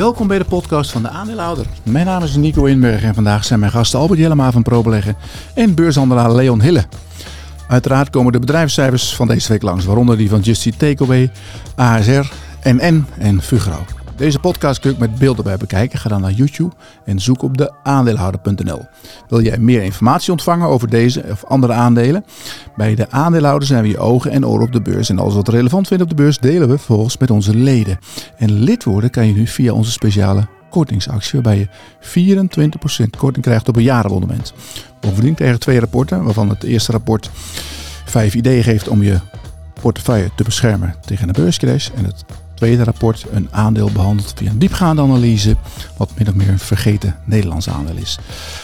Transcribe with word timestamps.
Welkom 0.00 0.26
bij 0.26 0.38
de 0.38 0.44
podcast 0.44 0.90
van 0.90 1.02
de 1.02 1.08
aandeelhouder. 1.08 1.66
Mijn 1.82 2.06
naam 2.06 2.22
is 2.22 2.36
Nico 2.36 2.64
Inberg 2.64 3.02
en 3.02 3.14
vandaag 3.14 3.44
zijn 3.44 3.60
mijn 3.60 3.72
gasten 3.72 3.98
Albert 3.98 4.20
Jellema 4.20 4.52
van 4.52 4.62
ProBeleggen 4.62 5.16
en 5.54 5.74
beurshandelaar 5.74 6.34
Leon 6.34 6.60
Hille. 6.60 6.84
Uiteraard 7.68 8.10
komen 8.10 8.32
de 8.32 8.38
bedrijfscijfers 8.38 9.14
van 9.14 9.26
deze 9.26 9.48
week 9.48 9.62
langs, 9.62 9.84
waaronder 9.84 10.16
die 10.16 10.28
van 10.28 10.40
Justy 10.40 10.72
Takeaway, 10.76 11.30
ASR, 11.74 12.32
MN 12.62 13.06
en 13.18 13.42
Fugro. 13.42 13.99
Deze 14.20 14.38
podcast 14.38 14.80
kun 14.80 14.90
je 14.90 14.96
met 14.98 15.18
beelden 15.18 15.44
bij 15.44 15.56
bekijken. 15.56 15.98
Ga 15.98 16.08
dan 16.08 16.20
naar 16.20 16.32
YouTube 16.32 16.74
en 17.04 17.20
zoek 17.20 17.42
op 17.42 17.56
de 17.56 17.72
aandeelhouder.nl. 17.82 18.80
Wil 19.28 19.42
jij 19.42 19.58
meer 19.58 19.82
informatie 19.82 20.32
ontvangen 20.32 20.68
over 20.68 20.88
deze 20.88 21.24
of 21.30 21.44
andere 21.44 21.72
aandelen? 21.72 22.24
Bij 22.76 22.94
de 22.94 23.10
aandeelhouder 23.10 23.68
zijn 23.68 23.82
we 23.82 23.88
je 23.88 23.98
ogen 23.98 24.30
en 24.30 24.46
oren 24.46 24.66
op 24.66 24.72
de 24.72 24.82
beurs. 24.82 25.08
En 25.08 25.18
alles 25.18 25.34
wat 25.34 25.48
relevant 25.48 25.86
vindt 25.86 26.02
op 26.02 26.08
de 26.08 26.14
beurs 26.14 26.38
delen 26.38 26.68
we 26.68 26.76
vervolgens 26.76 27.16
met 27.16 27.30
onze 27.30 27.56
leden. 27.56 27.98
En 28.36 28.52
lid 28.52 28.84
worden 28.84 29.10
kan 29.10 29.26
je 29.26 29.32
nu 29.32 29.46
via 29.46 29.72
onze 29.72 29.90
speciale 29.90 30.46
kortingsactie, 30.70 31.40
waarbij 31.40 31.58
je 31.58 31.68
24% 33.04 33.10
korting 33.18 33.44
krijgt 33.44 33.68
op 33.68 33.76
een 33.76 33.82
jarenabonnement. 33.82 34.52
Bovendien 35.00 35.34
krijg 35.34 35.58
twee 35.58 35.80
rapporten, 35.80 36.24
waarvan 36.24 36.48
het 36.48 36.62
eerste 36.62 36.92
rapport 36.92 37.30
vijf 38.04 38.34
ideeën 38.34 38.62
geeft 38.62 38.88
om 38.88 39.02
je 39.02 39.18
portefeuille 39.80 40.30
te 40.36 40.44
beschermen 40.44 40.94
tegen 41.06 41.28
een 41.28 41.34
beurscrash. 41.34 41.88
En 41.94 42.04
het 42.04 42.24
tweede 42.60 42.84
rapport 42.84 43.24
een 43.30 43.48
aandeel 43.50 43.90
behandeld 43.92 44.32
via 44.36 44.50
een 44.50 44.58
diepgaande 44.58 45.02
analyse, 45.02 45.56
wat 45.96 46.10
min 46.18 46.28
of 46.28 46.34
meer 46.34 46.48
een 46.48 46.58
vergeten 46.58 47.16
Nederlands 47.24 47.68
aandeel 47.68 47.96
is. 47.96 48.18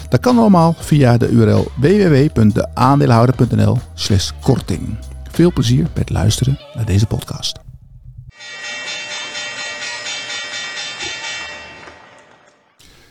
Dat 0.09 0.21
kan 0.21 0.39
allemaal 0.39 0.75
via 0.79 1.17
de 1.17 1.29
URL 1.29 1.71
www.deaandeelhouder.nl 1.77 3.79
slash 3.95 4.31
korting. 4.41 4.97
Veel 5.31 5.53
plezier 5.53 5.83
bij 5.83 5.93
het 5.95 6.11
luisteren 6.11 6.59
naar 6.75 6.85
deze 6.85 7.07
podcast. 7.07 7.59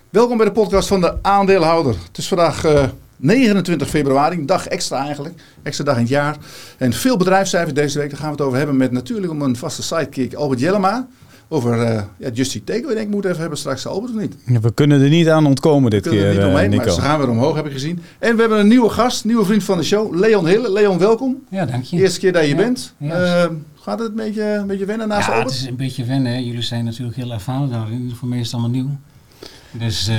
Welkom 0.09 0.37
bij 0.37 0.45
de 0.45 0.51
podcast 0.51 0.87
van 0.87 1.01
de 1.01 1.17
aandeelhouder. 1.21 1.95
Het 2.07 2.17
is 2.17 2.27
vandaag 2.27 2.65
uh, 2.65 2.83
29 3.17 3.89
februari, 3.89 4.37
een 4.37 4.45
dag 4.45 4.67
extra 4.67 5.05
eigenlijk. 5.05 5.41
Extra 5.63 5.83
dag 5.83 5.95
in 5.95 6.01
het 6.01 6.09
jaar. 6.09 6.37
En 6.77 6.93
veel 6.93 7.17
bedrijfscijfers 7.17 7.73
deze 7.73 7.99
week. 7.99 8.09
Daar 8.09 8.19
gaan 8.19 8.29
we 8.29 8.35
het 8.35 8.45
over 8.45 8.57
hebben 8.57 8.77
met 8.77 8.91
natuurlijk 8.91 9.31
om 9.31 9.41
een 9.41 9.55
vaste 9.55 9.83
sidekick 9.83 10.33
Albert 10.33 10.59
Jellema. 10.59 11.07
Over 11.47 11.93
uh, 11.93 12.01
ja, 12.17 12.29
Justy 12.33 12.61
Takeaway 12.63 12.93
denk 12.93 13.07
ik 13.07 13.13
moet 13.13 13.25
even 13.25 13.39
hebben 13.39 13.57
straks 13.57 13.87
Albert 13.87 14.13
of 14.13 14.19
niet? 14.19 14.35
Ja, 14.45 14.59
we 14.59 14.73
kunnen 14.73 15.01
er 15.01 15.09
niet 15.09 15.29
aan 15.29 15.45
ontkomen 15.45 15.91
dit 15.91 16.07
keer, 16.09 16.25
er 16.25 16.33
niet 16.33 16.43
omheen, 16.43 16.71
uh, 16.71 16.77
maar 16.77 16.89
ze 16.89 17.01
gaan 17.01 17.19
weer 17.19 17.29
omhoog 17.29 17.55
heb 17.55 17.65
ik 17.65 17.71
gezien. 17.71 18.01
En 18.19 18.35
we 18.35 18.41
hebben 18.41 18.59
een 18.59 18.67
nieuwe 18.67 18.89
gast, 18.89 19.25
nieuwe 19.25 19.45
vriend 19.45 19.63
van 19.63 19.77
de 19.77 19.83
show, 19.83 20.15
Leon 20.15 20.47
Hille. 20.47 20.71
Leon, 20.71 20.97
welkom. 20.97 21.43
Ja, 21.49 21.65
dank 21.65 21.83
je. 21.83 21.97
Eerste 21.97 22.19
keer 22.19 22.33
dat 22.33 22.43
je 22.43 22.49
ja, 22.49 22.55
bent. 22.55 22.93
Ja. 22.97 23.43
Uh, 23.43 23.51
gaat 23.75 23.99
het 23.99 24.09
een 24.09 24.15
beetje, 24.15 24.43
een 24.43 24.67
beetje 24.67 24.85
wennen 24.85 25.07
naast 25.07 25.27
ja, 25.27 25.33
Albert? 25.33 25.51
het 25.51 25.61
is 25.61 25.67
een 25.67 25.75
beetje 25.75 26.05
wennen. 26.05 26.45
Jullie 26.45 26.61
zijn 26.61 26.85
natuurlijk 26.85 27.17
heel 27.17 27.31
ervaren 27.31 27.69
daarin. 27.69 28.11
Voor 28.15 28.27
mij 28.27 28.39
is 28.39 28.45
het 28.45 28.53
allemaal 28.53 28.71
nieuw. 28.71 28.89
Dus... 29.71 30.09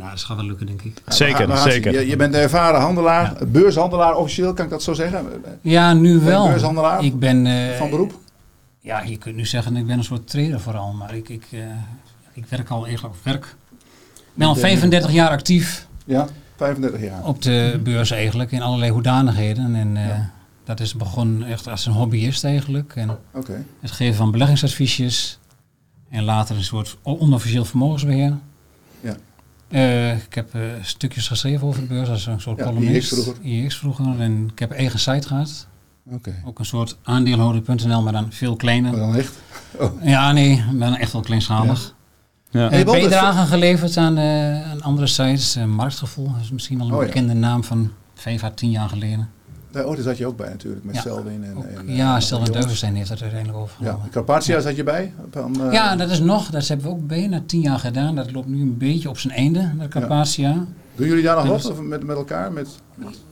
Nou, 0.00 0.12
dat 0.12 0.20
gaat 0.20 0.36
wel 0.36 0.46
lukken, 0.46 0.66
denk 0.66 0.82
ik. 0.82 1.02
Ja, 1.06 1.12
zeker, 1.12 1.56
zeker. 1.56 1.92
Je, 1.92 2.06
je, 2.06 2.16
bent 2.16 2.34
een 2.34 2.40
ervaren 2.40 2.80
handelaar, 2.80 3.36
ja. 3.38 3.46
beurshandelaar 3.46 4.16
officieel, 4.16 4.52
kan 4.52 4.64
ik 4.64 4.70
dat 4.70 4.82
zo 4.82 4.92
zeggen? 4.92 5.26
Ja, 5.60 5.92
nu 5.92 6.18
wel. 6.18 6.48
Beurshandelaar 6.48 7.04
ik 7.04 7.18
ben, 7.18 7.46
uh, 7.46 7.70
van 7.70 7.90
beroep? 7.90 8.18
Ja, 8.78 9.02
je 9.02 9.16
kunt 9.16 9.36
nu 9.36 9.46
zeggen, 9.46 9.76
ik 9.76 9.86
ben 9.86 9.98
een 9.98 10.04
soort 10.04 10.28
trader 10.28 10.60
vooral, 10.60 10.92
maar 10.92 11.14
ik, 11.14 11.28
ik, 11.28 11.46
uh, 11.50 11.60
ik 12.32 12.44
werk 12.48 12.68
al 12.68 12.86
eigenlijk 12.86 13.14
op 13.14 13.20
werk. 13.24 13.44
Ik 14.14 14.34
ben 14.34 14.46
al 14.46 14.54
35 14.54 15.12
jaar 15.12 15.30
actief. 15.30 15.86
Ja, 16.04 16.26
35 16.56 17.00
jaar. 17.00 17.24
Op 17.24 17.42
de 17.42 17.80
beurs 17.82 18.10
eigenlijk, 18.10 18.52
in 18.52 18.62
allerlei 18.62 18.90
hoedanigheden. 18.90 19.74
En 19.74 19.96
uh, 19.96 20.08
ja. 20.08 20.30
dat 20.64 20.80
is 20.80 20.94
begonnen 20.94 21.48
echt 21.48 21.68
als 21.68 21.86
een 21.86 21.92
hobbyist 21.92 22.44
eigenlijk. 22.44 22.92
En 22.96 23.18
okay. 23.32 23.64
het 23.80 23.90
geven 23.90 24.14
van 24.14 24.30
beleggingsadviesjes. 24.30 25.38
En 26.10 26.24
later 26.24 26.56
een 26.56 26.64
soort 26.64 26.96
onofficieel 27.02 27.64
vermogensbeheer. 27.64 28.36
Uh, 29.70 30.12
ik 30.12 30.34
heb 30.34 30.54
uh, 30.54 30.62
stukjes 30.82 31.28
geschreven 31.28 31.66
over 31.66 31.80
de 31.80 31.86
beurs 31.86 32.08
als 32.08 32.26
een 32.26 32.40
soort 32.40 32.58
ja, 32.58 32.64
columnist. 32.64 33.12
IX 33.12 33.22
vroeger. 33.22 33.44
IX 33.44 33.76
vroeger. 33.76 34.20
En 34.20 34.48
ik 34.52 34.58
heb 34.58 34.70
eigen 34.70 34.98
site 34.98 35.26
gehad. 35.26 35.66
Okay. 36.10 36.42
Ook 36.44 36.58
een 36.58 36.64
soort 36.64 36.96
aandeelhouder.nl, 37.02 38.02
maar 38.02 38.12
dan 38.12 38.26
veel 38.32 38.56
kleiner. 38.56 38.90
Maar 38.90 39.00
dan 39.00 39.16
echt? 39.16 39.38
Oh. 39.78 40.04
Ja, 40.04 40.32
nee, 40.32 40.64
maar 40.72 40.90
dan 40.90 40.98
echt 40.98 41.12
wel 41.12 41.22
kleinschalig. 41.22 41.94
Ja. 42.50 42.60
Ja. 42.60 42.78
Uh, 42.78 42.84
bijdragen 42.84 43.46
geleverd 43.46 43.96
aan, 43.96 44.18
aan 44.18 44.82
andere 44.82 45.06
sites. 45.06 45.56
Marktgevoel 45.66 46.32
dat 46.32 46.40
is 46.40 46.50
misschien 46.50 46.80
al 46.80 46.86
een 46.86 46.94
oh, 46.94 47.00
bekende 47.00 47.34
naam 47.34 47.64
van 47.64 47.90
vijf 48.14 48.42
à 48.42 48.50
tien 48.50 48.70
jaar 48.70 48.88
geleden. 48.88 49.28
Daar, 49.70 49.84
oh, 49.84 49.94
daar 49.94 50.02
zat 50.02 50.18
je 50.18 50.26
ook 50.26 50.36
bij 50.36 50.48
natuurlijk, 50.48 50.84
met 50.84 50.94
ja. 50.94 51.00
Selwin. 51.00 51.44
En, 51.44 51.56
ook, 51.56 51.64
en, 51.64 51.94
ja, 51.94 52.20
Selwin 52.20 52.52
Deugenstein 52.52 52.94
heeft 52.94 53.08
dat 53.08 53.20
uiteindelijk 53.22 53.58
overgenomen. 53.58 54.00
Ja, 54.04 54.10
Carpathia 54.10 54.56
ja. 54.56 54.60
zat 54.60 54.76
je 54.76 54.82
bij? 54.82 55.12
Van, 55.30 55.56
uh, 55.60 55.72
ja, 55.72 55.96
dat 55.96 56.10
is 56.10 56.20
nog, 56.20 56.50
dat 56.50 56.68
hebben 56.68 56.86
we 56.86 56.92
ook 56.92 57.06
bijna 57.06 57.42
tien 57.46 57.60
jaar 57.60 57.78
gedaan. 57.78 58.14
Dat 58.14 58.32
loopt 58.32 58.46
nu 58.46 58.60
een 58.60 58.78
beetje 58.78 59.08
op 59.08 59.18
zijn 59.18 59.34
einde, 59.34 59.70
met 59.76 59.88
Carpathia. 59.88 60.66
Doen 60.94 61.06
jullie 61.06 61.22
daar 61.22 61.36
nog 61.36 61.46
wat 61.46 61.70
of 61.70 61.80
met, 61.80 62.04
met 62.04 62.16
elkaar? 62.16 62.52
Met, 62.52 62.68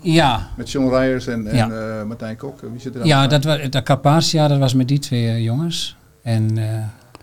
ja. 0.00 0.48
Met 0.56 0.70
John 0.70 0.88
Rijers 0.88 1.26
en, 1.26 1.46
en 1.46 1.70
uh, 1.70 2.02
Martijn 2.02 2.36
Kok? 2.36 2.60
Wie 2.60 2.80
zit 2.80 2.94
er 2.94 3.06
Ja, 3.06 3.26
dat, 3.26 3.44
was, 3.44 3.58
dat 3.70 3.82
Carpathia, 3.82 4.48
dat 4.48 4.58
was 4.58 4.74
met 4.74 4.88
die 4.88 4.98
twee 4.98 5.42
jongens. 5.42 5.96
En 6.22 6.58
uh, 6.58 6.64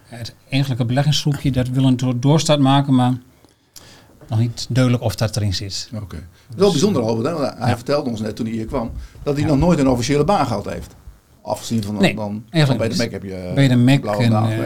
het 0.06 0.36
eigenlijke 0.50 0.86
beleggingsgroepje, 0.86 1.52
dat 1.52 1.68
wil 1.68 1.84
een 1.84 2.00
doorstart 2.20 2.60
maken, 2.60 2.96
maar 2.96 3.14
nog 4.30 4.40
niet 4.40 4.66
duidelijk 4.70 5.04
of 5.04 5.16
dat 5.16 5.36
erin 5.36 5.54
zit. 5.54 5.90
Oké. 5.94 6.04
Okay. 6.04 6.24
Wel 6.56 6.72
bijzonder, 6.72 7.02
Albert. 7.02 7.38
Hè? 7.38 7.44
Hij 7.44 7.70
ja. 7.70 7.76
vertelde 7.76 8.10
ons 8.10 8.20
net 8.20 8.36
toen 8.36 8.46
hij 8.46 8.56
hier 8.56 8.66
kwam 8.66 8.92
dat 9.24 9.34
hij 9.34 9.44
ja. 9.44 9.50
nog 9.50 9.58
nooit 9.58 9.80
een 9.80 9.88
officiële 9.88 10.24
baan 10.24 10.48
gehad 10.48 10.66
heeft. 10.66 10.96
Afgezien 11.42 11.84
van, 11.84 11.96
nee, 11.96 12.16
dan, 12.16 12.44
dan 12.50 12.78
bij 12.78 12.90
de 12.90 12.96
Mac 12.96 13.12
heb 13.12 13.24
je 13.24 13.52
bij 13.56 13.68
de 13.68 13.76
Mac 13.76 14.02
blauwe 14.02 14.30
baan, 14.30 14.52
uh, 14.52 14.58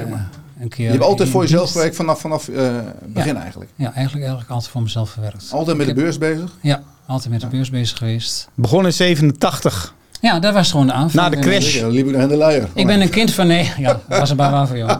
een 0.60 0.70
keer 0.70 0.86
Je 0.86 0.92
hebt 0.92 1.04
altijd 1.04 1.30
voor 1.30 1.42
jezelf 1.42 1.72
gewerkt 1.72 1.96
vanaf, 1.96 2.20
vanaf 2.20 2.48
uh, 2.48 2.80
begin 3.06 3.34
ja. 3.34 3.42
eigenlijk. 3.42 3.72
Ja, 3.76 3.86
eigenlijk, 3.86 4.16
eigenlijk 4.16 4.50
altijd 4.50 4.72
voor 4.72 4.82
mezelf 4.82 5.12
gewerkt. 5.12 5.50
Altijd 5.52 5.78
met 5.78 5.88
Ik 5.88 5.96
de 5.96 6.02
beurs 6.02 6.18
heb, 6.18 6.36
bezig? 6.36 6.58
Ja, 6.62 6.84
altijd 7.06 7.32
met 7.32 7.42
de 7.42 7.48
beurs 7.48 7.70
bezig 7.70 7.98
geweest. 7.98 8.50
Begon 8.56 8.86
in 8.86 8.94
87. 8.94 9.94
Ja, 10.22 10.40
dat 10.40 10.54
was 10.54 10.72
gewoon 10.72 10.88
de 10.88 10.94
aanvang. 10.94 11.30
Na 11.30 11.30
de 11.30 11.40
crash. 11.40 11.80
Dan 11.80 11.92
liep 11.92 12.08
ik 12.08 12.16
naar 12.16 12.28
de 12.28 12.36
luier. 12.36 12.68
Ik 12.74 12.88
ben 12.88 13.02
een 13.02 13.10
kind 13.10 13.34
van, 13.34 13.48
nee, 13.48 13.72
ja, 13.78 14.00
was 14.08 14.30
er 14.30 14.36
bij 14.36 14.52
waar 14.52 14.68
voor 14.68 14.78
jou. 14.78 15.00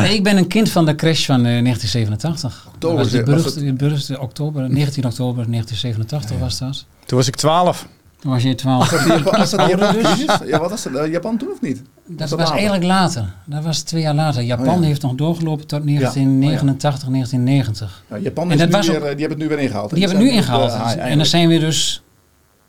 nee, 0.00 0.14
ik 0.14 0.22
ben 0.22 0.36
een 0.36 0.46
kind 0.46 0.70
van 0.70 0.86
de 0.86 0.94
crash 0.94 1.26
van 1.26 1.46
uh, 1.46 1.62
1987. 1.62 2.66
Oktober, 2.74 2.96
was 2.98 3.10
de 3.10 3.22
beruchte, 3.22 3.64
de 3.64 3.72
beruchte 3.72 4.20
oktober, 4.20 4.70
19 4.70 5.04
oktober 5.04 5.50
1987 5.50 6.30
ja, 6.30 6.36
ja. 6.36 6.42
was 6.42 6.58
dat. 6.58 6.84
Toen 7.06 7.18
was 7.18 7.26
ik 7.26 7.36
12. 7.36 7.86
Toen 8.18 8.30
was 8.30 8.42
je 8.42 8.54
12. 8.54 8.90
Was 8.90 9.06
dat, 9.06 9.22
was 9.22 9.50
dat 9.50 9.68
Japan, 9.68 9.94
dus? 9.94 10.24
ja, 10.52 10.58
wat 10.58 10.70
was 10.70 10.82
dat? 10.82 10.92
Uh, 10.92 11.12
Japan 11.12 11.36
toen 11.36 11.50
of 11.50 11.60
niet? 11.60 11.82
Dat 12.06 12.18
was, 12.18 12.30
dat 12.30 12.38
was 12.38 12.50
eigenlijk 12.50 12.84
later. 12.84 13.32
Dat 13.44 13.64
was 13.64 13.80
twee 13.80 14.02
jaar 14.02 14.14
later. 14.14 14.42
Japan 14.42 14.74
oh, 14.74 14.80
ja. 14.80 14.86
heeft 14.86 15.02
nog 15.02 15.14
doorgelopen 15.14 15.66
tot 15.66 15.86
1989, 15.86 17.08
oh, 17.08 17.12
1990. 17.12 18.02
Ja, 18.10 18.16
Japan 18.16 18.52
is 18.52 18.60
en 18.60 18.70
dat 18.70 18.82
nu 18.82 18.88
weer, 18.88 18.96
ook, 18.96 19.02
die 19.02 19.08
hebben 19.08 19.28
het 19.28 19.38
nu 19.38 19.48
weer 19.48 19.58
ingehaald. 19.58 19.90
Die 19.90 19.98
hebben 19.98 20.18
het 20.18 20.26
nu 20.26 20.32
ingehaald. 20.36 20.70
Uh, 20.70 21.10
en 21.10 21.16
dan 21.16 21.26
zijn 21.26 21.48
we 21.48 21.58
dus 21.58 22.02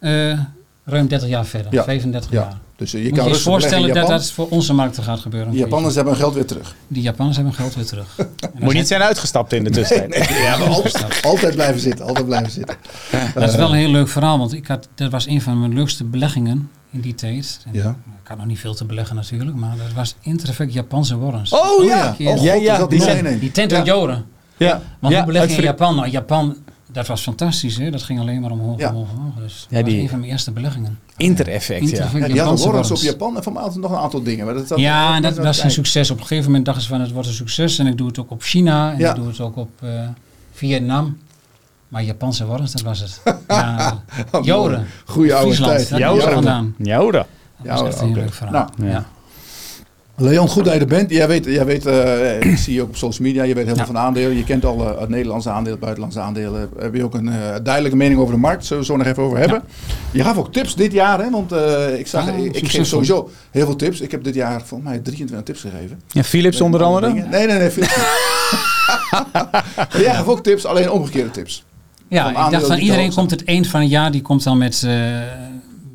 uh, 0.03 0.39
ruim 0.85 1.07
30 1.07 1.29
jaar 1.29 1.45
verder. 1.45 1.73
Ja. 1.73 1.83
35 1.83 2.31
ja. 2.31 2.39
jaar. 2.39 2.57
Dus 2.75 2.91
je 2.91 2.97
Moet 2.97 3.17
kan 3.17 3.27
je 3.27 3.33
je 3.33 3.39
voorstellen 3.39 3.87
Japan, 3.87 4.01
dat 4.01 4.09
dat 4.09 4.31
voor 4.31 4.49
onze 4.49 4.73
markten 4.73 5.03
gaat 5.03 5.19
gebeuren. 5.19 5.51
De 5.51 5.57
Japanners 5.57 5.95
hebben 5.95 6.13
hun 6.13 6.21
geld 6.21 6.33
weer 6.33 6.45
terug. 6.45 6.75
Die 6.87 7.01
Japanners 7.01 7.37
hebben 7.37 7.55
hun 7.55 7.63
geld 7.63 7.75
weer 7.75 7.85
terug. 7.85 8.15
Moet 8.59 8.71
je 8.71 8.77
niet 8.77 8.87
zijn 8.87 9.01
uitgestapt 9.01 9.53
in 9.53 9.63
de 9.63 9.69
tussentijd. 9.69 10.09
Nee, 10.09 10.37
nee, 10.37 10.41
ja, 10.41 10.55
altijd, 10.55 11.21
altijd 11.21 11.55
blijven 11.55 11.81
zitten. 11.81 12.05
Altijd 12.05 12.25
blijven 12.25 12.51
zitten. 12.51 12.75
Dat 13.33 13.49
is 13.49 13.55
wel 13.55 13.69
een 13.69 13.77
heel 13.77 13.89
leuk 13.89 14.07
verhaal, 14.07 14.37
want 14.37 14.53
ik 14.53 14.67
had, 14.67 14.87
dat 14.95 15.11
was 15.11 15.27
een 15.27 15.41
van 15.41 15.59
mijn 15.59 15.73
leukste 15.73 16.03
beleggingen 16.03 16.69
in 16.91 16.99
die 16.99 17.15
tijd. 17.15 17.59
En 17.65 17.73
ja. 17.73 17.89
Ik 18.23 18.29
had 18.29 18.37
nog 18.37 18.45
niet 18.45 18.59
veel 18.59 18.73
te 18.73 18.85
beleggen 18.85 19.15
natuurlijk, 19.15 19.57
maar 19.57 19.77
dat 19.77 19.93
was 19.95 20.15
Intereffect 20.21 20.73
Japanse 20.73 21.17
warrants. 21.17 21.51
Oh 21.51 21.83
ja, 21.83 22.15
ja, 22.17 22.31
oh, 22.31 22.43
ja, 22.43 22.53
ja. 22.53 22.85
Die, 22.85 23.39
die 23.39 23.51
tent 23.51 23.73
uit 23.73 23.85
Joden. 23.85 24.25
Ja. 24.57 24.81
Want 24.99 25.13
ja, 25.13 25.23
hoe 25.23 25.33
beleg 25.33 25.49
je 25.49 25.55
in 25.55 25.63
Japan? 25.63 25.95
Nou, 25.95 26.09
Japan, 26.09 26.57
dat 26.93 27.07
was 27.07 27.21
fantastisch. 27.21 27.77
Hè? 27.77 27.91
Dat 27.91 28.03
ging 28.03 28.19
alleen 28.19 28.41
maar 28.41 28.51
omhoog, 28.51 28.79
ja. 28.79 28.89
omhoog, 28.89 29.07
omhoog. 29.11 29.33
Dus 29.35 29.67
ja, 29.69 29.75
dat 29.77 29.85
die 29.85 29.93
was 29.93 30.03
een 30.03 30.09
van 30.09 30.19
mijn 30.19 30.31
eerste 30.31 30.51
beleggingen. 30.51 30.99
Intereffect, 31.17 31.81
Inter 31.81 31.97
ja. 31.97 32.17
ja. 32.17 32.27
Die 32.27 32.91
op 32.91 32.95
Japan 32.95 33.35
en 33.35 33.43
van 33.43 33.53
mij 33.53 33.69
nog 33.75 33.91
een 33.91 33.97
aantal 33.97 34.23
dingen. 34.23 34.45
Maar 34.45 34.53
dat, 34.53 34.67
dat, 34.67 34.79
ja, 34.79 35.15
en 35.15 35.21
dat, 35.21 35.35
dat 35.35 35.45
was 35.45 35.63
een 35.63 35.71
succes. 35.71 36.11
Op 36.11 36.17
een 36.19 36.25
gegeven 36.25 36.45
moment 36.45 36.65
dachten 36.65 36.83
ze 36.83 36.89
van 36.89 37.01
het 37.01 37.11
wordt 37.11 37.27
een 37.27 37.33
succes. 37.33 37.79
En 37.79 37.87
ik 37.87 37.97
doe 37.97 38.07
het 38.07 38.19
ook 38.19 38.31
op 38.31 38.41
China. 38.41 38.91
En 38.91 38.99
ja. 38.99 39.09
ik 39.09 39.15
doe 39.15 39.27
het 39.27 39.39
ook 39.39 39.55
op 39.55 39.69
uh, 39.83 39.89
Vietnam. 40.53 41.17
Maar 41.87 42.03
Japanse 42.03 42.45
warrants, 42.45 42.71
dat 42.71 42.81
was 42.81 42.99
het. 42.99 43.21
Ja, 43.47 44.03
Joden. 44.41 44.87
Goeie 45.05 45.33
oude 45.33 45.53
Friesland, 45.53 45.77
tijd. 45.77 45.89
Dat 45.89 45.99
Joden. 45.99 46.75
Joden. 46.77 47.25
Dat 47.63 47.79
was 47.79 47.87
echt 47.87 47.99
een 47.99 48.07
heel 48.07 48.15
leuk 48.15 48.33
verhaal. 48.33 48.69
Nou, 48.77 48.91
ja. 48.91 49.05
Leon, 50.15 50.47
goed 50.47 50.65
dat 50.65 50.73
je 50.73 50.79
er 50.79 50.85
bent. 50.85 51.09
Jij 51.09 51.27
weet, 51.27 51.45
jij 51.45 51.65
weet 51.65 51.85
uh, 51.85 52.41
ik 52.51 52.57
zie 52.57 52.73
je 52.73 52.81
ook 52.81 52.87
op 52.87 52.95
social 52.95 53.27
media, 53.27 53.43
je 53.43 53.53
weet 53.53 53.65
heel 53.65 53.75
veel 53.75 53.85
ja. 53.85 53.91
van 53.91 53.97
aandelen. 53.97 54.37
Je 54.37 54.43
kent 54.43 54.65
al 54.65 54.81
uh, 54.81 54.99
het 54.99 55.09
Nederlandse 55.09 55.49
aandeel, 55.49 55.77
buitenlandse 55.77 56.19
aandelen. 56.19 56.69
Heb 56.79 56.95
je 56.95 57.03
ook 57.03 57.13
een 57.13 57.27
uh, 57.27 57.55
duidelijke 57.63 57.97
mening 57.97 58.19
over 58.19 58.33
de 58.33 58.39
markt? 58.39 58.65
Zullen 58.65 58.83
we 58.83 58.89
zo 58.89 58.97
nog 58.97 59.07
even 59.07 59.23
over 59.23 59.37
hebben. 59.37 59.63
Ja. 59.67 59.93
Je 60.11 60.23
gaf 60.23 60.37
ook 60.37 60.53
tips 60.53 60.75
dit 60.75 60.91
jaar, 60.91 61.23
hè? 61.23 61.29
want 61.29 61.51
ik 61.97 62.07
zag, 62.07 62.29
Ah, 62.29 62.37
ik, 62.37 62.55
ik 62.55 62.69
geef 62.69 62.87
sowieso 62.87 63.29
heel 63.51 63.65
veel 63.65 63.75
tips. 63.75 64.01
Ik 64.01 64.11
heb 64.11 64.23
dit 64.23 64.35
jaar 64.35 64.61
volgens 64.65 64.89
mij 64.89 64.99
23 64.99 65.45
tips 65.45 65.61
gegeven. 65.61 66.01
Ja, 66.07 66.23
Philips 66.23 66.57
Met 66.57 66.65
onder 66.65 66.83
andere? 66.83 67.07
Dingen. 67.07 67.29
Nee, 67.29 67.47
nee, 67.47 67.57
nee, 67.57 67.71
Philips 67.71 67.95
Jij 70.03 70.13
gaf 70.13 70.27
ook 70.27 70.43
tips, 70.43 70.65
alleen 70.65 70.91
omgekeerde 70.91 71.31
tips. 71.31 71.65
Ja, 72.07 72.29
ik 72.29 72.51
dacht 72.51 72.67
van 72.67 72.77
iedereen 72.77 73.13
komt 73.13 73.31
het 73.31 73.43
eind 73.43 73.67
van 73.67 73.81
het 73.81 73.89
jaar, 73.89 74.11
die 74.11 74.21
komt 74.21 74.43
dan 74.43 74.57
met, 74.57 74.87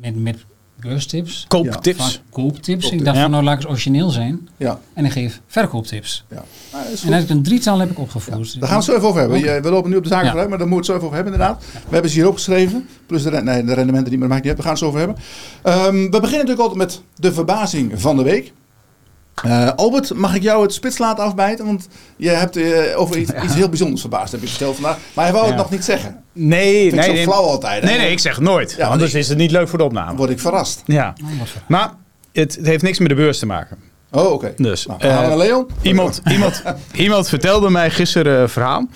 met, 0.01 0.15
met 0.15 0.45
beurstips, 0.81 1.45
Kooptips. 1.47 2.21
kooptips. 2.29 2.89
Ik 2.91 3.03
dacht 3.05 3.15
Ja. 3.15 3.21
van 3.21 3.31
nou 3.31 3.43
laat 3.43 3.53
ik 3.53 3.59
eens 3.59 3.69
origineel 3.69 4.09
zijn. 4.09 4.49
Ja, 4.57 4.79
En 4.93 5.05
ik 5.05 5.11
geef 5.11 5.41
verkooptips. 5.47 6.25
ja. 6.29 6.43
Nou, 6.71 6.85
En 7.05 7.13
heb 7.13 7.23
ik 7.23 7.29
een 7.29 7.43
drietal 7.43 7.79
heb 7.79 7.91
ik 7.91 7.99
opgevoerd. 7.99 8.59
Daar 8.59 8.69
gaan 8.69 8.79
we 8.79 8.83
het 8.83 8.83
zo 8.83 8.95
even 8.95 9.07
over 9.07 9.19
hebben. 9.19 9.61
We 9.63 9.69
lopen 9.69 9.89
nu 9.89 9.95
op 9.97 10.03
de 10.03 10.09
zaken 10.09 10.27
vooruit, 10.27 10.49
maar 10.49 10.57
daar 10.57 10.67
moeten 10.67 10.93
we 10.93 10.99
het 10.99 11.03
zo 11.03 11.05
even 11.05 11.05
over 11.05 11.15
hebben 11.15 11.33
inderdaad. 11.33 11.63
We 11.87 11.93
hebben 11.93 12.11
ze 12.11 12.17
hier 12.17 12.27
opgeschreven. 12.27 12.87
Plus 13.05 13.23
de, 13.23 13.31
nee, 13.31 13.63
de 13.63 13.73
rendementen 13.73 14.09
die 14.09 14.19
maar 14.19 14.27
maakt 14.27 14.41
niet 14.43 14.49
uit. 14.49 14.57
We 14.57 14.63
gaan 14.63 14.71
het 14.71 14.81
zo 14.81 14.87
over 14.87 14.99
hebben. 14.99 15.17
Ehm, 15.63 15.95
we 15.95 16.09
beginnen 16.19 16.45
natuurlijk 16.45 16.59
altijd 16.59 16.77
met 16.77 17.01
de 17.15 17.33
verbazing 17.33 18.01
van 18.01 18.17
de 18.17 18.23
week. 18.23 18.53
Eh, 19.43 19.69
Albert, 19.75 20.13
mag 20.13 20.35
ik 20.35 20.41
jou 20.41 20.61
het 20.61 20.73
spits 20.73 20.97
laten 20.97 21.23
afbijten? 21.23 21.65
Want 21.65 21.87
je 22.15 22.29
hebt 22.29 22.55
eh, 22.57 22.99
over 22.99 23.17
iets, 23.17 23.31
iets 23.43 23.53
heel 23.53 23.69
bijzonders 23.69 24.01
verbaasd, 24.01 24.31
heb 24.31 24.41
je 24.41 24.47
verteld 24.47 24.73
vandaag. 24.75 24.97
Maar 25.13 25.25
hij 25.25 25.33
wou 25.33 25.47
het 25.47 25.55
nog 25.55 25.69
niet 25.69 25.83
zeggen. 25.83 26.23
Nee, 26.33 26.81
Vind 26.81 26.93
ik 26.93 26.99
nee, 26.99 27.07
zo 27.07 27.13
nee. 27.13 27.23
flauw 27.23 27.43
altijd. 27.43 27.81
hè? 27.83 27.89
Nee, 27.89 27.97
nee, 27.97 28.11
ik 28.11 28.19
zeg 28.19 28.35
het 28.35 28.43
nooit. 28.43 28.75
Ja, 28.77 28.87
anders 28.87 29.13
is 29.13 29.27
het 29.29 29.37
niet 29.37 29.51
leuk 29.51 29.67
voor 29.67 29.77
de 29.77 29.83
Dan 29.83 29.93
opname. 29.97 30.17
word 30.17 30.29
ik 30.29 30.39
verrast. 30.39 30.81
Ja. 30.85 31.13
Maar 31.67 31.91
het, 32.33 32.55
het 32.55 32.65
heeft 32.65 32.83
niks 32.83 32.99
met 32.99 33.09
de 33.09 33.15
beurs 33.15 33.39
te 33.39 33.45
maken. 33.45 33.77
Oh, 34.11 34.31
oké. 34.31 34.53
Dus, 34.57 34.85
Nou, 34.85 34.99
eh, 35.01 35.09
naar 35.09 35.37
Leon? 35.37 35.67
Iemand, 35.81 36.21
iemand, 36.31 36.63
iemand 36.93 37.29
vertelde 37.29 37.69
mij 37.69 37.89
gisteren 37.89 38.41
een 38.41 38.49
verhaal. 38.49 38.87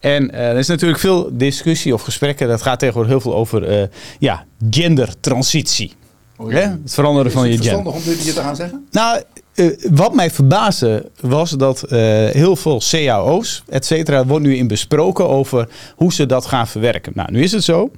En 0.00 0.30
eh, 0.30 0.48
er 0.48 0.56
is 0.58 0.66
natuurlijk 0.66 1.00
veel 1.00 1.28
discussie 1.32 1.94
of 1.94 2.02
gesprekken. 2.02 2.48
Dat 2.48 2.62
gaat 2.62 2.78
tegenwoordig 2.78 3.12
heel 3.12 3.20
veel 3.20 3.34
over 3.34 3.68
eh, 3.68 3.88
ja, 4.18 4.44
gendertransitie. 4.70 5.92
Oh, 6.36 6.50
Hè? 6.52 6.60
Het 6.60 6.94
veranderen 6.94 7.32
van 7.32 7.42
Is 7.46 7.48
je 7.50 7.54
het 7.56 7.66
gender. 7.66 7.82
verstandig 7.82 8.08
om 8.12 8.16
dit 8.16 8.24
hier 8.24 8.34
te 8.34 8.40
gaan 8.40 8.56
zeggen? 8.56 8.86
Nou, 8.90 9.22
eh, 9.54 9.66
wat 9.90 10.14
mij 10.14 10.30
verbaasde 10.30 11.10
was 11.20 11.50
dat 11.50 11.82
eh, 11.82 11.98
heel 12.28 12.56
veel 12.56 12.82
cao's, 12.90 13.62
et 13.68 13.86
cetera, 13.86 14.26
wordt 14.26 14.44
nu 14.44 14.56
in 14.56 14.66
besproken 14.66 15.28
over 15.28 15.68
hoe 15.96 16.12
ze 16.12 16.26
dat 16.26 16.46
gaan 16.46 16.68
verwerken. 16.68 17.12
Nou, 17.14 17.32
nu 17.32 17.42
is 17.42 17.52
het 17.52 17.64
zo 17.64 17.90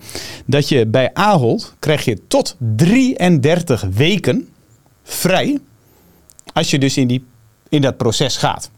dat 0.47 0.69
je 0.69 0.87
bij 0.87 1.11
Ahold 1.13 1.75
krijg 1.79 2.05
je 2.05 2.19
tot 2.29 2.57
33 2.77 3.85
weken 3.95 4.49
vrij 5.03 5.59
als 6.53 6.71
je 6.71 6.79
dus 6.79 6.97
in, 6.97 7.07
die, 7.07 7.25
in 7.69 7.83
dat 7.83 7.97
proces 7.97 8.37
gaat. 8.37 8.71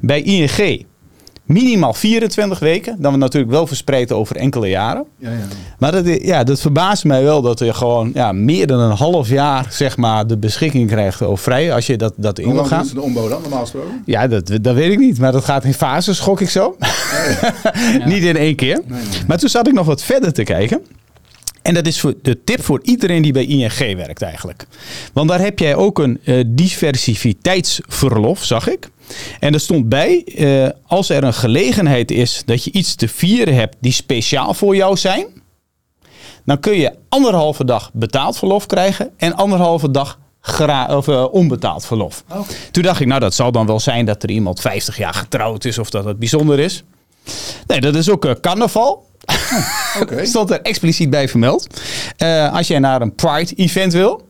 Bij 0.00 0.22
ING 0.22 0.86
minimaal 1.52 1.94
24 1.94 2.58
weken, 2.58 2.96
dan 2.98 3.18
natuurlijk 3.18 3.52
wel 3.52 3.66
verspreid 3.66 4.12
over 4.12 4.36
enkele 4.36 4.68
jaren. 4.68 5.04
Ja, 5.18 5.30
ja. 5.30 5.36
Maar 5.78 5.92
dat, 5.92 6.22
ja, 6.22 6.44
dat 6.44 6.60
verbaast 6.60 7.04
mij 7.04 7.22
wel 7.22 7.42
dat 7.42 7.58
je 7.58 7.74
gewoon 7.74 8.10
ja, 8.14 8.32
meer 8.32 8.66
dan 8.66 8.80
een 8.80 8.96
half 8.96 9.28
jaar 9.28 9.66
zeg 9.70 9.96
maar, 9.96 10.26
de 10.26 10.36
beschikking 10.38 10.88
krijgt 10.88 11.22
over 11.22 11.44
vrij 11.44 11.74
als 11.74 11.86
je 11.86 11.96
dat, 11.96 12.12
dat 12.16 12.38
in 12.38 12.44
Hoe 12.44 12.52
wil 12.52 12.62
lang 12.62 12.74
gaan. 12.74 12.82
duurt 12.82 12.94
de 12.94 13.00
ombouw 13.00 13.28
dan, 13.28 13.40
normaal 13.40 13.60
gesproken? 13.60 14.02
Ja, 14.06 14.26
dat, 14.26 14.58
dat 14.60 14.74
weet 14.74 14.92
ik 14.92 14.98
niet. 14.98 15.18
Maar 15.18 15.32
dat 15.32 15.44
gaat 15.44 15.64
in 15.64 15.74
fases, 15.74 16.18
gok 16.18 16.40
ik 16.40 16.50
zo. 16.50 16.76
niet 18.04 18.22
in 18.22 18.36
één 18.36 18.54
keer. 18.56 18.80
Nee, 18.86 19.00
nee. 19.00 19.20
Maar 19.26 19.38
toen 19.38 19.48
zat 19.48 19.66
ik 19.66 19.72
nog 19.72 19.86
wat 19.86 20.02
verder 20.02 20.32
te 20.32 20.42
kijken. 20.42 20.82
En 21.62 21.74
dat 21.74 21.86
is 21.86 22.00
voor 22.00 22.14
de 22.22 22.44
tip 22.44 22.62
voor 22.62 22.80
iedereen 22.82 23.22
die 23.22 23.32
bij 23.32 23.44
ING 23.44 23.96
werkt 23.96 24.22
eigenlijk. 24.22 24.66
Want 25.12 25.28
daar 25.28 25.40
heb 25.40 25.58
jij 25.58 25.74
ook 25.74 25.98
een 25.98 26.20
eh, 26.24 26.44
diversiteitsverlof, 26.46 28.44
zag 28.44 28.68
ik. 28.68 28.88
En 29.40 29.54
er 29.54 29.60
stond 29.60 29.88
bij, 29.88 30.24
eh, 30.24 30.68
als 30.86 31.08
er 31.08 31.24
een 31.24 31.34
gelegenheid 31.34 32.10
is 32.10 32.42
dat 32.44 32.64
je 32.64 32.72
iets 32.72 32.94
te 32.94 33.08
vieren 33.08 33.54
hebt 33.54 33.76
die 33.80 33.92
speciaal 33.92 34.54
voor 34.54 34.76
jou 34.76 34.96
zijn. 34.96 35.26
Dan 36.44 36.60
kun 36.60 36.76
je 36.76 36.92
anderhalve 37.08 37.64
dag 37.64 37.90
betaald 37.92 38.38
verlof 38.38 38.66
krijgen 38.66 39.10
en 39.16 39.34
anderhalve 39.34 39.90
dag 39.90 40.18
of, 40.88 41.08
eh, 41.08 41.32
onbetaald 41.32 41.86
verlof. 41.86 42.24
Oké. 42.28 42.52
Toen 42.70 42.82
dacht 42.82 43.00
ik, 43.00 43.06
nou 43.06 43.20
dat 43.20 43.34
zal 43.34 43.52
dan 43.52 43.66
wel 43.66 43.80
zijn 43.80 44.06
dat 44.06 44.22
er 44.22 44.30
iemand 44.30 44.60
50 44.60 44.96
jaar 44.96 45.14
getrouwd 45.14 45.64
is 45.64 45.78
of 45.78 45.90
dat 45.90 46.04
het 46.04 46.18
bijzonder 46.18 46.58
is. 46.58 46.82
Nee, 47.66 47.80
dat 47.80 47.94
is 47.94 48.10
ook 48.10 48.24
eh, 48.24 48.32
carnaval. 48.40 49.08
Oké. 50.00 50.24
Stond 50.26 50.50
er 50.50 50.60
expliciet 50.60 51.10
bij 51.10 51.28
vermeld. 51.28 51.80
Als 52.52 52.66
jij 52.66 52.78
naar 52.78 53.00
een 53.00 53.14
Pride-event 53.14 53.92
wil. 53.92 54.28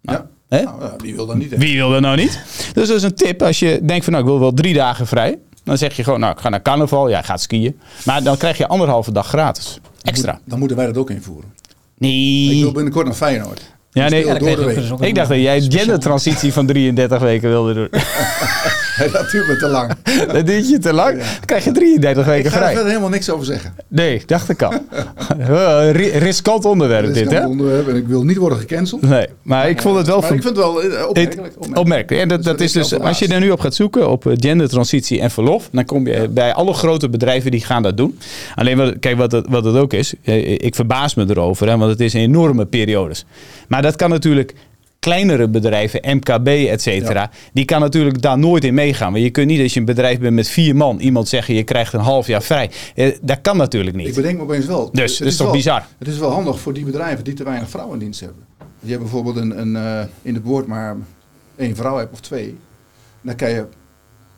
Ja. 0.00 0.26
Hè? 0.48 0.62
Nou, 0.62 0.80
ja, 0.82 0.94
wie 0.98 1.14
wil 1.14 1.26
dat 1.26 1.36
niet? 1.36 1.50
hè? 1.50 1.56
Wie 1.56 1.76
wil 1.76 1.90
dat 1.90 2.00
nou 2.00 2.16
niet? 2.16 2.40
Dus 2.72 2.88
dat 2.88 2.96
is 2.96 3.02
een 3.02 3.14
tip. 3.14 3.42
Als 3.42 3.58
je 3.58 3.80
denkt 3.82 4.04
van 4.04 4.12
nou, 4.12 4.24
ik 4.24 4.30
wil 4.30 4.40
wel 4.40 4.52
drie 4.52 4.74
dagen 4.74 5.06
vrij. 5.06 5.38
Dan 5.64 5.78
zeg 5.78 5.96
je 5.96 6.04
gewoon, 6.04 6.20
nou, 6.20 6.32
ik 6.32 6.38
ga 6.38 6.48
naar 6.48 6.62
carnaval. 6.62 7.08
Ja, 7.08 7.22
gaat 7.22 7.40
skiën. 7.40 7.78
Maar 8.04 8.22
dan 8.22 8.36
krijg 8.36 8.58
je 8.58 8.66
anderhalve 8.68 9.12
dag 9.12 9.26
gratis. 9.26 9.78
Extra. 10.02 10.40
Dan 10.44 10.58
moeten 10.58 10.76
wij 10.76 10.86
dat 10.86 10.96
ook 10.96 11.10
invoeren. 11.10 11.52
Ik 11.58 11.74
Nee. 11.98 12.60
wil 12.60 12.72
binnenkort 12.72 13.06
naar 13.06 13.14
Feyenoord. 13.14 13.62
Ja, 13.92 14.08
nee. 14.08 14.26
Ja, 14.26 14.34
door 14.38 14.56
de 14.56 14.60
ik 14.70 14.88
week. 14.88 15.00
Ik 15.08 15.14
dacht 15.14 15.28
dat 15.28 15.38
jij 15.38 15.60
gendertransitie 15.68 16.52
van 16.52 16.66
33 16.66 17.18
weken 17.20 17.48
wilde 17.48 17.74
doen. 17.74 17.88
dat 19.12 19.30
duurt 19.30 19.46
me 19.48 19.56
te 19.56 19.68
lang. 19.68 19.92
Dat 20.32 20.46
duurt 20.46 20.68
je 20.68 20.78
te 20.78 20.92
lang. 20.92 21.16
Dan 21.18 21.26
krijg 21.44 21.64
je 21.64 21.72
33 21.72 22.24
Ik 22.24 22.28
weken 22.30 22.50
ga 22.50 22.56
er 22.56 22.62
vrij. 22.62 22.72
verder 22.72 22.88
helemaal 22.90 23.10
niks 23.10 23.30
over 23.30 23.46
zeggen. 23.46 23.74
Nee, 23.88 24.22
dacht 24.26 24.48
ik 24.48 24.62
al. 24.62 24.72
Eh, 25.38 25.90
ri- 25.92 26.10
Riskant 26.18 26.64
onderwerp 26.64 27.14
Dit 27.14 27.30
hè? 27.30 27.46
onderwerp 27.46 27.88
en 27.88 27.96
ik 27.96 28.06
wil 28.06 28.22
niet 28.24 28.36
worden 28.36 28.58
gecanceld. 28.58 29.00
Nee, 29.02 29.26
maar 29.42 29.68
ik 29.68 29.82
vond 29.82 29.96
het 29.96 30.06
wel 30.06 30.20
Maar 30.20 30.32
ik 30.32 30.42
vind 30.42 30.56
het 30.56 30.64
wel 30.64 30.82
eh, 30.82 31.08
opmerkelijk. 31.08 31.54
Het- 31.60 31.78
opmerkelijk. 31.78 32.22
En 32.22 32.28
dat, 32.28 32.44
dat 32.44 32.60
is 32.60 32.72
dus, 32.72 32.98
als 33.00 33.18
je 33.18 33.28
er 33.28 33.40
nu 33.40 33.50
op 33.50 33.60
gaat 33.60 33.74
zoeken 33.74 34.10
op 34.10 34.26
eh, 34.26 34.32
gendertransitie 34.36 35.20
en 35.20 35.30
verlof, 35.30 35.68
dan 35.72 35.84
kom 35.84 36.06
je 36.06 36.28
bij 36.28 36.54
alle 36.54 36.72
grote 36.72 37.08
bedrijven 37.08 37.50
die 37.50 37.60
gaan 37.64 37.82
dat 37.82 37.96
doen. 37.96 38.18
Alleen, 38.54 38.76
wat, 38.76 38.94
kijk 39.00 39.16
wat 39.16 39.32
het, 39.32 39.46
wat 39.48 39.64
het 39.64 39.76
ook 39.76 39.92
is, 39.92 40.14
ik 40.56 40.74
verbaas 40.74 41.14
me 41.14 41.26
erover, 41.28 41.68
hè, 41.68 41.76
want 41.76 41.90
het 41.90 42.00
is 42.00 42.12
een 42.12 42.20
enorme 42.20 42.64
periodes. 42.66 43.24
Maar 43.68 43.77
dat 43.82 43.96
kan 43.96 44.10
natuurlijk 44.10 44.54
kleinere 44.98 45.48
bedrijven, 45.48 46.00
MKB, 46.16 46.46
et 46.48 46.82
cetera, 46.82 47.30
die 47.52 47.64
kan 47.64 47.80
natuurlijk 47.80 48.22
daar 48.22 48.38
nooit 48.38 48.64
in 48.64 48.74
meegaan. 48.74 49.12
Want 49.12 49.24
je 49.24 49.30
kunt 49.30 49.46
niet 49.46 49.60
als 49.62 49.72
je 49.74 49.80
een 49.80 49.86
bedrijf 49.86 50.18
bent 50.18 50.34
met 50.34 50.48
vier 50.48 50.76
man, 50.76 50.98
iemand 50.98 51.28
zeggen 51.28 51.54
je 51.54 51.62
krijgt 51.62 51.92
een 51.92 52.00
half 52.00 52.26
jaar 52.26 52.42
vrij. 52.42 52.70
Eh, 52.94 53.16
dat 53.22 53.40
kan 53.40 53.56
natuurlijk 53.56 53.96
Ik 53.96 54.04
niet. 54.04 54.14
bedenk 54.14 54.36
me 54.36 54.42
opeens 54.42 54.66
wel. 54.66 54.90
Dus, 54.92 55.10
Het 55.10 55.18
dat 55.18 55.28
is 55.28 55.36
toch 55.36 55.46
wel- 55.46 55.56
bizar? 55.56 55.86
Het 55.98 56.08
is 56.08 56.18
wel 56.18 56.30
handig 56.30 56.60
voor 56.60 56.72
die 56.72 56.84
bedrijven 56.84 57.24
die 57.24 57.34
te 57.34 57.44
weinig 57.44 57.70
vrouwen 57.70 57.94
in 57.94 58.00
dienst 58.00 58.20
hebben. 58.20 58.44
Je 58.80 58.88
hebt 58.90 59.02
bijvoorbeeld 59.02 59.36
een, 59.36 59.60
een, 59.60 59.76
eh, 59.76 60.00
in 60.22 60.34
het 60.34 60.44
woord 60.44 60.66
maar 60.66 60.96
één 61.56 61.76
vrouw 61.76 61.96
hebt 61.96 62.12
of 62.12 62.20
twee. 62.20 62.56
Dan 63.22 63.34
kan 63.36 63.50
je 63.50 63.64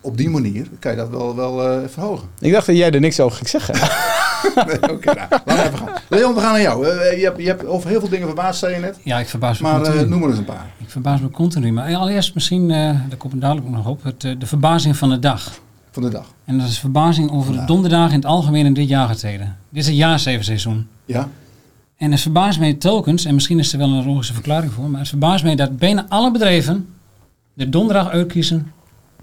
op 0.00 0.16
die 0.16 0.30
manier 0.30 0.66
kan 0.78 0.90
je 0.90 0.96
dat 0.96 1.08
wel, 1.08 1.36
wel 1.36 1.68
eh, 1.68 1.78
verhogen. 1.88 2.28
Ik 2.40 2.52
dacht 2.52 2.66
dat 2.66 2.76
jij 2.76 2.90
er 2.90 3.00
niks 3.00 3.20
over 3.20 3.36
ging 3.36 3.48
zeggen. 3.48 3.74
Nee, 4.66 4.90
Oké, 4.92 5.14
nou, 5.14 5.28
laten 5.30 5.44
we 5.44 5.62
even 5.62 5.78
gaan. 5.78 5.88
Leon, 6.08 6.34
we 6.34 6.40
gaan 6.40 6.52
naar 6.52 6.60
jou. 6.60 6.86
Eh, 6.86 7.18
je, 7.18 7.24
hebt, 7.24 7.38
je 7.40 7.46
hebt 7.46 7.66
over 7.66 7.88
heel 7.90 8.00
veel 8.00 8.08
dingen 8.08 8.26
verbaasd, 8.26 8.58
zei 8.58 8.74
je 8.74 8.80
net. 8.80 8.98
Ja, 9.04 9.18
ik 9.18 9.28
verbaas 9.28 9.58
me 9.58 9.68
Maar 9.68 9.80
eh, 9.80 9.86
continu. 9.86 10.08
noem 10.08 10.22
er 10.22 10.28
eens 10.28 10.38
een 10.38 10.44
paar. 10.44 10.66
Ik 10.78 10.90
verbaas 10.90 11.20
me 11.20 11.30
continu. 11.30 11.72
Maar 11.72 11.94
allereerst 11.94 12.34
misschien, 12.34 12.70
eh 12.70 12.76
daar 13.08 13.16
komt 13.18 13.32
het 13.32 13.42
dadelijk 13.42 13.68
nog 13.68 13.86
op, 13.86 14.02
het, 14.02 14.24
eh, 14.24 14.32
de 14.38 14.46
verbazing 14.46 14.96
van 14.96 15.08
de 15.08 15.18
dag. 15.18 15.60
Van 15.90 16.02
de 16.02 16.08
dag. 16.08 16.26
En 16.44 16.58
dat 16.58 16.68
is 16.68 16.78
verbazing 16.78 17.30
over 17.30 17.52
de 17.52 17.64
donderdagen 17.64 18.10
in 18.10 18.16
het 18.18 18.26
algemeen 18.26 18.66
in 18.66 18.74
dit 18.74 18.88
jaargetijde. 18.88 19.44
Dit 19.44 19.82
is 19.82 19.86
het 19.86 19.96
jaarzevenseizoen. 19.96 20.88
Ja? 21.04 21.28
En 21.96 22.10
het 22.10 22.20
verbaast 22.20 22.58
mij 22.58 22.74
telkens, 22.74 23.24
en 23.24 23.34
misschien 23.34 23.58
is 23.58 23.72
er 23.72 23.78
wel 23.78 23.88
een 23.88 24.06
logische 24.06 24.34
verklaring 24.34 24.72
voor, 24.72 24.90
maar 24.90 25.00
het 25.00 25.08
verbaast 25.08 25.44
mij 25.44 25.54
dat 25.54 25.76
bijna 25.78 26.06
alle 26.08 26.30
bedrijven 26.30 26.88
de 27.54 27.68
donderdag 27.68 28.08
uitkiezen 28.08 28.72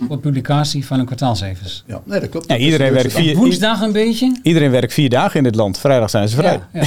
voor 0.07 0.17
publicatie 0.17 0.85
van 0.85 0.97
hun 0.97 1.05
kwartaalcijfers. 1.05 1.83
ja. 1.87 2.01
Nee, 2.05 2.19
dat 2.19 2.29
klopt. 2.29 2.49
Ja, 2.49 2.57
iedereen 2.57 2.87
de 2.87 2.93
werkt 2.93 3.13
vier- 3.13 3.35
Woensdag 3.35 3.81
een 3.81 3.91
beetje. 3.91 4.39
Iedereen 4.43 4.71
werkt 4.71 4.93
vier 4.93 5.09
dagen 5.09 5.37
in 5.37 5.43
dit 5.43 5.55
land. 5.55 5.77
Vrijdag 5.77 6.09
zijn 6.09 6.29
ze 6.29 6.35
vrij. 6.35 6.59
Ja, 6.73 6.79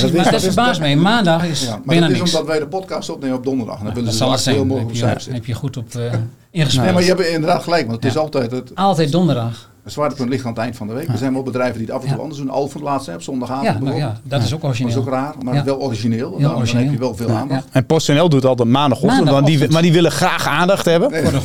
dat 0.00 0.12
Maar 0.12 0.24
dat 0.24 0.32
is- 0.34 0.42
verbaast 0.44 0.80
mij. 0.80 0.96
Maandag 0.96 1.44
is. 1.44 1.62
Ja, 1.64 1.70
maar 1.70 1.80
bijna 1.86 2.00
dat 2.00 2.10
is 2.10 2.18
niks. 2.18 2.32
omdat 2.34 2.46
wij 2.48 2.58
de 2.58 2.66
podcast 2.66 3.10
opnemen 3.10 3.36
op 3.36 3.44
donderdag. 3.44 3.78
En 3.78 3.84
dan 3.84 3.94
willen 3.94 4.08
dat 4.08 4.18
ze 4.18 4.18
zal 4.18 4.28
zo 4.28 4.34
het 4.34 4.42
zijn. 4.42 4.56
heel 4.56 4.76
heb 4.76 4.84
op 4.84 4.90
je, 4.92 4.96
cijfers 4.98 5.26
heb 5.26 5.44
je 5.46 5.54
goed 5.54 5.76
op 5.76 5.94
eh 5.94 6.02
ingespeeld. 6.50 6.84
Nee, 6.84 6.94
maar 6.94 7.02
je 7.02 7.08
hebt 7.08 7.26
inderdaad 7.26 7.62
gelijk. 7.62 7.86
Want 7.86 8.02
het 8.02 8.10
is 8.12 8.18
altijd 8.18 8.50
het, 8.50 8.74
Altijd 8.74 9.12
donderdag. 9.12 9.70
Het 9.84 9.92
zwaartepunt 9.92 10.28
ligt 10.28 10.44
aan 10.44 10.50
het 10.50 10.60
eind 10.60 10.76
van 10.76 10.86
de 10.86 10.92
week. 10.92 11.08
Er 11.08 11.18
zijn 11.18 11.32
wel 11.32 11.42
bedrijven 11.42 11.78
die 11.78 11.86
het 11.86 11.94
af 11.94 12.00
en 12.02 12.06
toe 12.08 12.16
Ja. 12.16 12.22
anders 12.22 12.40
doen. 12.40 12.50
Alphen 12.50 12.82
laatst 12.82 13.06
hè, 13.06 13.14
op 13.14 13.22
zondagavond. 13.22 13.66
Ja, 13.66 13.78
nou 13.78 13.96
ja, 13.96 14.20
dat 14.24 14.42
is 14.42 14.54
ook 14.54 14.60
Dat 14.62 14.70
is 14.72 14.80
origineel. 14.80 14.98
ook 15.02 15.08
raar, 15.08 15.34
maar 15.42 15.54
Ja. 15.54 15.64
wel 15.64 15.80
origineel. 15.80 16.38
Dan, 16.38 16.54
origineel. 16.56 16.82
heb 16.84 16.92
je 16.92 16.98
wel 16.98 17.14
veel 17.14 17.30
aandacht. 17.30 17.64
En 17.72 17.86
PostNL 17.86 18.28
doet 18.28 18.44
altijd 18.44 18.68
maandagochtend, 18.68 19.28
want 19.28 19.46
die, 19.46 19.70
maar 19.70 19.82
die 19.82 19.92
willen 19.92 20.10
graag 20.10 20.46
aandacht 20.46 20.84
hebben. 20.84 21.10
Nee, 21.10 21.22
Voor 21.22 21.32
de. 21.32 21.40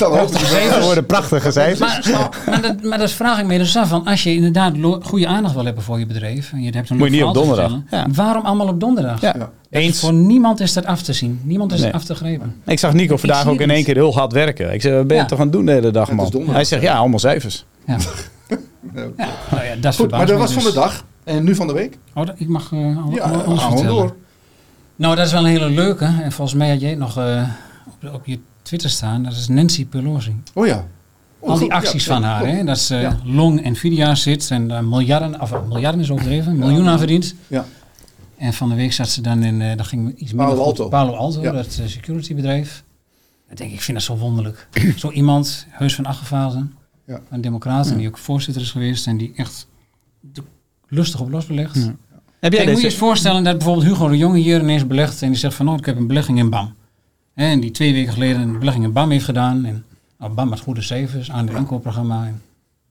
Dat 0.69 0.83
worden 0.83 1.05
prachtige 1.05 1.51
cijfers. 1.51 1.79
Maar, 2.11 2.29
maar, 2.45 2.61
dat, 2.61 2.83
maar 2.83 2.97
dat 2.97 3.11
vraag 3.11 3.39
ik 3.39 3.45
me 3.45 3.57
dus 3.57 3.77
af. 3.77 3.87
Van 3.89 4.05
als 4.05 4.23
je 4.23 4.33
inderdaad 4.33 4.73
goede 5.01 5.27
aandacht 5.27 5.53
wil 5.55 5.65
hebben 5.65 5.83
voor 5.83 5.99
je 5.99 6.05
bedrijf. 6.05 6.51
En 6.51 6.61
je 6.63 6.69
hebt 6.71 6.89
een 6.89 6.97
Moet 6.97 7.05
je 7.07 7.13
niet 7.13 7.23
op 7.23 7.33
donderdag. 7.33 7.71
Waarom 8.13 8.45
allemaal 8.45 8.67
op 8.67 8.79
donderdag? 8.79 9.21
Ja, 9.21 9.33
Ja. 9.37 9.49
eens. 9.79 9.99
Voor 9.99 10.13
niemand 10.13 10.59
is 10.59 10.73
dat 10.73 10.85
af 10.85 11.01
te 11.01 11.13
zien. 11.13 11.39
Niemand 11.43 11.71
is 11.71 11.77
Nee. 11.77 11.87
het 11.87 11.95
af 11.95 12.03
te 12.03 12.15
grijpen. 12.15 12.55
Ik 12.65 12.79
zag 12.79 12.93
Nico 12.93 13.17
vandaag 13.17 13.45
ook 13.47 13.51
het 13.53 13.61
in 13.61 13.69
één 13.69 13.83
keer 13.83 13.95
heel 13.95 14.13
hard 14.13 14.33
werken. 14.33 14.73
Ik 14.73 14.81
zei, 14.81 14.95
wat 14.95 15.07
ben 15.07 15.15
je 15.15 15.21
Ja. 15.21 15.27
toch 15.27 15.37
aan 15.39 15.43
het 15.45 15.53
doen 15.53 15.65
de 15.65 15.71
hele 15.71 15.91
dag, 15.91 16.07
Het 16.07 16.15
man? 16.33 16.49
Hij 16.49 16.63
zegt, 16.63 16.81
ja, 16.81 16.95
allemaal 16.97 17.19
cijfers. 17.19 17.65
Ja. 17.89 17.97
Ja. 18.95 19.01
Ja, 19.17 19.27
nou 19.51 19.63
ja, 19.65 19.75
dat 19.75 19.95
Goed, 19.95 20.11
maar 20.11 20.25
dat 20.25 20.37
was 20.37 20.53
van 20.53 20.63
dus. 20.63 20.73
de 20.73 20.79
dag. 20.79 21.05
En 21.23 21.43
nu 21.43 21.55
van 21.55 21.67
de 21.67 21.73
week? 21.73 21.97
Oh, 22.13 22.25
dat- 22.25 22.35
ik 22.39 22.47
mag 22.47 22.71
eh, 22.71 23.03
al- 23.03 23.11
Ja, 23.11 23.21
al- 23.23 23.57
vertellen. 23.57 23.85
door. 23.85 24.15
Nou, 24.95 25.15
dat 25.15 25.25
is 25.25 25.31
wel 25.31 25.41
een 25.41 25.47
hele 25.49 25.69
leuke. 25.69 26.05
En 26.05 26.31
volgens 26.31 26.57
mij 26.57 26.69
had 26.69 26.81
jij 26.81 26.89
het 26.89 26.99
nog 26.99 27.17
eh, 27.17 27.49
op, 27.87 28.13
op 28.13 28.25
je 28.25 28.39
Twitter 28.61 28.89
staan. 28.89 29.23
Dat 29.23 29.31
is 29.33 29.47
Nancy 29.47 29.85
Pelosi. 29.85 30.35
Oh 30.53 30.65
ja. 30.67 30.85
Oh, 31.39 31.49
Al 31.49 31.57
die 31.59 31.73
acties 31.73 32.05
Ja, 32.05 32.13
van 32.13 32.21
ja, 32.21 32.27
haar. 32.27 32.47
Hè? 32.47 32.63
Dat 32.63 32.79
ze 32.79 32.95
Ja. 32.95 33.17
long 33.23 33.69
Nvidia 33.69 34.15
zit 34.15 34.51
en 34.51 34.67
daar 34.67 34.83
miljarden, 34.85 35.41
of 35.41 35.51
eh, 35.51 35.59
miljarden 35.67 36.01
is 36.01 36.11
overdreven, 36.11 36.57
miljoenen 36.57 36.91
aan 36.91 36.97
verdient. 36.97 37.35
Ja. 37.47 37.65
En 38.37 38.53
van 38.53 38.69
de 38.69 38.75
week 38.75 38.93
zat 38.93 39.09
ze 39.09 39.21
dan 39.21 39.43
in, 39.43 39.61
eh 39.61 39.77
dat 39.77 39.87
ging 39.87 40.09
iets 40.17 40.31
minder 40.33 40.45
Palo 40.55 40.57
goed, 40.57 40.65
Alto. 40.79 40.87
Palo 40.89 41.13
Alto, 41.13 41.41
Ja. 41.41 41.51
dat 41.51 41.77
eh, 41.81 41.87
securitybedrijf. 41.87 42.83
Ik 43.49 43.57
denk, 43.57 43.71
ik 43.71 43.81
vind 43.81 43.97
dat 43.97 44.05
zo 44.05 44.17
wonderlijk. 44.17 44.67
zo 44.97 45.11
iemand, 45.11 45.65
heus 45.69 45.95
van 45.95 46.05
Achtervazen, 46.05 46.73
Ja. 47.09 47.21
een 47.29 47.41
democraat, 47.41 47.89
en 47.91 47.97
die 47.97 48.07
ook 48.07 48.17
voorzitter 48.17 48.61
is 48.61 48.71
geweest 48.71 49.07
en 49.07 49.17
die 49.17 49.31
echt 49.35 49.67
de- 50.19 50.43
lustig 50.87 51.19
op 51.19 51.29
los 51.29 51.45
belegt. 51.45 51.75
Ja. 51.75 51.81
Heb 51.81 51.95
jij 52.39 52.49
Kijk, 52.49 52.51
moet 52.51 52.67
je 52.67 52.73
deze... 52.73 52.85
eens 52.85 52.95
voorstellen 52.95 53.43
dat 53.43 53.57
bijvoorbeeld 53.57 53.85
Hugo 53.87 54.07
de 54.07 54.17
Jonge 54.17 54.37
hier 54.37 54.59
ineens 54.61 54.87
belegt 54.87 55.21
en 55.21 55.27
die 55.29 55.37
zegt 55.37 55.53
van 55.55 55.65
nou, 55.65 55.77
ik 55.77 55.85
heb 55.85 55.97
een 55.97 56.07
belegging 56.07 56.37
in 56.37 56.49
BAM. 56.49 56.73
Hè, 57.33 57.45
En 57.45 57.59
die 57.59 57.71
twee 57.71 57.93
weken 57.93 58.13
geleden 58.13 58.41
een 58.41 58.59
belegging 58.59 58.85
in 58.85 58.93
BAM 58.93 59.09
heeft 59.11 59.25
gedaan. 59.25 59.65
En 59.65 59.85
nou, 60.19 60.33
BAM 60.33 60.49
had 60.49 60.59
goede 60.59 60.81
cijfers, 60.81 61.31
aan 61.31 61.45
de 61.45 61.51
inkoopprogramma. 61.53 62.25
En, 62.25 62.41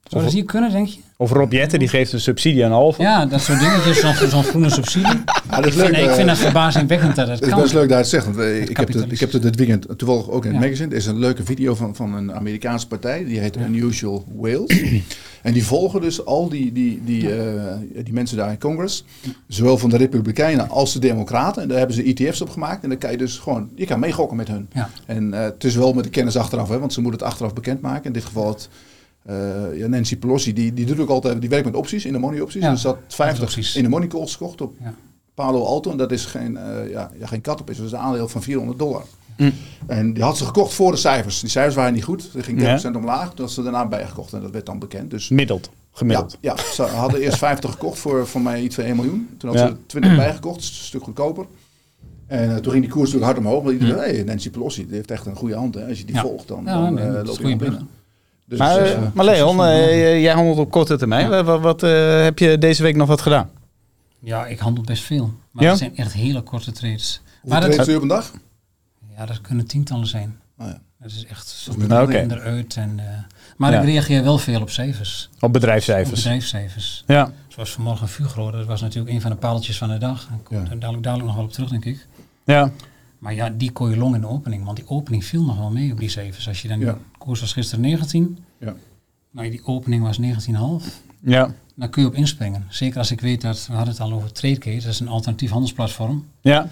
zou 0.04 0.24
dat 0.24 0.32
hier 0.32 0.44
kunnen, 0.44 0.70
denk 0.72 0.86
je? 0.86 0.98
Of 1.16 1.30
Rob 1.32 1.52
Jetten, 1.52 1.78
die 1.78 1.88
geeft 1.88 2.12
een 2.12 2.20
subsidie 2.20 2.64
aan 2.64 2.72
Alfa. 2.72 3.02
Ja, 3.02 3.26
dat 3.26 3.40
soort 3.40 3.58
dingetjes, 3.60 4.00
zo'n 4.00 4.28
zo'n 4.28 4.42
groene 4.44 4.70
subsidie. 4.70 5.06
Ja, 5.50 5.56
dat 5.56 5.58
Ik 5.58 5.64
is 5.66 5.74
leuk. 5.74 5.84
vind, 5.84 5.96
ik 5.98 6.04
eh, 6.06 6.14
vind 6.14 6.28
dat 6.28 6.38
verbazingwekkend 6.38 7.16
dat 7.16 7.26
het 7.28 7.34
Het 7.38 7.44
is 7.48 7.52
kan. 7.52 7.60
best 7.62 7.72
leuk 7.74 7.82
dat 7.88 7.90
je 7.90 7.96
het 7.96 8.08
zegt. 8.08 8.24
Want 8.24 8.36
eh, 8.38 8.60
ik, 8.62 8.76
heb 8.76 8.88
het, 8.92 9.12
ik 9.12 9.20
heb 9.20 9.32
het 9.32 9.42
dit 9.42 9.56
weekend 9.56 9.86
toevallig 9.96 10.30
ook 10.30 10.44
in 10.44 10.50
het 10.50 10.60
Ja. 10.60 10.64
magazine. 10.66 10.90
Er 10.90 10.96
is 10.96 11.06
een 11.06 11.18
leuke 11.18 11.44
video 11.44 11.74
van, 11.74 11.94
van 11.94 12.14
een 12.14 12.32
Amerikaanse 12.34 12.86
partij. 12.86 13.24
Die 13.24 13.38
heet 13.38 13.56
Unusual 13.56 14.24
Whales. 14.36 14.82
en 15.42 15.52
die 15.52 15.64
volgen 15.64 16.00
dus 16.00 16.24
al 16.24 16.48
die, 16.48 16.72
die, 16.72 17.00
die, 17.04 17.34
eh, 17.36 17.72
die 18.04 18.12
mensen 18.12 18.36
daar 18.36 18.50
in 18.50 18.58
Congress. 18.58 19.04
Zowel 19.48 19.78
van 19.78 19.90
de 19.90 19.96
Republikeinen 19.96 20.68
als 20.70 20.92
de 20.92 20.98
Democraten. 20.98 21.62
En 21.62 21.68
daar 21.68 21.78
hebben 21.78 21.96
ze 21.96 22.02
ETF's 22.02 22.40
op 22.40 22.50
gemaakt. 22.50 22.82
En 22.82 22.88
dan 22.88 22.98
kan 22.98 23.10
je 23.10 23.16
dus 23.16 23.36
gewoon, 23.38 23.68
je 23.74 23.86
kan 23.86 23.98
meegokken 24.00 24.36
met 24.36 24.48
hun. 24.48 24.68
Ja. 24.72 24.90
En 25.06 25.34
eh, 25.34 25.40
het 25.40 25.64
is 25.64 25.74
wel 25.74 25.92
met 25.92 26.04
de 26.04 26.10
kennis 26.10 26.36
achteraf, 26.36 26.68
hè, 26.68 26.78
want 26.78 26.92
ze 26.92 27.00
moeten 27.00 27.20
het 27.20 27.28
achteraf 27.30 27.52
bekendmaken. 27.52 28.04
In 28.04 28.12
dit 28.12 28.24
geval 28.24 28.48
het, 28.48 28.68
ja, 29.74 29.86
Nancy 29.86 30.16
Pelosi, 30.16 30.52
die, 30.52 30.74
die 30.74 30.86
doet 30.86 30.98
ook 31.00 31.08
altijd, 31.08 31.40
die 31.40 31.50
werkt 31.50 31.64
met 31.66 31.74
opties, 31.74 32.04
in 32.04 32.12
de 32.12 32.18
money 32.18 32.40
opties. 32.40 32.62
Ja, 32.62 32.70
dus 32.70 32.82
dat 32.82 32.98
50 33.08 33.42
opties. 33.44 33.76
in 33.76 33.82
de 33.82 33.88
money 33.88 34.06
calls 34.08 34.32
gekocht 34.32 34.60
op 34.60 34.74
Ja. 34.82 34.94
Palo 35.34 35.64
Alto. 35.64 35.90
En 35.90 35.96
dat 35.96 36.12
is 36.12 36.24
geen, 36.24 36.56
eh 36.56 36.90
ja, 36.90 37.10
ja, 37.18 37.26
geen 37.26 37.40
kat 37.40 37.60
op 37.60 37.70
is, 37.70 37.76
dat 37.76 37.86
is 37.86 37.92
een 37.92 37.98
aandeel 37.98 38.28
van 38.28 38.42
400 38.42 38.78
dollar. 38.78 39.02
Hm. 39.36 39.50
En 39.86 40.12
die 40.12 40.22
had 40.22 40.36
ze 40.38 40.44
gekocht 40.44 40.74
voor 40.74 40.90
de 40.90 40.96
cijfers. 40.98 41.40
Die 41.40 41.50
cijfers 41.50 41.74
waren 41.74 41.92
niet 41.92 42.04
goed. 42.04 42.30
Er 42.34 42.44
ging 42.44 42.58
10% 42.58 42.62
Ja. 42.94 43.00
omlaag. 43.00 43.28
Toen 43.34 43.44
had 43.44 43.54
ze 43.54 43.62
daarna 43.62 43.86
bijgekocht 43.86 44.32
en 44.32 44.40
dat 44.40 44.50
werd 44.50 44.66
dan 44.66 44.78
bekend. 44.78 45.10
Dus 45.10 45.26
Gemiddeld. 45.26 45.70
Gemiddeld. 45.92 46.36
ja, 46.40 46.54
ja, 46.56 46.62
ze 46.72 46.82
hadden 46.82 47.20
eerst 47.20 47.38
50 47.48 47.70
gekocht 47.70 47.98
voor, 47.98 48.26
voor 48.26 48.40
mij 48.40 48.62
iets 48.62 48.74
van 48.74 48.84
1 48.84 48.96
miljoen. 48.96 49.28
Toen 49.38 49.50
had 49.50 49.58
Ja. 49.58 49.66
ze 49.66 49.76
20 49.86 50.16
bijgekocht, 50.26 50.56
een 50.56 50.62
stuk 50.62 51.02
goedkoper. 51.02 51.46
En 52.26 52.50
eh, 52.50 52.56
toen 52.56 52.72
ging 52.72 52.84
die 52.84 52.92
koers 52.92 53.12
natuurlijk 53.12 53.32
hard 53.32 53.46
omhoog. 53.46 53.62
Want 53.64 53.74
iedereen 53.80 53.98
zei, 54.02 54.14
hey, 54.14 54.24
Nancy 54.24 54.50
Pelosi, 54.50 54.86
die 54.86 54.94
heeft 54.94 55.10
echt 55.10 55.26
een 55.26 55.36
goede 55.36 55.54
hand. 55.54 55.74
Hè. 55.74 55.86
Als 55.88 55.98
je 55.98 56.04
die 56.04 56.14
Ja. 56.14 56.20
volgt, 56.20 56.48
dan, 56.48 56.62
Ja, 56.64 56.82
dan 56.82 56.94
nee, 56.94 57.04
eh, 57.04 57.24
loop 57.24 57.38
je 57.38 57.46
naar 57.46 57.56
binnen. 57.56 57.88
Dus, 58.48 58.58
Maar, 58.58 58.76
eh, 58.76 58.92
eh, 58.92 59.02
maar 59.14 59.24
Leon, 59.24 59.64
eh, 59.64 60.20
jij 60.22 60.32
handelt 60.32 60.58
op 60.58 60.70
korte 60.70 60.96
termijn. 60.96 61.30
Ja. 61.30 61.44
Wat, 61.44 61.60
wat, 61.60 61.82
eh, 61.82 62.22
heb 62.22 62.38
je 62.38 62.58
deze 62.58 62.82
week 62.82 62.96
nog 62.96 63.08
wat 63.08 63.20
gedaan? 63.20 63.50
Ja, 64.18 64.46
ik 64.46 64.58
handel 64.58 64.84
best 64.84 65.02
veel. 65.02 65.32
Maar 65.50 65.64
Ja? 65.64 65.70
het 65.70 65.78
zijn 65.78 65.96
echt 65.96 66.12
hele 66.12 66.42
korte 66.42 66.72
trades. 66.72 67.20
hoeveel 67.40 67.50
Maar 67.60 67.60
trades 67.68 67.76
doe 67.84 67.90
je 67.90 67.96
op 67.96 68.02
een 68.02 68.08
dag? 68.08 68.32
ja, 69.16 69.26
dat 69.26 69.40
kunnen 69.40 69.66
tientallen 69.66 70.06
zijn. 70.06 70.38
Oh, 70.58 70.66
ja. 70.66 70.80
Dat 71.00 71.10
is 71.10 71.24
echt 71.26 71.48
zo 71.48 71.72
minder. 71.76 72.10
Eruit. 72.30 72.76
En, 72.76 72.92
eh, 72.98 73.04
maar 73.56 73.72
Ja. 73.72 73.78
ik 73.80 73.84
reageer 73.84 74.22
wel 74.24 74.38
veel 74.38 74.60
op 74.60 74.70
cijfers. 74.70 75.30
Op 75.36 75.42
Op 75.42 75.52
bedrijfscijfers. 75.52 76.22
bedrijfscijfers. 76.22 77.04
Ja. 77.06 77.32
Zoals 77.48 77.70
vanmorgen 77.72 78.08
Fugro, 78.08 78.50
dat 78.50 78.66
was 78.66 78.80
natuurlijk 78.80 79.14
een 79.14 79.20
van 79.20 79.30
de 79.30 79.36
paaltjes 79.36 79.78
van 79.78 79.88
de 79.88 79.98
dag. 79.98 80.26
Daar 80.28 80.38
komt 80.44 80.66
Ja. 80.66 80.72
er 80.72 80.78
dadelijk, 80.78 81.02
dadelijk 81.02 81.26
nog 81.28 81.36
wel 81.36 81.44
op 81.44 81.52
terug, 81.52 81.68
denk 81.70 81.84
ik. 81.84 82.06
ja. 82.44 82.70
Maar 83.18 83.34
ja, 83.34 83.50
die 83.50 83.70
kon 83.72 83.90
je 83.90 83.96
long 83.96 84.14
in 84.14 84.20
de 84.20 84.26
opening. 84.28 84.64
Want 84.64 84.76
die 84.76 84.88
opening 84.88 85.24
viel 85.24 85.42
nog 85.44 85.56
wel 85.58 85.70
mee 85.70 85.92
op 85.92 85.98
die 85.98 86.08
cijfers. 86.08 86.48
Als 86.48 86.62
je 86.62 86.68
dan, 86.68 86.78
Ja. 86.80 86.92
de 86.92 86.98
koers 87.18 87.40
was 87.40 87.52
gisteren 87.52 87.80
19. 87.84 88.38
Ja. 88.58 88.74
Nou, 89.30 89.50
die 89.50 89.60
opening 89.64 90.02
was 90.02 90.18
19,5. 90.18 91.02
Ja. 91.20 91.54
Dan 91.74 91.90
kun 91.90 92.02
je 92.02 92.08
op 92.08 92.14
inspringen. 92.14 92.64
Zeker 92.68 92.98
als 92.98 93.10
ik 93.10 93.20
weet 93.20 93.40
dat, 93.40 93.66
we 93.66 93.72
hadden 93.74 93.92
het 93.94 94.02
al 94.02 94.12
over 94.12 94.32
TradeGate. 94.32 94.76
Dat 94.84 94.92
is 94.92 95.00
een 95.00 95.08
alternatief 95.08 95.50
handelsplatform. 95.50 96.24
Ja. 96.40 96.68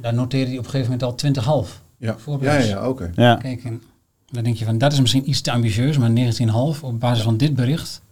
Daar 0.00 0.14
noteerde 0.14 0.48
hij 0.50 0.58
op 0.58 0.64
een 0.64 0.70
gegeven 0.70 0.92
moment 0.92 1.02
al 1.02 1.14
20,5. 1.14 1.82
Ja, 1.98 2.10
ja, 2.10 2.18
Voorbeeld. 2.18 2.66
ja, 2.66 2.88
oké. 2.88 3.12
Ja. 3.14 3.34
Kijk, 3.36 3.64
en 3.64 3.82
dan 4.30 4.44
denk 4.44 4.56
je 4.56 4.64
van 4.64 4.78
dat 4.78 4.92
is 4.92 5.00
misschien 5.00 5.28
iets 5.28 5.40
te 5.40 5.52
ambitieus, 5.52 5.98
maar 5.98 6.10
19,5 6.10 6.82
op 6.82 7.00
basis 7.00 7.24
van 7.24 7.36
dit 7.36 7.54
bericht, 7.54 8.02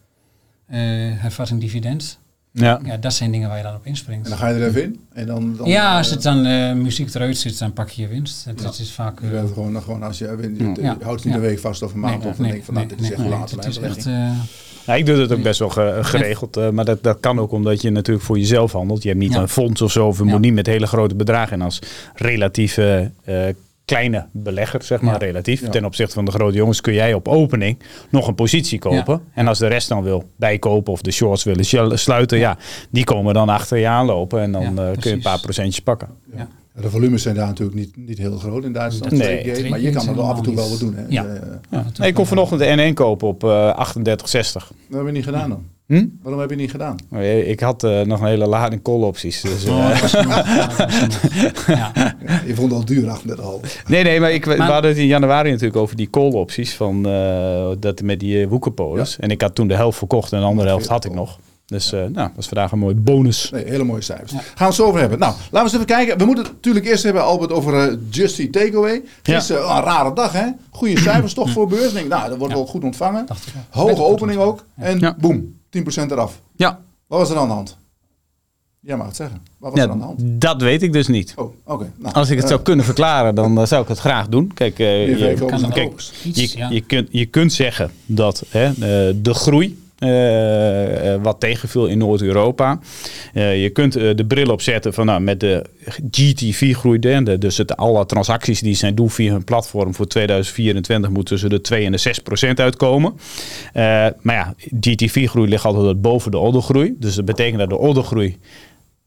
eh 0.66 0.78
hervatting 1.20 1.60
dividend, 1.60 2.18
Ja. 2.54 2.80
ja, 2.84 2.96
dat 2.96 3.12
zijn 3.14 3.30
dingen 3.32 3.48
waar 3.48 3.56
je 3.56 3.62
dan 3.62 3.74
op 3.74 3.86
inspringt. 3.86 4.24
En 4.24 4.30
dan 4.30 4.38
ga 4.38 4.48
je 4.48 4.54
er 4.60 4.66
even 4.68 4.82
in. 4.82 5.00
En 5.12 5.26
dan, 5.26 5.54
dan, 5.56 5.68
ja, 5.68 5.90
eh, 5.90 5.96
als 5.96 6.10
het 6.10 6.22
dan 6.22 6.44
eh, 6.46 6.72
muziek 6.72 7.14
eruit 7.14 7.36
zit, 7.38 7.58
dan 7.58 7.72
pak 7.72 7.88
je 7.90 8.02
je 8.02 8.08
winst. 8.08 8.44
Het, 8.44 8.60
Ja. 8.60 8.66
het 8.66 8.78
is 8.78 8.92
vaak... 8.92 9.20
je 9.20 9.26
eh, 9.26 9.32
bent 9.32 9.48
gewoon, 9.52 9.82
gewoon 9.82 10.02
als 10.02 10.18
je, 10.18 10.24
je, 10.40 10.54
je, 10.74 10.82
Ja. 10.82 10.96
houdt 11.02 11.24
niet 11.24 11.34
Ja. 11.34 11.40
een 11.40 11.46
week 11.46 11.58
vast 11.58 11.82
of 11.82 11.92
een 11.94 12.00
maand 12.00 12.18
nee, 12.22 12.28
of 12.30 12.36
dan 12.36 12.44
denk 12.46 12.58
je 12.58 12.64
van, 12.64 12.74
nou, 12.74 12.86
dit 12.86 13.00
is 13.00 13.10
echt 13.10 13.18
nee, 13.20 13.28
later. 13.28 13.56
Het 13.56 13.66
is 13.66 13.78
echt... 13.78 14.06
eh, 14.86 14.96
ik 14.96 15.06
doe 15.06 15.16
het 15.16 15.32
ook 15.32 15.42
best 15.42 15.58
wel 15.58 15.68
ge- 15.68 15.98
geregeld, 16.02 16.56
eh, 16.56 16.68
maar 16.70 16.84
dat, 16.84 17.02
dat 17.02 17.20
kan 17.20 17.38
ook 17.38 17.52
omdat 17.52 17.82
je 17.82 17.90
natuurlijk 17.90 18.24
voor 18.26 18.38
jezelf 18.38 18.72
handelt. 18.72 19.02
Je 19.02 19.08
hebt 19.08 19.20
niet 19.20 19.32
Ja. 19.32 19.40
een 19.40 19.48
fonds 19.48 19.82
of 19.82 19.92
zo, 19.92 20.06
of 20.06 20.18
je 20.18 20.24
Ja. 20.24 20.30
moet 20.30 20.40
niet 20.40 20.54
met 20.54 20.66
hele 20.66 20.86
grote 20.86 21.14
bedragen. 21.14 21.52
En 21.52 21.62
als 21.62 21.78
relatief 22.14 22.76
eh, 22.76 23.00
eh, 23.24 23.54
kleine 23.94 24.26
belegger, 24.32 24.82
zeg 24.82 25.00
maar, 25.00 25.12
Ja. 25.12 25.18
relatief, 25.26 25.60
Ja. 25.60 25.68
ten 25.68 25.84
opzichte 25.84 26.14
van 26.14 26.24
de 26.24 26.30
grote 26.30 26.56
jongens, 26.56 26.80
kun 26.80 26.92
jij 26.92 27.14
op 27.14 27.28
opening 27.28 27.78
nog 28.10 28.28
een 28.28 28.34
positie 28.34 28.78
kopen. 28.78 29.20
En 29.34 29.46
als 29.48 29.58
de 29.58 29.66
rest 29.66 29.88
dan 29.88 30.02
wil 30.02 30.24
bijkopen 30.36 30.92
of 30.92 31.00
de 31.02 31.10
shorts 31.10 31.44
willen 31.44 31.64
sl- 31.64 31.94
sluiten, 31.94 32.38
ja, 32.38 32.56
die 32.90 33.04
komen 33.04 33.34
dan 33.34 33.48
achter 33.48 33.78
je 33.78 33.86
aanlopen 33.86 34.40
en 34.40 34.52
dan 34.52 34.62
Ja, 34.62 34.68
eh, 34.68 34.98
kun 34.98 35.10
je 35.10 35.16
een 35.16 35.22
paar 35.22 35.40
procentjes 35.40 35.80
pakken. 35.80 36.08
ja. 36.36 36.48
Ja, 36.74 36.80
De 36.82 36.90
volumes 36.90 37.22
zijn 37.22 37.34
daar 37.34 37.46
natuurlijk 37.46 37.78
niet, 37.78 37.96
niet 37.96 38.18
heel 38.18 38.38
groot 38.38 38.64
in 38.64 38.72
Duitsland. 38.72 39.12
Nee. 39.12 39.68
Maar 39.70 39.80
je 39.80 39.90
kan 39.90 40.08
er 40.08 40.14
wel 40.16 40.24
af 40.24 40.36
en 40.36 40.42
toe 40.42 40.54
wel 40.54 40.68
wat 40.70 40.78
doen. 40.78 40.94
Hè? 40.94 41.02
Ja. 41.08 41.24
Eh, 41.24 41.78
Nee, 41.98 42.08
ik 42.08 42.14
kon 42.14 42.26
vanochtend 42.26 42.60
de 42.60 42.66
N1 42.90 42.94
kopen 42.94 43.28
op 43.28 43.44
eh 43.44 43.74
38,60. 43.74 44.72
dat 44.88 44.98
heb 44.98 45.06
je 45.06 45.12
niet 45.12 45.24
gedaan 45.24 45.48
dan. 45.48 45.64
Hm? 45.86 46.06
Waarom 46.22 46.40
heb 46.40 46.50
je 46.50 46.56
niet 46.56 46.70
gedaan? 46.70 46.96
Oh, 47.12 47.20
je- 47.20 47.46
Ik 47.46 47.60
had 47.60 47.84
eh, 47.84 48.00
nog 48.00 48.20
een 48.20 48.26
hele 48.26 48.46
lading 48.46 48.82
call 48.82 49.00
opties. 49.02 49.40
Dus, 49.40 49.64
eh, 49.64 49.72
Oh. 49.72 49.96
Ja. 50.12 50.44
Ja. 51.66 51.92
Ja, 52.26 52.42
je 52.46 52.54
vond 52.54 52.70
het 52.70 52.78
al 52.80 52.84
duur, 52.84 53.08
38,5. 53.08 53.82
Nee, 53.88 54.02
nee, 54.02 54.20
maar 54.20 54.32
ik, 54.32 54.44
we 54.44 54.62
hadden 54.62 54.90
het 54.90 54.98
in 55.00 55.06
januari 55.06 55.50
natuurlijk 55.50 55.76
over 55.76 55.96
die 55.96 56.10
call-opties 56.10 56.74
van 56.74 57.06
eh, 57.06 57.70
dat 57.78 58.02
met 58.02 58.20
die 58.20 58.36
uh, 58.40 58.48
woekerpolis. 58.48 59.16
En 59.20 59.30
ik 59.30 59.40
had 59.40 59.54
toen 59.54 59.68
de 59.68 59.74
helft 59.74 59.98
verkocht 59.98 60.32
en 60.32 60.40
de 60.40 60.46
andere 60.46 60.68
helft 60.68 60.86
had 60.86 61.04
ik 61.04 61.14
nog. 61.14 61.38
Dus 61.66 61.92
eh 61.92 61.98
nou, 62.00 62.12
dat 62.14 62.30
was 62.36 62.46
vandaag 62.46 62.72
een 62.72 62.78
mooie 62.78 62.94
bonus. 62.94 63.50
Nee, 63.50 63.64
hele 63.64 63.84
mooie 63.84 64.00
cijfers. 64.00 64.32
Gaan 64.32 64.40
we 64.56 64.64
het 64.64 64.74
zo 64.74 64.84
over 64.86 65.00
hebben. 65.00 65.18
Nou, 65.18 65.32
laten 65.32 65.50
we 65.52 65.58
eens 65.58 65.72
even 65.72 65.86
kijken. 65.86 66.18
We 66.18 66.24
moeten 66.24 66.44
het 66.44 66.52
natuurlijk 66.54 66.86
eerst 66.86 67.02
hebben, 67.02 67.22
Albert, 67.24 67.52
over 67.52 67.74
eh 67.88 67.96
Justy 68.10 68.50
Takeaway. 68.50 69.02
Gisteren 69.22 69.64
oh, 69.64 69.76
een 69.76 69.82
rare 69.82 70.14
dag, 70.14 70.32
hè? 70.32 70.46
Goede 70.70 70.98
cijfers 70.98 71.34
toch 71.40 71.50
voor 71.50 71.66
beurs. 71.68 71.92
Denk, 71.92 72.08
nou, 72.08 72.28
dat 72.28 72.38
wordt 72.38 72.52
Ja. 72.52 72.58
wel 72.58 72.68
goed 72.68 72.84
ontvangen. 72.84 73.26
Dacht 73.26 73.46
ik 73.46 73.52
wel. 73.72 73.84
Hoge 73.86 74.02
opening 74.04 74.38
ook. 74.40 74.64
En 74.76 74.98
Ja. 74.98 75.16
boem, 75.20 75.60
10% 75.78 76.10
eraf. 76.10 76.40
Ja, 76.56 76.80
Wat 77.06 77.18
was 77.18 77.30
er 77.30 77.36
aan 77.36 77.48
de 77.48 77.54
hand? 77.54 77.76
Jij 78.80 78.96
mag 78.96 79.06
het 79.06 79.16
zeggen. 79.16 79.42
Wat 79.58 79.70
was 79.72 79.80
er 79.80 79.90
aan 79.90 79.98
de 79.98 80.04
hand? 80.04 80.20
dat 80.24 80.62
weet 80.62 80.82
ik 80.82 80.92
dus 80.92 81.06
niet. 81.08 81.32
Oh, 81.36 81.54
oké. 81.64 81.92
Nou, 81.96 82.14
Als 82.14 82.28
ik 82.30 82.34
het 82.34 82.44
eh, 82.44 82.50
zou 82.50 82.62
kunnen 82.62 82.84
verklaren, 82.84 83.34
dan 83.34 83.58
eh, 83.58 83.66
zou 83.66 83.82
ik 83.82 83.88
het 83.88 83.98
graag 83.98 84.28
doen. 84.28 84.50
Kijk, 84.54 84.78
eh, 84.78 85.18
je, 85.18 85.34
kan 85.34 85.70
kijk, 85.70 86.00
je, 86.22 86.52
ja. 86.56 86.68
je, 86.70 86.80
kunt, 86.80 87.08
je 87.10 87.26
kunt 87.26 87.52
zeggen 87.52 87.90
dat 88.06 88.44
hè, 88.48 88.66
eh, 88.66 88.74
de 89.22 89.34
groei 89.34 89.66
eh, 89.66 89.72
eh, 89.72 89.81
wat 91.22 91.40
tegenviel 91.40 91.86
in 91.86 91.98
Noord-Europa. 91.98 92.78
Eh, 93.32 93.62
je 93.62 93.70
kunt 93.70 93.96
eh, 93.96 94.14
de 94.14 94.26
bril 94.26 94.52
opzetten 94.52 94.94
van 94.94 95.06
nou, 95.06 95.20
met 95.20 95.40
de 95.40 95.64
GTV-groei, 96.10 96.98
dus 97.38 97.66
alle 97.66 98.06
transacties 98.06 98.60
die 98.60 98.74
zij 98.74 98.94
doen 98.94 99.10
via 99.10 99.32
hun 99.32 99.44
platform 99.44 99.94
voor 99.94 100.06
2024 100.06 101.10
moeten 101.10 101.28
tussen 101.32 101.50
de 101.50 101.60
2 101.60 101.84
en 101.84 101.92
de 101.92 101.98
6 101.98 102.18
procent 102.18 102.60
uitkomen. 102.60 103.12
Eh, 103.72 103.82
maar 104.20 104.34
ja, 104.34 104.54
GTV-groei 104.80 105.48
ligt 105.48 105.64
altijd 105.64 106.00
boven 106.00 106.30
de 106.30 106.38
ordergroei. 106.38 106.94
Dus 106.98 107.14
dat 107.14 107.24
betekent 107.24 107.58
dat 107.58 107.68
de 107.68 107.78
ordergroei 107.78 108.38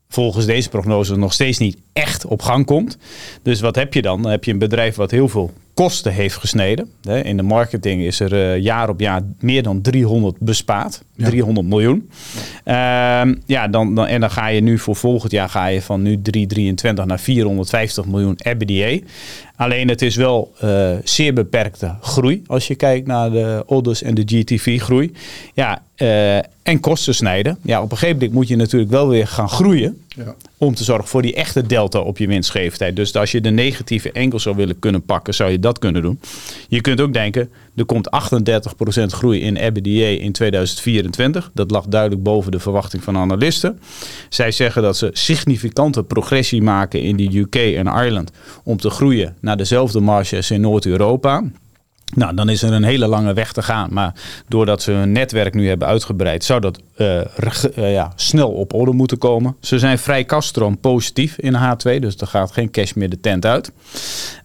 volgens 0.09 0.45
deze 0.45 0.69
prognose 0.69 1.15
nog 1.15 1.33
steeds 1.33 1.57
niet 1.57 1.77
echt 1.93 2.25
op 2.25 2.41
gang 2.41 2.65
komt. 2.65 2.97
Dus 3.41 3.59
wat 3.59 3.75
heb 3.75 3.93
je 3.93 4.01
dan? 4.01 4.21
Dan 4.21 4.31
heb 4.31 4.43
je 4.43 4.51
een 4.51 4.59
bedrijf 4.59 4.95
wat 4.95 5.11
heel 5.11 5.27
veel 5.27 5.53
kosten 5.75 6.13
heeft 6.13 6.35
gesneden. 6.35 6.89
In 7.23 7.37
de 7.37 7.43
marketing 7.43 8.01
is 8.01 8.19
er 8.19 8.33
eh, 8.33 8.61
jaar 8.61 8.89
op 8.89 8.99
jaar 8.99 9.21
meer 9.39 9.63
dan 9.63 9.81
300 9.81 10.39
bespaard. 10.39 11.03
Ja. 11.15 11.29
300 11.29 11.67
miljoen. 11.67 12.09
Ehm, 12.63 13.35
ja, 13.45 13.67
dan, 13.67 13.95
dan, 13.95 14.07
en 14.07 14.19
dan 14.19 14.31
ga 14.31 14.47
je 14.47 14.61
nu 14.61 14.79
voor 14.79 14.95
volgend 14.95 15.31
jaar 15.31 15.49
ga 15.49 15.65
je 15.67 15.81
van 15.81 16.01
nu 16.01 16.21
323 16.21 17.05
naar 17.05 17.19
450 17.19 18.05
miljoen 18.05 18.37
EBITDA. 18.43 19.05
Alleen 19.55 19.87
het 19.87 20.01
is 20.01 20.15
wel 20.15 20.53
eh, 20.59 20.91
zeer 21.03 21.33
beperkte 21.33 21.95
groei 22.01 22.43
als 22.47 22.67
je 22.67 22.75
kijkt 22.75 23.07
naar 23.07 23.31
de 23.31 23.63
orders 23.65 24.01
en 24.01 24.15
de 24.15 24.23
GTV-groei. 24.25 25.11
Ja, 25.53 25.81
eh, 25.95 26.37
en 26.37 26.79
kosten 26.79 27.15
snijden. 27.15 27.57
Ja, 27.61 27.81
op 27.81 27.91
een 27.91 27.97
gegeven 27.97 28.15
moment 28.17 28.33
moet 28.33 28.47
je 28.47 28.55
natuurlijk 28.55 28.91
wel 28.91 29.07
weer 29.07 29.27
gaan 29.27 29.49
groeien 29.49 30.01
Ja. 30.07 30.35
om 30.57 30.75
te 30.75 30.83
zorgen 30.83 31.07
voor 31.07 31.21
die 31.21 31.33
echte 31.35 31.65
delta 31.65 31.99
op 31.99 32.17
je 32.17 32.27
winstgevendheid. 32.27 32.95
Dus 32.95 33.15
als 33.15 33.31
je 33.31 33.41
de 33.41 33.51
negatieve 33.51 34.11
enkel 34.11 34.39
zou 34.39 34.55
willen 34.55 34.79
kunnen 34.79 35.01
pakken, 35.03 35.33
zou 35.33 35.51
je 35.51 35.59
dat 35.59 35.79
kunnen 35.79 36.01
doen. 36.01 36.19
Je 36.67 36.81
kunt 36.81 37.01
ook 37.01 37.13
denken, 37.13 37.49
er 37.75 37.85
komt 37.85 38.09
38% 39.01 39.05
groei 39.05 39.41
in 39.41 39.55
EBITDA 39.55 40.21
in 40.23 40.31
2024. 40.31 41.51
Dat 41.53 41.71
lag 41.71 41.85
duidelijk 41.85 42.23
boven 42.23 42.51
de 42.51 42.59
verwachting 42.59 43.03
van 43.03 43.17
analisten. 43.17 43.79
Zij 44.29 44.51
zeggen 44.51 44.81
dat 44.81 44.97
ze 44.97 45.09
significante 45.13 46.03
progressie 46.03 46.61
maken 46.61 47.01
in 47.01 47.15
de 47.15 47.37
UK 47.39 47.55
en 47.55 47.87
Ireland 47.87 48.31
om 48.63 48.77
te 48.77 48.89
groeien 48.89 49.35
naar 49.41 49.57
dezelfde 49.57 49.99
marge 49.99 50.35
als 50.35 50.51
in 50.51 50.61
Noord-Europa. 50.61 51.43
Nou, 52.13 52.35
dan 52.35 52.49
is 52.49 52.61
er 52.61 52.71
een 52.71 52.83
hele 52.83 53.07
lange 53.07 53.33
weg 53.33 53.51
te 53.51 53.61
gaan. 53.61 53.89
Maar 53.91 54.13
doordat 54.47 54.81
ze 54.81 54.91
hun 54.91 55.11
netwerk 55.11 55.53
nu 55.53 55.67
hebben 55.67 55.87
uitgebreid, 55.87 56.43
zou 56.43 56.59
dat 56.59 56.79
uh, 56.97 57.21
uh, 57.77 57.93
ja, 57.93 58.13
snel 58.15 58.51
op 58.51 58.73
orde 58.73 58.91
moeten 58.91 59.17
komen. 59.17 59.55
Ze 59.59 59.79
zijn 59.79 59.97
vrij 59.97 60.23
kaststroom 60.23 60.79
positief 60.79 61.37
in 61.37 61.53
H2, 61.53 61.99
dus 61.99 62.15
er 62.15 62.27
gaat 62.27 62.51
geen 62.51 62.71
cash 62.71 62.93
meer 62.93 63.09
de 63.09 63.19
tent 63.19 63.45
uit. 63.45 63.71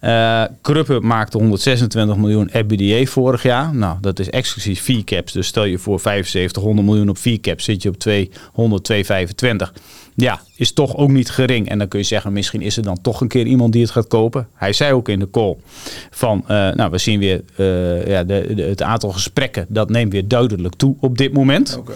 Uh, 0.01 0.43
Kruppe 0.61 0.99
maakte 0.99 1.37
126 1.37 2.15
miljoen 2.15 2.49
EBITDA 2.51 3.11
vorig 3.11 3.43
jaar. 3.43 3.75
Nou, 3.75 3.97
dat 4.01 4.19
is 4.19 4.29
exclusief 4.29 4.81
fee 4.81 5.03
caps. 5.03 5.31
Dus 5.31 5.47
stel 5.47 5.63
je 5.63 5.77
voor 5.77 5.99
75, 5.99 6.63
100 6.63 6.87
miljoen 6.87 7.09
op 7.09 7.17
fee 7.17 7.39
caps, 7.39 7.63
zit 7.63 7.83
je 7.83 7.89
op 7.89 7.97
200, 7.97 8.83
225 8.83 9.73
ja, 10.15 10.41
is 10.55 10.73
toch 10.73 10.95
ook 10.95 11.09
niet 11.09 11.29
gering. 11.29 11.69
En 11.69 11.77
dan 11.77 11.87
kun 11.87 11.99
je 11.99 12.05
zeggen, 12.05 12.33
misschien 12.33 12.61
is 12.61 12.77
er 12.77 12.83
dan 12.83 13.01
toch 13.01 13.21
een 13.21 13.27
keer 13.27 13.45
iemand 13.45 13.73
die 13.73 13.81
het 13.81 13.91
gaat 13.91 14.07
kopen. 14.07 14.47
Hij 14.53 14.73
zei 14.73 14.93
ook 14.93 15.09
in 15.09 15.19
de 15.19 15.29
call 15.29 15.57
van, 16.09 16.43
uh, 16.43 16.47
nou, 16.47 16.91
we 16.91 16.97
zien 16.97 17.19
weer 17.19 17.41
uh, 17.57 18.07
ja, 18.07 18.23
de, 18.23 18.51
de, 18.55 18.61
het 18.61 18.81
aantal 18.81 19.11
gesprekken, 19.11 19.65
dat 19.69 19.89
neemt 19.89 20.11
weer 20.11 20.27
duidelijk 20.27 20.75
toe 20.75 20.95
op 20.99 21.17
dit 21.17 21.33
moment. 21.33 21.77
Okay. 21.77 21.95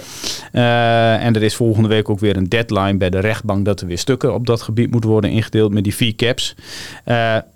Uh, 0.53 1.25
en 1.25 1.35
er 1.35 1.43
is 1.43 1.55
volgende 1.55 1.87
week 1.87 2.09
ook 2.09 2.19
weer 2.19 2.37
een 2.37 2.49
deadline 2.49 2.97
bij 2.97 3.09
de 3.09 3.19
rechtbank 3.19 3.65
dat 3.65 3.81
er 3.81 3.87
weer 3.87 3.97
stukken 3.97 4.33
op 4.33 4.45
dat 4.45 4.61
gebied 4.61 4.91
moeten 4.91 5.09
worden 5.09 5.31
ingedeeld 5.31 5.73
met 5.73 5.83
die 5.83 5.93
fee 5.93 6.15
caps. 6.15 6.55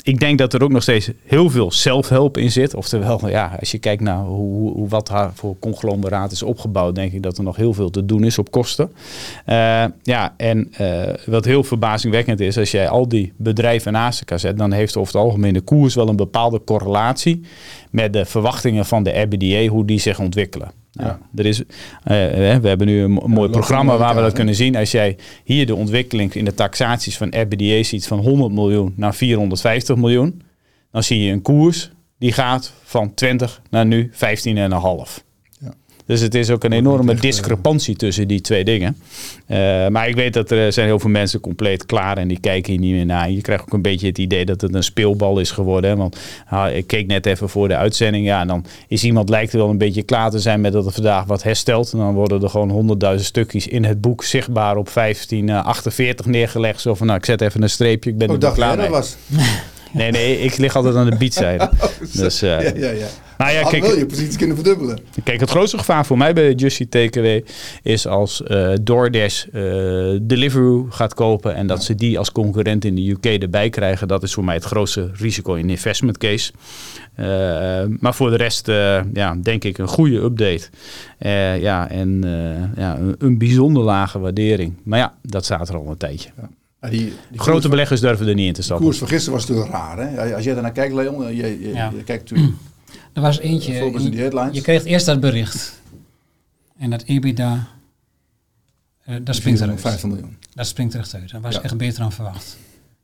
ik 0.04 0.20
denk 0.20 0.38
dat 0.38 0.54
er 0.54 0.64
ook 0.64 0.72
nog 0.72 0.82
steeds 0.82 1.12
heel 1.26 1.50
veel 1.50 1.72
zelfhelp 1.72 2.38
in 2.38 2.52
zit. 2.52 2.74
Oftewel, 2.74 3.30
ja, 3.30 3.56
als 3.60 3.72
je 3.72 3.78
kijkt 3.78 4.02
naar 4.02 4.24
hoe, 4.24 4.74
hoe 4.74 4.88
wat 4.88 5.10
haar 5.10 5.32
voor 5.34 5.56
conglomeraat 5.60 6.32
is 6.32 6.44
opgebouwd, 6.44 6.96
denk 6.96 7.14
ik 7.14 7.24
dat 7.24 7.38
er 7.38 7.44
nog 7.44 7.56
heel 7.56 7.74
veel 7.74 7.90
te 7.90 8.06
doen 8.06 8.24
is 8.24 8.38
op 8.38 8.52
kosten. 8.52 8.92
ja, 10.04 10.34
en 10.38 10.49
uh, 10.58 11.04
wat 11.26 11.46
heel 11.46 11.64
verbazingwekkend 11.64 12.40
is, 12.40 12.58
als 12.58 12.72
jij 12.72 12.90
al 12.90 13.08
die 13.08 13.34
bedrijven 13.38 13.92
naast 13.92 14.20
elkaar 14.20 14.40
zet, 14.40 14.58
dan 14.58 14.72
heeft 14.72 14.98
over 14.98 15.14
het 15.14 15.24
algemeen 15.24 15.54
de 15.54 15.62
koers 15.62 15.96
wel 15.96 16.10
een 16.10 16.16
bepaalde 16.16 16.64
correlatie 16.64 17.42
met 17.92 18.14
de 18.14 18.26
verwachtingen 18.26 18.86
van 18.86 19.04
de 19.04 19.20
RBDA, 19.20 19.68
hoe 19.68 19.86
die 19.86 20.00
zich 20.00 20.20
ontwikkelen. 20.20 20.72
Nou, 20.92 21.10
ja. 21.10 21.20
er 21.36 21.46
is, 21.46 21.60
uh, 21.60 21.66
we 22.04 22.68
hebben 22.68 22.88
nu 22.88 23.02
een 23.02 23.12
mooi 23.12 23.50
programma 23.50 23.98
waar 23.98 24.16
we 24.16 24.22
dat 24.22 24.34
kunnen 24.34 24.56
zien. 24.56 24.76
Als 24.76 24.92
jij 24.92 25.18
hier 25.44 25.66
de 25.66 25.76
ontwikkeling 25.76 26.34
in 26.34 26.46
de 26.46 26.54
taxaties 26.54 27.18
van 27.18 27.34
RBDA 27.42 27.84
ziet 27.84 28.08
van 28.08 28.20
100 28.20 28.54
miljoen 28.54 28.94
naar 28.96 29.16
450 29.16 29.96
miljoen, 29.96 30.42
dan 30.92 31.04
zie 31.04 31.24
je 31.24 31.32
een 31.32 31.42
koers 31.42 31.92
die 32.18 32.32
gaat 32.32 32.74
van 32.84 33.14
20 33.14 33.62
naar 33.70 33.86
nu 33.86 34.12
15,5. 34.14 35.29
Dus 36.10 36.22
het 36.22 36.36
is 36.36 36.50
ook 36.50 36.64
een 36.64 36.72
enorme 36.72 37.14
eh, 37.14 37.20
discrepantie 37.20 37.96
tussen 37.96 38.28
die 38.28 38.42
twee 38.42 38.64
dingen. 38.64 38.98
Uh, 39.48 39.88
maar 39.88 40.08
ik 40.08 40.16
weet 40.16 40.34
dat 40.34 40.52
er 40.52 40.74
zijn 40.74 40.88
heel 40.88 41.00
veel 41.00 41.10
mensen 41.10 41.40
compleet 41.40 41.86
klaar 41.86 42.18
en 42.18 42.28
die 42.28 42.40
kijken 42.40 42.72
hier 42.72 42.82
niet 42.82 42.94
meer 42.94 43.06
naar. 43.06 43.32
Je 43.32 43.42
krijgt 43.42 43.64
ook 43.64 43.74
een 43.74 43.82
beetje 43.82 44.08
het 44.08 44.18
idee 44.18 44.46
dat 44.46 44.62
het 44.62 44.76
een 44.76 44.84
speelbal 44.84 45.40
is 45.40 45.52
geworden. 45.52 45.98
Want 45.98 46.18
uh, 46.54 46.66
ik 46.74 46.88
keek 46.88 47.08
net 47.08 47.26
even 47.26 47.50
voor 47.50 47.68
de 47.68 47.76
uitzending. 47.76 48.26
Ja, 48.26 48.42
en 48.42 48.48
dan 48.48 48.66
is 48.88 49.04
iemand 49.04 49.30
lijkt 49.30 49.52
er 49.52 49.58
wel 49.58 49.70
een 49.70 49.78
beetje 49.78 50.04
klaar 50.04 50.30
te 50.30 50.40
zijn 50.40 50.62
met 50.62 50.74
dat 50.74 50.86
er 50.86 50.92
vandaag 50.92 51.26
wat 51.26 51.44
herstelt. 51.44 51.94
En 51.94 52.00
dan 52.00 52.14
worden 52.14 52.42
er 52.42 52.50
gewoon 52.50 52.70
honderdduizend 52.70 53.28
stukjes 53.28 53.68
in 53.68 53.84
het 53.84 54.02
boek 54.02 54.24
zichtbaar 54.24 54.78
op 54.78 54.94
1548 54.94 56.26
neergelegd. 56.26 56.82
Zo 56.82 56.96
van, 56.96 57.08
nou, 57.08 57.20
ik 57.20 57.26
zet 57.26 57.42
even 57.42 57.62
een 57.64 57.70
streepje. 57.70 58.10
Ik 58.10 58.18
ben 58.18 58.30
oh, 58.30 58.44
er 58.44 58.52
klaar 58.52 58.78
mee. 58.78 58.90
was. 58.90 59.16
Nee, 59.92 60.12
nee, 60.12 60.40
ik 60.40 60.58
lig 60.58 60.76
altijd 60.76 60.96
aan 60.96 61.10
de 61.10 61.18
beatzijde. 61.18 61.70
Oh, 61.80 61.90
dus, 62.14 62.44
uh, 62.44 62.62
ja, 62.62 62.72
ja, 62.76 62.90
ja. 62.90 63.08
Nou 63.40 63.52
ja, 63.52 63.64
kijk, 63.64 63.84
wil 63.84 63.98
je 63.98 64.06
positie 64.06 64.38
kunnen 64.38 64.56
verdubbelen. 64.56 65.00
Kijk, 65.24 65.40
het 65.40 65.50
grootste 65.50 65.78
gevaar 65.78 66.06
voor 66.06 66.18
mij 66.18 66.34
bij 66.34 66.54
Justy 66.54 66.88
TKW 66.88 67.26
is 67.82 68.08
als 68.08 68.42
uh, 68.48 68.74
DoorDash 68.82 69.46
uh, 69.46 70.20
Deliveroo 70.22 70.88
gaat 70.90 71.14
kopen 71.14 71.56
en 71.56 71.68
dat 71.68 71.84
ze 71.84 71.96
die 71.96 72.18
als 72.18 72.32
concurrent 72.32 72.86
in 72.86 72.96
de 72.96 73.10
UK 73.10 73.26
erbij 73.26 73.70
krijgen. 73.70 74.08
Dat 74.08 74.24
is 74.24 74.34
voor 74.34 74.44
mij 74.44 74.56
het 74.56 74.64
grootste 74.64 75.12
risico 75.14 75.54
in 75.54 75.70
investment 75.70 76.18
case. 76.18 76.52
Uh, 77.20 77.26
maar 78.00 78.16
voor 78.16 78.30
de 78.30 78.36
rest, 78.36 78.68
ja, 79.14 79.36
denk 79.42 79.64
ik 79.64 79.78
een 79.78 79.88
goede 79.88 80.18
update. 80.18 80.70
ja, 81.62 81.90
en 81.90 82.22
ja, 82.76 82.98
een, 82.98 83.16
een, 83.20 83.38
bijzonder 83.38 83.84
lage 83.84 84.20
waardering. 84.20 84.74
Maar 84.84 85.00
ja, 85.00 85.14
dat 85.22 85.46
staat 85.46 85.70
er 85.70 85.76
al 85.76 85.88
een 85.88 85.98
tijdje. 85.98 86.30
Ja. 86.82 86.90
Die, 86.90 87.14
die 87.30 87.40
Grote 87.40 87.70
beleggers 87.70 88.02
durven 88.02 88.28
er 88.28 88.34
niet 88.34 88.48
in 88.48 88.54
te 88.54 88.62
stappen. 88.62 88.86
De 88.86 88.92
koers 88.92 89.00
van 89.00 89.08
gisteren 89.08 89.40
was 89.40 89.48
natuurlijk 89.48 89.76
raar. 89.76 89.98
Hè? 89.98 90.36
Als 90.36 90.44
jij 90.44 90.54
daarnaar 90.54 90.72
kijkt, 90.72 90.94
Leon, 90.94 91.36
je, 91.36 91.62
je, 91.62 91.74
ja. 91.74 91.92
je 91.96 92.04
kijkt 92.04 92.30
natuurlijk 92.30 92.58
er 93.14 93.22
was 93.22 93.40
eentje. 93.40 93.74
Je, 93.74 94.50
je 94.52 94.62
kreeg 94.62 94.86
eerst 94.86 95.06
dat 95.06 95.20
bericht. 95.20 95.82
En 96.78 96.90
dat 96.90 97.04
EBITDA. 97.04 97.68
Uh, 99.08 99.16
dat 99.22 99.36
springt 99.36 99.62
eruit. 99.62 99.82
50 99.82 100.10
miljoen. 100.10 100.38
Dat 100.54 100.68
springt 100.68 100.94
er 100.94 101.00
echt 101.00 101.14
uit. 101.14 101.32
Dat 101.32 101.42
was 101.42 101.56
ja. 101.56 101.62
echt 101.62 101.78
beter 101.78 102.00
dan 102.00 102.12
verwacht. 102.12 102.58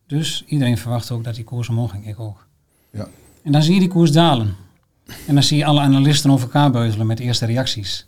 Dus 0.08 0.44
iedereen 0.48 0.78
verwacht 0.78 1.12
ook 1.12 1.24
dat 1.24 1.36
die 1.36 1.44
koers 1.44 1.70
omhoog 1.70 1.92
ging. 1.92 2.08
Ik 2.08 2.20
ook. 2.20 2.48
Ja. 2.92 3.08
En 3.44 3.52
dan 3.52 3.64
zie 3.64 3.74
je 3.74 3.80
die 3.80 3.90
koers 3.90 4.12
dalen. 4.12 4.56
En 5.28 5.34
dan 5.34 5.44
zie 5.44 5.58
je 5.58 5.66
alle 5.66 5.80
analisten 5.80 6.32
over 6.32 6.46
elkaar 6.46 6.72
beuzelen 6.72 7.08
met 7.08 7.20
eerste 7.20 7.46
reacties. 7.46 8.08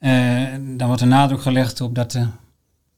Uh, 0.00 0.46
dan 0.76 0.86
wordt 0.86 1.02
er 1.02 1.08
nadruk 1.08 1.42
gelegd 1.42 1.80
op 1.80 1.94
dat 1.94 2.10
de 2.10 2.26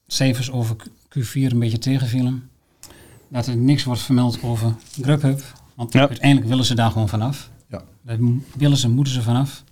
cijfers 0.07 0.51
over 0.51 0.77
Q4 1.19 1.33
een 1.33 1.59
beetje 1.59 1.79
tegenvielen. 1.79 2.51
Dat 3.29 3.47
er 3.47 3.57
niks 3.57 3.85
wordt 3.85 4.01
vermeld 4.01 4.43
over 4.43 4.75
Grubhub. 5.01 5.43
Want 5.75 5.93
ja. 5.93 6.09
uiteindelijk 6.09 6.49
willen 6.49 6.65
ze 6.65 6.75
daar 6.75 6.91
gewoon 6.91 7.09
vanaf. 7.09 7.51
Daar 8.03 8.19
willen 8.57 8.77
ze, 8.77 8.89
moeten 8.89 9.13
ze 9.13 9.23
vanaf. 9.23 9.65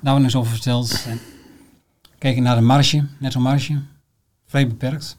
Daar 0.00 0.12
wordt 0.12 0.24
eens 0.24 0.36
over 0.36 0.52
verteld. 0.52 1.04
En 1.06 1.18
kijk 2.18 2.38
naar 2.38 2.56
de 2.56 2.62
marge, 2.62 3.06
netto 3.18 3.40
marge. 3.40 3.82
Vrij 4.46 4.66
beperkt. 4.66 5.16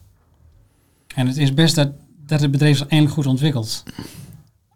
En 1.16 1.28
het 1.28 1.38
is 1.38 1.54
best 1.54 1.76
dat, 1.76 1.92
dat 2.26 2.42
het 2.42 2.52
bedrijf 2.52 2.78
zich 2.78 2.88
eindelijk 2.88 3.18
goed 3.18 3.26
ontwikkelt. 3.26 3.84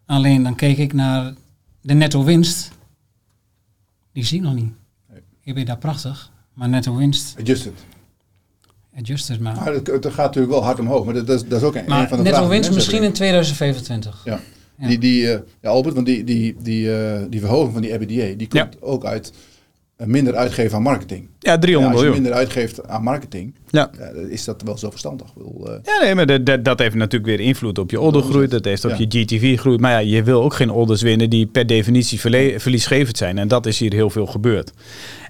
Alleen 0.06 0.42
dan 0.42 0.54
keek 0.54 0.78
ik 0.78 0.92
naar 0.92 1.34
de 1.80 1.94
netto 1.94 2.24
winst. 2.24 2.70
Die 4.12 4.24
zie 4.24 4.38
ik 4.38 4.44
nog 4.44 4.54
niet. 4.54 4.72
Ik 5.42 5.54
ben 5.54 5.66
daar 5.66 5.78
prachtig. 5.78 6.30
Maar 6.54 6.68
netto 6.68 6.96
winst... 6.96 7.36
Adjusted. 7.38 7.84
Adjusted, 8.96 9.40
maar... 9.40 9.54
maar 9.54 9.72
het, 9.72 9.86
het, 9.86 10.06
gaat 10.06 10.16
natuurlijk 10.16 10.52
wel 10.52 10.64
hard 10.64 10.78
omhoog. 10.78 11.04
Maar 11.04 11.14
dat, 11.14 11.26
dat, 11.26 11.42
is, 11.42 11.48
dat 11.48 11.60
is 11.60 11.66
ook 11.66 11.74
een, 11.74 11.84
maar 11.88 12.02
een 12.02 12.08
van 12.08 12.16
de 12.16 12.24
netto 12.24 12.48
winst 12.48 12.72
misschien 12.72 13.02
in 13.02 13.12
2025. 13.12 14.20
Ja. 14.24 14.40
Die, 14.86 14.98
die, 14.98 15.22
uh, 15.22 15.38
ja, 15.60 15.68
Albert, 15.68 15.94
want 15.94 16.06
die, 16.06 16.24
die, 16.24 16.56
die, 16.62 16.86
uh, 16.86 17.20
die 17.28 17.40
verhoging 17.40 17.72
van 17.72 17.82
die 17.82 17.92
EBITDA, 17.92 18.36
die 18.36 18.48
komt 18.48 18.72
ja. 18.72 18.78
ook 18.80 19.04
uit 19.04 19.32
uh, 19.98 20.06
minder 20.06 20.34
uitgeven 20.34 20.76
aan 20.76 20.82
marketing. 20.82 21.28
Ja, 21.38 21.58
300 21.58 21.94
miljoen. 21.94 21.94
als 21.94 22.02
je 22.02 22.10
minder 22.10 22.32
uitgeeft 22.32 22.88
aan 22.88 23.02
marketing, 23.02 23.54
ja. 23.70 23.90
is 24.28 24.44
dat 24.44 24.62
wel 24.62 24.78
zo 24.78 24.90
verstandig. 24.90 25.26
Wil, 25.34 25.80
ja, 25.82 26.02
nee, 26.02 26.14
maar 26.14 26.26
dat, 26.26 26.46
dat, 26.46 26.64
dat, 26.64 26.78
heeft 26.78 26.94
natuurlijk 26.94 27.36
weer 27.36 27.46
invloed 27.46 27.78
op 27.78 27.90
je 27.90 28.00
ordergroei, 28.00 28.46
dat 28.46 28.64
heeft 28.64 28.84
op 28.84 28.94
je 28.94 29.06
GTV 29.08 29.58
groei. 29.58 29.78
Maar 29.78 29.90
ja, 29.90 30.16
je 30.16 30.22
wil 30.22 30.42
ook 30.42 30.54
geen 30.54 30.70
orders 30.70 31.02
winnen 31.02 31.30
die 31.30 31.46
per 31.46 31.66
definitie 31.66 32.20
verliesgevend 32.60 33.16
zijn. 33.16 33.38
En 33.38 33.48
dat 33.48 33.66
is 33.66 33.78
hier 33.78 33.92
heel 33.92 34.10
veel 34.10 34.26
gebeurd. 34.26 34.72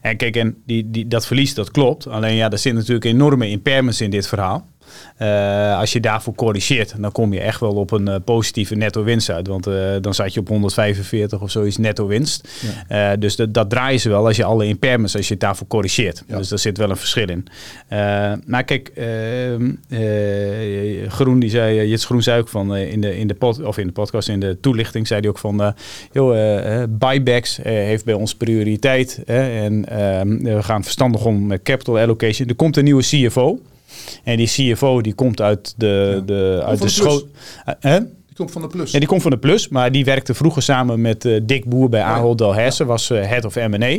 En 0.03 0.17
kijk, 0.17 0.37
en 0.37 0.57
die, 0.67 0.91
die, 0.91 1.09
dat 1.09 1.27
verlies, 1.27 1.55
dat 1.55 1.71
klopt. 1.71 2.07
Alleen 2.07 2.35
ja, 2.35 2.51
er 2.51 2.59
zit 2.59 2.75
natuurlijk 2.75 3.05
enorme 3.05 3.49
impairments 3.49 4.01
in 4.01 4.11
dit 4.11 4.27
verhaal. 4.27 4.70
Uh, 5.19 5.79
als 5.79 5.93
je 5.93 6.01
daarvoor 6.01 6.35
corrigeert, 6.35 6.95
dan 6.99 7.13
kom 7.13 7.33
je 7.33 7.41
echt 7.41 7.61
wel 7.61 7.75
op 7.75 7.91
een 7.91 8.09
uh, 8.09 8.15
positieve 8.25 8.75
netto 8.75 9.03
winst 9.03 9.31
uit. 9.31 9.47
Want 9.47 9.67
uh, 9.67 9.97
dan 10.01 10.15
zat 10.15 10.35
je 10.35 10.41
op 10.41 10.49
145 10.49 11.41
of 11.41 11.51
zoiets 11.51 11.77
netto 11.77 12.07
winst. 12.07 12.49
Ja. 12.89 13.17
dus 13.17 13.37
dat, 13.37 13.55
dat 13.55 13.71
draaien 13.71 14.01
ze 14.01 14.09
wel 14.09 14.27
als 14.27 14.37
je 14.37 14.45
alle 14.45 14.67
impairments, 14.67 15.17
als 15.17 15.27
je 15.27 15.33
het 15.33 15.43
daarvoor 15.43 15.67
corrigeert. 15.67 16.23
Ja. 16.27 16.37
Dus 16.37 16.49
daar 16.49 16.59
zit 16.59 16.79
wel 16.79 16.91
een 16.91 16.97
verschil 16.97 17.29
in. 17.29 17.47
maar 18.47 18.65
kijk, 18.65 18.93
Groen, 21.09 21.39
die 21.39 21.51
zei, 21.51 21.89
Jits 21.89 22.05
Groen 22.05 22.23
zei 22.23 22.41
ook 22.41 22.49
van 22.49 22.77
in, 22.77 23.01
de, 23.01 23.19
in, 23.19 23.27
de 23.27 23.35
pod, 23.35 23.63
of 23.63 23.79
in 23.79 23.87
de 23.87 23.93
podcast, 23.93 24.29
in 24.29 24.41
de 24.41 24.61
toelichting, 24.61 25.07
zei 25.07 25.21
hij 25.21 25.29
ook 25.29 25.39
van, 25.39 25.75
joh, 26.13 26.85
buybacks 26.89 27.59
heeft 27.63 28.05
bij 28.05 28.15
ons 28.15 28.35
prioriteit. 28.35 29.23
en 29.27 29.89
ehm, 29.89 30.39
we 30.43 30.63
gaan 30.63 30.83
verstandig 30.83 31.25
om 31.25 31.47
met 31.47 31.63
capital 31.63 31.99
allocation. 31.99 32.49
Er 32.49 32.55
komt 32.55 32.77
een 32.77 32.85
nieuwe 32.85 33.03
CFO. 33.03 33.61
En 34.25 34.37
die 34.37 34.47
CFO 34.47 35.01
die 35.01 35.15
komt 35.15 35.41
uit 35.41 35.75
de, 35.77 36.13
ja. 36.15 36.21
de, 36.21 36.63
uit 36.65 36.79
de, 36.79 36.85
de 36.85 36.91
school. 36.91 37.23
Uh, 37.83 37.97
die 38.27 38.37
komt 38.37 38.51
van 38.51 38.63
de 38.63 38.69
Plus. 38.69 38.91
Ja, 38.91 38.99
die 38.99 39.09
komt 39.09 39.23
van 39.23 39.31
de 39.31 39.39
Plus, 39.39 39.69
maar 39.69 39.93
die 39.93 40.05
werkte 40.05 40.35
vroeger 40.35 40.63
samen 40.63 41.01
met 41.01 41.25
uh, 41.25 41.41
Dick 41.43 41.65
Boer 41.65 41.89
bij 41.89 42.03
Ahold 42.03 42.39
Delhaize, 42.39 42.85
was 42.85 43.11
uh, 43.11 43.27
head 43.27 43.45
of 43.45 43.55
M&A. 43.55 43.99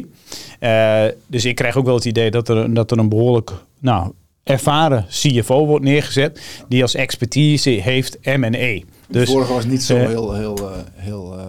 dus 1.27 1.45
ik 1.45 1.55
krijg 1.55 1.77
ook 1.77 1.85
wel 1.85 1.95
het 1.95 2.05
idee 2.05 2.31
dat 2.31 2.49
er, 2.49 2.73
dat 2.73 2.91
er 2.91 2.97
een 2.97 3.09
behoorlijk 3.09 3.51
nou, 3.79 4.11
ervaren 4.43 5.05
CFO 5.09 5.65
wordt 5.65 5.85
neergezet, 5.85 6.63
die 6.67 6.81
als 6.81 6.95
expertise 6.95 7.69
heeft 7.69 8.17
M&A. 8.23 8.79
Dus, 9.07 9.25
de 9.25 9.31
vorige 9.31 9.53
was 9.53 9.65
niet 9.65 9.83
zo 9.83 9.95
heel... 9.95 10.33
heel, 10.33 10.69
heel 10.95 11.39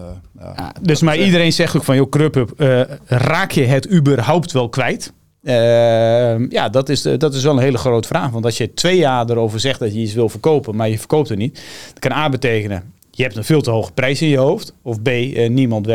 ja, 0.55 0.73
dus 0.81 1.01
maar 1.01 1.17
iedereen 1.17 1.53
zegt 1.53 1.75
ook 1.75 1.83
van, 1.83 1.95
joh, 1.95 2.09
Krupp, 2.09 2.53
raak 3.05 3.51
je 3.51 3.63
het 3.63 3.91
überhaupt 3.91 4.51
wel 4.51 4.69
kwijt? 4.69 5.13
Uh, 5.43 6.49
ja, 6.49 6.69
dat 6.69 6.89
is, 6.89 7.01
dat 7.01 7.33
is 7.33 7.43
wel 7.43 7.53
een 7.53 7.63
hele 7.63 7.77
grote 7.77 8.07
vraag. 8.07 8.31
Want 8.31 8.45
als 8.45 8.57
je 8.57 8.73
twee 8.73 8.97
jaar 8.97 9.29
erover 9.29 9.59
zegt 9.59 9.79
dat 9.79 9.93
je 9.93 9.99
iets 9.99 10.13
wil 10.13 10.29
verkopen, 10.29 10.75
maar 10.75 10.89
je 10.89 10.99
verkoopt 10.99 11.29
het 11.29 11.37
niet, 11.37 11.61
dat 11.89 11.99
kan 11.99 12.11
A 12.11 12.29
betekenen 12.29 12.92
je 13.15 13.23
hebt 13.23 13.35
een 13.35 13.43
veel 13.43 13.61
te 13.61 13.69
hoge 13.71 13.91
prijs 13.91 14.21
in 14.21 14.27
je 14.27 14.37
hoofd. 14.37 14.73
Of 14.81 15.01
B, 15.01 15.07
eh, 15.07 15.49
niemand 15.49 15.85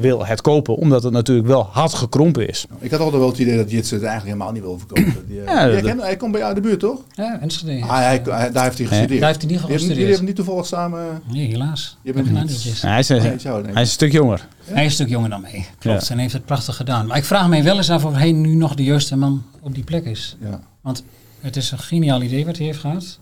wil, 0.00 0.26
het 0.26 0.40
kopen 0.40 0.74
omdat 0.76 1.02
het 1.02 1.12
natuurlijk 1.12 1.46
wel 1.48 1.62
hard 1.62 1.94
gekrompen 1.94 2.48
is. 2.48 2.66
Ik 2.78 2.90
had 2.90 3.00
altijd 3.00 3.20
wel 3.20 3.30
het 3.30 3.38
idee 3.38 3.56
dat 3.56 3.70
Jitsen 3.70 3.96
het 3.96 4.06
eigenlijk 4.06 4.36
helemaal 4.36 4.54
niet 4.54 4.62
wil 4.68 4.78
verkopen. 4.78 5.26
Die, 5.28 5.40
eh, 5.40 5.46
Ja, 5.46 5.80
dat- 5.94 6.02
hij 6.02 6.16
komt 6.16 6.32
bij 6.32 6.40
jou 6.40 6.54
in 6.54 6.62
de 6.62 6.68
buurt, 6.68 6.80
toch? 6.80 7.00
Ja, 7.10 7.40
Enschede. 7.40 7.82
Ah, 7.82 7.90
hij, 7.96 8.20
hij- 8.24 8.52
daar 8.52 8.64
heeft 8.64 8.78
hij 8.78 8.86
gestudeerd. 8.86 9.20
Daar 9.20 9.28
heeft 9.28 9.42
hij 9.42 9.50
in 9.50 9.56
ieder 9.56 9.60
geval 9.60 9.70
Jullie 9.70 9.86
hebben- 9.86 9.96
gestudeerd. 9.96 10.22
niet 10.22 10.36
toevallig 10.36 10.66
samen... 10.66 11.22
Nee, 11.32 11.46
helaas. 11.46 11.96
Je 12.02 12.12
bent 12.12 12.26
niet- 12.30 12.36
hij, 12.82 12.98
is, 12.98 13.10
Oh, 13.10 13.18
hij 13.20 13.28
nee, 13.30 13.38
zo, 13.38 13.60
nee. 13.60 13.70
is 13.70 13.74
een 13.80 13.86
stuk 13.86 14.12
jonger. 14.12 14.48
Hij 14.64 14.80
is 14.80 14.84
een 14.84 14.90
stuk 14.94 15.08
jonger 15.08 15.30
dan 15.30 15.40
mij. 15.40 15.66
Klopt. 15.78 16.06
Ja. 16.06 16.12
En 16.14 16.18
heeft 16.20 16.32
het 16.32 16.44
prachtig 16.44 16.76
gedaan. 16.76 17.06
Maar 17.06 17.16
ik 17.16 17.24
vraag 17.24 17.48
me 17.48 17.62
wel 17.62 17.76
eens 17.76 17.90
af 17.90 18.04
of 18.04 18.14
hij 18.14 18.32
nu 18.32 18.54
nog 18.54 18.74
de 18.74 18.84
juiste 18.84 19.16
man 19.16 19.42
op 19.60 19.74
die 19.74 19.84
plek 19.84 20.04
is. 20.04 20.36
Ja. 20.40 20.60
Want 20.80 21.02
het 21.40 21.56
is 21.56 21.70
een 21.70 21.78
geniaal 21.78 22.22
idee 22.22 22.44
wat 22.46 22.56
hij 22.56 22.66
heeft 22.66 22.78
gehad. 22.80 23.18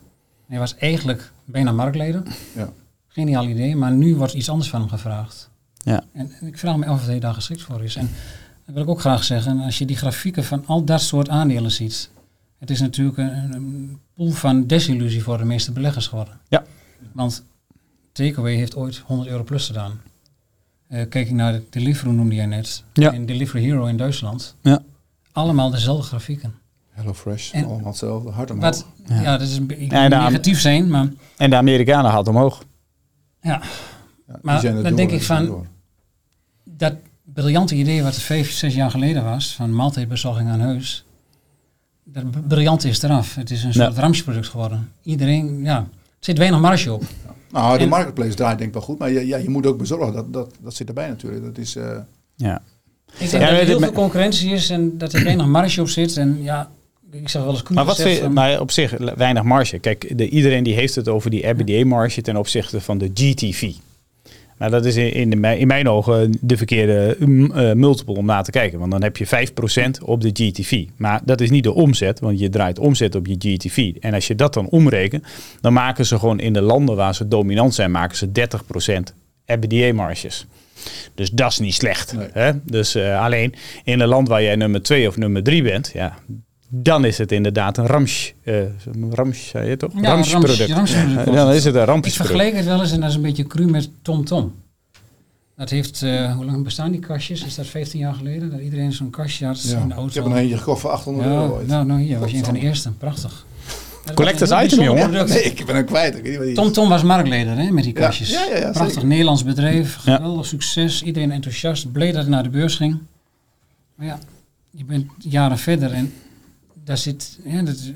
Hij 0.49 0.59
was 0.59 0.75
eigenlijk 0.77 1.33
bijna 1.45 1.73
marktleider. 1.73 2.23
Ja. 2.57 2.69
Geniaal 3.17 3.47
idee, 3.49 3.77
maar 3.77 3.93
nu 3.93 4.17
wordt 4.17 4.33
iets 4.33 4.49
anders 4.51 4.71
van 4.71 4.81
hem 4.81 4.89
gevraagd. 4.89 5.51
Ja. 5.77 6.05
En 6.13 6.31
ik 6.41 6.59
vraag 6.59 6.77
me 6.77 6.87
af 6.87 7.01
of 7.01 7.07
hij 7.07 7.19
daar 7.19 7.35
geschikt 7.35 7.63
voor 7.63 7.83
is. 7.85 7.97
En 7.97 8.11
dat 8.65 8.75
wil 8.75 8.83
ik 8.83 8.89
ook 8.89 9.01
graag 9.01 9.25
zeggen, 9.25 9.61
als 9.61 9.79
je 9.79 9.85
die 9.85 9.97
grafieken 9.97 10.45
van 10.45 10.63
al 10.67 10.85
dat 10.85 11.01
soort 11.01 11.29
aandelen 11.29 11.71
ziet. 11.71 12.11
Het 12.59 12.71
is 12.71 12.81
natuurlijk 12.81 13.17
een, 13.19 13.53
een 13.55 13.99
pool 14.15 14.31
van 14.31 14.67
desillusie 14.67 15.23
voor 15.23 15.39
de 15.39 15.45
meeste 15.45 15.73
beleggers 15.73 16.07
geworden. 16.07 16.39
Ja. 16.49 16.65
Want 17.13 17.43
Takeaway 18.13 18.55
heeft 18.55 18.77
ooit 18.77 18.99
100 19.07 19.29
euro 19.29 19.43
plus 19.45 19.67
gedaan. 19.67 20.01
Eh, 20.89 21.09
kijk 21.09 21.27
ik 21.27 21.31
naar 21.33 21.53
de 21.53 21.63
Deliveroo 21.71 22.13
noemde 22.13 22.35
jij 22.35 22.47
net. 22.47 22.83
Ja. 22.93 23.13
En 23.13 23.27
Delivery 23.27 23.63
Hero 23.65 23.87
in 23.87 23.97
Duitsland. 23.97 24.55
Ja. 24.61 24.83
Allemaal 25.33 25.71
dezelfde 25.71 26.03
grafieken. 26.03 26.55
Hello 26.91 27.15
Fresh, 27.15 27.53
En- 27.53 27.65
allemaal 27.65 27.87
hetzelfde. 27.87 28.31
Hard 28.31 28.51
omhoog. 28.51 28.65
Wat, 28.65 28.87
ja. 29.09 29.39
dat 29.39 29.49
is 29.49 29.57
een 29.57 29.67
beetje 29.67 29.85
Ja, 29.85 30.09
daar- 30.09 30.23
negatief 30.31 30.61
zijn, 30.61 30.91
maar 30.91 31.09
En 31.37 31.51
de 31.51 31.57
Amerikanen 31.57 32.11
hadden 32.11 32.35
omhoog. 32.35 32.65
Ja, 33.41 33.61
Ja, 34.29 34.39
maar 34.43 34.61
zijn 34.61 34.75
dan 34.75 34.83
door, 34.83 34.97
denk 34.97 35.11
ik 35.11 35.23
van- 35.23 35.47
door. 35.47 35.67
dat 36.65 36.95
briljante 37.25 37.75
idee 37.75 38.03
wat 38.03 38.17
vijf, 38.17 38.51
zes 38.53 38.75
jaar 38.75 38.91
geleden 38.91 39.25
was, 39.25 39.55
van 39.55 39.75
maaltijdbezorging 39.75 40.49
aan 40.49 40.61
huis, 40.61 41.05
dat 42.05 42.31
b- 42.31 42.49
briljante 42.49 42.89
is 42.89 43.03
eraf. 43.03 43.35
Het 43.35 43.51
is 43.51 43.63
een 43.63 43.73
Ja. 43.73 43.85
soort 43.85 43.99
ramsproduct 43.99 44.49
geworden. 44.49 44.93
Iedereen, 45.03 45.63
ja, 45.65 45.77
er 45.79 45.87
zit 46.21 46.39
weinig 46.39 46.61
marge 46.61 46.93
op. 46.93 47.03
Nou, 47.51 47.77
de 47.79 47.83
En- 47.85 47.89
marketplace 47.91 48.35
draait 48.35 48.57
denk 48.59 48.69
ik 48.69 48.75
wel 48.77 48.85
goed, 48.85 48.99
maar 48.99 49.11
je, 49.11 49.27
ja, 49.27 49.37
je 49.37 49.49
moet 49.49 49.67
ook 49.67 49.79
bezorgen. 49.79 50.13
Dat, 50.13 50.33
dat, 50.33 50.55
dat 50.61 50.75
zit 50.75 50.89
erbij 50.89 51.09
natuurlijk. 51.09 51.45
Dat 51.45 51.59
is, 51.59 51.77
eh, 51.77 51.99
Ja. 52.35 52.63
Ik 53.19 53.31
denk 53.31 53.43
Ja, 53.43 53.51
dat 53.51 53.61
er 53.61 53.67
heel 53.67 53.79
veel 53.79 53.93
concurrentie 53.93 54.51
is 54.51 54.71
en 54.71 54.99
dat 54.99 55.13
er 55.13 55.25
weinig 55.25 55.47
marge 55.47 55.81
op 55.81 55.89
zit. 55.89 56.17
En 56.17 56.43
ja, 56.43 56.71
ik 57.21 57.29
zeg 57.29 57.43
wel 57.43 57.53
eens 57.53 57.63
Maar, 57.63 57.85
wat 57.85 58.29
maar 58.31 58.61
op 58.61 58.71
zich 58.71 58.97
weinig 59.17 59.43
marge. 59.43 59.79
Kijk, 59.79 60.19
de, 60.19 60.29
iedereen 60.29 60.63
die 60.63 60.75
heeft 60.75 60.95
het 60.95 61.09
over 61.09 61.31
die 61.31 61.47
EBITDA-marge 61.47 62.21
ten 62.21 62.37
opzichte 62.37 62.81
van 62.81 62.99
de 62.99 63.11
GTV. 63.15 63.73
Maar 64.57 64.71
dat 64.71 64.85
is 64.85 64.97
in, 64.97 65.13
in, 65.13 65.31
de, 65.31 65.59
in 65.59 65.67
mijn 65.67 65.89
ogen 65.89 66.33
de 66.41 66.57
verkeerde 66.57 67.17
mm, 67.19 67.53
eh, 67.53 67.73
multiple 67.73 68.15
om 68.15 68.27
na 68.27 68.43
te 68.43 68.51
kijken. 68.51 68.79
Want 68.79 68.91
dan 68.91 69.03
heb 69.03 69.17
je 69.17 69.27
5% 69.27 70.03
op 70.05 70.21
de 70.21 70.31
GTV. 70.33 70.85
Maar 70.97 71.21
dat 71.25 71.41
is 71.41 71.51
niet 71.51 71.63
de 71.63 71.73
omzet, 71.73 72.21
want 72.21 72.39
je 72.39 72.49
draait 72.49 72.79
omzet 72.79 73.15
op 73.15 73.27
je 73.27 73.37
GTV. 73.39 73.95
En 74.01 74.15
als 74.15 74.27
je 74.27 74.35
dat 74.35 74.55
dan 74.55 74.69
omrekent, 74.69 75.27
dan 75.61 75.73
maken 75.73 76.07
ze 76.07 76.19
gewoon 76.19 76.41
in 76.41 76.53
de 76.53 76.61
landen 76.61 76.97
waar 76.97 77.15
ze 77.15 77.29
dominant 77.29 77.75
zijn, 77.75 77.91
maken 77.91 78.17
ze 78.17 78.29
30% 79.11 79.13
EBITDA-marges. 79.45 80.47
Dus 81.15 81.31
dat 81.31 81.51
is 81.51 81.59
niet 81.59 81.75
slecht. 81.75 82.17
Nee. 82.17 82.29
Hè? 82.33 82.53
Dus 82.63 82.95
eh, 82.95 83.23
alleen 83.23 83.55
in 83.85 84.01
een 84.01 84.09
land 84.09 84.29
waar 84.29 84.43
jij 84.43 84.57
nummer 84.57 84.83
2 84.83 85.09
of 85.09 85.17
nummer 85.17 85.43
3 85.43 85.63
bent, 85.63 85.91
ja, 85.95 86.17
dan 86.69 87.05
is 87.05 87.19
het 87.19 87.33
inderdaad 87.33 87.79
een 87.79 87.87
rams, 87.87 88.35
eh 88.43 88.55
rams 89.11 89.49
zei 89.49 89.69
je 89.69 89.77
toch? 89.77 89.91
Ja, 89.95 90.01
Ramsproduct. 90.09 90.59
rams- 90.59 90.95
ramsproduct. 90.95 91.25
Ja, 91.27 91.45
dan 91.45 91.53
is 91.53 91.65
het 91.65 91.75
een 91.75 91.81
Ik 91.81 91.87
rampjesproduct. 91.87 92.37
vergelijk 92.37 92.57
het 92.57 92.65
wel 92.65 92.81
eens 92.81 92.93
en 92.93 93.01
dat 93.01 93.09
is 93.11 93.15
een 93.17 93.23
beetje 93.23 93.47
cru 93.47 93.67
met 93.67 93.91
TomTom. 94.03 94.55
Dat 95.57 95.71
heeft, 95.71 96.03
eh, 96.03 96.35
hoe 96.35 96.45
lang 96.45 96.65
bestaan 96.65 96.91
die 96.91 97.01
kastjes? 97.01 97.45
Is 97.45 97.55
dat 97.55 97.67
15 97.67 98.01
jaar 98.01 98.15
geleden? 98.15 98.51
Dat 98.51 98.61
iedereen 98.61 98.93
zo'n 98.93 99.11
kastje 99.11 99.47
had 99.47 99.63
ja. 99.63 99.79
in 99.79 99.89
de 99.89 99.95
auto. 99.95 100.09
Ik 100.09 100.15
heb 100.15 100.25
er 100.25 100.31
nog 100.31 100.39
eentje 100.39 100.57
gekocht 100.57 100.81
voor 100.81 100.91
800 100.91 101.29
ja, 101.29 101.35
euro 101.35 101.55
ooit. 101.55 101.67
nou, 101.67 101.87
nou, 101.87 102.01
hier 102.01 102.19
was 102.19 102.31
je 102.31 102.37
een 102.37 102.45
van 102.45 102.55
de 102.55 102.61
eerste. 102.61 102.91
Prachtig. 102.93 103.47
Collectors 104.15 104.51
een 104.51 104.65
item, 104.65 104.83
jongen. 104.83 105.11
Nee, 105.29 105.43
ik 105.43 105.67
ben 105.67 105.75
hem 105.75 105.85
kwijt. 105.85 106.15
Ik 106.17 106.23
weet 106.23 106.31
niet 106.31 106.37
wat 106.37 106.47
die 106.47 106.57
is. 106.57 106.63
TomTom 106.63 106.89
was 106.89 107.03
marktleider 107.03 107.57
hè, 107.57 107.71
met 107.71 107.85
die 107.85 107.93
kastjes. 107.93 108.31
ja, 108.31 108.45
ja, 108.51 108.57
ja, 108.57 108.71
Prachtig 108.71 108.93
zeker. 108.93 109.07
Nederlands 109.09 109.45
bedrijf, 109.45 109.99
Ja. 110.05 110.17
geweldig 110.17 110.47
succes, 110.47 111.03
iedereen 111.03 111.31
enthousiast, 111.31 111.93
blij 111.93 112.07
dat 112.13 112.21
het 112.21 112.29
naar 112.31 112.43
de 112.43 112.49
beurs 112.49 112.75
ging. 112.77 112.99
Maar 113.95 114.07
ja, 114.07 114.19
je 114.71 114.85
bent 114.85 115.07
jaren 115.19 115.59
verder 115.59 115.93
en 115.93 116.13
daar 116.87 116.99
zit, 116.99 117.39
ja, 117.45 117.63
dat 117.63 117.93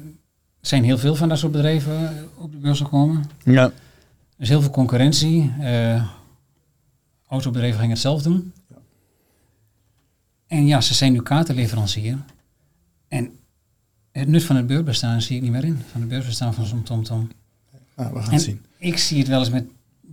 zijn 0.61 0.85
heel 0.85 0.98
veel 0.98 1.14
van 1.14 1.29
dat 1.29 1.38
soort 1.38 1.53
bedrijven 1.53 2.29
op 2.37 2.53
de 2.53 2.59
beurs 2.59 2.81
gekomen. 2.81 3.24
Ja. 3.44 3.64
Er 3.64 3.72
is 4.37 4.48
heel 4.48 4.61
veel 4.61 4.70
concurrentie. 4.70 5.53
eh 5.61 6.09
autobedrijven 7.29 7.79
gingen 7.79 7.92
het 7.94 8.03
zelf 8.03 8.22
doen. 8.22 8.53
En 10.46 10.66
ja, 10.66 10.81
ze 10.81 10.94
zijn 10.94 11.12
nu 11.12 11.22
kaartenleverancier. 11.22 12.18
En 13.09 13.31
het 14.12 14.29
nut 14.29 14.44
van 14.44 14.57
het 14.57 14.66
beursbestaan 14.66 15.22
zie 15.22 15.37
ik 15.37 15.42
niet 15.42 15.50
meer 15.50 15.64
in. 15.64 15.83
Van 15.90 16.00
het 16.00 16.11
beursbestaan 16.11 16.55
van 16.55 16.64
zo'n 16.66 16.83
TomTom. 16.83 17.31
Nou, 17.96 18.12
we 18.12 18.18
gaan 18.18 18.26
En 18.29 18.33
het 18.35 18.42
zien. 18.42 18.62
ik 18.79 18.98
zie 18.98 19.18
het 19.18 19.29
wel 19.29 19.38
eens 19.38 19.50
met, 19.50 19.64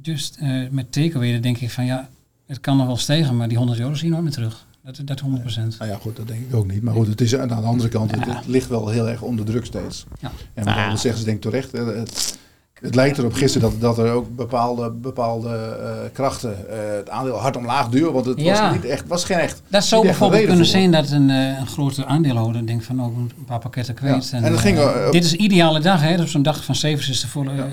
just, 0.01 0.35
eh, 0.39 0.69
met 0.69 0.91
takeaway. 0.91 1.31
Dan 1.31 1.41
denk 1.41 1.57
ik 1.57 1.71
van 1.71 1.85
ja, 1.85 2.09
het 2.45 2.59
kan 2.59 2.77
nog 2.77 2.85
wel 2.85 2.97
stijgen, 2.97 3.37
maar 3.37 3.47
die 3.47 3.57
100 3.57 3.79
euro 3.79 3.93
zie 3.93 4.05
je 4.05 4.11
nooit 4.11 4.23
meer 4.23 4.33
terug. 4.33 4.66
Dat, 4.87 5.01
dat 5.05 5.19
100 5.19 5.41
procent. 5.41 5.77
Nou 5.79 5.91
ja, 5.91 5.97
goed, 5.97 6.15
dat 6.15 6.27
denk 6.27 6.41
ik 6.49 6.55
ook 6.55 6.71
niet. 6.71 6.81
Maar 6.81 6.93
goed, 6.93 7.07
het 7.07 7.21
is 7.21 7.35
aan 7.35 7.47
de 7.47 7.53
andere 7.53 7.89
kant, 7.89 8.11
het, 8.11 8.25
het 8.25 8.45
ligt 8.47 8.69
wel 8.69 8.89
heel 8.89 9.09
erg 9.09 9.21
onder 9.21 9.45
druk 9.45 9.65
steeds. 9.65 10.05
Ja. 10.19 10.31
En 10.53 10.63
wat 10.65 10.73
Ah. 10.73 10.95
zeggen 10.95 11.17
ze 11.19 11.23
denk 11.25 11.35
ik 11.37 11.41
terecht. 11.41 11.71
Het, 11.71 12.37
het 12.81 12.95
lijkt 12.95 13.17
erop 13.17 13.33
gisteren 13.33 13.69
dat, 13.69 13.81
dat 13.95 14.05
er 14.05 14.11
ook 14.13 14.35
bepaalde, 14.35 14.89
bepaalde 14.91 15.49
eh, 15.49 15.89
krachten 16.13 16.69
eh, 16.69 16.77
het 16.97 17.09
aandeel 17.09 17.35
hard 17.35 17.57
omlaag 17.57 17.89
duwen. 17.89 18.13
Want 18.13 18.25
het 18.25 18.41
Ja. 18.41 18.61
was, 18.63 18.73
niet 18.73 18.85
echt, 18.85 19.03
was 19.07 19.23
geen 19.23 19.37
echt... 19.37 19.61
Dat 19.67 19.83
zou 19.83 20.03
bijvoorbeeld 20.05 20.41
kunnen 20.41 20.57
voor. 20.57 20.65
zijn 20.65 20.91
dat 20.91 21.09
een, 21.11 21.29
eh, 21.29 21.59
een 21.59 21.67
grote 21.67 22.05
aandeelhouder 22.05 22.65
denkt 22.67 22.85
van 22.85 23.03
ook 23.03 23.15
een 23.15 23.31
paar 23.45 23.59
pakketten 23.59 23.93
kwijt. 23.93 24.29
Ja. 24.29 24.37
En 24.41 24.51
dat 24.51 24.59
ging, 24.59 24.79
dit 25.11 25.23
is 25.25 25.31
een 25.31 25.41
ideale 25.43 25.79
dag, 25.79 26.01
hè? 26.01 26.21
Op 26.21 26.27
zo'n 26.27 26.41
dag 26.43 26.63
van 26.63 26.75
cijfers 26.75 27.09
is 27.09 27.21
de 27.21 27.27
volle, 27.27 27.51
eh, 27.51 27.63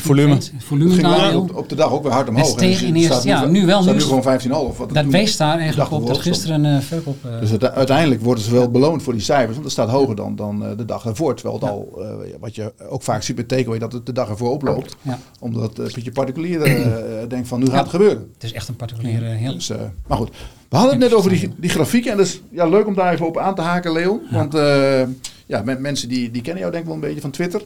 Volume. 0.00 0.38
volume 0.58 0.94
ging 0.94 1.34
op, 1.34 1.54
op 1.56 1.68
de 1.68 1.74
dag 1.74 1.90
ook 1.92 2.02
weer 2.02 2.12
hard 2.12 2.28
omhoog. 2.28 2.60
In 2.60 2.68
eerste- 2.94 3.04
staat 3.04 3.22
ja, 3.22 3.44
nu 3.44 3.66
wel, 3.66 3.82
staat 3.82 3.94
nu 3.94 4.00
is- 4.00 4.06
gewoon 4.06 4.22
15,5. 4.22 4.76
wat 4.78 4.86
het 4.86 4.94
Dat 4.94 5.06
wees 5.06 5.36
daar 5.36 5.58
eigenlijk 5.58 5.90
op 5.90 6.06
dat 6.06 6.18
gisteren 6.18 6.64
een 6.64 6.82
verkoop... 6.82 7.16
eh, 7.24 7.40
Dus 7.40 7.50
het- 7.50 7.70
uiteindelijk 7.70 8.20
worden 8.22 8.44
ze 8.44 8.52
wel 8.52 8.70
beloond 8.70 9.02
voor 9.02 9.12
die 9.12 9.22
cijfers, 9.22 9.50
want 9.50 9.62
dat 9.62 9.72
staat 9.72 9.88
hoger 9.88 10.16
dan, 10.16 10.36
dan 10.36 10.64
eh, 10.66 10.76
de 10.76 10.84
dag 10.84 11.06
ervoor. 11.06 11.34
Terwijl 11.34 11.54
het 11.60 11.68
al, 11.70 11.88
eh, 11.98 12.06
wat 12.40 12.54
je 12.54 12.72
ook 12.88 13.02
vaak 13.02 13.22
ziet 13.22 13.36
bij 13.36 13.44
takeaway, 13.44 13.78
dat 13.78 13.92
het 13.92 14.06
de 14.06 14.12
dag 14.12 14.28
ervoor 14.28 14.41
oploopt. 14.50 14.96
ja, 15.02 15.18
Omdat 15.40 15.78
uh, 15.78 15.86
je 15.86 16.12
particulier 16.12 16.62
eh, 16.62 17.28
denkt 17.28 17.48
van 17.48 17.60
nu 17.60 17.66
gaat 17.66 17.80
het 17.80 17.88
gebeuren. 17.90 18.30
het 18.34 18.42
is 18.44 18.52
echt 18.52 18.68
een 18.68 18.76
particuliere 18.76 19.24
heel... 19.24 19.52
Dus, 19.52 19.70
eh, 19.70 19.80
maar 20.06 20.18
goed, 20.18 20.30
we 20.68 20.76
hadden 20.76 20.94
het 21.00 21.02
net 21.10 21.14
over 21.18 21.30
die, 21.30 21.50
die 21.56 21.70
grafieken. 21.70 22.10
En 22.10 22.16
dat 22.16 22.26
is 22.26 22.40
ja, 22.50 22.66
leuk 22.66 22.86
om 22.86 22.94
daar 22.94 23.12
even 23.12 23.26
op 23.26 23.38
aan 23.38 23.54
te 23.54 23.60
haken, 23.62 23.92
Leon. 23.92 24.20
Want 24.30 24.54
eh, 24.54 25.02
ja, 25.46 25.62
men- 25.62 25.80
mensen 25.80 26.08
die, 26.08 26.30
die 26.30 26.42
kennen 26.42 26.60
jou 26.60 26.72
denk 26.72 26.82
ik 26.84 26.88
wel 26.88 26.98
een 26.98 27.06
beetje 27.08 27.20
van 27.20 27.30
Twitter. 27.30 27.62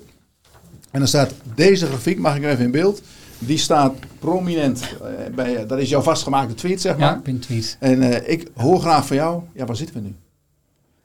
En 0.90 0.98
dan 0.98 1.08
staat 1.08 1.32
deze 1.54 1.86
grafiek, 1.86 2.18
mag 2.18 2.36
ik 2.36 2.42
er 2.44 2.50
even 2.50 2.64
in 2.64 2.70
beeld. 2.70 3.02
Die 3.38 3.58
staat 3.58 3.94
prominent, 4.18 4.80
eh, 5.02 5.34
bij, 5.34 5.66
dat 5.66 5.78
is 5.78 5.88
jouw 5.88 6.00
vastgemaakte 6.00 6.54
tweet 6.54 6.80
zeg 6.80 6.96
maar. 6.96 7.08
Ja, 7.12 7.20
pin 7.22 7.38
tweet. 7.38 7.76
En 7.80 8.02
eh, 8.02 8.32
ik 8.32 8.48
hoor 8.56 8.80
graag 8.80 9.06
van 9.06 9.16
jou, 9.16 9.42
ja, 9.52 9.64
waar 9.64 9.76
zitten 9.76 9.96
we 9.96 10.02
nu? 10.02 10.14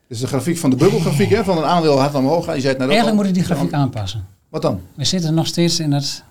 Dit 0.08 0.18
is 0.18 0.20
de 0.20 0.28
grafiek 0.28 0.58
van 0.58 0.70
de 0.70 0.76
bubbelgrafiek, 0.76 1.30
hè, 1.30 1.44
van 1.44 1.58
een 1.58 1.64
aandeel 1.64 2.00
hard 2.00 2.16
omhoog 2.16 2.46
gaan. 2.46 2.56
Je 2.56 2.62
zei 2.62 2.74
het 2.74 2.82
net 2.82 2.90
Eigenlijk 2.92 3.18
moet 3.20 3.28
ik 3.28 3.34
die 3.34 3.44
grafiek 3.44 3.74
aanpassen. 3.74 4.26
Wat 4.52 4.62
dan? 4.62 4.82
We 4.94 5.04
zitten 5.04 5.34
nog 5.34 5.48
steeds 5.48 5.80
in 5.80 5.90
dat 5.90 6.24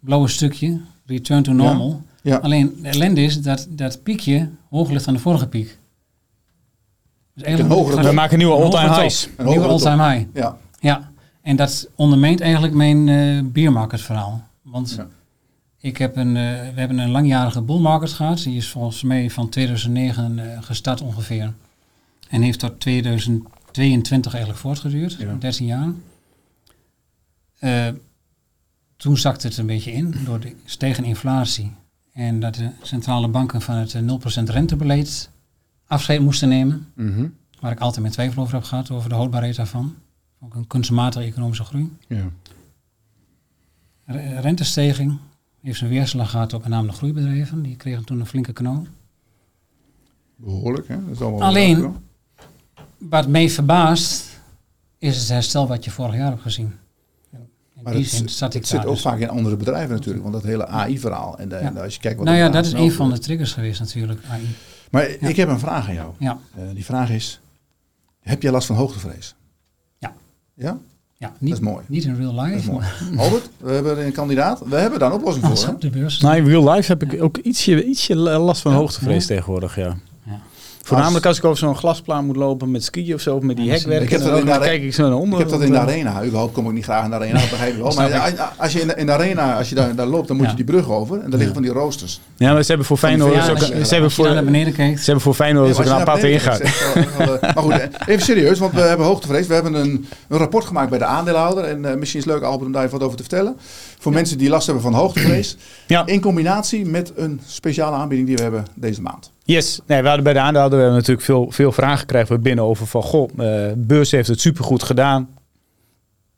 blauwe 0.00 0.28
stukje, 0.28 0.80
return 1.06 1.42
to 1.42 1.52
normal. 1.52 2.02
Ja. 2.22 2.36
Alleen 2.36 2.76
de 2.82 2.88
ellende 2.88 3.22
is 3.22 3.42
dat 3.42 3.66
dat 3.70 4.02
piekje 4.02 4.48
hoger 4.70 4.92
ligt 4.92 5.04
dan 5.04 5.14
de 5.14 5.20
vorige 5.20 5.46
piek. 5.46 5.78
Dus 7.34 7.60
hogere 7.60 7.96
gaan 7.96 8.04
We 8.04 8.12
maken 8.12 8.38
nieuwe 8.38 8.54
een 8.56 8.62
all-time 8.62 8.86
hogere 8.86 9.00
highs. 9.00 9.28
Een 9.36 9.46
Nieuwe 9.46 9.66
all-time 9.66 10.08
high. 10.10 10.26
Ja, 10.34 10.56
Ja, 10.80 11.10
en 11.42 11.56
dat 11.56 11.88
ondermijnt 11.94 12.40
eigenlijk 12.40 12.74
mijn 12.74 13.08
eh 13.08 13.44
beermarket 13.52 14.00
verhaal. 14.00 14.42
Want 14.62 14.94
Ja. 14.98 15.06
ik 15.78 15.96
heb 15.96 16.16
een, 16.16 16.36
eh, 16.36 16.42
we 16.74 16.80
hebben 16.80 16.98
een 16.98 17.10
langjarige 17.10 17.60
bull 17.62 17.80
market 17.80 18.12
gehad. 18.12 18.42
Die 18.42 18.56
is 18.56 18.68
volgens 18.68 19.02
mij 19.02 19.30
van 19.30 19.48
2009 19.48 20.38
eh, 20.38 20.62
gestart 20.62 21.00
ongeveer. 21.00 21.52
En 22.28 22.42
heeft 22.42 22.58
tot 22.58 22.80
2022 22.80 24.32
eigenlijk 24.32 24.62
voortgeduurd. 24.62 25.12
Ja. 25.18 25.34
13 25.38 25.66
jaar. 25.66 25.88
Eh, 27.62 27.88
toen 28.96 29.16
zakte 29.16 29.46
het 29.46 29.56
een 29.56 29.66
beetje 29.66 29.92
in 29.92 30.14
door 30.24 30.40
de 30.40 30.54
stegen 30.64 31.04
inflatie. 31.04 31.72
En 32.12 32.40
dat 32.40 32.54
de 32.54 32.70
centrale 32.82 33.28
banken 33.28 33.60
van 33.62 33.74
het 33.76 33.94
eh, 33.94 34.02
0% 34.02 34.42
rentebeleid 34.50 35.30
afscheid 35.86 36.20
moesten 36.20 36.48
nemen. 36.48 36.86
Mhm. 36.94 37.26
Waar 37.60 37.72
ik 37.72 37.80
altijd 37.80 38.00
mijn 38.00 38.12
twijfel 38.12 38.42
over 38.42 38.54
heb 38.54 38.64
gehad, 38.64 38.90
over 38.90 39.08
de 39.08 39.14
houdbaarheid 39.14 39.56
daarvan. 39.56 39.94
Ook 40.40 40.54
een 40.54 40.66
kunstmatige 40.66 41.24
economische 41.24 41.64
groei. 41.64 41.96
ja. 42.08 42.24
Re- 44.04 44.40
Rentestijging 44.40 45.18
heeft 45.60 45.78
zijn 45.78 45.90
weerslag 45.90 46.30
gehad 46.30 46.52
op 46.52 46.60
met 46.60 46.70
name 46.70 46.86
de 46.86 46.92
groeibedrijven. 46.92 47.62
Die 47.62 47.76
kregen 47.76 48.04
toen 48.04 48.20
een 48.20 48.26
flinke 48.26 48.52
knal. 48.52 48.86
behoorlijk. 50.36 50.88
Hè? 50.88 51.04
Dat 51.04 51.14
is 51.14 51.20
allemaal 51.20 51.42
Alleen- 51.42 51.96
Wat 52.98 53.28
mij 53.28 53.50
verbaast 53.50 54.40
is 54.98 55.18
het 55.18 55.28
herstel 55.28 55.66
wat 55.68 55.84
je 55.84 55.90
vorig 55.90 56.14
jaar 56.14 56.30
hebt 56.30 56.42
gezien. 56.42 56.72
In 57.82 57.88
Maar 57.88 57.92
die 57.96 58.02
het, 58.02 58.12
zin 58.12 58.28
zat 58.28 58.54
ik 58.54 58.60
het 58.60 58.68
zit 58.70 58.84
ook 58.86 58.92
dus. 58.94 59.02
vaak 59.02 59.18
in 59.18 59.28
andere 59.28 59.56
bedrijven 59.56 59.94
natuurlijk. 59.94 60.22
Want 60.22 60.34
dat 60.34 60.42
hele 60.44 60.66
AI-verhaal. 60.66 61.38
En, 61.38 61.48
de- 61.48 61.56
en 61.56 61.76
als 61.82 61.94
je 61.94 62.00
kijkt 62.00 62.16
wat 62.16 62.26
Nou 62.26 62.38
ja, 62.38 62.48
dat 62.48 62.64
is 62.66 62.72
een 62.72 62.92
van 62.92 63.10
de 63.10 63.18
triggers 63.18 63.52
geweest 63.52 63.80
natuurlijk. 63.80 64.20
AI. 64.30 64.40
Maar 64.90 65.08
ik 65.08 65.36
heb 65.36 65.48
een 65.48 65.58
vraag 65.58 65.88
aan 65.88 65.94
jou. 65.94 66.12
Ja, 66.18 66.38
Eh, 66.56 66.62
die 66.74 66.84
vraag 66.84 67.10
is, 67.10 67.40
heb 68.20 68.42
jij 68.42 68.50
last 68.52 68.66
van 68.66 68.76
hoogtevrees? 68.76 69.34
Ja. 69.98 70.12
Ja? 70.54 70.78
ja 71.16 71.32
niet, 71.38 71.52
is 71.52 71.60
mooi. 71.60 71.84
niet 71.86 72.04
in 72.04 72.14
real 72.16 72.34
Dat 72.34 72.46
life, 72.46 72.70
Albert, 73.22 73.48
we 73.58 73.70
hebben 73.72 74.04
een 74.06 74.12
kandidaat. 74.12 74.60
We 74.68 74.76
hebben 74.76 74.98
daar 74.98 75.10
een 75.10 75.16
oplossing 75.16 75.44
als 75.46 75.64
voor. 75.64 75.74
op 75.74 75.80
de 75.80 75.90
beurs. 75.90 76.20
Nou, 76.20 76.36
in 76.36 76.46
real 76.46 76.70
life 76.72 76.92
heb 76.92 77.02
ik 77.02 77.22
ook 77.22 77.36
ietsje, 77.36 77.84
ietsje 77.84 78.14
last 78.16 78.62
van 78.62 78.72
Ja? 78.72 78.78
hoogtevrees 78.78 79.26
Ja. 79.26 79.34
tegenwoordig, 79.34 79.76
ja. 79.76 79.96
Ja. 80.82 80.88
Voornamelijk 80.88 81.26
als 81.26 81.38
ik 81.38 81.44
over 81.44 81.58
zo'n 81.58 81.76
glasplaan 81.76 82.24
moet 82.26 82.36
lopen 82.36 82.70
met 82.70 82.84
skiën 82.84 83.14
of 83.14 83.20
zo, 83.20 83.36
of 83.36 83.42
met 83.42 83.56
die 83.56 83.64
Ja, 83.64 83.72
hekwerken. 83.72 84.04
ik 84.04 84.10
heb 84.10 84.20
dat 84.20 84.28
dan 84.30 84.38
in 84.38 84.44
de 84.46 84.58
kijk 84.58 84.82
ik 84.82 84.94
zo 84.94 85.08
naar 85.08 85.18
onder. 85.18 85.32
Ik 85.32 85.38
heb 85.38 85.48
dat 85.48 85.60
in 85.62 85.70
de 85.70 85.76
eh, 85.76 85.82
arena. 85.82 86.24
Überhaupt 86.24 86.52
kom 86.52 86.66
ik 86.66 86.72
niet 86.72 86.84
graag 86.84 87.04
in 87.04 87.10
de 87.10 87.16
arena, 87.16 87.40
begrijp 87.40 87.76
je 87.76 87.82
wel. 87.82 87.92
Maar 88.08 88.52
als 88.56 88.72
je 88.72 88.80
in 88.80 88.86
de, 88.86 88.94
in 88.94 89.06
de 89.06 89.12
arena, 89.12 89.56
als 89.58 89.68
je 89.68 89.74
daar, 89.74 89.94
daar 89.94 90.06
loopt, 90.06 90.28
dan 90.28 90.36
moet 90.36 90.44
Ja. 90.44 90.50
je 90.50 90.56
die 90.56 90.64
brug 90.64 90.88
over. 90.90 91.14
En 91.20 91.20
daar 91.30 91.38
liggen 91.38 91.52
van 91.54 91.62
die 91.62 91.72
roosters. 91.72 92.20
Ja, 92.36 92.52
maar 92.52 92.60
ze 92.62 92.68
hebben 92.68 92.86
voor 92.86 92.96
Feyenoord 92.96 93.30
ook, 93.32 93.36
verjaardags- 93.38 93.88
ze 93.88 93.92
hebben 93.94 94.10
voor, 94.10 94.28
naar 94.34 94.44
beneden 94.44 94.72
kijkt. 94.72 94.98
ze 94.98 95.04
hebben 95.04 95.22
voor 95.22 95.34
Feyenoord 95.34 95.66
Ja, 95.66 95.72
ook 95.72 95.78
maar 95.88 95.94
een 95.94 96.00
aparte 96.00 96.30
ingang. 96.30 96.58
wel, 97.18 97.38
eh, 97.38 97.54
Maar 97.54 97.62
goed, 97.64 97.88
even 98.06 98.22
serieus, 98.24 98.58
want 98.58 98.72
we 98.72 98.80
hebben 98.80 99.06
hoogtevrees. 99.06 99.46
We 99.46 99.54
hebben 99.54 99.74
een, 99.74 100.06
een 100.28 100.38
rapport 100.38 100.64
gemaakt 100.64 100.90
bij 100.90 100.98
de 100.98 101.04
aandeelhouder. 101.04 101.64
En 101.64 101.84
eh, 101.84 101.96
misschien 101.96 102.20
is 102.20 102.26
het 102.26 102.34
leuk, 102.34 102.42
Albert, 102.42 102.66
om 102.66 102.72
daar 102.72 102.84
even 102.84 102.94
wat 102.98 103.02
over 103.06 103.16
te 103.16 103.22
vertellen. 103.22 103.56
Voor 103.98 104.12
mensen 104.12 104.38
die 104.38 104.48
last 104.48 104.64
hebben 104.66 104.82
van 104.84 104.94
hoogtevrees. 104.94 105.56
Ja. 105.86 106.06
In 106.06 106.20
combinatie 106.20 106.86
met 106.86 107.12
een 107.16 107.40
speciale 107.46 107.96
aanbieding 107.96 108.28
die 108.28 108.36
we 108.36 108.42
hebben 108.42 108.64
deze 108.74 109.02
maand. 109.02 109.30
Yes, 109.52 109.80
nee, 109.86 110.00
we 110.00 110.06
hadden 110.06 110.24
bij 110.24 110.32
de 110.32 110.38
aandeelhouder 110.38 110.78
we 110.78 110.84
hebben 110.84 111.00
natuurlijk 111.00 111.26
veel, 111.26 111.50
veel 111.50 111.72
vragen 111.72 112.26
we 112.28 112.38
binnen 112.38 112.64
over 112.64 112.86
van, 112.86 113.02
goh, 113.02 113.28
eh 113.38 113.72
beurs 113.76 114.10
heeft 114.10 114.28
het 114.28 114.40
supergoed 114.40 114.82
gedaan. 114.82 115.28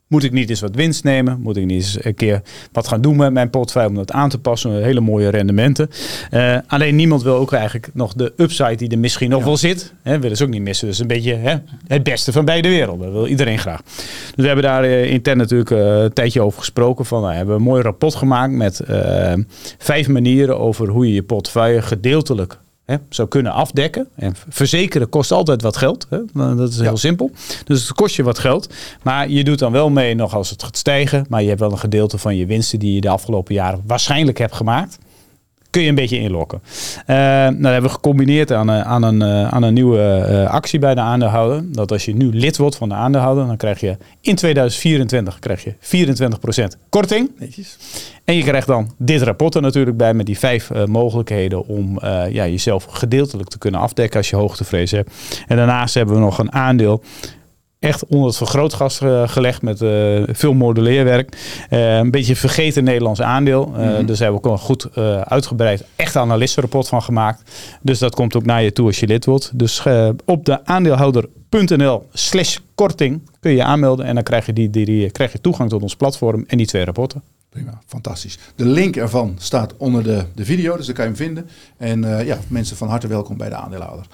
Moet 0.06 0.24
ik 0.24 0.32
niet 0.32 0.50
eens 0.50 0.60
wat 0.60 0.74
winst 0.74 1.04
nemen? 1.04 1.40
Moet 1.40 1.56
ik 1.56 1.64
niet 1.64 1.76
eens 1.76 2.04
een 2.04 2.14
keer 2.14 2.42
wat 2.72 2.88
gaan 2.88 3.00
doen 3.00 3.16
met 3.16 3.32
mijn 3.32 3.50
portefeuille 3.50 3.88
om 3.88 3.94
dat 3.94 4.12
aan 4.12 4.28
te 4.28 4.38
passen? 4.38 4.82
Hele 4.82 5.00
mooie 5.00 5.28
rendementen. 5.28 5.90
Eh, 6.30 6.56
alleen 6.66 6.96
niemand 6.96 7.22
wil 7.22 7.34
ook 7.34 7.52
eigenlijk 7.52 7.90
nog 7.92 8.12
de 8.12 8.32
upside 8.36 8.76
die 8.76 8.88
er 8.90 8.98
misschien 8.98 9.30
nog 9.30 9.38
Ja. 9.40 9.44
wel 9.46 9.56
zit. 9.56 9.92
Hè, 10.02 10.18
willen 10.18 10.36
ze 10.36 10.44
ook 10.44 10.50
niet 10.50 10.62
missen. 10.62 10.86
Dus 10.86 10.98
een 10.98 11.06
beetje 11.06 11.34
hè, 11.34 11.56
het 11.86 12.02
beste 12.02 12.32
van 12.32 12.44
beide 12.44 12.68
werelden. 12.68 13.04
Dat 13.06 13.14
wil 13.14 13.26
iedereen 13.26 13.58
graag. 13.58 13.82
Dus 13.82 14.32
we 14.34 14.46
hebben 14.46 14.64
daar 14.64 14.84
eh, 14.84 15.10
intern 15.10 15.38
natuurlijk 15.38 15.70
eh, 15.70 16.02
een 16.02 16.12
tijdje 16.12 16.40
over 16.42 16.58
gesproken. 16.58 17.04
Van, 17.04 17.18
nou, 17.20 17.30
we 17.30 17.36
hebben 17.36 17.54
een 17.56 17.62
mooi 17.62 17.82
rapport 17.82 18.14
gemaakt 18.14 18.52
met 18.52 18.80
vijf 19.78 20.08
manieren 20.08 20.58
over 20.58 20.88
hoe 20.88 21.06
je 21.06 21.14
je 21.14 21.22
portefeuille 21.22 21.82
gedeeltelijk 21.82 22.58
hè, 22.84 22.96
zou 23.08 23.28
kunnen 23.28 23.52
afdekken. 23.52 24.08
En 24.14 24.34
verzekeren 24.48 25.08
kost 25.08 25.30
altijd 25.32 25.62
wat 25.62 25.76
geld. 25.76 26.06
Hè? 26.10 26.18
Dat 26.56 26.68
is 26.70 26.76
heel 26.76 26.84
Ja. 26.90 26.96
simpel. 26.96 27.30
Dus 27.64 27.82
het 27.82 27.92
kost 27.92 28.16
je 28.16 28.22
wat 28.22 28.38
geld. 28.38 28.68
Maar 29.02 29.28
je 29.28 29.44
doet 29.44 29.58
dan 29.58 29.72
wel 29.72 29.90
mee 29.90 30.14
nog 30.14 30.34
als 30.34 30.50
het 30.50 30.62
gaat 30.62 30.76
stijgen. 30.76 31.26
Maar 31.28 31.42
je 31.42 31.48
hebt 31.48 31.60
wel 31.60 31.72
een 31.72 31.78
gedeelte 31.78 32.18
van 32.18 32.36
je 32.36 32.46
winsten 32.46 32.78
die 32.78 32.94
je 32.94 33.00
de 33.00 33.08
afgelopen 33.08 33.54
jaren 33.54 33.82
waarschijnlijk 33.86 34.38
hebt 34.38 34.54
gemaakt. 34.54 34.98
Kun 35.74 35.82
je 35.82 35.88
een 35.88 35.94
beetje 35.94 36.18
inlokken. 36.18 36.62
Eh, 37.06 37.16
nou, 37.16 37.52
dat 37.60 37.72
hebben 37.72 37.90
we 37.90 37.96
gecombineerd 37.96 38.52
aan, 38.52 38.68
een- 38.68 38.84
aan, 38.84 39.02
een, 39.02 39.22
eh, 39.22 39.48
aan 39.48 39.62
een 39.62 39.74
nieuwe 39.74 40.00
eh, 40.00 40.50
actie 40.50 40.78
bij 40.78 40.94
de 40.94 41.00
aandeelhouder. 41.00 41.72
Dat 41.72 41.92
als 41.92 42.04
je 42.04 42.14
nu 42.14 42.30
lid 42.32 42.56
wordt 42.56 42.76
van 42.76 42.88
de 42.88 42.94
aandeelhouder, 42.94 43.46
dan 43.46 43.56
krijg 43.56 43.80
je 43.80 43.96
in 44.20 44.34
2024 44.34 45.38
krijg 45.38 45.64
je 45.64 45.74
24% 45.80 46.76
korting. 46.88 47.30
Netjes. 47.38 47.76
En 48.24 48.34
je 48.36 48.42
krijgt 48.42 48.66
dan 48.66 48.92
dit 48.98 49.22
rapport 49.22 49.54
er 49.54 49.62
natuurlijk 49.62 49.96
bij 49.96 50.14
met 50.14 50.26
die 50.26 50.38
vijf 50.38 50.70
eh, 50.70 50.84
mogelijkheden 50.84 51.66
om 51.66 51.98
eh, 51.98 52.22
ja, 52.30 52.46
jezelf 52.46 52.84
gedeeltelijk 52.84 53.48
te 53.48 53.58
kunnen 53.58 53.80
afdekken 53.80 54.18
als 54.18 54.30
je 54.30 54.36
hoogtevrees 54.36 54.90
hebt. 54.90 55.10
En 55.46 55.56
daarnaast 55.56 55.94
hebben 55.94 56.14
we 56.14 56.20
nog 56.20 56.38
een 56.38 56.52
aandeel 56.52 57.02
echt 57.84 58.06
onder 58.06 58.26
het 58.26 58.36
vergrootglas 58.36 59.00
eh, 59.00 59.28
gelegd 59.28 59.62
met 59.62 59.82
eh, 59.82 60.22
veel 60.26 60.54
modelleerwerk. 60.54 61.36
Eh, 61.68 61.96
een 61.96 62.10
beetje 62.10 62.36
vergeten 62.36 62.84
Nederlands 62.84 63.22
aandeel. 63.22 63.66
Mhm. 63.66 64.06
Dus 64.06 64.18
daar 64.18 64.30
hebben 64.30 64.42
we 64.42 64.48
ook 64.48 64.52
een 64.52 64.58
goed 64.58 64.96
uitgebreid 65.24 65.84
echt 65.96 66.16
analistenrapport 66.16 66.88
van 66.88 67.02
gemaakt. 67.02 67.50
Dus 67.82 67.98
dat 67.98 68.14
komt 68.14 68.36
ook 68.36 68.44
naar 68.44 68.62
je 68.62 68.72
toe 68.72 68.86
als 68.86 69.00
je 69.00 69.06
lid 69.06 69.24
wordt. 69.24 69.50
Dus 69.54 69.82
op 70.24 70.44
de 70.44 70.64
aandeelhouder.nl 70.66 72.06
slash 72.12 72.58
korting 72.74 73.30
kun 73.40 73.50
je 73.50 73.56
je 73.56 73.64
aanmelden. 73.64 74.06
En 74.06 74.14
dan 74.14 74.24
krijg 74.24 74.46
je, 74.46 74.52
die, 74.52 74.70
die, 74.70 74.84
die, 74.84 75.10
krijg 75.10 75.32
je 75.32 75.40
toegang 75.40 75.70
tot 75.70 75.82
ons 75.82 75.96
platform 75.96 76.44
en 76.46 76.56
die 76.56 76.66
twee 76.66 76.84
rapporten. 76.84 77.22
Prima, 77.48 77.80
fantastisch. 77.86 78.38
De 78.56 78.64
link 78.64 78.96
ervan 78.96 79.34
staat 79.38 79.76
onder 79.76 80.02
de, 80.02 80.24
de 80.34 80.44
video, 80.44 80.76
dus 80.76 80.86
daar 80.86 80.94
kan 80.94 81.04
je 81.04 81.10
hem 81.10 81.20
vinden. 81.20 81.48
En 81.76 82.24
ja, 82.26 82.38
mensen 82.48 82.76
van 82.76 82.88
harte 82.88 83.06
welkom 83.06 83.36
bij 83.36 83.48
de 83.48 83.54
aandeelhouder. 83.54 84.06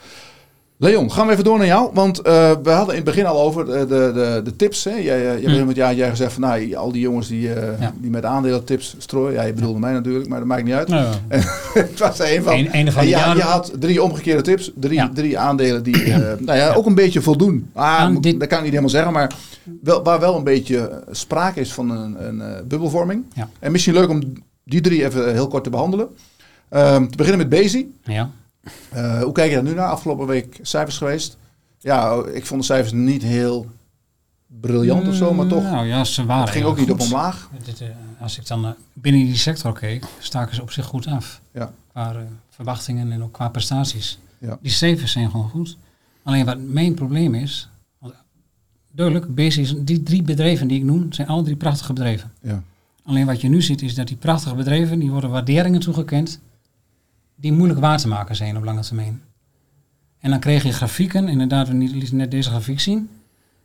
Leon, 0.82 1.12
gaan 1.12 1.26
we 1.26 1.32
even 1.32 1.44
door 1.44 1.58
naar 1.58 1.66
jou. 1.66 1.90
Want 1.94 2.18
eh, 2.20 2.50
we 2.62 2.70
hadden 2.70 2.88
in 2.88 3.00
het 3.00 3.04
begin 3.04 3.26
al 3.26 3.40
over 3.40 3.64
de, 3.64 3.86
de, 3.86 4.40
de, 4.44 4.56
tips. 4.56 4.84
Hè? 4.84 4.90
Jij, 4.90 5.16
eh, 5.16 5.32
jij, 5.32 5.42
begint 5.42 5.66
met, 5.66 5.76
ja, 5.76 5.92
jij 5.92 6.08
gezegd 6.10 6.32
van 6.32 6.42
nou, 6.42 6.74
al 6.74 6.92
die 6.92 7.00
jongens 7.00 7.28
die, 7.28 7.52
eh, 7.54 7.80
Ja. 7.80 7.92
die 7.96 8.10
met 8.10 8.24
aandelen 8.24 8.64
tips 8.64 8.94
strooien. 8.98 9.32
Ja, 9.34 9.42
je 9.42 9.52
bedoelde 9.52 9.78
mij 9.78 9.92
natuurlijk, 9.92 10.28
maar 10.28 10.38
dat 10.38 10.48
maakt 10.48 10.64
niet 10.64 10.74
uit. 10.74 10.88
Nou, 11.00 11.14
Het 11.72 11.98
was 11.98 12.18
er 12.18 12.36
een 12.36 12.42
van. 12.42 12.52
Een 12.72 12.92
van 12.92 13.02
En 13.02 13.08
je 13.08 13.16
had 13.42 13.72
drie 13.78 14.02
omgekeerde 14.02 14.42
tips. 14.42 14.70
Drie, 14.74 15.08
drie 15.12 15.38
aandelen 15.38 15.82
die 15.82 16.06
nou 16.46 16.58
ja, 16.58 16.72
ook 16.72 16.86
een 16.86 16.94
beetje 16.94 17.20
voldoen. 17.20 17.70
Ah, 17.74 18.16
dit- 18.20 18.40
Dat 18.40 18.48
kan 18.48 18.58
ik 18.58 18.62
niet 18.64 18.72
helemaal 18.72 18.90
zeggen. 18.90 19.12
Maar 19.12 19.32
wel, 19.82 20.02
waar 20.02 20.20
wel 20.20 20.36
een 20.36 20.44
beetje 20.44 21.02
sprake 21.10 21.60
is 21.60 21.72
van 21.72 21.90
een, 21.90 22.26
een 22.26 22.42
bubbelvorming. 22.68 23.24
En 23.58 23.72
misschien 23.72 23.94
leuk 23.94 24.08
om 24.08 24.20
die 24.64 24.80
drie 24.80 25.04
even 25.04 25.32
heel 25.32 25.48
kort 25.48 25.64
te 25.64 25.70
behandelen. 25.70 26.08
Ehm, 26.68 27.06
te 27.06 27.16
beginnen 27.16 27.48
met 27.48 27.60
Bezi. 27.60 27.94
ja. 28.04 28.30
Eh, 28.90 29.22
hoe 29.22 29.32
kijk 29.32 29.48
je 29.48 29.54
daar 29.54 29.64
nu 29.64 29.74
naar? 29.74 29.88
Afgelopen 29.88 30.26
week 30.26 30.58
cijfers 30.62 30.98
geweest. 30.98 31.36
Ja, 31.78 32.24
ik 32.32 32.46
vond 32.46 32.60
de 32.60 32.66
cijfers 32.66 32.92
niet 32.92 33.22
heel 33.22 33.66
briljant 34.46 35.08
of 35.08 35.14
zo, 35.14 35.34
maar 35.34 35.46
toch. 35.46 35.62
Nou 35.62 35.86
ja, 35.86 36.04
ze 36.04 36.24
waren 36.24 36.42
Het 36.42 36.52
ging 36.52 36.64
ook 36.64 36.78
niet 36.78 36.90
op 36.90 37.00
omlaag. 37.00 37.50
Dit, 37.64 37.80
eh, 37.80 37.88
als 38.20 38.38
ik 38.38 38.46
dan 38.46 38.66
eh, 38.66 38.70
binnen 38.92 39.24
die 39.24 39.36
sector 39.36 39.72
keek, 39.72 40.04
staken 40.18 40.54
ze 40.54 40.62
op 40.62 40.70
zich 40.70 40.86
goed 40.86 41.06
af. 41.06 41.40
Ja. 41.52 41.72
Qua 41.92 42.16
verwachtingen 42.48 43.12
en 43.12 43.22
ook 43.22 43.32
qua 43.32 43.48
prestaties. 43.48 44.18
Ja. 44.38 44.58
Die 44.62 44.70
cijfers 44.70 45.12
zijn 45.12 45.30
gewoon 45.30 45.48
goed. 45.48 45.76
Alleen 46.22 46.44
wat 46.44 46.58
mijn 46.60 46.94
probleem 46.94 47.34
is, 47.34 47.68
want 47.98 48.14
duidelijk, 48.92 49.34
Basics, 49.34 49.74
die 49.78 50.02
drie 50.02 50.22
bedrijven 50.22 50.68
die 50.68 50.78
ik 50.78 50.84
noem, 50.84 51.12
zijn 51.12 51.28
alle 51.28 51.42
drie 51.42 51.56
prachtige 51.56 51.92
bedrijven. 51.92 52.32
Ja. 52.42 52.62
Alleen 53.04 53.26
wat 53.26 53.40
je 53.40 53.48
nu 53.48 53.62
ziet 53.62 53.82
is 53.82 53.94
dat 53.94 54.06
die 54.06 54.16
prachtige 54.16 54.54
bedrijven, 54.54 54.98
die 54.98 55.10
worden 55.10 55.30
waarderingen 55.30 55.80
toegekend 55.80 56.40
die 57.40 57.52
moeilijk 57.52 57.80
waar 57.80 57.98
te 57.98 58.08
maken 58.08 58.36
zijn 58.36 58.56
op 58.56 58.64
lange 58.64 58.80
termijn. 58.82 59.22
En 60.18 60.30
dan 60.30 60.40
krijg 60.40 60.62
je 60.62 60.72
grafieken, 60.72 61.28
inderdaad, 61.28 61.68
we 61.68 61.74
lieten 61.74 62.16
net 62.16 62.30
deze 62.30 62.48
grafiek 62.48 62.80
zien, 62.80 63.10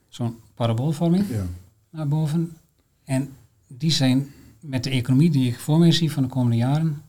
zo'n 0.10 0.40
paraboolvorming 0.54 1.26
Ja. 1.30 1.44
naar 1.90 2.08
boven. 2.08 2.58
En 3.04 3.30
die 3.68 3.92
zijn 3.92 4.28
met 4.60 4.84
de 4.84 4.90
economie 4.90 5.30
die 5.32 5.48
ik 5.48 5.60
voor 5.60 5.80
mij 5.80 5.92
zie 5.92 6.12
van 6.12 6.24
de 6.24 6.30
komende 6.30 6.58
jaren 6.58 7.02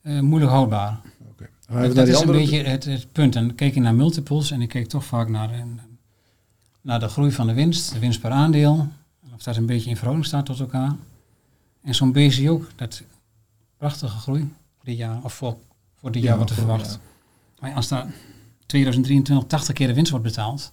eh, 0.00 0.20
moeilijk 0.20 0.52
houdbaar. 0.52 1.00
Even 1.70 1.94
dat 1.94 2.08
is 2.08 2.20
een 2.20 2.26
beetje 2.26 2.62
het, 2.62 2.84
het 2.84 3.12
punt. 3.12 3.36
En 3.36 3.46
dan 3.46 3.54
kijk 3.56 3.74
je 3.74 3.80
naar 3.80 3.94
multiples 3.94 4.50
en 4.50 4.62
ik 4.62 4.68
kijk 4.68 4.88
toch 4.88 5.04
vaak 5.04 5.28
naar, 5.28 5.64
naar 6.80 7.00
de 7.00 7.08
groei 7.08 7.32
van 7.32 7.46
de 7.46 7.52
winst, 7.54 7.92
de 7.92 7.98
winst 7.98 8.20
per 8.20 8.30
aandeel. 8.30 8.78
En 9.22 9.34
Of 9.34 9.42
dat 9.42 9.56
een 9.56 9.66
beetje 9.66 9.90
in 9.90 9.96
verhouding 9.96 10.26
staat 10.26 10.46
tot 10.46 10.60
elkaar. 10.60 10.96
En 11.82 11.94
zo'n 11.94 12.12
BC 12.12 12.50
ook, 12.50 12.70
dat 12.76 13.02
prachtige 13.76 14.18
groei 14.18 14.52
dit 14.82 14.96
jaar, 14.96 15.22
of 15.22 15.34
voor, 15.34 15.56
voor 16.04 16.12
dit 16.12 16.22
Ja, 16.22 16.28
jaar 16.28 16.36
wordt 16.36 16.50
er 16.50 16.56
verwacht. 16.58 16.98
Maar 17.60 17.72
als 17.74 17.88
daar 17.88 18.06
2023 18.66 19.46
80 19.46 19.74
keer 19.74 19.86
de 19.86 19.94
winst 19.94 20.10
wordt 20.10 20.26
betaald, 20.26 20.72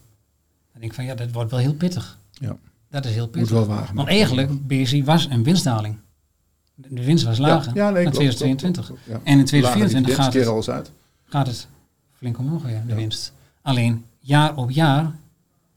dan 0.72 0.80
denk 0.80 0.84
ik 0.91 0.94
van 0.94 1.06
ja, 1.06 1.15
dat 1.15 1.32
wordt 1.32 1.52
wel 1.52 1.60
heel 1.60 1.74
pittig. 1.74 2.17
Ja. 2.34 2.58
Dat 2.89 3.06
is 3.06 3.12
heel 3.12 3.24
Moet 3.24 3.32
pittig. 3.32 3.50
wel 3.50 3.65
wagen. 3.65 3.96
Want 3.96 4.08
eigenlijk, 4.08 4.67
BSI 4.67 5.04
was 5.04 5.28
een 5.30 5.44
winstdaling. 5.44 5.98
De 6.76 7.04
winst 7.04 7.24
was 7.24 7.38
lager 7.38 7.76
Ja, 7.76 7.89
nee, 7.89 8.02
klopt, 8.02 8.15
2022. 8.15 8.86
klopt, 8.86 9.02
klopt, 9.04 9.24
ja. 9.26 9.32
En 9.32 9.32
in 9.32 9.38
Lager 9.38 9.46
2024 9.46 10.15
gaat 10.15 10.34
het, 10.34 10.70
uit. 10.70 10.91
gaat 11.26 11.48
het 11.48 11.67
flink 12.12 12.38
omhoog 12.38 12.63
weer, 12.63 12.84
de 12.88 12.96
winst. 12.96 13.34
Alleen, 13.62 14.06
jaar 14.20 14.56
op 14.56 14.72
jaar, 14.72 15.15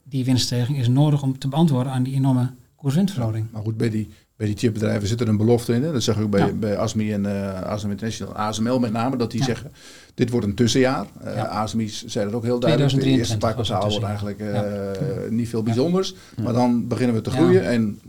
die 0.03 0.25
winststijging 0.25 0.77
is 0.77 0.87
nodig 0.87 1.21
om 1.21 1.37
te 1.39 1.47
beantwoorden 1.47 1.91
aan 1.93 2.03
die 2.03 2.13
enorme 2.15 2.51
koers-winstverhouding. 2.75 3.51
Maar 3.51 3.61
goed, 3.61 3.77
bij 3.77 3.89
die, 3.89 4.09
bij 4.37 4.47
die 4.47 4.57
chipbedrijven 4.57 5.07
zit 5.07 5.21
er 5.21 5.27
een 5.27 5.37
belofte 5.37 5.73
in. 5.73 5.83
Hè? 5.83 5.91
Dat 5.91 6.03
zeg 6.03 6.15
ik 6.17 6.23
ook 6.23 6.29
bij, 6.29 6.39
Ja. 6.45 6.51
bij 6.53 6.77
ASMI 6.77 7.13
en 7.13 7.25
eh 7.25 7.61
ASM 7.61 7.89
International. 7.89 8.35
ASML 8.35 8.79
met 8.79 8.91
name, 8.91 9.17
dat 9.17 9.31
die 9.31 9.39
Ja. 9.39 9.45
zeggen, 9.45 9.71
dit 10.13 10.29
wordt 10.29 10.45
een 10.45 10.55
tussenjaar. 10.55 11.05
Eh 11.23 11.35
Ja. 11.35 11.45
ASMI 11.45 11.89
zei 11.89 12.25
dat 12.25 12.33
ook 12.33 12.43
heel 12.43 12.59
duidelijk. 12.59 12.91
De 12.93 12.95
eerste 13.09 13.37
2023 13.37 13.37
paar 13.37 13.53
kwartaal 13.53 13.89
wordt 13.89 14.05
eigenlijk 14.05 14.39
eh, 14.39 15.29
niet 15.31 15.49
veel 15.49 15.63
bijzonders. 15.63 16.15
Maar 16.43 16.53
dan 16.53 16.87
beginnen 16.87 17.15
we 17.15 17.21
te 17.21 17.29
groeien. 17.31 17.63
En 17.65 17.99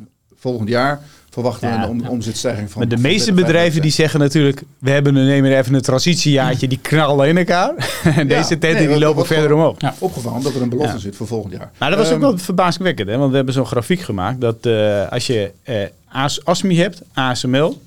volgend 0.48 0.68
jaar 0.68 1.00
verwachten 1.30 1.68
Ja. 1.68 1.80
we 1.80 1.86
een 1.92 2.08
omzetstijging 2.08 2.70
van 2.70 2.80
Maar 2.80 2.96
de 2.96 3.02
meeste 3.02 3.30
35%. 3.32 3.34
bedrijven 3.34 3.82
die 3.82 3.90
zeggen 3.90 4.20
natuurlijk, 4.20 4.62
we 4.78 4.90
hebben 4.90 5.14
nu 5.14 5.22
nemen 5.24 5.58
even 5.58 5.74
een 5.74 5.80
transitiejaartje, 5.80 6.68
die 6.68 6.78
knallen 6.82 7.28
in 7.28 7.36
elkaar. 7.38 7.74
en 8.16 8.28
deze 8.28 8.58
tenten 8.58 8.88
die 8.88 8.98
lopen 8.98 9.26
verder 9.26 9.52
omhoog. 9.54 9.74
Ja. 9.78 9.94
Opgevallen 9.98 10.42
dat 10.42 10.54
er 10.54 10.62
een 10.62 10.68
belofte 10.68 10.92
Ja. 10.94 10.98
zit 11.00 11.16
voor 11.16 11.26
volgend 11.26 11.52
jaar. 11.52 11.70
Maar 11.78 11.90
dat 11.90 11.98
was 11.98 12.06
ook 12.08 12.12
Ehm, 12.12 12.22
wel 12.22 12.38
verbazingwekkend, 12.38 13.08
hè? 13.08 13.16
want 13.16 13.30
we 13.30 13.36
hebben 13.36 13.54
zo'n 13.54 13.66
grafiek 13.66 14.00
gemaakt 14.00 14.40
dat 14.40 14.66
eh, 14.66 15.08
als 15.08 15.26
je 15.26 15.50
eh, 15.62 15.76
AS 16.08 16.44
ASMI 16.44 16.76
hebt, 16.78 17.02
ASML, 17.12 17.80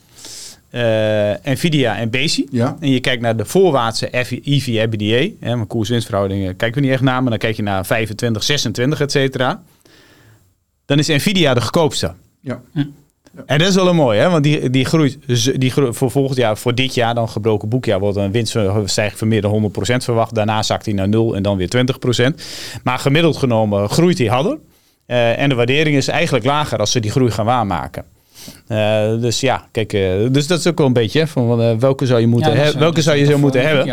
eh, 0.69 0.82
Nvidia 1.43 1.98
en 1.98 2.10
Besi, 2.10 2.48
Ja, 2.52 2.78
en 2.80 2.91
je 2.91 3.00
kijkt 3.00 3.22
naar 3.22 3.38
de 3.38 3.45
voorwaartse 3.45 4.08
EV-EBITDA, 4.43 5.30
hè, 5.39 5.56
maar 5.56 5.65
koers-winstverhoudingen 5.65 6.56
kijken 6.56 6.80
we 6.82 6.86
niet 6.88 6.95
echt 6.95 7.04
naar, 7.04 7.22
maar 7.22 7.30
dan 7.30 7.39
kijk 7.39 7.56
je 7.56 7.63
naar 7.63 7.86
25, 7.86 8.43
26, 8.43 9.02
et 9.02 9.12
cetera. 9.12 9.62
Dan 10.86 11.00
is 11.00 11.08
Nvidia 11.08 11.54
de 11.54 11.62
goedkoopste. 11.62 12.13
Ja. 12.39 12.62
En 13.45 13.58
dat 13.58 13.67
is 13.67 13.75
wel 13.75 13.88
een 13.88 13.95
mooi, 13.95 14.19
hè? 14.19 14.30
want 14.30 14.43
die, 14.43 14.69
die 14.69 14.86
groeit 14.86 15.17
die 15.62 15.71
groeit 15.71 15.97
voor 15.97 16.12
volgend 16.12 16.38
jaar, 16.38 16.58
voor 16.58 16.75
dit 16.75 16.93
jaar 16.93 17.15
dan 17.15 17.30
gebroken 17.30 17.69
boekjaar, 17.69 17.99
wordt 17.99 18.17
een 18.17 18.32
winststijging 18.32 19.17
van 19.17 19.28
meer 19.28 19.41
dan 19.41 19.71
100% 19.73 19.80
verwacht. 20.04 20.36
Daarna 20.36 20.63
zakt 20.63 20.86
hij 20.86 20.93
naar 20.93 21.10
0 21.10 21.36
en 21.36 21.43
dan 21.43 21.58
weer 21.58 21.69
20%. 22.32 22.41
Maar 22.84 22.99
gemiddeld 22.99 23.38
genomen 23.38 23.89
groeit 23.89 24.17
hij 24.17 24.28
harder. 24.28 24.58
Eh, 25.06 25.39
en 25.39 25.49
de 25.49 25.56
waardering 25.56 25.95
is 25.95 26.08
eigenlijk 26.08 26.45
lager 26.45 26.80
als 26.80 26.91
ze 26.91 26.99
die 26.99 27.12
groei 27.12 27.32
gaan 27.32 27.45
waarmaken. 27.45 28.06
Eh, 28.67 29.19
dus 29.21 29.39
ja, 29.39 29.67
kijk, 29.71 29.93
eh, 29.93 30.02
dus 30.32 30.47
dat 30.47 30.60
is 30.60 30.67
ook 30.67 30.78
wel 30.78 30.88
een 30.88 30.93
beetje 30.93 31.19
hè, 31.19 31.28
van 31.28 31.62
eh, 31.62 31.75
welke 31.75 32.06
zou 32.06 32.19
je 32.19 32.28
moeten, 32.28 32.52
Ja, 32.52 32.58
he- 32.58 32.78
welke 32.80 33.02
zou 33.02 33.17
je 33.17 33.25
zo 33.25 33.38
moeten 33.38 33.62
hebben. 33.67 33.86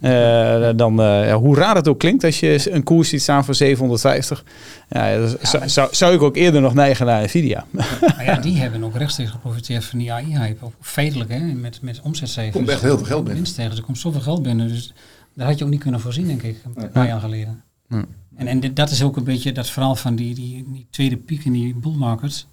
Eh, 0.00 0.70
dan, 0.76 1.00
eh, 1.00 1.26
ja, 1.26 1.34
hoe 1.36 1.56
raar 1.56 1.74
het 1.76 1.88
ook 1.88 1.98
klinkt 1.98 2.24
als 2.24 2.40
je 2.40 2.70
een 2.72 2.82
koers 2.82 3.08
ziet 3.08 3.22
staan 3.22 3.44
voor 3.44 3.54
750. 3.54 4.44
Ja, 4.88 5.26
zou, 5.42 5.68
zou, 5.68 5.88
zou 5.94 6.14
ik 6.14 6.22
ook 6.22 6.36
eerder 6.36 6.60
nog 6.60 6.74
neigen 6.74 7.06
naar 7.06 7.22
Nvidia. 7.24 7.64
Maar 7.70 8.24
ja, 8.24 8.36
die 8.36 8.56
hebben 8.56 8.84
ook 8.84 8.96
rechtstreeks 8.96 9.30
geprofiteerd 9.30 9.84
van 9.84 9.98
die 9.98 10.12
AI-hype. 10.12 10.64
Ook 10.64 10.72
Feitelijk, 10.80 11.30
hè, 11.30 11.38
met, 11.38 11.78
met 11.82 12.00
omzetcijfers. 12.02 12.56
Komt 12.56 12.68
echt 12.68 12.82
heel 12.82 12.96
veel 12.96 13.06
geld 13.06 13.18
binnen. 13.18 13.34
Winststijgers, 13.34 13.78
er 13.78 13.84
komt 13.84 13.98
zoveel 13.98 14.20
geld 14.20 14.42
binnen. 14.42 14.68
Dus 14.68 14.92
daar 15.34 15.46
had 15.46 15.58
je 15.58 15.64
ook 15.64 15.70
niet 15.70 15.80
kunnen 15.80 16.00
voorzien, 16.00 16.26
denk 16.26 16.42
ik, 16.42 16.56
een 16.74 16.90
paar 16.90 17.06
jaar 17.06 17.20
geleden. 17.20 17.62
Hm. 17.88 18.02
En, 18.36 18.46
en 18.46 18.60
dit- 18.60 18.76
dat 18.76 18.90
is 18.90 19.02
ook 19.02 19.16
een 19.16 19.24
beetje 19.24 19.52
dat 19.52 19.70
verhaal 19.70 19.96
van 19.96 20.14
die, 20.16 20.34
die, 20.34 20.64
die 20.72 20.86
tweede 20.90 21.16
piek 21.16 21.44
in 21.44 21.52
die 21.52 21.74
bull 21.74 21.94
market. 21.96 22.46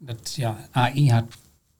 Dat 0.00 0.32
ja, 0.34 0.56
AI 0.72 1.10
had 1.10 1.24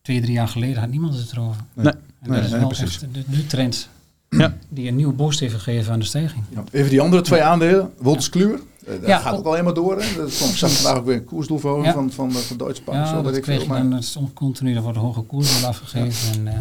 twee, 0.03 0.21
drie 0.21 0.33
jaar 0.33 0.49
geleden 0.49 0.81
had 0.81 0.91
niemand 0.91 1.15
het 1.15 1.33
erover. 1.33 1.61
Nee. 1.75 1.87
En 1.87 1.99
Nee, 2.31 2.37
dat 2.37 2.45
is 2.45 2.51
nee, 2.51 2.59
wel 2.61 2.69
precies. 2.69 3.03
echt 3.03 3.15
de, 3.15 3.25
de 3.27 3.47
trend 3.47 3.89
Ja. 4.31 4.57
die 4.69 4.89
een 4.89 4.97
nieuwe 4.97 5.13
boost 5.13 5.41
heeft 5.41 5.55
gegeven 5.55 5.93
aan 5.93 5.99
de 5.99 6.05
stijging. 6.05 6.45
Ja. 6.55 6.65
Even 6.71 6.91
die 6.91 7.01
andere 7.01 7.23
twee 7.23 7.43
aandelen. 7.43 7.93
Wolters 7.99 8.29
Kluwer. 8.29 8.61
Eh, 8.87 8.87
dat 9.01 9.07
Ja, 9.07 9.19
gaat 9.19 9.39
ook- 9.39 9.45
alleen 9.47 9.65
maar 9.65 9.75
door. 9.75 10.03
Hè? 10.03 10.17
Dat 10.17 10.31
zag 10.33 10.71
vandaag 10.73 10.97
ook 10.99 11.07
weer 11.07 11.17
een 11.17 11.25
koersdoelverhoging 11.25 11.87
Ja. 11.87 11.93
van, 11.93 12.11
van, 12.11 12.31
eh, 12.31 12.37
van 12.37 12.57
Deutsche 12.57 12.83
Bank. 12.85 12.99
Ja, 12.99 13.07
zo, 13.07 13.23
dat 13.23 13.41
kreeg 13.41 13.67
maar- 13.67 13.91
dan, 13.91 14.31
continu, 14.35 14.75
er 14.75 14.83
wordt 14.83 14.97
een 14.97 15.03
hoge 15.05 15.21
koers 15.23 15.61
wel 15.61 15.69
afgegeven. 15.69 16.33
En, 16.47 16.49
eh, 16.55 16.61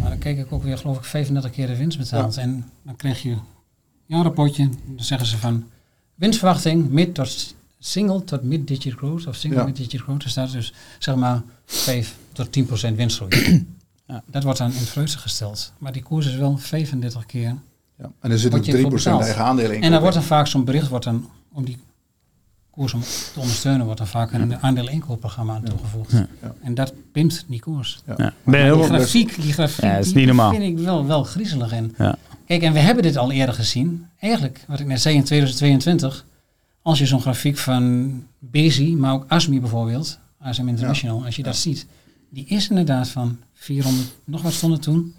maar 0.00 0.08
dan 0.10 0.18
keek 0.18 0.38
ik 0.38 0.52
ook 0.52 0.62
weer, 0.62 0.78
geloof 0.78 0.96
ik, 0.96 1.04
35 1.04 1.50
keer 1.50 1.66
de 1.66 1.76
winst 1.76 1.98
betaald. 1.98 2.36
En 2.36 2.70
dan 2.82 2.96
krijg 2.96 3.22
je 3.22 3.36
een 4.08 4.22
rapportje, 4.22 4.68
dan 4.86 5.04
zeggen 5.04 5.26
ze 5.26 5.38
van 5.38 5.64
winstverwachting 6.14 6.90
mid 6.90 7.14
tot 7.14 7.54
single 7.84 8.24
tot 8.24 8.42
mid-digit 8.42 8.92
growth, 8.94 9.26
of 9.26 9.34
single 9.36 9.58
Ja. 9.60 9.64
mid-digit 9.66 10.00
growth, 10.00 10.22
er 10.24 10.30
staat 10.30 10.52
dus 10.52 10.72
zeg 10.98 11.14
maar 11.14 11.42
5 11.66 12.14
tot 12.32 12.52
10 12.52 12.66
procent 12.66 12.96
winstgroei. 12.96 13.66
ja, 14.08 14.22
dat 14.26 14.42
wordt 14.42 14.58
dan 14.58 14.72
in 14.72 14.80
vreugde 14.80 15.18
gesteld. 15.18 15.72
Maar 15.78 15.92
die 15.92 16.02
koers 16.02 16.26
is 16.26 16.34
wel 16.36 16.56
35 16.58 17.26
keer. 17.26 17.56
Ja. 17.98 18.10
En 18.20 18.30
er 18.30 18.50
Word 18.50 18.66
je 18.66 18.72
3% 18.72 18.80
voor 18.80 18.90
betaald. 18.90 19.22
eigen 19.22 19.44
aandelen 19.44 19.76
in. 19.76 19.82
En 19.82 19.90
dan 19.90 20.00
wordt 20.00 20.14
dan 20.14 20.24
vaak 20.24 20.46
zo'n 20.46 20.64
bericht, 20.64 20.88
wordt 20.88 21.04
dan, 21.04 21.28
om 21.52 21.64
die 21.64 21.78
koers 22.70 22.94
om 22.94 23.00
te 23.32 23.40
ondersteunen, 23.40 23.84
wordt 23.84 23.98
dan 23.98 24.08
vaak 24.08 24.32
een 24.32 24.56
aandeel-inkoopprogramma 24.58 25.54
aan 25.54 25.62
toegevoegd. 25.62 26.10
Ja. 26.12 26.26
Ja. 26.42 26.54
En 26.62 26.74
dat 26.74 26.92
pimpt 27.12 27.44
die 27.48 27.60
koers. 27.60 28.02
Ja. 28.16 28.32
Die 28.44 28.82
grafiek, 28.84 29.42
die 29.42 29.52
grafiek 29.52 29.84
Ja, 29.84 29.96
is 29.96 30.06
die 30.06 30.16
niet 30.16 30.26
normaal. 30.26 30.50
vind 30.50 30.78
ik 30.78 30.84
wel, 30.84 31.06
wel 31.06 31.24
griezelig. 31.24 31.72
En 31.72 31.94
Ja. 31.98 32.16
Kijk, 32.46 32.62
en 32.62 32.72
we 32.72 32.78
hebben 32.78 33.02
dit 33.02 33.16
al 33.16 33.30
eerder 33.32 33.54
gezien. 33.54 34.06
Eigenlijk, 34.18 34.64
wat 34.68 34.80
ik 34.80 34.86
net 34.86 35.00
zei 35.00 35.14
in 35.14 35.24
2022. 35.24 36.24
Als 36.82 36.98
je 36.98 37.06
zo'n 37.06 37.20
grafiek 37.20 37.58
van 37.58 38.12
Bezi, 38.38 38.96
maar 38.96 39.12
ook 39.12 39.24
ASMI 39.28 39.60
bijvoorbeeld, 39.60 40.18
ASM 40.40 40.68
International, 40.68 41.24
als 41.24 41.36
je 41.36 41.42
dat 41.42 41.56
ziet. 41.56 41.86
Die 42.30 42.44
is 42.48 42.68
inderdaad 42.68 43.08
van 43.08 43.38
400, 43.54 44.08
nog 44.24 44.42
wat 44.42 44.52
stonden 44.52 44.80
toen, 44.80 45.14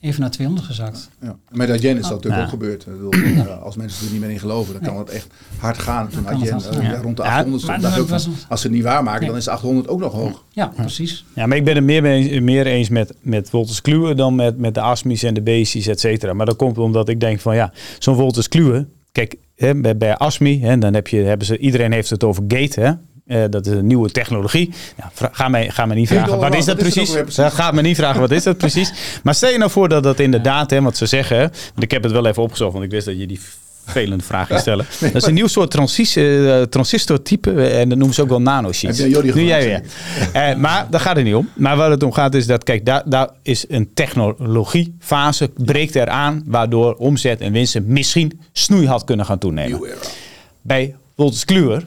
even 0.00 0.20
naar 0.20 0.30
200 0.30 0.66
gezakt. 0.68 1.10
Ja. 1.20 1.36
Met 1.50 1.70
Adyen 1.70 1.96
is 1.96 2.02
dat 2.02 2.10
natuurlijk 2.10 2.36
Ja. 2.36 2.42
ook 2.42 2.48
gebeurd. 2.50 2.86
Ik 2.86 2.92
bedoel, 2.92 3.14
ja, 3.44 3.44
als 3.54 3.76
mensen 3.76 4.06
er 4.06 4.12
niet 4.12 4.20
meer 4.20 4.30
in 4.30 4.38
geloven, 4.38 4.72
dan 4.72 4.82
kan 4.82 4.98
het 4.98 5.08
echt 5.08 5.26
hard 5.58 5.78
gaan. 5.78 6.08
Toen 6.08 6.28
Adyen 6.28 6.60
gaan. 6.60 6.82
ja, 6.82 6.96
rond 7.00 7.16
de 7.16 7.22
Ja, 7.22 7.28
800 7.36 7.66
maar 7.66 7.78
stond, 7.80 7.98
ook 7.98 8.08
dat 8.08 8.22
van, 8.22 8.32
als 8.48 8.60
ze 8.60 8.66
het 8.66 8.76
niet 8.76 8.84
waarmaken, 8.84 9.20
Nee. 9.20 9.28
dan 9.28 9.38
is 9.38 9.48
800 9.48 9.88
ook 9.88 10.00
nog 10.00 10.12
hoog. 10.12 10.44
Ja, 10.52 10.66
precies. 10.66 11.24
Ja, 11.34 11.46
maar 11.46 11.56
ik 11.56 11.64
ben 11.64 11.74
het 11.74 11.84
meer, 11.84 12.02
mee- 12.02 12.40
meer 12.40 12.66
eens 12.66 12.88
met, 12.88 13.14
met 13.20 13.50
Wolters 13.50 13.80
Kluwe 13.80 14.14
dan 14.14 14.34
met, 14.34 14.58
met 14.58 14.74
de 14.74 14.80
ASMI's 14.80 15.22
en 15.22 15.34
de 15.34 15.42
BC's, 15.42 15.86
et 15.86 16.00
cetera. 16.00 16.32
Maar 16.32 16.46
dat 16.46 16.56
komt 16.56 16.78
omdat 16.78 17.08
ik 17.08 17.20
denk 17.20 17.40
van 17.40 17.54
ja, 17.54 17.72
zo'n 17.98 18.14
Wolters 18.16 18.48
Kluwe, 18.48 18.86
kijk, 19.12 19.36
hè, 19.62 19.74
bij, 19.74 19.96
bij 19.96 20.16
ASMI, 20.16 20.60
hè, 20.62 20.78
dan 20.78 20.94
heb 20.94 21.08
je, 21.08 21.16
hebben 21.22 21.46
ze, 21.46 21.58
iedereen 21.58 21.92
heeft 21.92 22.10
het 22.10 22.24
over 22.24 22.42
Gate, 22.48 22.80
hè. 22.80 22.90
Eh, 23.26 23.44
dat 23.50 23.66
is 23.66 23.72
een 23.72 23.86
nieuwe 23.86 24.10
technologie. 24.10 24.70
Ja, 24.96 25.10
vra- 25.14 25.30
ga, 25.32 25.48
mij, 25.48 25.70
ga 25.70 25.86
me 25.86 25.94
niet 25.94 26.08
vragen, 26.08 26.38
wat 26.38 26.54
is 26.54 26.64
dat 26.64 26.82
wat 26.82 26.92
precies? 26.92 27.36
Ja, 27.36 27.48
Ga 27.48 27.70
me 27.70 27.82
niet 27.82 27.96
vragen, 27.96 28.20
wat 28.20 28.30
is 28.30 28.42
dat 28.42 28.56
precies? 28.56 28.92
Maar 29.22 29.34
stel 29.34 29.50
je 29.50 29.58
nou 29.58 29.70
voor 29.70 29.88
dat 29.88 30.02
dat 30.02 30.20
inderdaad, 30.20 30.70
hè, 30.70 30.82
wat 30.82 30.96
ze 30.96 31.06
zeggen, 31.06 31.38
want 31.38 31.82
ik 31.82 31.90
heb 31.90 32.02
het 32.02 32.12
wel 32.12 32.26
even 32.26 32.42
opgezocht, 32.42 32.72
want 32.72 32.84
ik 32.84 32.90
wist 32.90 33.06
dat 33.06 33.18
je 33.18 33.26
die 33.26 33.40
velende 33.84 34.24
vraag 34.24 34.58
stellen. 34.60 34.86
Dat 35.00 35.14
is 35.14 35.26
een 35.26 35.34
nieuw 35.34 35.46
soort 35.46 35.70
transis, 35.70 36.16
eh, 36.16 36.62
transistortype 36.62 37.68
en 37.68 37.88
dat 37.88 37.98
noemen 37.98 38.14
ze 38.14 38.22
ook 38.22 38.28
wel 38.28 38.42
nanosheets. 38.42 38.98
Nu 38.98 39.44
jij 39.44 39.64
weer. 39.64 39.82
Eh, 40.32 40.56
maar 40.56 40.86
daar 40.90 41.00
gaat 41.00 41.16
het 41.16 41.24
niet 41.24 41.34
om. 41.34 41.48
Maar 41.54 41.76
waar 41.76 41.90
het 41.90 42.02
om 42.02 42.12
gaat 42.12 42.34
is 42.34 42.46
dat, 42.46 42.64
kijk, 42.64 42.84
daar, 42.84 43.02
daar 43.04 43.30
is 43.42 43.64
een 43.68 43.94
technologiefase, 43.94 45.50
breekt 45.56 45.94
eraan, 45.94 46.42
waardoor 46.46 46.94
omzet 46.94 47.40
en 47.40 47.52
winsten 47.52 47.84
misschien 47.86 48.40
snoei 48.52 48.86
had 48.86 49.04
kunnen 49.04 49.26
gaan 49.26 49.38
toenemen. 49.38 49.80
Bij 50.62 50.96
Wolters 51.14 51.44
Kluwer, 51.44 51.84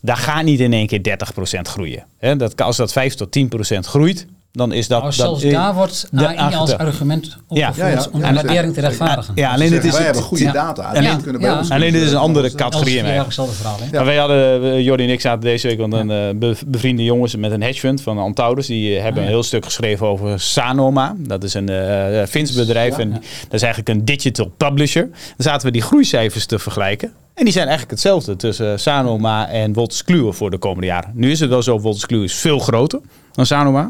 daar 0.00 0.16
gaat 0.16 0.44
niet 0.44 0.60
in 0.60 0.72
één 0.72 0.86
keer 0.86 1.02
30% 1.02 1.68
groeien. 1.68 2.04
Dat, 2.38 2.62
als 2.62 2.76
dat 2.76 2.92
5 2.92 3.14
tot 3.14 3.38
10% 3.76 3.78
groeit, 3.86 4.26
dan 4.52 4.72
is 4.72 4.88
dat... 4.88 4.98
Nou, 4.98 5.10
dat 5.10 5.20
zelfs 5.20 5.42
daar 5.42 5.74
wordt 5.74 6.06
de 6.10 6.36
AI 6.36 6.54
als 6.54 6.72
argument 6.76 7.36
opgevoerd 7.48 7.76
Ja, 7.76 7.88
ja, 7.88 8.06
om 8.12 8.20
ja, 8.20 8.28
de 8.28 8.34
waardering 8.34 8.74
te 8.74 8.80
rechtvaardigen. 8.80 9.32
Ja, 9.36 9.52
alleen 9.52 9.72
het 9.72 9.84
is... 9.84 9.90
wij 9.90 9.96
het- 9.98 10.04
hebben 10.04 10.22
goede 10.22 10.44
ja. 10.44 10.52
data. 10.52 10.82
Ja. 10.92 10.98
Alleen 10.98 11.22
kunnen 11.22 11.40
bij 11.40 11.50
Ja. 11.50 11.58
ons 11.58 11.70
Alleen 11.70 11.92
dit 11.92 12.02
is 12.02 12.10
een 12.10 12.16
andere 12.16 12.54
categorie. 12.54 12.74
Als 12.74 12.84
mee. 13.02 13.12
eigenlijk 13.12 13.26
hetzelfde 13.26 13.54
verhaal. 13.54 13.78
Maar 13.92 14.04
wij 14.04 14.16
hadden, 14.16 14.82
Jordi 14.82 15.04
en 15.04 15.10
ik 15.10 15.20
zaten 15.20 15.40
deze 15.40 15.66
week 15.66 15.78
met 15.78 15.92
een 15.92 16.10
eh, 16.10 16.38
be- 16.38 16.56
bevriende 16.66 17.04
jongens 17.04 17.36
met 17.36 17.50
een 17.52 17.62
hedge 17.62 17.80
fund 17.80 18.02
van 18.02 18.18
Antaurus. 18.18 18.66
Die 18.66 18.96
eh, 18.96 19.02
hebben 19.02 19.22
ja. 19.22 19.28
een 19.28 19.34
heel 19.34 19.42
stuk 19.42 19.64
geschreven 19.64 20.06
over 20.06 20.40
Sanoma. 20.40 21.14
Dat 21.18 21.44
is 21.44 21.54
een 21.54 21.68
eh 21.68 22.26
Fins 22.28 22.52
bedrijf 22.52 22.98
en 22.98 23.10
dat 23.10 23.52
is 23.52 23.62
eigenlijk 23.62 23.88
een 23.98 24.04
digital 24.04 24.52
publisher. 24.56 25.08
Dan 25.10 25.12
zaten 25.36 25.66
we 25.66 25.72
die 25.72 25.82
groeicijfers 25.82 26.46
te 26.46 26.58
vergelijken. 26.58 27.12
En 27.34 27.44
die 27.44 27.52
zijn 27.52 27.66
eigenlijk 27.68 27.90
hetzelfde 28.00 28.36
tussen 28.36 28.80
Sanoma 28.80 29.48
en 29.48 29.72
Wolters 29.72 30.04
Kluwer 30.04 30.34
voor 30.34 30.50
de 30.50 30.58
komende 30.58 30.86
jaren. 30.86 31.10
Nu 31.14 31.30
is 31.30 31.40
het 31.40 31.48
wel 31.48 31.62
zo, 31.62 31.80
Wolters 31.80 32.06
Kluwer 32.06 32.24
is 32.24 32.34
veel 32.34 32.58
groter 32.58 33.00
dan 33.32 33.46
Sanoma. 33.46 33.82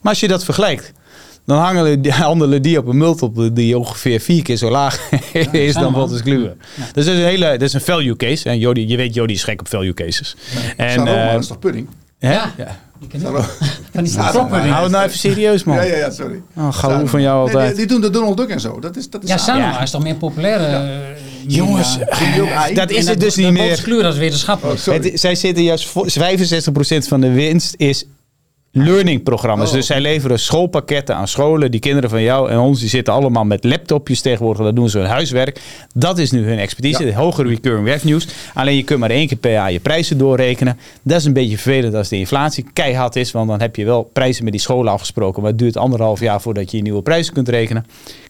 Maar 0.00 0.12
als 0.12 0.20
je 0.20 0.28
dat 0.28 0.44
vergelijkt, 0.44 0.92
dan 1.46 1.58
hangen 1.58 2.10
handelen 2.10 2.62
die 2.62 2.78
op 2.78 2.86
een 2.86 2.96
multiple 2.96 3.52
die 3.52 3.78
ongeveer 3.78 4.20
vier 4.20 4.42
keer 4.42 4.56
zo 4.56 4.70
laag 4.70 5.10
is 5.52 5.74
dan. 5.74 5.92
Wolters 5.92 6.22
Kluwer. 6.22 6.56
Dus 6.92 7.04
dat 7.04 7.14
is 7.14 7.20
een 7.20 7.26
hele, 7.26 7.50
dat 7.50 7.62
is 7.62 7.72
een 7.72 7.80
value 7.80 8.16
case. 8.16 8.48
En 8.48 8.58
Jody, 8.58 8.84
je 8.88 8.96
weet, 8.96 9.14
Jody 9.14 9.32
is 9.32 9.44
gek 9.44 9.60
op 9.60 9.68
value 9.68 9.94
cases. 9.94 10.36
En, 10.76 10.90
Sanoma, 10.92 11.26
eh, 11.26 11.32
dat 11.32 11.40
is 11.40 11.46
toch 11.46 11.58
pudding? 11.58 11.88
hè? 12.18 12.32
Ja. 12.32 12.52
Ja. 12.56 12.78
Die. 13.00 13.20
Van 13.92 14.04
Ja, 14.04 14.32
Hou 14.32 14.82
het 14.82 14.90
nou 14.92 15.04
even 15.04 15.18
serieus, 15.18 15.64
man. 15.64 15.76
Ja, 15.76 15.82
ja, 15.82 15.96
ja, 15.96 16.10
sorry. 16.10 16.42
Oh, 16.56 16.72
gauw 16.72 17.06
van 17.06 17.20
jou 17.20 17.44
Nee, 17.44 17.54
altijd. 17.54 17.68
die, 17.76 17.76
die 17.76 17.86
doen 17.86 18.00
de 18.00 18.10
Donald 18.10 18.36
Duck 18.36 18.48
en 18.48 18.60
zo. 18.60 18.78
Dat 18.80 18.96
is, 18.96 19.10
dat 19.10 19.22
is 19.22 19.28
Ja, 19.28 19.36
Sanoma. 19.38 19.80
Is 19.82 19.90
toch 19.90 20.02
meer 20.02 20.14
populaire... 20.14 20.64
eh, 20.66 20.98
Jongens, 21.46 21.98
AI? 22.10 22.74
dat 22.74 22.90
is 22.90 23.04
En 23.04 23.10
het 23.10 23.20
dus 23.20 23.34
niet 23.36 23.50
meer. 23.52 24.02
dat 24.02 24.12
is 24.12 24.18
wetenschappelijk. 24.18 24.86
Oh, 24.86 24.94
zij 25.14 25.34
zitten 25.34 25.64
juist 25.64 25.86
voor 25.86 26.08
65% 26.10 26.12
van 27.08 27.20
de 27.20 27.30
winst 27.32 27.74
is 27.76 28.04
learning 28.76 29.22
programma's. 29.22 29.68
Oh. 29.68 29.74
Dus 29.74 29.86
zij 29.86 30.00
leveren 30.00 30.38
schoolpakketten 30.38 31.16
aan 31.16 31.28
scholen. 31.28 31.70
Die 31.70 31.80
kinderen 31.80 32.10
van 32.10 32.22
jou 32.22 32.50
en 32.50 32.58
ons 32.58 32.80
die 32.80 32.88
zitten 32.88 33.14
allemaal 33.14 33.44
met 33.44 33.64
laptopjes 33.64 34.20
tegenwoordig. 34.20 34.64
Dat 34.64 34.76
doen 34.76 34.88
ze 34.88 34.98
hun 34.98 35.06
huiswerk. 35.06 35.60
Dat 35.94 36.18
is 36.18 36.30
nu 36.30 36.44
hun 36.44 36.58
expertise. 36.58 37.04
Ja. 37.04 37.10
De 37.10 37.16
hogere 37.16 37.48
recurring 37.48 37.86
revenues. 37.86 38.28
Alleen 38.54 38.76
je 38.76 38.82
kunt 38.82 39.00
maar 39.00 39.10
één 39.10 39.26
keer 39.26 39.36
per 39.36 39.50
jaar 39.50 39.72
je 39.72 39.80
prijzen 39.80 40.18
doorrekenen. 40.18 40.78
Dat 41.02 41.18
is 41.18 41.24
een 41.24 41.32
beetje 41.32 41.58
vervelend 41.58 41.94
als 41.94 42.08
de 42.08 42.18
inflatie 42.18 42.66
keihard 42.72 43.16
is. 43.16 43.32
Want 43.32 43.48
dan 43.48 43.60
heb 43.60 43.76
je 43.76 43.84
wel 43.84 44.10
prijzen 44.12 44.44
met 44.44 44.52
die 44.52 44.62
scholen 44.62 44.92
afgesproken. 44.92 45.42
Maar 45.42 45.50
het 45.50 45.60
duurt 45.60 45.76
anderhalf 45.76 46.20
jaar 46.20 46.40
voordat 46.40 46.70
je 46.70 46.76
je 46.76 46.82
nieuwe 46.82 47.02
prijzen 47.02 47.32
kunt 47.32 47.48
rekenen. 47.48 47.86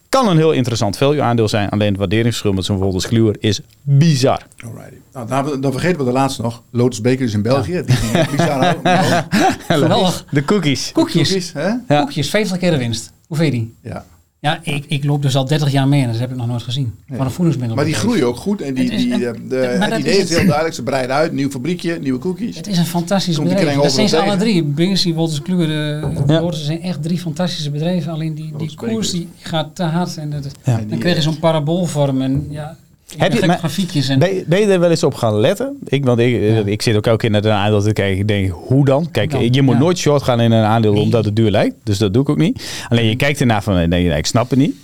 Kan 0.09 0.29
een 0.29 0.37
heel 0.37 0.53
interessant 0.53 0.97
value 0.97 1.23
aandeel 1.23 1.49
zijn. 1.49 1.69
Alleen 1.69 1.88
het 1.88 1.99
waarderingsverschil 1.99 2.53
met 2.53 2.64
zo'n 2.64 2.77
bijvoorbeeld 2.77 3.07
Kluwer 3.07 3.37
is 3.38 3.61
bizar. 3.83 4.47
Alrighty. 4.64 4.95
Nou, 5.12 5.29
dan, 5.29 5.61
dan 5.61 5.73
vergeten 5.73 5.99
we 5.99 6.05
de 6.05 6.12
laatste 6.12 6.42
nog. 6.42 6.62
Lotus 6.71 7.01
Bakery 7.01 7.25
is 7.25 7.35
in 7.35 7.42
België. 7.42 7.83
Die 7.87 7.97
ging 7.97 8.31
bizar. 8.31 8.77
Geweldig. 9.69 10.25
De 10.31 10.45
cookies. 10.45 10.90
Koekjes. 10.92 11.29
Koekjes, 11.29 11.53
hè? 11.53 11.69
Ja. 11.88 12.01
Koekjes, 12.01 12.31
50 12.31 12.59
keer 12.59 12.71
de 12.71 12.79
winst. 12.79 13.12
Hoe 13.27 13.37
vind 13.37 13.53
je 13.53 13.59
die? 13.59 13.75
Ja. 13.83 14.05
Ja, 14.40 14.61
ik, 14.62 14.85
ik 14.88 15.05
loop 15.05 15.22
dus 15.22 15.37
al 15.37 15.44
30 15.46 15.70
jaar 15.72 15.88
mee 15.88 16.03
en 16.03 16.09
dat 16.11 16.18
heb 16.18 16.31
ik 16.31 16.37
nog 16.37 16.46
nooit 16.46 16.62
gezien. 16.62 16.94
Nee. 17.07 17.16
Van 17.16 17.27
een 17.27 17.33
voedingsmiddel. 17.33 17.77
Maar 17.77 17.85
die 17.85 17.94
groeien 17.94 18.27
ook 18.27 18.37
goed. 18.37 18.61
En 18.61 18.75
die, 18.75 18.85
Het 18.85 18.92
is- 18.92 19.03
die, 19.03 19.27
eh, 19.27 19.33
de, 19.49 19.77
maar 19.79 19.90
het 19.90 19.99
idee 20.01 20.12
is 20.12 20.18
het. 20.20 20.29
heel 20.29 20.44
duidelijk. 20.46 20.75
Ze 20.75 20.83
breiden 20.83 21.16
uit. 21.16 21.33
Nieuw 21.33 21.51
fabriekje, 21.51 21.99
nieuwe 22.01 22.18
cookies. 22.18 22.57
Het 22.57 22.66
is 22.66 22.79
een 22.79 22.87
fantastisch 22.87 23.37
Komt 23.37 23.49
bedrijf. 23.49 23.77
Dat 23.77 23.92
zijn 23.92 24.09
ze 24.09 24.20
alle 24.20 24.37
drie. 24.37 24.62
Bingesie, 24.62 25.14
Wolters 25.14 25.42
Kluwer, 25.42 25.66
de 25.66 26.22
Ja. 26.33 26.40
Wolters 26.40 26.64
zijn 26.64 26.83
echt 26.83 27.03
drie 27.03 27.18
fantastische 27.18 27.70
bedrijven. 27.70 28.12
Alleen 28.12 28.35
die, 28.35 28.53
die 28.57 28.75
koers 28.75 29.11
die 29.11 29.29
gaat 29.40 29.75
te 29.75 29.83
hard. 29.83 30.16
En 30.16 30.31
dat, 30.31 30.46
Ja. 30.64 30.81
dan 30.88 30.99
krijg 30.99 31.16
je 31.16 31.22
zo'n 31.22 31.38
paraboolvorm. 31.38 32.22
En 32.22 32.46
ja, 32.51 32.77
Heb 33.16 33.33
je- 33.33 33.47
maar- 33.47 33.59
grafiekjes. 33.59 34.09
En, 34.09 34.19
Ben, 34.19 34.35
je- 34.35 34.45
ben 34.47 34.61
je 34.61 34.66
er 34.66 34.81
wel 34.81 34.90
eens 34.90 35.03
op 35.03 35.14
gaan 35.14 35.40
letten? 35.40 35.77
Ik, 35.85 36.05
want 36.05 36.19
ik, 36.19 36.66
ik 36.66 36.83
zit 36.83 36.97
ook 36.97 37.07
elke 37.07 37.19
keer 37.19 37.31
naar 37.31 37.45
een 37.45 37.51
aandeel 37.51 37.83
te 37.83 37.92
kijken. 37.92 38.19
Ik 38.19 38.29
denk, 38.29 38.51
hoe 38.53 38.85
dan? 38.85 39.11
Kijk, 39.11 39.31
Dan, 39.31 39.53
je 39.53 39.62
moet 39.62 39.75
ja. 39.75 39.81
nooit 39.81 39.99
short 39.99 40.23
gaan 40.23 40.40
in 40.40 40.53
een 40.53 40.64
aandeel 40.64 40.92
Nee. 40.92 41.03
omdat 41.03 41.25
het 41.25 41.37
duur 41.37 41.51
lijkt. 41.51 41.75
Dus 41.83 41.99
dat 41.99 42.12
doe 42.12 42.23
ik 42.23 42.29
ook 42.29 42.37
niet. 42.37 42.85
Alleen 42.88 43.07
je 43.09 43.16
kijkt 43.16 43.40
ernaar 43.40 43.62
van, 43.62 43.75
nee, 43.75 43.87
nee, 43.87 44.09
ik 44.16 44.27
snap 44.27 44.51
het 44.51 44.59
niet. 44.59 44.75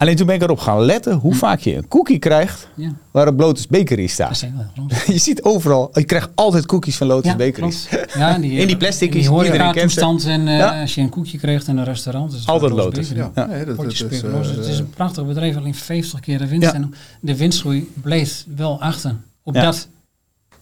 Alleen 0.00 0.16
toen 0.16 0.26
ben 0.26 0.34
ik 0.34 0.42
erop 0.42 0.58
gaan 0.58 0.80
letten 0.80 1.14
hoe 1.16 1.34
vaak 1.34 1.60
je 1.60 1.76
een 1.76 1.88
cookie 1.88 2.18
krijgt 2.18 2.68
Ja, 2.74 2.90
waarop 3.10 3.40
Lotus 3.40 3.66
Bakery 3.66 4.06
staat. 4.06 4.40
Je 5.06 5.18
ziet 5.18 5.42
overal, 5.42 5.90
je 5.92 6.04
krijgt 6.04 6.30
altijd 6.34 6.66
cookies 6.66 6.96
van 6.96 7.06
Lotus 7.06 7.30
Ja, 7.30 7.36
Bakeries. 7.36 7.88
Ja, 8.14 8.38
die, 8.38 8.52
In 8.60 8.66
die 8.66 8.76
plastic 8.76 9.14
is 9.14 9.26
die 9.26 9.36
iedereen 9.36 9.50
kent 9.50 9.62
horecatoestand 9.62 10.24
en 10.24 10.48
eh, 10.48 10.56
Ja. 10.58 10.80
als 10.80 10.94
je 10.94 11.00
een 11.00 11.08
koekje 11.08 11.38
krijgt 11.38 11.68
in 11.68 11.76
een 11.76 11.84
restaurant. 11.84 12.32
is 12.32 12.38
het 12.38 12.48
Altijd 12.48 12.72
Lotus. 12.72 13.08
Ja, 13.08 13.30
nee, 13.46 13.64
dat, 13.64 13.84
is, 13.84 14.02
eh, 14.02 14.32
het 14.32 14.66
is 14.66 14.78
een 14.78 14.90
prachtig 14.90 15.26
bedrijf, 15.26 15.56
alleen 15.56 15.74
50 15.74 16.20
keer 16.20 16.38
de 16.38 16.48
winst. 16.48 16.66
Ja. 16.68 16.74
En 16.74 16.94
de 17.20 17.36
winstgroei 17.36 17.90
bleef 18.02 18.44
wel 18.56 18.80
achter 18.80 19.16
op, 19.42 19.54
Ja. 19.54 19.62
dat, 19.62 19.88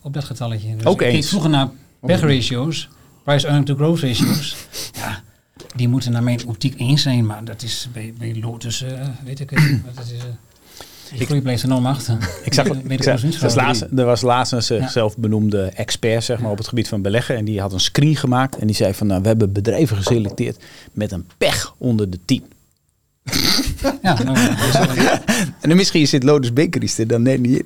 op 0.02 0.12
dat 0.14 0.24
getalletje. 0.24 0.76
Dus 0.76 0.84
Ook 0.86 1.02
ik 1.02 1.12
eens. 1.12 1.28
vroeger 1.28 1.50
naar 1.50 1.68
PEG 2.00 2.20
ratio's, 2.20 2.88
price 3.22 3.46
earning 3.46 3.66
to 3.66 3.74
growth 3.74 4.00
ratio's. 4.00 4.56
ja, 5.58 5.66
die 5.76 5.88
moeten 5.88 6.12
naar 6.12 6.22
mijn 6.22 6.46
optiek 6.46 6.74
eens 6.80 7.02
zijn, 7.02 7.26
maar 7.26 7.44
dat 7.44 7.62
is 7.62 7.88
bij, 7.92 8.12
bij 8.18 8.36
Lotus, 8.40 8.82
eh, 8.82 8.92
weet 9.24 9.40
ik 9.40 9.50
het. 9.50 9.80
Dat 9.94 10.04
is, 10.04 10.12
eh, 10.12 10.24
die 11.16 11.26
groei 11.26 11.42
bleef 11.42 11.64
enorm 11.64 11.86
achter. 11.86 12.18
Ik 12.44 12.54
zag, 12.54 12.66
ik 12.88 13.02
zag 13.02 13.22
er, 13.22 13.38
was 13.40 13.54
laatst, 13.54 13.82
er 13.96 14.04
was 14.04 14.20
laatst 14.20 14.52
een 14.52 14.58
Ja. 14.58 14.64
zichzelf 14.64 15.16
benoemde 15.16 15.62
expert 15.62 16.24
zeg 16.24 16.38
maar, 16.40 16.50
op 16.50 16.58
het 16.58 16.68
gebied 16.68 16.88
van 16.88 17.02
beleggen. 17.02 17.36
En 17.36 17.44
die 17.44 17.60
had 17.60 17.72
een 17.72 17.80
screen 17.80 18.16
gemaakt. 18.16 18.56
En 18.58 18.66
die 18.66 18.76
zei 18.76 18.94
van, 18.94 19.06
nou, 19.06 19.22
we 19.22 19.28
hebben 19.28 19.52
bedrijven 19.52 19.96
geselecteerd 19.96 20.62
met 20.92 21.12
een 21.12 21.26
pech 21.38 21.74
onder 21.78 22.10
de 22.10 22.18
10. 22.24 22.44
Ja, 24.02 24.22
nou, 24.22 24.36
En 25.60 25.68
dan 25.68 25.76
misschien 25.76 26.06
zit 26.06 26.22
Lotus 26.22 26.52
Bakeries 26.52 26.98
er 26.98 27.06
dan 27.06 27.22
net 27.22 27.40
niet 27.40 27.56
in. 27.56 27.64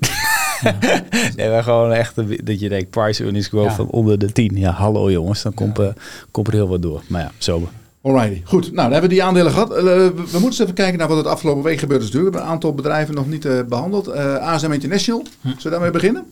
nee, 1.36 1.48
maar 1.50 1.62
gewoon 1.62 1.92
echt 1.92 2.14
dat 2.46 2.60
je 2.60 2.68
denkt, 2.68 2.90
price 2.90 3.22
earnings 3.22 3.46
growth 3.48 3.68
Ja. 3.68 3.74
van 3.74 3.86
onder 3.88 4.18
de 4.18 4.32
10. 4.32 4.56
Ja, 4.56 4.70
hallo 4.70 5.10
jongens, 5.10 5.42
dan 5.42 5.54
komt, 5.54 5.76
Ja. 5.76 5.84
eh, 5.84 5.92
komt 6.30 6.46
er 6.46 6.52
heel 6.52 6.68
wat 6.68 6.82
door. 6.82 7.02
Maar 7.06 7.20
ja, 7.20 7.30
zo. 7.38 7.68
Alrighty, 8.02 8.42
goed. 8.44 8.62
Nou, 8.62 8.74
dan 8.74 8.92
hebben 8.92 9.02
we 9.10 9.14
die 9.16 9.24
aandelen 9.24 9.52
gehad. 9.52 9.70
Eh, 9.76 9.82
we, 9.82 10.12
we 10.14 10.22
moeten 10.22 10.44
eens 10.44 10.58
even 10.58 10.74
kijken 10.74 10.98
naar 10.98 11.08
wat 11.08 11.16
het 11.16 11.26
afgelopen 11.26 11.62
week 11.62 11.78
gebeurd 11.78 12.02
is. 12.02 12.10
We 12.10 12.18
hebben 12.22 12.40
een 12.40 12.46
aantal 12.46 12.74
bedrijven 12.74 13.14
nog 13.14 13.26
niet 13.26 13.44
eh, 13.44 13.60
behandeld. 13.68 14.06
Eh, 14.06 14.36
ASM 14.36 14.72
International, 14.72 15.22
zullen 15.42 15.56
we 15.62 15.70
daarmee 15.70 15.90
beginnen? 15.90 16.24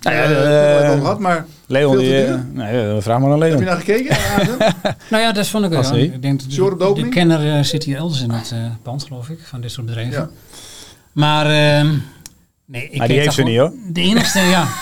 Nou 0.00 0.16
ja, 0.16 0.22
we 0.28 0.34
hebben 0.34 0.52
het 0.52 0.74
even 0.74 0.88
over 0.88 1.00
gehad, 1.00 1.18
maar 1.18 1.46
Leon, 1.66 1.92
Veel 1.92 2.00
te 2.02 2.06
die, 2.08 2.26
duur? 2.26 2.46
nee, 2.52 3.00
vraag 3.00 3.18
maar 3.20 3.32
aan 3.32 3.40
heb 3.40 3.50
je 3.50 3.54
Leon. 3.56 3.64
naar 3.64 3.76
gekeken? 3.76 4.16
ASM? 4.16 4.72
Nou 5.10 5.22
ja, 5.22 5.32
dat 5.32 5.46
vond 5.48 5.64
ik 5.64 5.70
wel. 5.70 5.96
Ik 5.96 6.22
denk 6.22 6.40
dat 6.56 6.88
op 6.88 6.96
de 6.96 7.08
kenner 7.08 7.64
zit 7.64 7.84
hier 7.84 7.96
elders 7.96 8.22
in 8.22 8.30
het 8.30 8.50
eh 8.52 8.58
pand, 8.82 9.04
geloof 9.04 9.28
ik, 9.28 9.38
van 9.42 9.60
dit 9.60 9.70
soort 9.70 9.86
bedrijven. 9.86 10.12
Ja. 10.20 10.28
Maar, 11.12 11.46
ehm, 11.46 11.94
nee, 12.64 12.88
ik 12.90 12.98
Maar 12.98 13.08
die 13.08 13.18
heeft 13.18 13.34
ze 13.34 13.42
niet, 13.42 13.54
gewoon- 13.56 13.80
De 13.92 14.00
enige, 14.00 14.40
ja. 14.40 14.66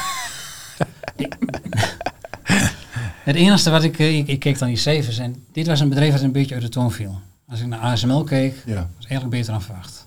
Het 3.24 3.36
enige 3.36 3.70
wat 3.70 3.82
ik, 3.82 3.98
eh, 3.98 4.16
ik, 4.18 4.26
ik 4.28 4.38
keek 4.38 4.58
dan 4.58 4.68
die 4.68 4.76
cijfers 4.76 5.18
en 5.18 5.44
dit 5.52 5.66
was 5.66 5.80
een 5.80 5.88
bedrijf 5.88 6.12
dat 6.12 6.22
een 6.22 6.32
beetje 6.32 6.54
uit 6.54 6.62
de 6.62 6.68
toon 6.68 6.92
viel. 6.92 7.20
Als 7.48 7.60
ik 7.60 7.66
naar 7.66 7.78
ASML 7.78 8.24
keek, 8.24 8.54
Ja. 8.66 8.88
was 8.96 9.06
eigenlijk 9.06 9.30
beter 9.30 9.52
dan 9.52 9.62
verwacht. 9.62 10.06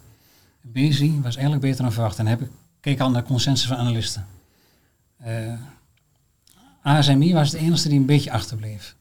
Bezi 0.62 1.20
was 1.22 1.34
eigenlijk 1.36 1.62
beter 1.66 1.82
dan 1.84 1.92
verwacht. 1.94 2.20
En 2.20 2.28
heb 2.28 2.42
ik 2.42 2.48
keek 2.80 3.00
al 3.00 3.10
naar 3.12 3.22
de 3.22 3.28
consensus 3.28 3.68
van 3.68 3.78
analisten. 3.78 4.26
Eh, 5.18 5.54
ASMI 6.84 7.34
was 7.34 7.52
de 7.52 7.58
enige 7.58 7.90
die 7.90 8.00
een 8.00 8.06
beetje 8.06 8.32
achterbleef. 8.32 8.96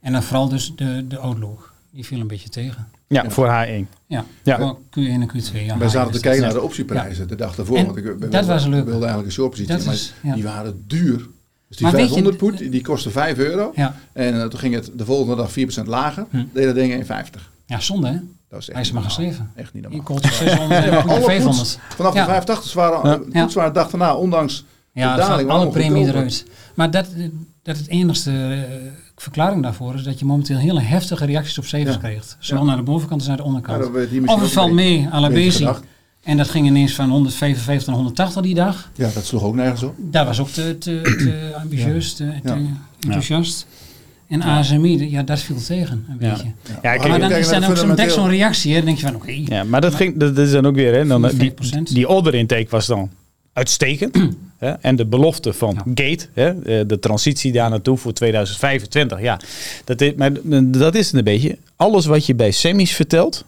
En 0.00 0.12
dan 0.12 0.22
vooral 0.22 0.48
dus 0.48 0.72
de, 0.76 1.04
de 1.08 1.18
outlook. 1.18 1.72
Die 1.90 2.04
viel 2.06 2.20
een 2.20 2.26
beetje 2.26 2.48
tegen. 2.48 2.88
Ja, 3.06 3.30
voor 3.30 3.46
H1. 3.46 3.88
Ja, 4.06 4.24
Ja. 4.42 4.58
voor 4.58 4.78
Q1 4.90 5.20
en 5.20 5.28
Q2. 5.28 5.64
Ja, 5.64 5.78
Wij 5.78 5.88
zaten 5.88 6.12
te 6.12 6.20
kijken 6.20 6.40
naar 6.40 6.50
ja. 6.50 6.56
de 6.56 6.62
optieprijzen 6.64 7.28
de 7.28 7.34
dag 7.34 7.54
daarvoor. 7.54 7.76
En 7.76 7.84
want 7.86 7.96
ik 7.96 8.04
wilde, 8.04 8.28
dat 8.28 8.46
was 8.46 8.64
leuk. 8.66 8.84
wilde 8.84 8.98
eigenlijk 8.98 9.26
een 9.26 9.32
shortpositie. 9.32 9.84
Maar 9.84 9.94
is- 9.94 10.12
ja. 10.22 10.34
die 10.34 10.42
waren 10.42 10.84
duur. 10.86 11.28
Dus 11.68 11.76
die 11.76 11.86
Maar 11.86 11.96
weet 11.96 12.08
je, 12.08 12.14
500 12.14 12.36
poet, 12.36 12.72
die 12.72 12.82
kostte 12.82 13.10
5 13.10 13.38
euro. 13.38 13.72
Ja. 13.74 13.94
En 14.12 14.40
eh, 14.42 14.46
toen 14.46 14.58
ging 14.60 14.74
het 14.74 14.90
de 14.94 15.04
volgende 15.04 15.36
dag 15.36 15.50
4% 15.82 15.86
lager. 15.86 16.26
Hm. 16.30 16.44
Deed 16.52 16.64
dat 16.64 16.74
ding 16.74 17.04
1,50. 17.06 17.08
ja, 17.66 17.80
zonde 17.80 18.06
hè. 18.08 18.18
Dat 18.48 18.60
is 18.60 18.66
echt 18.66 18.72
Hij 18.72 18.80
is 18.86 18.92
maar 18.92 19.02
geschreven. 19.02 19.50
Echt 19.54 19.72
niet 19.74 19.82
Je 19.82 19.88
normaal. 19.88 20.06
kost 20.06 20.34
600 20.34 20.84
en 20.84 20.90
Alle 20.90 20.90
dan 20.90 21.06
poets 21.06 21.24
500. 21.26 21.78
Vanaf 21.88 22.14
Ja. 22.14 22.20
de 22.20 22.26
85 22.30 22.72
waren 22.72 23.10
Ja. 23.10 23.40
ja. 23.40 23.48
waren 23.54 23.72
de 23.72 23.78
dag 23.78 23.90
daarna, 23.90 24.14
ondanks 24.14 24.64
Ja, 24.92 25.14
de 25.14 25.20
daling, 25.20 25.50
gaat 25.50 25.58
alle 25.60 25.70
premie 25.70 26.06
eruit. 26.06 26.46
Maar 26.74 26.90
dat, 26.90 27.06
dat 27.62 27.76
het 27.76 27.88
enigste 27.88 28.30
eh, 28.30 28.76
verklaring 29.16 29.62
daarvoor 29.62 29.94
is 29.94 30.02
dat 30.02 30.18
je 30.18 30.24
momenteel 30.24 30.56
hele 30.56 30.80
heftige 30.80 31.24
reacties 31.24 31.58
op 31.58 31.64
cijfers 31.64 31.94
Ja. 31.94 32.00
krijgt. 32.00 32.36
Zowel 32.38 32.64
naar 32.64 32.76
de 32.76 32.82
bovenkant 32.82 33.20
als 33.20 33.28
naar 33.28 33.36
de 33.36 33.42
Ja, 33.42 33.48
onderkant. 33.48 34.08
hier 34.10 34.28
of 34.28 34.40
het 34.40 34.50
valt 34.52 34.72
mee 34.72 35.08
à 35.12 35.20
la. 35.20 35.28
En 36.26 36.36
dat 36.36 36.48
ging 36.48 36.66
ineens 36.66 36.94
van 36.94 37.10
155 37.10 37.86
naar 37.86 37.96
180 37.96 38.42
die 38.42 38.54
dag. 38.54 38.90
Ja, 38.94 39.10
dat 39.14 39.24
sloeg 39.26 39.42
ook 39.42 39.54
nergens 39.54 39.82
op. 39.82 39.94
Dat 39.98 40.26
was 40.26 40.40
ook 40.40 40.48
te, 40.48 40.78
te, 40.78 41.00
te 41.02 41.52
ambitieus, 41.62 42.14
te, 42.14 42.32
te 42.44 42.48
Ja. 42.48 42.58
enthousiast. 43.00 43.66
En 44.28 44.42
ASMI, 44.42 45.10
ja, 45.10 45.22
dat 45.22 45.40
viel 45.40 45.56
tegen 45.66 46.04
een 46.08 46.16
Ja. 46.20 46.30
beetje. 46.30 46.46
Ja, 46.46 46.72
Maar 46.72 46.80
kijk, 46.80 47.08
maar 47.08 47.18
dan 47.20 47.30
is 47.32 47.48
dan 47.48 47.64
ook 47.64 48.10
zo'n 48.10 48.28
reactie. 48.28 48.70
Hè? 48.70 48.76
Dan 48.76 48.86
denk 48.86 48.98
je 48.98 49.06
van, 49.06 49.14
oké, 49.14 49.30
Ja, 49.44 49.64
maar 49.64 49.80
dat, 49.80 49.94
ging, 49.94 50.16
dat, 50.18 50.38
is 50.38 50.50
dan 50.50 50.66
ook 50.66 50.74
weer, 50.74 50.94
hè, 50.94 51.06
dan, 51.06 51.24
eh, 51.26 51.38
die, 51.38 51.50
4%. 51.50 51.94
die 51.94 52.08
order 52.08 52.34
intake 52.34 52.66
was 52.70 52.86
dan 52.86 53.10
uitstekend. 53.52 54.16
hè, 54.58 54.70
en 54.70 54.96
de 54.96 55.06
belofte 55.06 55.52
van 55.52 55.74
Ja. 55.74 55.82
Gate, 55.94 56.26
hè, 56.32 56.48
eh, 56.62 56.86
de 56.86 56.98
transitie 56.98 57.52
daar 57.52 57.70
naartoe 57.70 57.96
voor 57.96 58.12
2025. 58.12 59.20
Ja, 59.20 59.40
dat 59.84 60.00
is, 60.00 60.12
maar 60.16 60.30
dat 60.64 60.94
is 60.94 61.06
het 61.06 61.14
een 61.16 61.24
beetje. 61.24 61.58
Alles 61.76 62.06
wat 62.06 62.26
je 62.26 62.34
bij 62.34 62.50
semis 62.50 62.92
vertelt, 62.94 63.44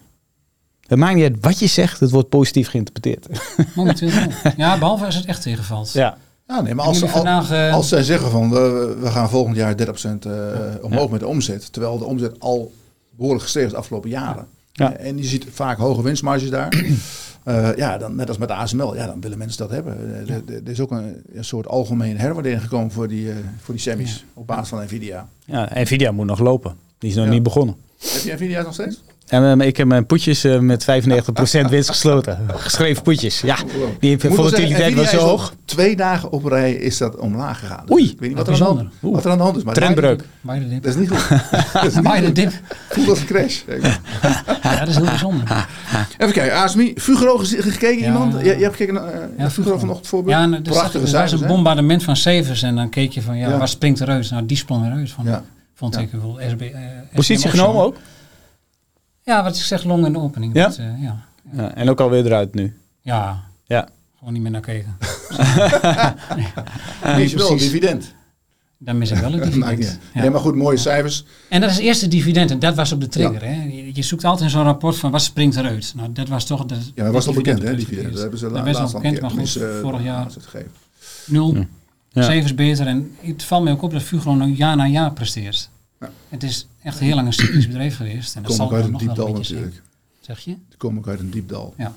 het 0.89 0.99
maakt 0.99 1.15
niet 1.15 1.25
uit 1.25 1.37
wat 1.41 1.59
je 1.59 1.67
zegt, 1.67 2.01
het 2.01 2.11
wordt 2.11 2.29
positief 2.29 2.69
geïnterpreteerd. 2.69 3.27
momenteel 3.75 4.11
wel. 4.11 4.27
Ja, 4.57 4.79
behalve 4.79 5.05
als 5.05 5.15
het 5.15 5.25
echt 5.27 5.43
tegenvalt. 5.43 5.93
ja. 5.93 6.17
Ja, 6.49 6.61
nee, 6.61 6.75
maar 6.75 6.85
als, 6.87 6.99
vandaag, 6.99 7.73
als 7.73 7.89
zij 7.89 8.03
zeggen 8.03 8.31
van 8.31 8.51
we, 8.51 8.97
we 9.01 9.07
gaan 9.11 9.31
volgend 9.31 9.57
jaar 9.57 9.75
30% 9.75 9.81
eh, 10.19 10.33
omhoog 10.81 11.11
met 11.11 11.21
de 11.21 11.27
omzet, 11.27 11.73
terwijl 11.73 11.99
de 11.99 12.05
omzet 12.05 12.41
al 12.41 12.73
behoorlijk 13.11 13.43
gestegen 13.43 13.69
is 13.69 13.75
de 13.75 13.81
afgelopen 13.81 14.11
jaren. 14.11 14.47
Ja. 14.73 14.93
En 14.93 15.17
je 15.17 15.25
ziet 15.25 15.47
vaak 15.53 15.79
hoge 15.79 16.03
winstmarges 16.03 16.51
daar. 16.51 16.69
Eh, 17.45 17.69
ja, 17.77 17.99
dan, 17.99 18.15
net 18.17 18.29
als 18.29 18.39
met 18.39 18.49
de 18.49 18.55
ASML, 18.55 18.95
ja, 18.95 19.07
dan 19.07 19.21
willen 19.21 19.39
mensen 19.39 19.59
dat 19.59 19.71
hebben. 19.71 20.27
Eh, 20.29 20.35
er- 20.35 20.69
is 20.69 20.81
ook 20.81 20.91
een, 20.91 21.23
een 21.33 21.45
soort 21.45 21.67
algemene 21.69 22.19
herwaardering 22.19 22.63
gekomen 22.63 22.91
voor 22.91 23.09
die, 23.09 23.31
eh, 23.31 23.37
voor 23.63 23.75
die 23.75 23.83
semis 23.83 24.25
op 24.35 24.47
basis 24.47 24.69
van 24.69 24.83
Nvidia. 24.85 25.29
ja, 25.45 25.69
Nvidia 25.75 26.11
moet 26.13 26.27
nog 26.27 26.39
lopen. 26.39 26.77
Die 26.99 27.11
is 27.11 27.17
nog 27.17 27.25
Ja. 27.25 27.31
niet 27.31 27.43
begonnen. 27.43 27.77
Heb 27.99 28.23
je 28.23 28.33
Nvidia 28.33 28.63
nog 28.63 28.73
steeds? 28.73 29.03
En 29.29 29.61
eh, 29.61 29.67
ik 29.67 29.77
heb 29.77 29.87
mijn 29.87 30.07
poetjes 30.07 30.45
eh, 30.45 30.59
met 30.59 30.85
95% 30.85 30.87
winst 31.71 31.89
gesloten. 31.89 32.39
Geschreven 32.55 33.03
poetjes. 33.03 33.41
Ja, 33.41 33.57
die 34.01 34.17
wel 34.19 34.33
volatiliteit 34.33 34.77
zeggen, 34.79 34.97
was 34.97 35.11
zo 35.11 35.17
is 35.17 35.23
hoog. 35.23 35.55
Twee 35.65 35.97
dagen 35.97 36.33
op 36.33 36.45
rij 36.45 36.73
is 36.73 36.99
dat 36.99 37.17
omlaag 37.17 37.59
gegaan. 37.59 37.87
Dus 37.87 37.97
Oei, 37.97 38.05
ik 38.11 38.21
weet 38.21 38.29
niet 38.29 38.39
wat 38.39 38.47
wat 38.49 38.59
er, 38.59 38.67
aan 38.67 38.77
de, 38.77 38.81
hand, 38.83 38.93
wat 39.01 39.25
er 39.25 39.31
aan 39.31 39.37
de 39.37 39.43
hand 39.43 39.57
is. 39.57 39.63
Maar 39.63 39.75
Trendbreuk. 39.75 40.19
De. 40.43 40.81
Dat 40.81 40.95
is 40.95 40.97
niet 40.97 41.11
goed. 41.11 41.29
dat 41.73 41.85
is 41.85 41.95
de 41.95 42.03
goed. 42.25 42.35
dip. 42.35 42.53
Voelt 42.89 43.09
als 43.09 43.21
een 43.21 43.27
crash. 43.27 43.61
Ja, 44.63 44.79
dat 44.79 44.89
is 44.89 44.97
heel 44.97 45.05
bijzonder. 45.05 45.67
Even 46.19 46.33
kijken, 46.35 46.57
ASMI. 46.57 46.93
Fugro 46.97 47.37
gekeken 47.39 47.99
Ja. 47.99 48.07
iemand? 48.07 48.35
Je, 48.39 48.45
je 48.45 48.63
hebt 48.63 48.77
gekeken 48.77 48.95
naar 48.95 49.15
uh, 49.15 49.21
Ja, 49.39 49.51
Fugro 49.51 49.79
vanochtend 49.79 50.07
voorbeeld? 50.09 50.37
Ja, 50.37 50.43
er, 50.43 50.51
zag, 50.51 50.63
Prachtige 50.63 50.95
er 50.97 51.01
was 51.01 51.11
cijfers, 51.11 51.41
een 51.41 51.47
bombardement 51.47 52.03
van 52.03 52.17
cijfers 52.17 52.63
en 52.63 52.77
dan 52.77 52.89
keek 52.89 53.13
je 53.13 53.23
van, 53.23 53.37
ja, 53.37 53.49
Ja. 53.49 53.59
waar 53.59 53.69
springt 53.69 54.01
eruit? 54.01 54.31
Nou, 54.31 54.47
die 54.47 54.57
sprong 54.57 54.87
eruit. 54.87 55.11
Van, 55.11 55.25
Ja. 55.25 55.45
Vond 55.75 55.95
Ja. 55.95 56.01
ik 56.01 56.13
eh, 56.13 56.81
Positie 57.15 57.51
genomen 57.51 57.83
ook. 57.83 57.97
Ja, 59.29 59.43
wat 59.43 59.57
ik 59.57 59.63
zeg, 59.63 59.85
long 59.85 60.07
in 60.07 60.13
de 60.13 60.19
opening. 60.19 60.55
Ja? 60.55 60.67
Dat, 60.67 60.77
eh, 60.79 61.03
ja. 61.03 61.25
Ja, 61.53 61.75
en 61.75 61.89
ook 61.91 62.01
alweer 62.01 62.27
eruit 62.27 62.55
nu. 62.55 62.77
ja, 63.03 63.45
Ja. 63.67 63.89
gewoon 64.19 64.33
niet 64.33 64.43
meer 64.43 64.51
naar 64.51 64.61
kijken. 64.61 64.97
Mis 67.17 67.31
je 67.31 67.37
wel 67.37 67.51
een 67.51 67.57
precies. 67.57 67.71
dividend. 67.71 68.15
Dan 68.81 68.99
mis 68.99 69.11
ik 69.11 69.19
wel 69.19 69.33
het 69.33 69.45
niet 69.45 69.53
dividend. 69.55 69.99
Ja. 70.15 70.21
Nee, 70.21 70.31
maar 70.31 70.41
goed, 70.41 70.55
mooie 70.55 70.77
cijfers. 70.77 71.25
En 71.49 71.61
dat 71.61 71.71
is 71.71 71.77
het 71.77 71.85
eerste 71.85 72.09
dividend 72.09 72.51
en 72.51 72.59
dat 72.59 72.75
was 72.75 72.93
op 72.93 73.01
de 73.01 73.09
trigger. 73.09 73.43
Hè? 73.45 73.63
Je, 73.63 73.91
je 73.95 74.03
zoekt 74.03 74.25
altijd 74.25 74.45
in 74.45 74.51
zo'n 74.51 74.63
rapport 74.65 74.97
van 74.97 75.11
wat 75.11 75.23
springt 75.23 75.57
eruit. 75.57 75.93
Nou, 75.97 76.13
dat 76.13 76.29
was 76.29 76.45
toch... 76.45 76.65
Dat, 76.67 76.79
Ja, 76.95 77.05
dat 77.05 77.13
was 77.13 77.27
al 77.27 77.33
bekend, 77.35 77.63
hè, 77.63 77.65
dividend- 77.75 77.89
dividend. 77.89 78.13
Dat 78.13 78.21
hebben 78.23 78.39
ze 78.39 78.45
Dat 78.49 78.55
laatst 78.65 78.81
al 78.81 78.87
een 78.95 79.03
bekend, 79.03 79.21
maar 79.21 79.31
goed, 79.31 79.57
eh, 79.57 79.69
vorig 79.81 80.03
jaar 80.03 80.27
nul. 81.27 81.57
Ja. 82.11 82.23
Cijfers 82.23 82.55
beter. 82.55 82.87
En 82.87 83.17
het 83.21 83.43
valt 83.43 83.65
mij 83.65 83.73
ook 83.73 83.83
op 83.83 83.91
dat 83.93 84.03
Fugro 84.03 84.35
nou 84.35 84.51
jaar 84.51 84.77
na 84.77 84.87
jaar 84.87 85.13
presteert. 85.13 85.71
Ja. 86.01 86.11
Het 86.29 86.43
is 86.43 86.67
echt 86.83 86.99
heel 86.99 87.15
lang 87.15 87.27
een 87.27 87.33
cyclisch 87.33 87.67
bedrijf 87.67 87.97
geweest. 87.97 88.37
En 88.37 88.43
dat 88.43 88.51
Kom 88.51 88.57
zal 88.57 88.67
ook 88.67 88.73
uit 88.73 88.85
een 88.85 88.91
nog 88.91 89.01
diep 89.01 89.09
wel 89.09 89.17
dal 89.17 89.27
een 89.29 89.33
beetje 89.33 89.55
zijn. 89.55 89.65
natuurlijk. 89.65 89.87
Zeg 90.21 90.39
je? 90.39 90.57
Die 90.69 90.77
kom 90.79 90.99
ook 90.99 91.09
uit 91.09 91.21
een 91.21 91.31
diep 91.31 91.49
dal. 91.49 91.75
Ja. 91.77 91.95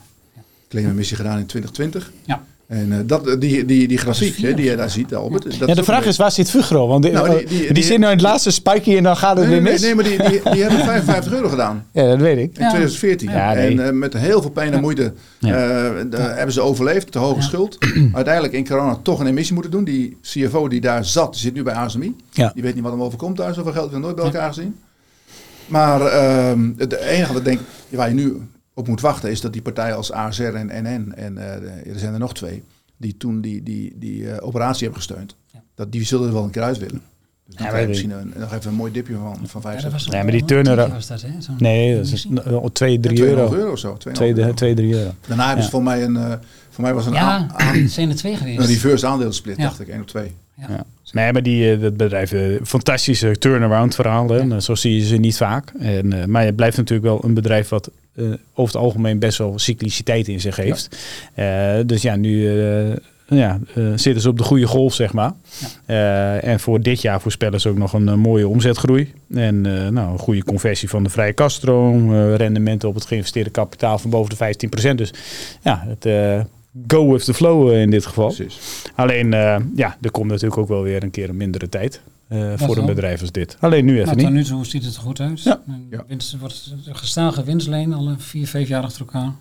Claim 0.69 0.95
missie 0.95 1.17
gedaan 1.17 1.39
in 1.39 1.45
2020. 1.45 2.11
Ja. 2.25 2.43
En 2.71 2.91
eh, 2.91 2.97
dat, 3.05 3.35
die, 3.41 3.65
die, 3.65 3.87
die 3.87 3.97
grafiek 3.97 4.37
hè, 4.37 4.53
die 4.53 4.65
je 4.69 4.75
daar 4.75 4.89
ziet, 4.89 5.15
Albert. 5.15 5.59
dat 5.59 5.67
Ja, 5.69 5.75
de 5.75 5.83
vraag 5.83 6.05
is, 6.05 6.17
waar 6.17 6.31
zit 6.31 6.49
Fugro? 6.49 6.87
Want 6.87 7.03
die, 7.03 7.11
Nou, 7.11 7.29
oh, 7.29 7.37
die- 7.37 7.45
die, 7.47 7.57
die- 7.59 7.73
die- 7.73 7.83
zit 7.83 7.97
nu 7.97 8.03
in 8.05 8.11
het 8.11 8.21
laatste 8.21 8.51
spikeje 8.51 8.97
en 8.97 9.03
dan 9.03 9.17
gaat 9.17 9.37
het 9.37 9.47
Nee, 9.47 9.53
weer 9.53 9.61
nee, 9.63 9.71
mis. 9.71 9.81
nee, 9.81 9.95
maar 9.95 10.03
die, 10.03 10.17
die, 10.17 10.51
die 10.51 10.61
hebben 10.61 10.79
55 10.85 11.33
euro 11.33 11.49
gedaan 11.49 11.85
Ja, 11.91 12.07
dat 12.07 12.19
weet 12.19 12.37
ik. 12.37 12.57
in 12.57 12.63
Ja. 12.63 12.69
2014. 12.69 13.29
Ja, 13.31 13.53
nee. 13.53 13.67
En 13.67 13.85
eh, 13.85 13.91
met 13.91 14.13
heel 14.13 14.41
veel 14.41 14.51
pijn 14.51 14.73
en 14.73 14.81
moeite 14.81 15.13
eh, 15.39 15.51
hebben 16.15 16.51
ze 16.53 16.61
overleefd, 16.61 17.11
te 17.11 17.19
hoge 17.19 17.35
Ja. 17.39 17.41
schuld. 17.41 17.77
Uiteindelijk 18.13 18.53
in 18.53 18.67
corona 18.67 18.99
toch 19.03 19.19
een 19.19 19.27
emissie 19.27 19.53
moeten 19.53 19.71
doen. 19.71 19.83
Die 19.83 20.17
CFO 20.21 20.67
die 20.67 20.81
daar 20.81 21.05
zat, 21.05 21.31
die 21.31 21.41
zit 21.41 21.53
nu 21.53 21.63
bij 21.63 21.73
ASMI. 21.73 22.15
Ja. 22.31 22.51
Die 22.53 22.63
weet 22.63 22.73
niet 22.73 22.83
wat 22.83 22.91
hem 22.91 23.01
overkomt 23.03 23.37
daar. 23.37 23.53
Zoveel 23.53 23.71
geld 23.71 23.85
heb 23.85 23.93
ik 23.93 23.97
nog 23.99 24.03
nooit 24.03 24.15
bij 24.15 24.25
elkaar 24.25 24.53
gezien. 24.53 24.75
Maar 25.67 26.01
ehm, 26.01 26.69
het 26.77 26.93
enige 26.93 27.27
wat 27.33 27.37
ik 27.41 27.45
denk, 27.47 27.59
waar 27.89 28.07
je 28.07 28.15
nu 28.15 28.37
op 28.81 28.87
moet 28.87 29.01
wachten, 29.01 29.31
is 29.31 29.41
dat 29.41 29.53
die 29.53 29.61
partijen 29.61 29.95
als 29.95 30.11
ASR 30.11 30.43
en 30.43 30.67
NN, 30.83 31.13
en 31.15 31.37
eh, 31.37 31.91
er 31.93 31.99
zijn 31.99 32.13
er 32.13 32.19
nog 32.19 32.33
twee, 32.33 32.63
die 32.97 33.17
toen 33.17 33.41
die, 33.41 33.63
die, 33.63 33.93
die 33.95 34.31
eh, 34.31 34.45
operatie 34.47 34.83
hebben 34.83 35.01
gesteund, 35.03 35.35
Ja. 35.53 35.61
dat 35.75 35.91
die 35.91 36.03
zullen 36.05 36.27
er 36.27 36.33
wel 36.33 36.43
een 36.43 36.49
keer 36.49 36.61
uit 36.63 36.77
willen. 36.77 37.01
Dus 37.45 37.55
dan 37.55 37.65
Ja, 37.65 37.71
krijg 37.71 37.81
je 37.83 37.89
misschien 37.89 38.11
een, 38.11 38.33
nog 38.37 38.53
even 38.53 38.69
een 38.71 38.75
mooi 38.77 38.91
dipje 38.91 39.13
van, 39.13 39.37
van 39.43 39.61
5, 39.61 39.75
Ja, 39.77 39.81
dat 39.83 39.91
was 39.91 40.07
Nee, 40.07 40.23
maar 40.23 40.31
die 40.31 40.45
turner- 40.45 40.75
tientje 40.75 40.93
was 40.93 41.07
dat, 41.07 41.21
hè? 41.21 41.29
Zo'n- 41.41 41.55
Nee, 41.57 41.95
dat 41.95 42.05
is 42.05 42.11
Misschien. 42.11 42.39
2, 42.73 42.99
3 42.99 43.17
2,5 43.17 43.27
euro. 43.29 43.53
euro 43.53 43.71
of 43.71 43.79
zo. 43.79 43.97
2,5 43.97 44.11
2, 44.13 44.37
euro. 44.37 44.53
2, 44.53 44.73
3 44.75 44.93
euro. 44.93 45.11
Daarna 45.27 45.45
hebben 45.47 45.63
ze 45.65 45.69
voor 45.71 45.83
mij 45.83 46.03
een, 46.03 46.15
eh, 46.17 46.33
voor 46.69 46.83
mij 46.83 46.93
was 46.93 47.05
een, 47.05 47.13
Ja, 47.13 47.47
zijn 47.87 48.09
er 48.09 48.15
twee 48.15 48.35
geweest. 48.35 48.59
een 48.59 48.65
reverse 48.65 49.07
aandeelsplit, 49.07 49.57
Ja. 49.57 49.63
dacht 49.63 49.79
ik, 49.79 49.87
één 49.87 49.99
of 49.99 50.05
twee. 50.05 50.31
Ja. 50.55 50.65
Ja. 50.69 50.83
Nee, 51.11 51.33
maar 51.33 51.43
die, 51.43 51.77
dat 51.79 51.97
bedrijf, 51.97 52.33
fantastische 52.63 53.31
turnaround 53.37 53.95
verhaal. 53.95 54.29
Hè? 54.29 54.37
Ja. 54.37 54.59
Zo 54.59 54.75
zie 54.75 54.95
je 54.95 55.05
ze 55.05 55.15
niet 55.17 55.37
vaak. 55.37 55.71
En, 55.79 56.13
eh, 56.13 56.25
maar 56.25 56.45
het 56.45 56.55
blijft 56.55 56.77
natuurlijk 56.77 57.07
wel 57.07 57.23
een 57.23 57.33
bedrijf 57.33 57.69
wat 57.69 57.91
over 58.53 58.73
het 58.73 58.75
algemeen 58.83 59.19
best 59.19 59.37
wel 59.37 59.59
cycliciteit 59.59 60.27
in 60.27 60.39
zich 60.39 60.55
heeft. 60.55 60.97
Eh, 61.33 61.73
dus 61.85 62.01
ja, 62.01 62.15
nu 62.15 62.59
eh, 62.61 62.95
ja, 63.27 63.59
eh, 63.75 63.83
zitten 63.95 64.21
ze 64.21 64.29
op 64.29 64.37
de 64.37 64.43
goede 64.43 64.67
golf, 64.67 64.93
zeg 64.93 65.13
maar. 65.13 65.33
Eh, 65.85 66.43
en 66.43 66.59
voor 66.59 66.81
dit 66.81 67.01
jaar 67.01 67.21
voorspellen 67.21 67.61
ze 67.61 67.69
ook 67.69 67.77
nog 67.77 67.93
een 67.93 68.07
eh, 68.07 68.15
mooie 68.15 68.47
omzetgroei. 68.47 69.13
En 69.33 69.65
eh, 69.65 69.87
nou, 69.87 70.11
een 70.11 70.17
goede 70.19 70.43
conversie 70.43 70.89
van 70.89 71.03
de 71.03 71.09
vrije 71.09 71.33
kaststroom. 71.33 72.13
eh, 72.13 72.35
rendementen 72.35 72.89
op 72.89 72.95
het 72.95 73.05
geïnvesteerde 73.05 73.49
kapitaal 73.49 73.97
van 73.99 74.09
boven 74.09 74.29
de 74.37 74.89
15%. 74.91 74.95
Dus 74.95 75.13
ja, 75.61 75.83
het 75.87 76.05
eh, 76.05 76.39
go 76.87 77.11
with 77.11 77.23
the 77.25 77.33
flow 77.33 77.71
eh, 77.71 77.81
in 77.81 77.89
dit 77.89 78.05
geval. 78.05 78.33
Precies. 78.33 78.57
Alleen, 78.95 79.33
eh, 79.33 79.55
ja, 79.75 79.97
er 80.01 80.11
komt 80.11 80.27
natuurlijk 80.29 80.57
ook 80.61 80.67
wel 80.67 80.81
weer 80.83 81.03
een 81.03 81.11
keer 81.11 81.29
een 81.29 81.37
mindere 81.37 81.69
tijd 81.69 82.01
eh, 82.31 82.53
voor 82.55 82.77
een 82.77 82.85
bedrijf 82.85 83.21
als 83.21 83.31
dit. 83.31 83.57
Alleen 83.59 83.85
nu 83.85 83.93
even 83.93 84.05
Maar 84.05 84.15
niet. 84.15 84.25
tot 84.25 84.33
nu 84.33 84.43
toe 84.43 84.65
ziet 84.65 84.85
het 84.85 84.95
er 84.95 85.01
goed 85.01 85.19
uit. 85.19 85.41
Ja. 85.43 85.61
Ja. 85.89 86.03
Winst, 86.07 86.37
wordt 86.39 86.73
een 86.85 86.95
gestage 86.95 87.43
winstlijn 87.43 87.93
al 87.93 88.15
vier, 88.17 88.47
vijf 88.47 88.67
jaar 88.67 88.83
achter 88.83 88.99
elkaar. 89.01 89.31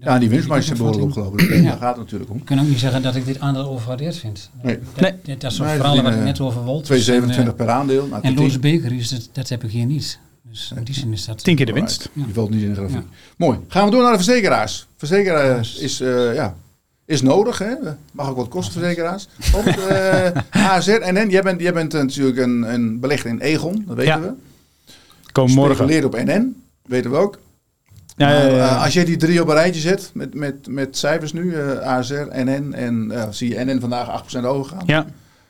Ja, 0.00 0.18
die 0.18 0.28
winstmarge 0.28 0.72
is 0.72 0.78
behoorlijk 0.78 1.04
opgelopen. 1.04 1.38
Dus 1.38 1.56
Ja. 1.56 1.62
Daar 1.62 1.76
gaat 1.78 1.88
het 1.96 2.04
natuurlijk 2.04 2.30
om. 2.30 2.36
Ik 2.36 2.44
kan 2.44 2.60
ook 2.60 2.66
niet 2.68 2.78
zeggen 2.78 3.02
dat 3.02 3.14
ik 3.16 3.24
dit 3.26 3.40
aandeel 3.40 3.68
overwaardeerd 3.68 4.16
vind. 4.16 4.50
Nee. 4.62 4.78
Dat, 4.94 5.00
Nee. 5.00 5.12
dat, 5.22 5.40
dat 5.40 5.52
soort 5.52 5.68
Nee, 5.68 5.76
verhalen 5.76 6.02
wat 6.02 6.12
ik 6.12 6.18
verdienen 6.18 6.24
net 6.24 6.40
over 6.40 6.62
Wolters 6.64 7.10
2,27 7.10 7.14
en, 7.46 7.54
per 7.54 7.68
aandeel. 7.70 8.06
Nou, 8.06 8.22
eh, 8.22 8.28
en 8.28 8.34
Loos 8.36 8.58
10. 8.58 8.60
Bakeries, 8.60 9.08
dat, 9.08 9.28
dat 9.32 9.48
heb 9.48 9.64
ik 9.64 9.70
hier 9.70 9.86
niet. 9.86 10.18
Dus 10.50 10.72
in 10.76 10.84
die 10.84 10.94
zin 10.94 11.12
is 11.12 11.24
dat... 11.24 11.44
Tien 11.44 11.56
keer 11.56 11.66
de 11.66 11.72
winst. 11.72 12.08
Die 12.12 12.24
valt 12.32 12.50
niet 12.50 12.62
in 12.62 12.68
de 12.68 12.74
grafiek. 12.74 12.96
Ja. 12.96 13.04
Mooi. 13.36 13.58
Gaan 13.68 13.84
we 13.84 13.90
door 13.90 14.02
naar 14.02 14.10
de 14.16 14.22
verzekeraars. 14.24 14.86
Verzekeraars 14.96 15.76
is, 15.76 16.00
eh, 16.00 16.34
ja, 16.34 16.54
is 17.08 17.22
nodig. 17.22 17.58
Hè? 17.58 17.74
Mag 18.12 18.28
ook 18.28 18.36
wat 18.36 18.48
kosten, 18.48 18.80
verzekeraars. 18.80 19.28
Ook, 19.54 19.64
eh 19.66 20.30
dan, 21.14 21.28
jij 21.30 21.42
bent, 21.42 21.60
jij 21.60 21.72
bent 21.72 21.94
eh, 21.94 22.00
natuurlijk 22.00 22.38
een, 22.38 22.62
een 22.74 23.00
belegger 23.00 23.30
in 23.30 23.38
Egon. 23.40 23.84
Dat 23.86 23.96
weten 23.96 24.12
Ja. 24.14 24.20
we. 24.20 24.32
Komen 25.32 25.54
morgen. 25.54 25.74
Speculeert 25.76 26.04
op 26.04 26.16
NN. 26.24 26.62
Weten 26.86 27.10
we 27.10 27.16
ook. 27.16 27.38
Ja, 28.16 28.30
ja, 28.30 28.38
Maar, 28.38 28.50
ja. 28.54 28.68
eh, 28.68 28.82
als 28.82 28.92
je 28.92 29.04
die 29.04 29.16
drie 29.16 29.42
op 29.42 29.48
een 29.48 29.54
rijtje 29.54 29.80
zet, 29.80 30.10
met, 30.14 30.34
met, 30.34 30.66
met 30.66 30.96
cijfers 30.96 31.32
nu, 31.32 31.54
eh, 31.54 31.78
ASR, 31.78 32.26
NN, 32.32 32.72
en 32.74 33.10
eh, 33.10 33.24
zie 33.30 33.48
je 33.54 33.64
NN 33.64 33.80
vandaag 33.80 34.24
8% 34.38 34.40
hoger 34.44 34.76
gaan. 34.76 34.82
Ja. 34.86 35.06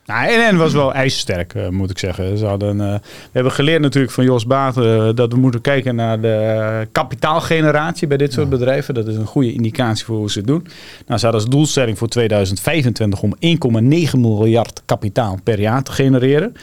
Nou, 0.09 0.51
NN 0.51 0.57
was 0.57 0.73
wel 0.73 0.93
ijzersterk, 0.93 1.53
eh, 1.53 1.67
moet 1.67 1.89
ik 1.89 1.97
zeggen. 1.97 2.37
Ze 2.37 2.45
hadden, 2.45 2.81
eh, 2.81 2.93
we 3.01 3.29
hebben 3.31 3.51
geleerd 3.51 3.81
natuurlijk 3.81 4.13
van 4.13 4.23
Jos 4.23 4.45
Baat 4.45 4.77
eh, 4.77 5.09
dat 5.15 5.31
we 5.31 5.39
moeten 5.39 5.61
kijken 5.61 5.95
naar 5.95 6.21
de 6.21 6.87
kapitaalgeneratie 6.91 8.07
bij 8.07 8.17
dit 8.17 8.33
soort 8.33 8.49
bedrijven. 8.49 8.93
Dat 8.93 9.07
is 9.07 9.15
een 9.15 9.25
goede 9.25 9.53
indicatie 9.53 10.05
voor 10.05 10.17
hoe 10.17 10.31
ze 10.31 10.37
het 10.37 10.47
doen. 10.47 10.67
Nou, 11.05 11.19
ze 11.19 11.25
hadden 11.25 11.41
als 11.41 11.49
doelstelling 11.49 11.97
voor 11.97 12.07
2025 12.07 13.21
om 13.21 13.35
1,9 13.39 14.19
miljard 14.19 14.81
kapitaal 14.85 15.37
per 15.43 15.59
jaar 15.59 15.83
te 15.83 15.91
genereren. 15.91 16.53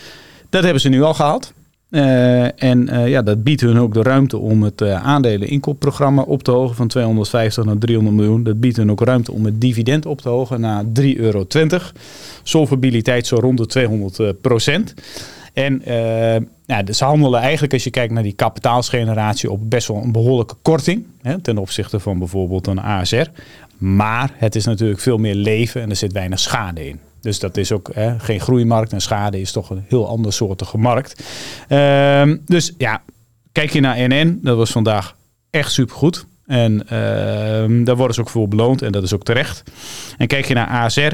Dat 0.51 0.63
hebben 0.63 0.81
ze 0.81 0.89
nu 0.89 1.03
al 1.03 1.15
gehaald. 1.15 1.53
Eh, 1.97 2.63
en 2.63 2.89
eh, 2.89 3.09
ja, 3.09 3.23
dat 3.23 3.43
biedt 3.43 3.61
hun 3.61 3.79
ook 3.79 3.95
de 3.95 4.03
ruimte 4.03 4.39
om 4.39 4.63
het 4.63 4.81
eh 4.81 5.05
aandelen 5.05 5.49
inkoopprogramma 5.49 6.23
op 6.23 6.43
te 6.43 6.51
hogen 6.51 6.77
van 6.77 6.89
250 6.89 7.65
naar 7.65 7.79
300 7.79 8.17
miljoen. 8.17 8.43
Dat 8.43 8.61
biedt 8.61 8.77
hun 8.77 8.91
ook 8.91 9.01
ruimte 9.01 9.33
om 9.33 9.45
het 9.45 9.61
dividend 9.61 10.07
op 10.07 10.21
te 10.21 10.29
hogen 10.29 10.61
naar 10.61 10.85
3,20 10.85 11.17
euro. 11.17 11.47
Solvabiliteit 12.43 13.27
zo 13.27 13.37
rond 13.37 13.59
de 13.59 13.67
200 13.67 14.19
eh, 14.19 14.29
procent. 14.41 14.95
En 15.53 15.83
ja, 16.67 16.83
ze 16.93 17.05
handelen 17.05 17.41
eigenlijk, 17.41 17.73
als 17.73 17.85
je 17.85 17.91
kijkt 17.91 18.13
naar 18.13 18.23
die 18.23 18.33
kapitaalsgeneratie, 18.33 19.51
op 19.51 19.71
best 19.71 19.89
wel 19.89 20.03
een 20.03 20.13
behoorlijke 20.13 20.55
korting. 20.63 21.05
Hè, 21.23 21.41
ten 21.41 21.59
opzichte 21.59 22.01
van 22.01 22.19
bijvoorbeeld 22.19 22.67
een 22.67 22.81
ASR. 22.81 23.27
Maar 23.79 24.31
het 24.35 24.55
is 24.55 24.65
natuurlijk 24.65 25.01
veel 25.01 25.19
meer 25.19 25.35
leven 25.35 25.83
en 25.83 25.91
er 25.91 25.97
zit 25.97 26.13
weinig 26.13 26.39
schade 26.39 26.89
in. 26.89 26.99
Dus 27.27 27.39
dat 27.39 27.57
is 27.57 27.73
ook 27.73 27.91
hè, 27.93 28.19
geen 28.19 28.41
groeimarkt 28.41 28.93
en 28.93 29.01
schade 29.01 29.41
is 29.41 29.53
toch 29.53 29.71
een 29.71 29.85
heel 29.89 30.09
ander 30.09 30.33
soortige 30.33 30.79
markt. 30.79 31.25
Ehm, 31.69 32.37
dus 32.45 32.73
ja, 32.79 33.03
kijk 33.53 33.71
je 33.71 33.81
naar 33.81 34.09
NN, 34.09 34.39
dat 34.43 34.57
was 34.57 34.71
vandaag 34.71 35.17
echt 35.51 35.73
supergoed. 35.73 36.27
En 36.47 36.89
ehm, 36.89 37.85
daar 37.85 37.97
worden 37.97 38.15
ze 38.15 38.21
ook 38.21 38.29
voor 38.29 38.49
beloond 38.49 38.83
en 38.83 38.93
dat 38.93 39.03
is 39.03 39.15
ook 39.15 39.25
terecht. 39.25 39.63
En 40.19 40.27
kijk 40.27 40.45
je 40.45 40.55
naar 40.55 40.69
ASR, 40.69 41.13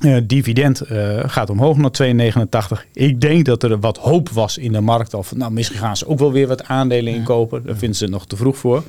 eh, 0.00 0.16
dividend 0.24 0.80
eh, 0.80 1.18
gaat 1.26 1.50
omhoog 1.50 1.76
naar 1.76 1.90
2,89. 1.90 2.86
Ik 2.92 3.20
denk 3.20 3.44
dat 3.44 3.62
er 3.62 3.80
wat 3.80 3.98
hoop 3.98 4.28
was 4.28 4.58
in 4.58 4.72
de 4.72 4.80
markt. 4.80 5.14
Of 5.14 5.34
nou, 5.34 5.52
misschien 5.52 5.78
gaan 5.78 5.96
ze 5.96 6.08
ook 6.08 6.18
wel 6.18 6.32
weer 6.32 6.46
wat 6.46 6.64
aandelen 6.64 7.14
inkopen. 7.14 7.62
Daar 7.64 7.76
vinden 7.76 7.96
ze 7.96 8.04
het 8.04 8.12
nog 8.12 8.26
te 8.26 8.36
vroeg 8.36 8.56
voor. 8.56 8.82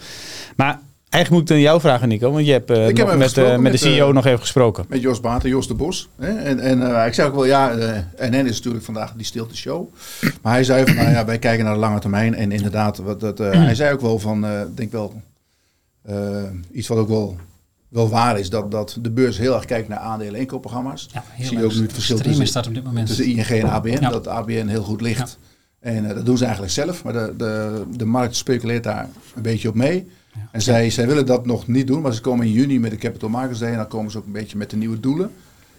Maar 0.56 0.80
eigenlijk 1.10 1.30
moet 1.30 1.42
ik 1.42 1.48
dan 1.48 1.60
jou 1.60 1.80
vragen, 1.82 2.08
Nico. 2.08 2.32
Want 2.32 2.46
je 2.46 2.52
hebt 2.52 2.70
eh, 2.70 2.78
met, 2.78 2.98
eh, 2.98 3.18
met 3.18 3.38
de 3.38 3.58
met, 3.58 3.80
CEO 3.80 4.08
eh, 4.08 4.14
nog 4.14 4.26
even 4.26 4.40
gesproken. 4.40 4.86
Met 4.88 5.02
Jos 5.02 5.20
Baat 5.20 5.44
en 5.44 5.50
Jos 5.50 5.68
de 5.68 5.74
Bos. 5.74 6.10
Hè? 6.20 6.38
En, 6.38 6.60
en 6.60 6.96
eh, 6.96 7.08
ik 7.08 7.14
zei 7.14 7.28
ook 7.28 7.36
wel, 7.36 7.46
ja, 7.46 7.72
eh 7.72 8.00
NN 8.20 8.46
is 8.46 8.56
natuurlijk 8.56 8.84
vandaag 8.84 9.14
die 9.14 9.26
stilte 9.26 9.56
show. 9.56 9.94
Maar 10.42 10.54
hij 10.54 10.64
zei 10.64 10.86
van, 10.86 10.96
nou 10.96 11.10
ja, 11.10 11.26
wij 11.26 11.40
kijken 11.40 11.66
naar 11.66 11.74
de 11.74 11.80
lange 11.80 12.00
termijn. 12.00 12.36
En 12.36 12.52
inderdaad, 12.52 12.98
wat, 12.98 13.20
dat, 13.20 13.40
eh, 13.40 13.52
hij 13.52 13.76
zei 13.76 13.94
ook 13.94 14.02
wel 14.02 14.20
van, 14.20 14.46
eh, 14.46 14.62
ik 14.62 14.78
denk 14.78 14.92
wel, 14.92 15.22
eh, 16.02 16.44
iets 16.72 16.88
wat 16.88 16.98
ook 16.98 17.08
wel, 17.08 17.38
wel 17.88 18.10
waar 18.10 18.40
is. 18.40 18.50
Dat, 18.50 18.72
dat 18.72 18.98
de 19.02 19.10
beurs 19.10 19.38
heel 19.38 19.54
erg 19.56 19.66
kijkt 19.66 19.88
naar 19.88 20.00
aandelen 20.00 20.40
inkoopprogramma's. 20.40 21.10
Ja, 21.14 21.24
heel 21.30 21.48
Zie 21.48 21.58
je 21.58 21.64
ook 21.66 21.74
nu 21.74 21.82
het 21.82 21.94
verschil 21.94 22.16
extreem 22.16 22.38
tussen, 22.38 22.44
is 22.44 22.52
dat 22.52 22.68
op 22.68 22.74
dit 22.74 22.84
moment. 22.84 23.08
tussen 23.08 23.26
ING 23.26 23.46
en 23.46 23.70
ABN. 23.70 24.02
Ja. 24.02 24.10
Dat 24.10 24.28
ABN 24.28 24.68
heel 24.68 24.84
goed 24.84 25.02
ligt. 25.02 25.38
En 25.80 26.08
dat 26.08 26.26
doen 26.26 26.38
ze 26.38 26.44
eigenlijk 26.44 26.74
zelf. 26.74 27.04
Maar 27.04 27.14
de, 27.14 27.34
de, 27.38 27.84
de 27.98 28.06
markt 28.06 28.36
speculeert 28.36 28.84
daar 28.84 29.10
een 29.36 29.42
beetje 29.42 29.70
op 29.70 29.76
mee. 29.76 30.08
En 30.52 30.62
zij, 30.62 30.90
zij 30.90 31.08
willen 31.08 31.26
dat 31.26 31.46
nog 31.46 31.68
niet 31.68 31.88
doen, 31.88 32.02
maar 32.02 32.14
ze 32.14 32.22
komen 32.22 32.46
in 32.46 32.52
juni 32.52 32.80
met 32.80 32.92
de 32.92 32.98
Capital 32.98 33.30
Markets 33.30 33.60
Day 33.60 33.72
en 33.72 33.78
dan 33.78 33.88
komen 33.88 34.12
ze 34.12 34.18
ook 34.18 34.26
een 34.26 34.32
beetje 34.32 34.58
met 34.58 34.70
de 34.70 34.78
nieuwe 34.78 35.00
doelen. 35.00 35.32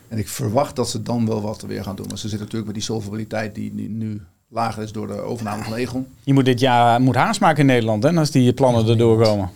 En 0.08 0.18
ik 0.18 0.28
verwacht 0.28 0.76
dat 0.76 0.90
ze 0.90 1.02
dan 1.02 1.26
wel 1.26 1.40
wat 1.40 1.62
weer 1.62 1.82
gaan 1.82 1.96
doen. 1.96 2.06
Maar 2.08 2.18
ze 2.18 2.28
zitten 2.28 2.38
natuurlijk 2.38 2.66
met 2.66 2.74
die 2.74 2.84
solvabiliteit 2.84 3.54
die, 3.54 3.74
die 3.74 3.88
nu 3.88 4.20
lager 4.48 4.82
is 4.82 4.92
door 4.92 5.06
de 5.06 5.20
overname 5.20 5.62
van 5.62 5.74
Egon. 5.74 6.06
Je 6.24 6.32
moet 6.32 6.44
dit 6.44 6.60
jaar 6.60 7.00
moet 7.00 7.14
haast 7.14 7.40
maken 7.40 7.60
in 7.60 7.66
Nederland, 7.66 8.02
hè, 8.02 8.12
als 8.12 8.30
die 8.30 8.52
plannen 8.52 8.86
erdoor 8.88 9.22
komen. 9.22 9.50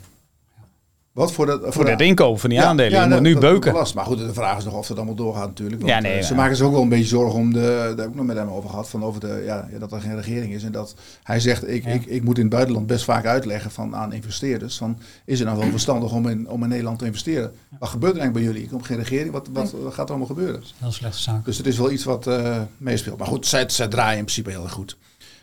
Wat 1.12 1.32
voor, 1.32 1.46
de, 1.46 1.58
Voor 1.68 1.84
de- 1.84 1.90
het 1.90 2.00
inkopen 2.00 2.40
van 2.40 2.50
die 2.50 2.58
Ja, 2.58 2.64
aandelen. 2.64 2.92
ja, 2.92 2.96
je 2.98 3.02
moet 3.04 3.12
dat- 3.14 3.22
nu 3.22 3.32
dat 3.32 3.40
beuken. 3.40 3.72
Maar 3.94 4.04
goed, 4.04 4.18
de 4.18 4.32
vraag 4.34 4.58
is 4.58 4.64
nog 4.64 4.74
of 4.74 4.88
het 4.88 4.96
allemaal 4.96 5.14
doorgaat 5.14 5.46
natuurlijk. 5.46 5.80
Want, 5.80 5.92
Ja, 5.92 6.00
nee, 6.00 6.18
eh, 6.18 6.24
ze 6.24 6.34
maken 6.34 6.56
zich 6.56 6.66
ook 6.66 6.72
wel 6.72 6.82
een 6.82 6.88
beetje 6.88 7.04
zorgen 7.06 7.38
om 7.38 7.52
de... 7.52 7.60
Daar 7.60 7.96
heb 7.96 8.08
ik 8.08 8.14
nog 8.14 8.24
met 8.26 8.36
hem 8.36 8.48
over 8.48 8.70
gehad. 8.70 8.88
Van 8.88 9.04
over 9.04 9.20
de, 9.20 9.42
ja, 9.46 9.68
ja, 9.72 9.78
dat 9.78 9.92
er 9.92 10.00
geen 10.00 10.16
regering 10.16 10.54
is. 10.54 10.64
En 10.64 10.72
dat 10.72 10.94
hij 11.22 11.40
zegt, 11.40 11.68
ik, 11.68 11.84
ik, 11.84 12.04
ik 12.06 12.22
moet 12.24 12.36
in 12.36 12.44
het 12.44 12.52
buitenland 12.52 12.86
best 12.86 13.04
vaak 13.04 13.26
uitleggen 13.26 13.70
van, 13.70 13.96
aan 13.96 14.12
investeerders. 14.12 14.76
Van, 14.76 14.98
is 15.24 15.38
het 15.38 15.48
nou 15.48 15.60
wel 15.60 15.70
verstandig 15.70 16.12
om 16.12 16.28
in, 16.28 16.48
om 16.48 16.62
in 16.62 16.68
Nederland 16.68 16.98
te 16.98 17.04
investeren? 17.06 17.52
Wat 17.78 17.88
gebeurt 17.88 18.14
er 18.14 18.20
eigenlijk 18.20 18.32
bij 18.32 18.42
jullie? 18.42 18.62
Ik 18.62 18.68
kom 18.68 18.82
geen 18.82 18.98
regering. 18.98 19.32
Wat, 19.32 19.48
wat, 19.52 19.70
wat 19.82 19.94
gaat 19.94 20.04
er 20.04 20.08
allemaal 20.14 20.26
gebeuren? 20.36 20.62
Heel 20.78 20.92
slechte 20.92 21.18
zaak. 21.20 21.44
Dus 21.44 21.56
het 21.56 21.66
is 21.66 21.78
wel 21.78 21.90
iets 21.90 22.04
wat 22.04 22.26
eh, 22.26 22.60
meespeelt. 22.76 23.18
Maar 23.18 23.26
goed, 23.28 23.46
zij, 23.46 23.64
zij 23.68 23.88
draaien 23.88 24.18
in 24.18 24.24
principe 24.24 24.50
heel 24.50 24.62
erg 24.62 24.72
goed. 24.72 24.96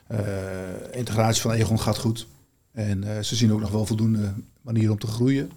Eh, 0.07 0.17
integratie 0.91 1.41
van 1.41 1.51
Egon 1.51 1.79
gaat 1.79 1.97
goed. 1.97 2.27
En 2.71 3.03
eh, 3.03 3.23
ze 3.23 3.35
zien 3.35 3.53
ook 3.53 3.59
nog 3.59 3.71
wel 3.71 3.85
voldoende 3.85 4.33
manieren 4.61 4.91
om 4.91 4.99
te 4.99 5.07
groeien. 5.07 5.51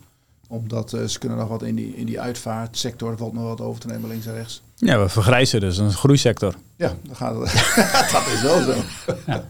Omdat 0.49 0.93
eh, 0.93 1.05
ze 1.05 1.19
kunnen 1.19 1.39
nog 1.39 1.49
wat 1.49 1.63
in 1.63 1.75
die, 1.75 1.97
in 1.97 2.07
die 2.07 2.21
uitvaartsector, 2.21 3.17
valt 3.17 3.33
nog 3.33 3.43
wat 3.43 3.61
over 3.61 3.81
te 3.81 3.87
nemen 3.87 4.09
links 4.09 4.27
en 4.27 4.35
rechts. 4.35 4.63
Ja, 4.75 4.99
we 4.99 5.09
vergrijzen 5.09 5.61
dus. 5.61 5.79
Een 5.79 5.93
groeisector. 5.93 6.55
Ja, 6.77 6.95
dan 7.03 7.17
gaat 7.17 7.35
het. 7.35 7.53
dat 8.13 8.27
is 8.27 8.43
wel 8.43 8.61
zo. 8.61 8.71
Er 9.07 9.19
zijn 9.27 9.43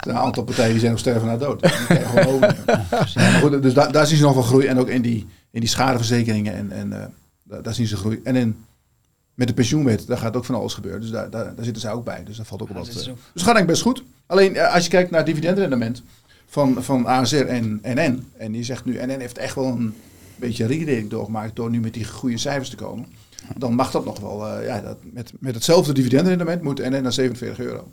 een 0.16 0.16
aantal 0.16 0.44
partijen 0.44 0.70
die 0.70 0.80
zijn 0.80 0.90
nog 0.90 1.00
sterven 1.00 1.26
naar 1.26 1.38
dood. 1.38 1.68
Goed, 3.40 3.62
dus 3.62 3.74
daar, 3.74 3.92
daar 3.92 4.06
zien 4.06 4.16
ze 4.16 4.22
nog 4.22 4.34
wel 4.34 4.42
groei. 4.42 4.66
En 4.66 4.78
ook 4.78 4.88
in 4.88 5.02
die, 5.02 5.26
in 5.50 5.60
die 5.60 5.68
schadeverzekeringen. 5.68 6.54
En, 6.54 6.70
en 6.70 6.92
eh, 6.92 7.06
daar, 7.42 7.62
daar 7.62 7.74
zien 7.74 7.86
ze 7.86 7.96
groei. 7.96 8.20
En 8.24 8.36
in, 8.36 8.64
met 9.34 9.48
de 9.48 9.54
pensioenwet, 9.54 10.06
daar 10.06 10.18
gaat 10.18 10.36
ook 10.36 10.44
van 10.44 10.54
alles 10.54 10.74
gebeuren. 10.74 11.00
Dus 11.00 11.10
daar, 11.10 11.30
daar, 11.30 11.54
daar 11.54 11.64
zitten 11.64 11.82
zij 11.82 11.92
ook 11.92 12.04
bij. 12.04 12.24
Dus 12.24 12.36
dat 12.36 12.46
valt 12.46 12.62
ook 12.62 12.68
Ja, 12.68 12.74
wel 12.74 12.82
wat. 12.84 12.92
eh. 12.92 13.04
Dus 13.04 13.06
het 13.32 13.42
gaat 13.42 13.52
denk 13.54 13.58
ik 13.58 13.66
best 13.66 13.82
goed. 13.82 14.02
Alleen 14.26 14.56
eh, 14.56 14.74
als 14.74 14.84
je 14.84 14.90
kijkt 14.90 15.10
naar 15.10 15.18
het 15.20 15.28
dividendrendement 15.28 16.02
van, 16.46 16.82
van 16.82 17.06
ASR 17.06 17.36
en 17.36 17.80
NN. 17.82 18.26
En 18.36 18.54
je 18.54 18.62
zegt 18.64 18.84
nu, 18.84 18.98
NN 19.06 19.20
heeft 19.20 19.38
echt 19.38 19.54
wel 19.54 19.64
een 19.66 19.94
beetje 20.36 20.66
re-rating 20.66 21.10
doorgemaakt 21.10 21.56
door 21.56 21.70
nu 21.70 21.80
met 21.80 21.94
die 21.94 22.04
goede 22.04 22.38
cijfers 22.38 22.68
te 22.68 22.76
komen. 22.76 23.06
Dan 23.56 23.74
mag 23.74 23.90
dat 23.90 24.04
nog 24.04 24.20
wel. 24.20 24.46
eh, 24.48 24.66
ja, 24.66 24.80
dat, 24.80 24.96
met, 25.12 25.32
met 25.38 25.54
hetzelfde 25.54 25.92
dividendrendement 25.92 26.62
moet 26.62 26.78
NN 26.78 27.02
naar 27.02 27.12
47 27.12 27.64
euro. 27.64 27.88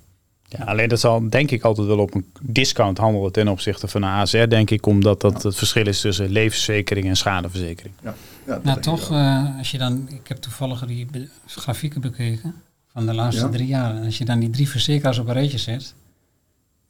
Ja, 0.57 0.63
alleen 0.63 0.89
dat 0.89 0.99
zal 0.99 1.29
denk 1.29 1.51
ik 1.51 1.63
altijd 1.63 1.87
wel 1.87 1.97
op 1.99 2.13
een 2.15 2.25
discount 2.41 2.97
handelen 2.97 3.31
ten 3.31 3.47
opzichte 3.47 3.87
van 3.87 4.01
de 4.01 4.07
ASR, 4.07 4.47
denk 4.47 4.69
ik. 4.69 4.85
Omdat 4.85 5.21
dat 5.21 5.43
het 5.43 5.55
verschil 5.55 5.87
is 5.87 6.01
tussen 6.01 6.29
levensverzekering 6.29 7.05
en 7.07 7.15
schadeverzekering. 7.17 7.93
Ja, 8.03 8.15
ja, 8.47 8.59
Nou, 8.63 8.79
toch, 8.81 9.11
eh, 9.11 9.57
als 9.57 9.71
je 9.71 9.77
dan, 9.77 10.07
ik 10.09 10.27
heb 10.27 10.37
toevallig 10.37 10.85
die 10.85 11.05
be- 11.11 11.27
grafieken 11.45 12.01
bekeken 12.01 12.55
van 12.91 13.05
de 13.05 13.13
laatste 13.13 13.43
Ja. 13.45 13.49
drie 13.49 13.67
jaar. 13.67 13.95
En 13.95 14.05
als 14.05 14.17
je 14.17 14.25
dan 14.25 14.39
die 14.39 14.49
drie 14.49 14.69
verzekeraars 14.69 15.17
op 15.17 15.27
een 15.27 15.33
rijtje 15.33 15.57
zet, 15.57 15.93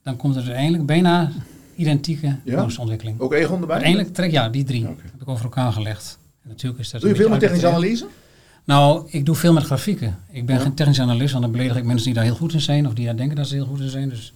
dan 0.03 0.17
komt 0.17 0.35
er 0.35 0.41
uiteindelijk 0.43 0.85
bijna 0.85 1.31
identieke 1.75 2.27
Ja? 2.43 2.65
Ook 3.17 3.33
Egon 3.33 3.59
erbij? 3.61 3.75
Uiteindelijk 3.75 4.13
trek 4.13 4.31
ja, 4.31 4.49
die 4.49 4.63
drie 4.63 4.85
heb 4.85 5.21
ik 5.21 5.27
over 5.27 5.43
elkaar 5.43 5.71
gelegd. 5.71 6.19
En 6.43 6.49
natuurlijk 6.49 6.81
is 6.81 6.89
dat 6.89 7.01
Doe 7.01 7.09
je 7.09 7.15
een 7.15 7.21
veel 7.21 7.29
met 7.31 7.39
beetje 7.39 7.55
technische 7.55 7.77
analyse? 7.77 8.05
Nou, 8.69 9.07
ik 9.09 9.25
doe 9.25 9.35
veel 9.35 9.53
met 9.53 9.63
grafieken. 9.63 10.17
Ik 10.31 10.45
ben 10.45 10.59
geen 10.59 10.73
technisch 10.73 10.99
analist, 10.99 11.31
want 11.31 11.43
dan 11.43 11.51
beledig 11.53 11.77
ik 11.77 11.83
mensen 11.83 12.05
die 12.05 12.13
daar 12.13 12.23
heel 12.23 12.35
goed 12.35 12.53
in 12.53 12.61
zijn. 12.61 12.87
Of 12.87 12.93
die 12.93 13.05
daar 13.05 13.15
denken 13.17 13.35
dat 13.35 13.47
ze 13.47 13.53
heel 13.55 13.65
goed 13.65 13.79
in 13.79 13.89
zijn. 13.89 14.09
Dus 14.09 14.33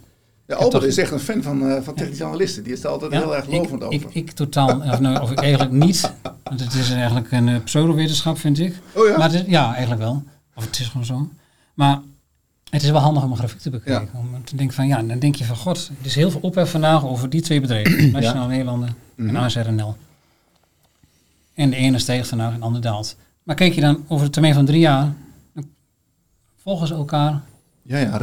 Ja, 0.48 0.56
Albert 0.56 0.72
toch- 0.72 0.84
is 0.84 0.98
echt 0.98 1.12
een 1.12 1.20
fan 1.20 1.42
van, 1.42 1.68
eh, 1.70 1.82
van 1.82 1.94
technische 1.94 2.24
analisten. 2.26 2.64
Die 2.64 2.74
is 2.74 2.84
er 2.84 2.90
altijd 2.90 3.12
Ja, 3.12 3.20
heel 3.20 3.36
erg 3.36 3.48
lovend 3.48 3.82
ik, 3.82 3.84
over. 3.84 3.94
Ik, 3.94 4.14
ik 4.14 4.32
totaal, 4.32 4.80
of, 4.92 5.00
nou, 5.00 5.22
of 5.22 5.32
ik 5.32 5.40
eigenlijk 5.40 5.72
niet. 5.72 6.14
Want 6.44 6.60
het 6.60 6.74
is 6.74 6.92
eigenlijk 6.92 7.32
een 7.32 7.48
eh, 7.50 7.56
pseudowetenschap, 7.64 8.38
vind 8.38 8.60
ik. 8.60 8.80
oh 8.94 9.08
ja? 9.08 9.18
Maar 9.18 9.32
het 9.32 9.42
is- 9.42 9.48
ja, 9.52 9.72
eigenlijk 9.72 10.02
wel. 10.02 10.24
Of 10.56 10.66
het 10.66 10.80
is 10.80 10.88
gewoon 10.88 11.06
zo. 11.06 11.30
Maar 11.74 12.02
het 12.70 12.84
is 12.84 12.90
wel 12.90 13.00
handig 13.02 13.24
om 13.24 13.32
een 13.32 13.38
grafiek 13.38 13.60
te 13.60 13.70
bekijken. 13.70 14.10
Om 14.20 14.44
te 14.44 14.56
denken 14.56 14.76
van, 14.76 14.88
ja, 14.88 15.02
dan 15.04 15.20
denk 15.20 15.36
je 15.36 15.46
van, 15.46 15.56
god, 15.56 15.92
er 16.00 16.06
is 16.06 16.16
heel 16.16 16.32
veel 16.32 16.42
ophef 16.42 16.72
vandaag 16.72 17.06
over 17.06 17.30
die 17.30 17.42
twee 17.42 17.62
bedrijven. 17.62 18.12
Nationaal 18.12 18.48
Nederlanden 18.48 18.96
Mhm. 19.16 19.30
en 19.30 19.36
ASRNL. 19.36 19.96
En 21.54 21.70
de 21.70 21.76
ene 21.76 22.00
steeg 22.00 22.28
vandaag 22.28 22.54
en 22.54 22.60
de 22.60 22.66
andere 22.66 22.84
daalt. 22.84 23.16
Maar 23.44 23.56
kijk 23.56 23.74
je 23.74 23.82
dan 23.82 24.06
over 24.08 24.26
de 24.26 24.32
termijn 24.32 24.54
van 24.54 24.66
drie 24.66 24.80
jaar, 24.80 25.14
dan 25.54 25.70
volgen 26.56 26.88
ze 26.88 26.94
elkaar 26.94 27.41
ja, 27.82 27.98
ja, 27.98 28.18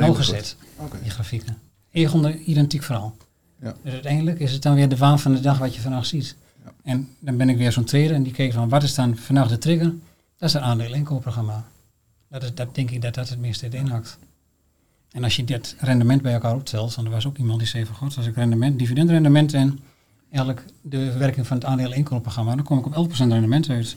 die 1.02 1.10
grafieken. 1.10 1.58
Egon, 1.90 2.24
een 2.24 2.50
identiek 2.50 2.82
verhaal. 2.82 3.16
Ja. 3.60 3.74
Dus 3.82 3.92
uiteindelijk 3.92 4.38
is 4.38 4.52
het 4.52 4.62
dan 4.62 4.74
weer 4.74 4.88
de 4.88 4.96
waan 4.96 5.18
van 5.18 5.32
de 5.32 5.40
dag 5.40 5.58
wat 5.58 5.74
je 5.74 5.80
vandaag 5.80 6.06
ziet. 6.06 6.36
Ja. 6.64 6.72
En 6.82 7.08
dan 7.18 7.36
ben 7.36 7.48
ik 7.48 7.56
weer 7.56 7.72
zo'n 7.72 7.84
trader 7.84 8.12
en 8.12 8.22
die 8.22 8.32
kijkt 8.32 8.54
van 8.54 8.68
wat 8.68 8.82
is 8.82 8.94
dan 8.94 9.16
vandaag 9.16 9.48
de 9.48 9.58
trigger? 9.58 9.94
Dat 10.36 10.48
is 10.48 10.52
het 10.52 10.62
aandeel 10.62 10.94
inkoopprogramma. 10.94 11.64
Dat, 12.28 12.42
is, 12.42 12.54
dat 12.54 12.74
denk 12.74 12.90
ik 12.90 13.02
dat 13.02 13.14
dat 13.14 13.28
het 13.28 13.38
meeste 13.38 13.66
in 13.66 13.72
inhakt. 13.72 14.18
En 15.10 15.24
als 15.24 15.36
je 15.36 15.44
dit 15.44 15.76
rendement 15.78 16.22
bij 16.22 16.32
elkaar 16.32 16.54
optelt, 16.54 16.94
want 16.94 17.06
er 17.06 17.12
was 17.12 17.26
ook 17.26 17.38
iemand 17.38 17.58
die 17.58 17.68
zei 17.68 17.86
van 17.86 17.94
god, 17.94 18.16
als 18.16 18.26
ik 18.26 18.34
rendement, 18.34 18.78
dividendrendement 18.78 19.54
en 19.54 19.78
eigenlijk 20.30 20.64
de 20.80 21.12
werking 21.12 21.46
van 21.46 21.56
het 21.56 21.66
aandeel 21.66 21.92
inkoopprogramma, 21.92 22.54
dan 22.54 22.64
kom 22.64 22.78
ik 22.78 22.86
op 22.86 23.10
11% 23.10 23.16
rendement 23.16 23.68
uit. 23.68 23.96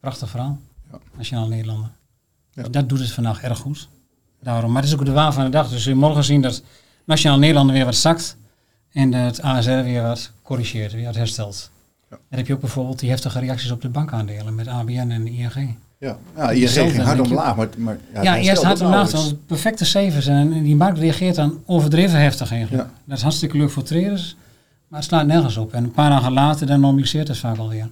Prachtig 0.00 0.28
verhaal. 0.28 0.58
Ja. 0.90 0.98
Nationaal 1.16 1.48
Nederlanden. 1.48 1.90
Ja. 2.52 2.62
Dus 2.62 2.70
dat 2.70 2.88
doet 2.88 2.98
het 2.98 3.12
vandaag 3.12 3.42
erg 3.42 3.58
goed. 3.58 3.88
Daarom, 4.42 4.72
maar 4.72 4.82
het 4.82 4.90
is 4.90 4.98
ook 4.98 5.04
de 5.04 5.12
waan 5.12 5.32
van 5.32 5.44
de 5.44 5.50
dag. 5.50 5.70
Dus 5.70 5.84
we 5.84 5.94
morgen 5.94 6.24
zien 6.24 6.40
dat 6.40 6.62
Nationaal 7.04 7.38
Nederlanden 7.38 7.74
weer 7.74 7.84
wat 7.84 7.94
zakt 7.94 8.36
en 8.92 9.12
het 9.12 9.42
ASR 9.42 9.70
weer 9.70 10.02
wat 10.02 10.30
corrigeert, 10.42 10.92
weer 10.92 11.04
wat 11.04 11.14
herstelt. 11.14 11.70
Ja. 12.10 12.16
Dan 12.28 12.38
heb 12.38 12.46
je 12.46 12.52
ook 12.54 12.60
bijvoorbeeld 12.60 12.98
die 12.98 13.10
heftige 13.10 13.38
reacties 13.38 13.70
op 13.70 13.80
de 13.82 13.88
bankaandelen 13.88 14.54
met 14.54 14.68
ABN 14.68 15.10
en 15.10 15.26
ING. 15.26 15.76
Ja, 15.98 16.18
ja 16.36 16.50
ING 16.50 16.70
ging 16.70 17.02
hard 17.02 17.20
omlaag. 17.20 17.56
Maar, 17.56 17.68
maar, 17.76 17.98
ja, 18.14 18.22
Ja, 18.22 18.36
eerst 18.36 18.62
hard 18.62 18.80
omlaag, 18.80 19.10
want 19.10 19.46
perfecte 19.46 19.84
cijfers 19.84 20.26
en 20.26 20.62
die 20.62 20.76
markt 20.76 20.98
reageert 20.98 21.34
dan 21.34 21.62
overdreven 21.66 22.20
heftig 22.20 22.50
eigenlijk. 22.50 22.82
Ja. 22.82 22.92
Dat 23.04 23.16
is 23.16 23.22
hartstikke 23.22 23.56
leuk 23.56 23.70
voor 23.70 23.82
traders, 23.82 24.36
maar 24.88 24.98
het 24.98 25.08
slaat 25.08 25.26
nergens 25.26 25.56
op. 25.56 25.72
En 25.72 25.84
een 25.84 25.92
paar 25.92 26.10
dagen 26.10 26.32
later 26.32 26.66
dan 26.66 26.80
normaliseert 26.80 27.28
het 27.28 27.38
vaak 27.38 27.56
alweer. 27.56 27.88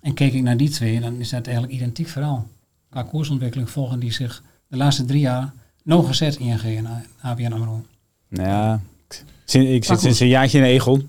En 0.00 0.14
keek 0.14 0.32
ik 0.32 0.42
naar 0.42 0.56
die 0.56 0.68
twee, 0.68 1.00
dan 1.00 1.20
is 1.20 1.28
dat 1.28 1.46
eigenlijk 1.46 1.76
identiek 1.76 2.08
verhaal. 2.08 2.48
Qua 2.90 3.02
koersontwikkeling 3.02 3.70
volgen 3.70 4.00
die 4.00 4.12
zich 4.12 4.42
de 4.68 4.76
laatste 4.76 5.04
drie 5.04 5.20
jaar 5.20 5.52
nauwgezet 5.82 6.36
ING 6.36 6.62
en 6.62 6.86
ABN 7.20 7.52
AMRO. 7.52 7.84
Nou 8.28 8.48
ja, 8.48 8.80
ik 9.06 9.24
zit, 9.44 9.68
ik 9.68 9.84
sinds 9.84 10.20
een 10.20 10.28
jaartje 10.28 10.58
in 10.58 10.64
Egon. 10.64 11.08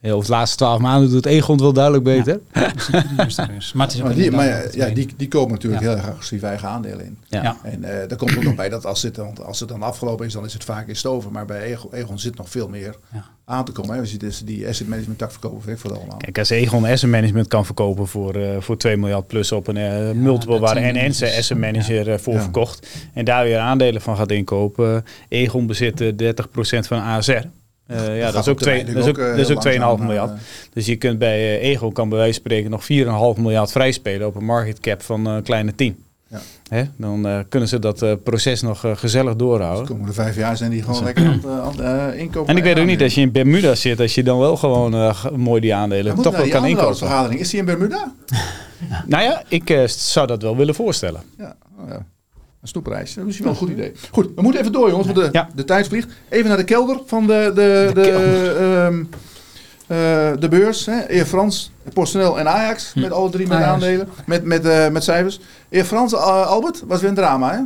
Heel, 0.00 0.16
of 0.16 0.24
de 0.26 0.30
laatste 0.32 0.56
twaalf 0.56 0.80
maanden 0.80 1.10
doet 1.10 1.26
Egon 1.26 1.52
het 1.54 1.62
wel 1.62 1.72
duidelijk 1.72 2.04
beter. 2.04 2.40
Maar 3.74 3.96
Maar, 4.02 4.14
die, 4.14 4.30
maar 4.30 4.76
ja, 4.76 4.88
die, 4.88 5.08
die 5.16 5.28
kopen 5.28 5.52
natuurlijk 5.52 5.82
Ja. 5.82 5.88
heel 5.88 5.96
erg 5.98 6.08
agressief 6.08 6.42
eigen 6.42 6.68
aandelen 6.68 7.04
in. 7.04 7.18
Ja. 7.28 7.42
Ja. 7.42 7.56
En 7.62 7.84
eh 7.84 8.08
daar 8.08 8.18
komt 8.18 8.36
ook 8.36 8.42
nog 8.42 8.54
bij 8.54 8.68
dat 8.68 8.86
als 8.86 9.02
het, 9.02 9.14
dan, 9.14 9.44
als 9.46 9.60
het 9.60 9.68
dan 9.68 9.82
afgelopen 9.82 10.26
is, 10.26 10.32
dan 10.32 10.44
is 10.44 10.52
het 10.52 10.64
vaak 10.64 10.88
in 10.88 10.96
stoven. 10.96 11.32
Maar 11.32 11.44
bij 11.44 11.60
Egon, 11.62 11.92
Egon 11.94 12.18
zit 12.18 12.36
nog 12.36 12.48
veel 12.50 12.68
meer 12.68 12.94
Ja. 13.12 13.24
aan 13.44 13.64
te 13.64 13.72
komen. 13.72 13.94
Hè. 13.94 14.00
We 14.00 14.06
zien 14.06 14.18
dus 14.18 14.38
die 14.44 14.68
asset 14.68 14.88
management 14.88 15.18
tak 15.18 15.30
verkopen, 15.30 15.66
weet 15.66 15.74
ik 15.74 15.80
voor 15.80 15.94
allemaal. 15.96 16.16
Kijk, 16.16 16.38
als 16.38 16.50
Egon 16.50 16.84
asset 16.84 17.10
management 17.10 17.48
kan 17.48 17.64
verkopen 17.64 18.06
voor, 18.06 18.34
eh, 18.34 18.56
voor 18.60 18.76
2 18.76 18.96
miljard 18.96 19.26
plus 19.26 19.52
op 19.52 19.66
een 19.68 19.76
eh, 19.76 20.10
multiple 20.10 20.58
waar 20.58 20.80
NN 20.92 21.12
zijn 21.12 21.38
asset 21.38 21.58
manager 21.58 22.20
voor 22.20 22.34
Ja. 22.34 22.40
verkocht 22.40 22.86
en 23.14 23.24
daar 23.24 23.44
weer 23.44 23.58
aandelen 23.58 24.00
van 24.00 24.16
gaat 24.16 24.30
inkopen. 24.30 25.04
Egon 25.28 25.66
bezit 25.66 26.00
eh, 26.00 26.12
30% 26.16 26.86
van 26.86 26.98
ASR. 27.00 27.44
Eh, 27.90 28.18
ja, 28.18 28.30
dat 28.30 28.42
is 28.42 28.48
ook, 28.48 28.58
twee, 28.60 28.84
dat 28.84 28.96
is 28.96 29.06
ook, 29.06 29.16
dat 29.16 29.38
is 29.38 29.50
ook 29.50 29.96
2,5 29.98 30.04
miljard. 30.04 30.30
Dus 30.72 30.86
je 30.86 30.96
kunt 30.96 31.18
bij 31.18 31.60
eh, 31.60 31.68
Egon 31.70 31.92
kan 31.92 32.08
bij 32.08 32.18
wijze 32.18 32.32
van 32.32 32.50
spreken 32.50 32.70
nog 32.70 33.34
4,5 33.36 33.40
miljard 33.40 33.72
vrijspelen 33.72 34.26
op 34.26 34.34
een 34.34 34.44
market 34.44 34.80
cap 34.80 35.02
van 35.02 35.26
eh, 35.26 35.34
een 35.34 35.42
kleine 35.42 35.74
10. 35.74 36.04
Ja. 36.28 36.38
Hè? 36.68 36.82
Dan 36.96 37.26
eh, 37.26 37.38
kunnen 37.48 37.68
ze 37.68 37.78
dat 37.78 38.02
eh, 38.02 38.12
proces 38.24 38.62
nog 38.62 38.84
eh, 38.84 38.96
gezellig 38.96 39.32
De 39.32 39.38
doorhouden. 39.38 39.86
komende 39.86 40.12
vijf 40.12 40.36
jaar 40.36 40.56
zijn 40.56 40.70
die 40.70 40.82
gewoon 40.82 41.04
lekker 41.04 41.26
aan 41.26 41.70
het, 41.70 41.80
eh, 41.80 42.08
eh, 42.08 42.18
inkopen. 42.18 42.48
En 42.50 42.56
ik 42.56 42.62
weet 42.62 42.78
ook 42.78 42.86
niet, 42.86 42.98
dat 42.98 43.04
als 43.04 43.14
je 43.14 43.20
in 43.20 43.32
Bermuda 43.32 43.74
zit, 43.74 44.00
als 44.00 44.14
je 44.14 44.22
dan 44.22 44.38
wel 44.38 44.56
gewoon 44.56 44.94
eh, 44.94 45.26
mooi 45.36 45.60
die 45.60 45.74
aandelen 45.74 46.14
toch 46.22 46.36
wel 46.36 46.48
kan 46.48 46.66
inkopen. 46.66 47.38
Is 47.38 47.50
die 47.50 47.58
in 47.58 47.64
Bermuda? 47.64 48.12
Nou 49.06 49.22
ja, 49.22 49.42
ik 49.48 49.70
eh, 49.70 49.86
zou 49.86 50.26
dat 50.26 50.42
wel 50.42 50.56
willen 50.56 50.74
voorstellen. 50.74 51.20
Ja, 51.38 51.56
oh 51.82 51.88
ja. 51.88 52.04
Een 52.62 52.68
snoepreis. 52.68 53.14
Dat 53.14 53.26
is 53.26 53.38
wel 53.38 53.48
een 53.50 53.56
goed 53.56 53.68
idee. 53.70 53.92
Goed, 54.10 54.28
we 54.34 54.42
moeten 54.42 54.60
even 54.60 54.72
door, 54.72 54.88
jongens, 54.90 55.06
want 55.08 55.18
de, 55.18 55.28
Ja. 55.32 55.48
de 55.54 55.64
tijd 55.64 55.86
vliegt. 55.88 56.08
Even 56.28 56.48
naar 56.48 56.56
de 56.56 56.64
kelder 56.64 57.00
van 57.06 57.26
de, 57.26 57.50
de, 57.54 57.90
de, 57.94 58.10
ehm, 58.10 59.00
eh, 59.86 60.40
de 60.40 60.48
beurs. 60.48 60.86
Hè. 60.86 61.08
Air 61.08 61.26
France, 61.26 61.68
PostNL 61.92 62.38
en 62.38 62.48
Ajax. 62.48 62.92
Met 62.94 63.12
alle 63.12 63.30
drie 63.30 63.46
met 63.46 63.56
Ajax. 63.56 63.70
aandelen. 63.72 64.08
Met, 64.26 64.44
met, 64.44 64.64
eh, 64.66 64.88
met 64.88 65.04
cijfers. 65.04 65.40
Air 65.72 65.84
France, 65.84 66.16
eh, 66.16 66.46
Albert, 66.46 66.82
was 66.86 67.00
weer 67.00 67.08
een 67.08 67.14
drama, 67.14 67.52
hè? 67.52 67.58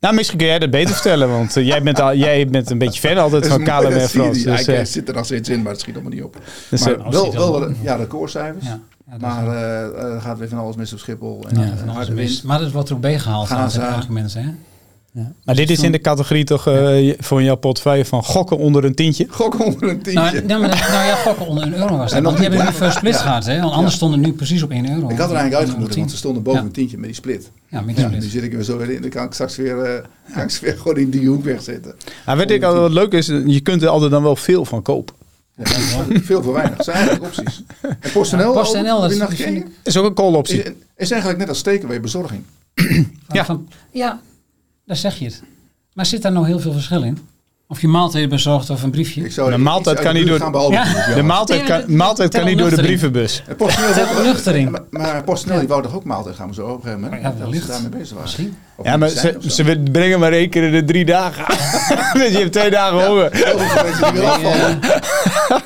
Nou, 0.00 0.14
misschien 0.14 0.38
kun 0.38 0.46
jij 0.46 0.58
dat 0.58 0.70
beter 0.70 0.94
vertellen, 0.94 1.28
want 1.28 1.54
jij, 1.54 1.82
bent 1.82 2.00
al, 2.00 2.14
jij 2.14 2.46
bent 2.48 2.70
een 2.70 2.78
beetje 2.78 3.00
fan 3.08 3.18
altijd 3.18 3.46
van 3.46 3.62
KLM 3.64 3.84
en 3.92 4.08
Frans. 4.08 4.42
Dus, 4.42 4.66
eh, 4.66 4.84
zit 4.84 5.08
er 5.08 5.14
nog 5.14 5.24
steeds 5.24 5.48
in, 5.48 5.62
maar 5.62 5.72
het 5.72 5.80
schiet 5.80 5.94
allemaal 5.94 6.12
niet 6.12 6.22
op. 6.22 6.36
dus, 6.70 6.84
maar 6.84 7.10
wel, 7.10 7.32
wel 7.32 7.60
wat- 7.60 7.70
ja, 7.82 7.94
recordcijfers. 7.94 8.64
Ja, 8.64 8.80
ja, 9.10 9.16
Maar 9.20 9.46
is- 9.46 9.52
eh, 9.62 9.84
eh, 9.84 10.14
er 10.14 10.20
gaat 10.20 10.38
weer 10.38 10.48
van 10.48 10.58
alles 10.58 10.76
mis 10.76 10.92
op 10.92 10.98
Schiphol. 10.98 11.44
En 11.48 11.56
ja, 11.56 11.62
eh, 11.62 11.68
van 11.68 11.82
alles 11.88 11.94
harde 11.96 12.12
mis. 12.12 12.30
wind. 12.30 12.42
Maar 12.42 12.58
dat 12.58 12.72
wordt 12.72 12.88
er 12.88 12.94
ook 12.94 13.00
bijgehaald 13.00 13.50
aan 13.50 13.70
ze- 13.70 13.80
eigenlijk 13.80 14.10
mensen. 14.10 14.42
Hè? 14.42 14.48
ja. 15.20 15.32
Maar 15.44 15.54
dit 15.54 15.70
is 15.70 15.82
in 15.82 15.92
de 15.92 16.00
categorie 16.00 16.44
toch 16.44 16.66
eh, 16.66 17.14
voor 17.18 17.42
jouw 17.42 17.54
portefeuille 17.56 18.04
van 18.04 18.24
gokken 18.24 18.58
onder 18.58 18.84
een 18.84 18.94
tientje? 18.94 19.26
Gok 19.30 19.64
onder 19.64 19.82
een 19.88 20.02
tientje. 20.02 20.12
Nou, 20.32 20.46
nou, 20.46 20.60
maar 20.60 20.68
dat- 20.70 20.78
nou 20.78 21.06
ja, 21.06 21.14
gokken 21.14 21.46
onder 21.46 21.64
een 21.64 21.74
euro 21.74 21.96
was 21.96 22.10
dat. 22.12 22.22
nog 22.22 22.22
Want 22.22 22.36
die 22.36 22.46
hebben 22.48 22.58
nu 22.66 22.72
ja. 22.72 22.72
first 22.78 22.96
split 22.96 23.16
gehad. 23.16 23.46
Hè? 23.46 23.60
Want 23.60 23.72
anders 23.72 23.94
stonden 23.94 24.20
nu 24.20 24.32
precies 24.32 24.62
op 24.62 24.70
1 24.70 24.84
euro. 24.94 25.08
ik 25.08 25.18
had 25.18 25.30
er 25.30 25.36
eigenlijk 25.36 25.54
uitgemoeten, 25.54 25.88
tien. 25.90 25.98
want 25.98 26.10
ze 26.10 26.16
stonden 26.16 26.42
boven 26.42 26.60
Ja. 26.60 26.66
een 26.66 26.72
tientje 26.72 26.96
met 26.96 27.06
die 27.06 27.14
split. 27.14 27.50
Ja, 27.68 27.80
met 27.80 27.94
die 27.94 28.04
Ja, 28.04 28.10
split. 28.10 28.22
nu 28.22 28.28
zit 28.28 28.42
ik 28.42 28.50
er 28.50 28.56
weer 28.56 28.64
zo 28.64 28.76
weer 28.76 28.90
in. 28.90 29.00
Dan 29.00 29.10
kan 29.10 29.24
ik 29.24 29.32
straks 29.32 29.56
weer, 29.56 29.78
eh, 29.82 30.04
kan 30.34 30.42
ik 30.42 30.58
weer 30.62 30.76
gewoon 30.78 30.96
in 30.96 31.10
die 31.10 31.28
hoek 31.28 31.44
wegzetten. 31.44 31.94
Nou, 32.26 32.38
weet 32.38 32.50
ik 32.50 32.62
wat 32.62 32.90
leuk 32.90 33.12
is, 33.12 33.26
je 33.26 33.60
kunt 33.60 33.82
er 33.82 33.88
altijd 33.88 34.10
dan 34.10 34.22
wel 34.22 34.36
veel 34.36 34.64
van 34.64 34.82
kopen. 34.82 35.14
Ja, 35.64 36.20
veel 36.20 36.42
voor 36.42 36.52
weinig. 36.52 36.76
Dat 36.76 36.84
zijn 36.84 36.96
eigenlijk 36.96 37.26
opties. 37.26 37.62
En 38.00 38.10
PostNL, 38.12 38.40
Ja, 38.40 38.60
PostNL, 38.60 39.00
dat 39.00 39.10
is 39.82 39.96
ook 39.96 40.04
een 40.06 40.14
call 40.14 40.30
Is, 40.30 40.36
optie. 40.36 40.62
is 40.96 41.10
eigenlijk 41.10 41.40
net 41.40 41.48
als 41.48 41.62
takeaway 41.62 42.00
bezorging. 42.00 42.42
Van- 42.74 43.06
Ja. 43.32 43.44
Van, 43.44 43.68
ja, 43.92 44.20
daar 44.86 44.96
zeg 44.96 45.18
je 45.18 45.24
het. 45.24 45.42
Maar 45.94 46.06
zit 46.06 46.22
daar 46.22 46.32
nou 46.32 46.46
heel 46.46 46.58
veel 46.60 46.72
verschil 46.72 47.02
in? 47.02 47.18
Of 47.70 47.80
je 47.80 47.88
maaltijd 47.88 48.28
bezorgt 48.28 48.70
of 48.70 48.82
een 48.82 48.90
briefje? 48.90 49.24
Ik 49.24 49.32
zou 49.32 49.48
De 49.50 49.56
ik 49.56 49.62
maaltijd 49.62 49.96
zou 49.98 50.08
kan 50.08 50.16
niet 50.16 50.26
de 50.32 50.38
door- 50.38 50.52
Albert 50.54 50.72
Ja. 51.06 51.14
De 51.14 51.22
maaltijd 51.22 51.66
Ja, 51.66 51.78
kan, 51.80 51.96
maaltijd 51.96 52.30
kan 52.34 52.44
niet 52.44 52.58
door 52.58 52.70
de 52.70 52.76
brievenbus. 52.76 53.42
Ontnuchtering. 53.58 54.70
maar, 54.70 54.80
maar 54.90 55.24
PostNL 55.24 55.58
die 55.58 55.68
wou 55.68 55.82
toch 55.82 55.94
ook 55.94 56.04
maaltijd 56.04 56.36
gaan 56.36 56.48
bezorgen 56.48 56.74
op 56.74 56.84
een 56.84 56.90
gegeven 56.90 57.04
moment? 57.10 57.22
Ja, 57.22 57.28
dat 57.28 57.38
ze 57.38 57.44
wellicht. 57.44 57.68
daarmee 57.68 57.88
bezig 57.88 58.08
waren. 58.08 58.22
Misschien. 58.22 58.56
Of 58.76 58.84
Ja, 58.86 58.96
maar 58.96 59.08
ze, 59.08 59.36
zo. 59.40 59.48
ze 59.48 59.80
brengen 59.92 60.18
maar 60.20 60.32
één 60.32 60.48
keer 60.50 60.62
in 60.62 60.72
de 60.72 60.84
drie 60.84 61.04
dagen. 61.04 61.44
dus 62.20 62.30
je 62.32 62.38
hebt 62.38 62.52
twee 62.52 62.70
dagen 62.70 63.06
honger. 63.06 63.30
Afvallen. 64.24 64.78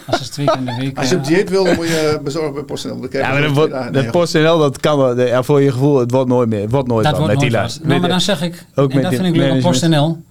Als 0.06 0.18
het 0.20 0.32
twee 0.32 0.46
keer 0.46 0.58
in 0.58 0.64
de 0.64 0.74
week... 0.78 0.98
Als 0.98 1.08
je 1.08 1.16
op 1.16 1.22
eh, 1.22 1.26
dieet 1.28 1.50
wil, 1.50 1.64
dan 1.64 1.74
moet 1.74 1.86
je 1.88 2.20
bezorgen 2.24 2.54
bij 2.54 2.62
PostNL. 2.62 3.06
Ja, 3.10 3.28
maar 3.28 3.36
zo 3.36 3.42
dat, 3.42 3.50
wordt- 3.56 3.92
dat 3.94 4.10
PostNL, 4.10 4.58
dat 4.58 4.80
kan 4.80 4.98
wel. 4.98 5.14
De- 5.14 5.22
Ja, 5.26 5.42
voor 5.42 5.60
je 5.62 5.72
gevoel, 5.72 5.98
het 5.98 6.10
wordt 6.10 6.28
nooit 6.28 6.48
meer. 6.48 6.60
Het 6.60 6.70
wordt 6.70 6.88
nooit 6.88 7.10
wordt 7.10 7.26
met 7.26 7.40
die 7.40 7.50
wat. 7.50 7.80
Nou, 7.82 8.00
maar 8.00 8.08
dan 8.08 8.20
zeg 8.20 8.42
ik, 8.42 8.64
Ook 8.74 8.88
en 8.90 8.94
met 8.94 9.04
dat 9.04 9.14
vind 9.14 9.26
ik 9.26 9.34
leuk 9.36 9.50
op 9.52 9.62
management. 9.62 9.62
PostNL. 9.80 10.22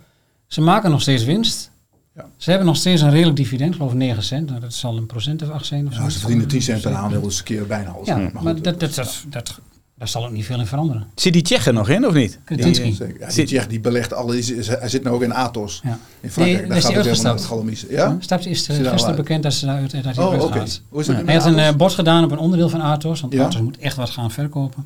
Ze 0.51 0.61
maken 0.61 0.91
nog 0.91 1.01
steeds 1.01 1.23
winst. 1.23 1.71
Ja. 2.15 2.25
Ze 2.37 2.49
hebben 2.49 2.67
nog 2.67 2.77
steeds 2.77 3.01
een 3.01 3.09
redelijk 3.11 3.37
dividend, 3.37 3.75
geloof 3.75 3.91
ik 3.91 3.97
9 3.97 4.23
cent. 4.23 4.49
Nou, 4.49 4.59
dat 4.61 4.73
zal 4.73 4.97
een 4.97 5.05
procent 5.05 5.41
of 5.41 5.49
8 5.49 5.65
zijn 5.65 5.87
of 5.87 5.93
zo. 5.93 6.01
Ja, 6.01 6.09
ze 6.09 6.19
verdienen 6.19 6.47
10 6.47 6.61
cent 6.61 6.81
per 6.81 6.93
aandeel, 6.93 7.21
dus 7.21 7.37
een 7.37 7.43
keer 7.43 7.67
bijna 7.67 7.89
alles. 7.89 8.07
Ja, 8.07 8.17
Maar 8.17 8.31
maar 8.33 8.53
goed, 8.53 8.63
dat, 8.63 8.79
dat, 8.79 8.95
dat, 8.95 9.23
dat, 9.29 9.59
daar 9.97 10.07
zal 10.07 10.25
ook 10.25 10.31
niet 10.31 10.45
veel 10.45 10.59
in 10.59 10.65
veranderen. 10.65 11.07
Zit 11.15 11.33
die 11.33 11.41
Tsjechen 11.41 11.73
nog 11.73 11.89
in 11.89 12.07
of 12.07 12.13
niet? 12.13 12.39
Kretinsky. 12.43 12.83
Die, 12.83 12.93
Zeker. 12.95 13.19
Ja, 13.19 13.27
die 13.27 13.45
Tsjech 13.45 13.67
die 13.67 13.79
belegt 13.79 14.13
alle. 14.13 14.31
die 14.31 14.55
is- 14.57 14.67
Hij 14.67 14.89
zit 14.89 15.03
nu 15.03 15.09
ook 15.09 15.21
in 15.21 15.33
Athos. 15.33 15.81
Ja. 15.83 15.99
In 16.19 16.31
Frankrijk. 16.31 16.59
Nee, 16.59 16.67
Daar 16.67 16.77
is 16.77 16.83
gaat 16.83 16.93
hij 16.93 17.03
uitgestapt? 17.03 17.85
Ja? 17.89 18.17
Stapt 18.19 18.45
is 18.45 18.69
uh, 18.69 18.79
er 18.79 18.85
gisteren 18.91 19.15
bekend 19.15 19.43
dat 19.43 19.53
ze 19.53 19.65
daaruit 19.65 19.91
dat 20.03 20.03
hij 20.15 20.25
Oh, 20.25 20.41
oké. 20.41 20.57
gaat. 20.59 20.81
Hoe 20.89 20.99
is 20.99 21.05
dat 21.07 21.15
Hij 21.25 21.35
had 21.35 21.45
een 21.45 21.77
bod 21.77 21.93
gedaan 21.93 22.23
op 22.23 22.31
een 22.31 22.37
onderdeel 22.37 22.69
van 22.69 22.81
Atos. 22.81 23.21
Want 23.21 23.33
Ja. 23.33 23.43
Atos 23.45 23.61
moet 23.61 23.77
echt 23.77 23.95
wat 23.95 24.09
gaan 24.09 24.31
verkopen. 24.31 24.85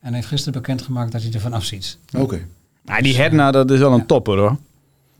En 0.00 0.06
hij 0.08 0.14
heeft 0.14 0.26
gisteren 0.26 0.60
bekendgemaakt 0.60 1.12
dat 1.12 1.22
hij 1.22 1.30
ervan 1.32 1.52
afziet. 1.52 1.98
Oké. 2.16 2.46
Nou, 2.84 3.02
die 3.02 3.16
Hedna, 3.16 3.50
dat 3.50 3.70
is 3.70 3.78
wel 3.78 3.92
een 3.92 4.06
topper 4.06 4.38
hoor. 4.38 4.56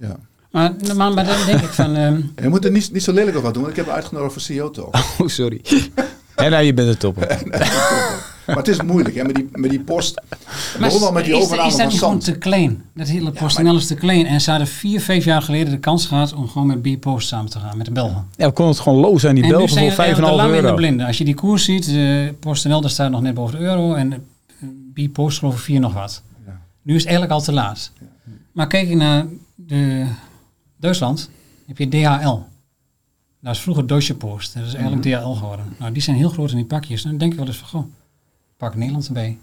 Ja. 0.01 0.16
Maar, 0.51 0.72
maar, 0.97 1.12
maar 1.12 1.24
dan 1.24 1.47
denk 1.47 1.61
ik 1.61 1.68
van... 1.72 1.94
ehm, 1.97 2.20
Je 2.42 2.49
moet 2.49 2.64
er 2.64 2.70
niet, 2.70 2.92
niet 2.92 3.03
zo 3.03 3.12
lelijk 3.12 3.30
over 3.30 3.42
wat 3.42 3.55
doen, 3.55 3.62
want 3.62 3.76
ik 3.76 3.78
heb 3.78 3.86
hem 3.86 3.94
uitgenodigd 3.94 4.32
voor 4.32 4.42
CEO 4.42 4.70
Talk. 4.70 4.94
Oh, 5.18 5.28
sorry. 5.28 5.61
Hedna, 6.36 6.59
je 6.59 6.74
bent 6.74 6.88
een 6.88 6.97
topper. 6.97 7.42
maar 8.47 8.57
het 8.57 8.68
is 8.68 8.82
moeilijk, 8.82 9.14
hè, 9.14 9.24
met 9.24 9.34
die, 9.34 9.49
met 9.53 9.70
die 9.70 9.80
post. 9.80 10.20
Maar 10.78 11.12
met 11.12 11.24
die 11.24 11.36
is, 11.36 11.42
overname 11.42 11.68
is 11.68 11.76
dat 11.76 11.80
van 11.82 11.88
niet 11.88 11.99
gewoon 11.99 12.18
te 12.18 12.38
klein? 12.38 12.84
Dat 12.94 13.09
hele 13.09 13.30
PostNL 13.30 13.76
is 13.76 13.86
te 13.86 13.94
klein. 13.94 14.26
En 14.26 14.40
ze 14.40 14.51
hadden 14.51 14.68
vier, 14.68 15.01
vijf 15.01 15.24
jaar 15.24 15.42
geleden 15.42 15.70
de 15.72 15.78
kans 15.78 16.07
gehad 16.07 16.32
om 16.34 16.49
gewoon 16.49 16.66
met 16.66 16.82
B-Post 16.82 17.28
samen 17.28 17.51
te 17.51 17.59
gaan, 17.59 17.76
met 17.76 17.86
de 17.86 17.92
Belgen. 17.92 18.26
Ja, 18.36 18.47
we 18.47 18.53
konden 18.53 18.74
het 18.74 18.82
gewoon 18.82 18.99
loos 18.99 19.26
aan 19.26 19.34
die 19.34 19.44
en 19.44 19.51
nu 19.51 19.57
Belgen 19.57 19.74
zijn 19.74 19.92
voor 19.92 19.97
we 19.97 20.03
5,5 20.03 20.07
eigenlijk 20.07 20.32
te 20.32 20.42
lang 20.42 20.51
in 20.55 20.57
de 20.57 20.62
euro. 20.62 20.76
blinde. 20.76 21.07
Als 21.07 21.18
je 21.18 21.24
die 21.24 21.34
koers 21.34 21.64
ziet, 21.64 21.84
de 21.84 22.34
PostNL 22.40 22.80
daar 22.80 22.90
staat 22.90 23.11
nog 23.11 23.20
net 23.22 23.34
boven 23.34 23.59
de 23.59 23.64
euro. 23.64 23.94
En 23.94 24.26
B-post 24.94 25.38
geloof 25.38 25.55
ik 25.55 25.61
vier 25.61 25.80
nog 25.80 25.92
wat. 25.92 26.22
Ja. 26.47 26.61
Nu 26.82 26.94
is 26.94 27.01
het 27.01 27.11
eigenlijk 27.11 27.38
al 27.38 27.44
te 27.44 27.53
laat. 27.53 27.90
Maar 28.53 28.66
kijk 28.66 28.88
je 28.88 28.97
naar 28.97 29.26
de 29.57 30.07
Duitsland, 30.77 31.31
heb 31.67 31.79
je 31.79 31.89
DHL. 31.89 32.39
Dat 33.41 33.55
is 33.55 33.61
vroeger 33.61 33.87
Deutsche 33.87 34.17
Post. 34.17 34.55
Dat 34.55 34.67
is 34.67 34.75
eigenlijk 34.75 35.05
Mhm. 35.05 35.17
DHL 35.23 35.33
geworden. 35.33 35.75
Nou, 35.79 35.93
die 35.93 36.03
zijn 36.03 36.17
heel 36.17 36.29
groot 36.29 36.51
in 36.51 36.57
die 36.57 36.65
pakjes. 36.65 37.03
Dan 37.03 37.17
denk 37.19 37.33
ik 37.33 37.39
wel 37.39 37.47
eens 37.47 37.57
van, 37.57 37.69
goh, 37.69 37.85
pak 38.57 38.75
Nederland 38.75 39.07
erbij. 39.07 39.39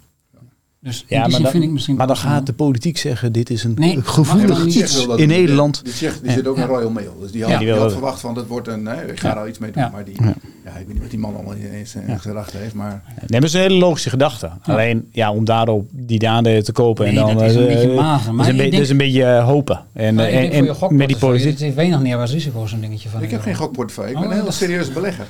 Dus 0.83 1.05
Ja, 1.07 1.27
maar, 1.27 1.41
dan, 1.41 1.51
vind 1.51 1.63
ik 1.63 1.69
misschien... 1.69 1.95
maar 1.95 2.07
dan 2.07 2.17
gaat 2.17 2.45
de 2.45 2.53
politiek 2.53 2.97
zeggen, 2.97 3.31
dit 3.31 3.49
is 3.49 3.63
een 3.63 3.73
Nee, 3.75 4.01
gevoelig 4.01 4.65
iets 4.65 5.05
in. 5.15 5.27
Nederland. 5.27 5.83
Die, 5.83 5.93
zegt, 5.93 6.23
die 6.23 6.31
zit 6.31 6.47
ook 6.47 6.55
in 6.55 6.61
Ja. 6.61 6.67
Royal 6.67 6.89
Mail. 6.89 7.17
Dus 7.21 7.31
die 7.31 7.41
had, 7.41 7.51
Ja. 7.51 7.59
die 7.59 7.71
had 7.73 7.91
verwacht 7.91 8.19
van, 8.19 8.33
dat 8.33 8.47
wordt 8.47 8.67
een, 8.67 8.85
hè, 8.85 9.05
ik 9.11 9.19
ga 9.19 9.27
Ja. 9.27 9.41
er 9.41 9.47
iets 9.47 9.59
mee 9.59 9.71
doen. 9.71 9.89
Maar 9.91 10.03
die, 10.05 10.15
Ja. 10.23 10.29
ik 10.29 10.85
weet 10.85 10.87
niet 10.93 10.99
wat 11.01 11.09
die 11.09 11.19
man 11.19 11.35
allemaal 11.35 11.53
in 11.53 11.87
zijn 11.87 12.19
gedachten 12.19 12.59
heeft. 12.59 12.73
Maar 12.73 13.03
Nee, 13.27 13.39
maar 13.39 13.43
is 13.43 13.53
een 13.53 13.61
hele 13.61 13.75
logische 13.75 14.09
gedachte. 14.09 14.49
Alleen 14.61 15.07
ja, 15.11 15.31
om 15.31 15.45
daarop 15.45 15.87
die 15.91 16.29
aandelen 16.29 16.63
te 16.63 16.71
kopen 16.71 17.05
Nee, 17.05 17.17
en 17.19 17.25
dan 17.25 17.37
dat 17.37 17.43
is 17.49 17.55
een 17.55 17.67
eh, 17.67 17.73
beetje 17.73 17.93
mager. 17.95 18.25
dat 18.25 18.35
Maar 18.35 18.45
is 18.45 18.51
een, 18.51 18.57
ik 18.57 18.57
be- 18.57 18.61
denk- 18.61 18.71
dat 18.73 18.81
is 18.81 18.89
een 18.89 18.97
beetje 18.97 19.23
eh, 19.25 19.45
hopen. 19.45 19.85
En, 19.93 20.15
Maar 20.15 20.25
eh, 20.25 20.43
ik 20.43 20.51
en, 20.53 20.67
en 20.89 20.95
met 20.95 21.07
die 21.07 21.17
politiek. 21.17 21.49
Het 21.51 21.59
heeft 21.59 21.75
weinig 21.75 21.99
neerwaarts 22.01 22.31
risico's, 22.33 22.71
een 22.71 22.81
dingetje 22.81 23.09
van. 23.09 23.21
ik 23.23 23.31
heb 23.31 23.41
geen 23.41 23.55
gokportefeuille. 23.55 24.11
Ik 24.13 24.17
ben 24.17 24.25
Oh, 24.25 24.29
een 24.31 24.37
hele 24.39 24.49
dat- 24.49 24.59
serieuze 24.59 24.91
belegger. 24.91 25.25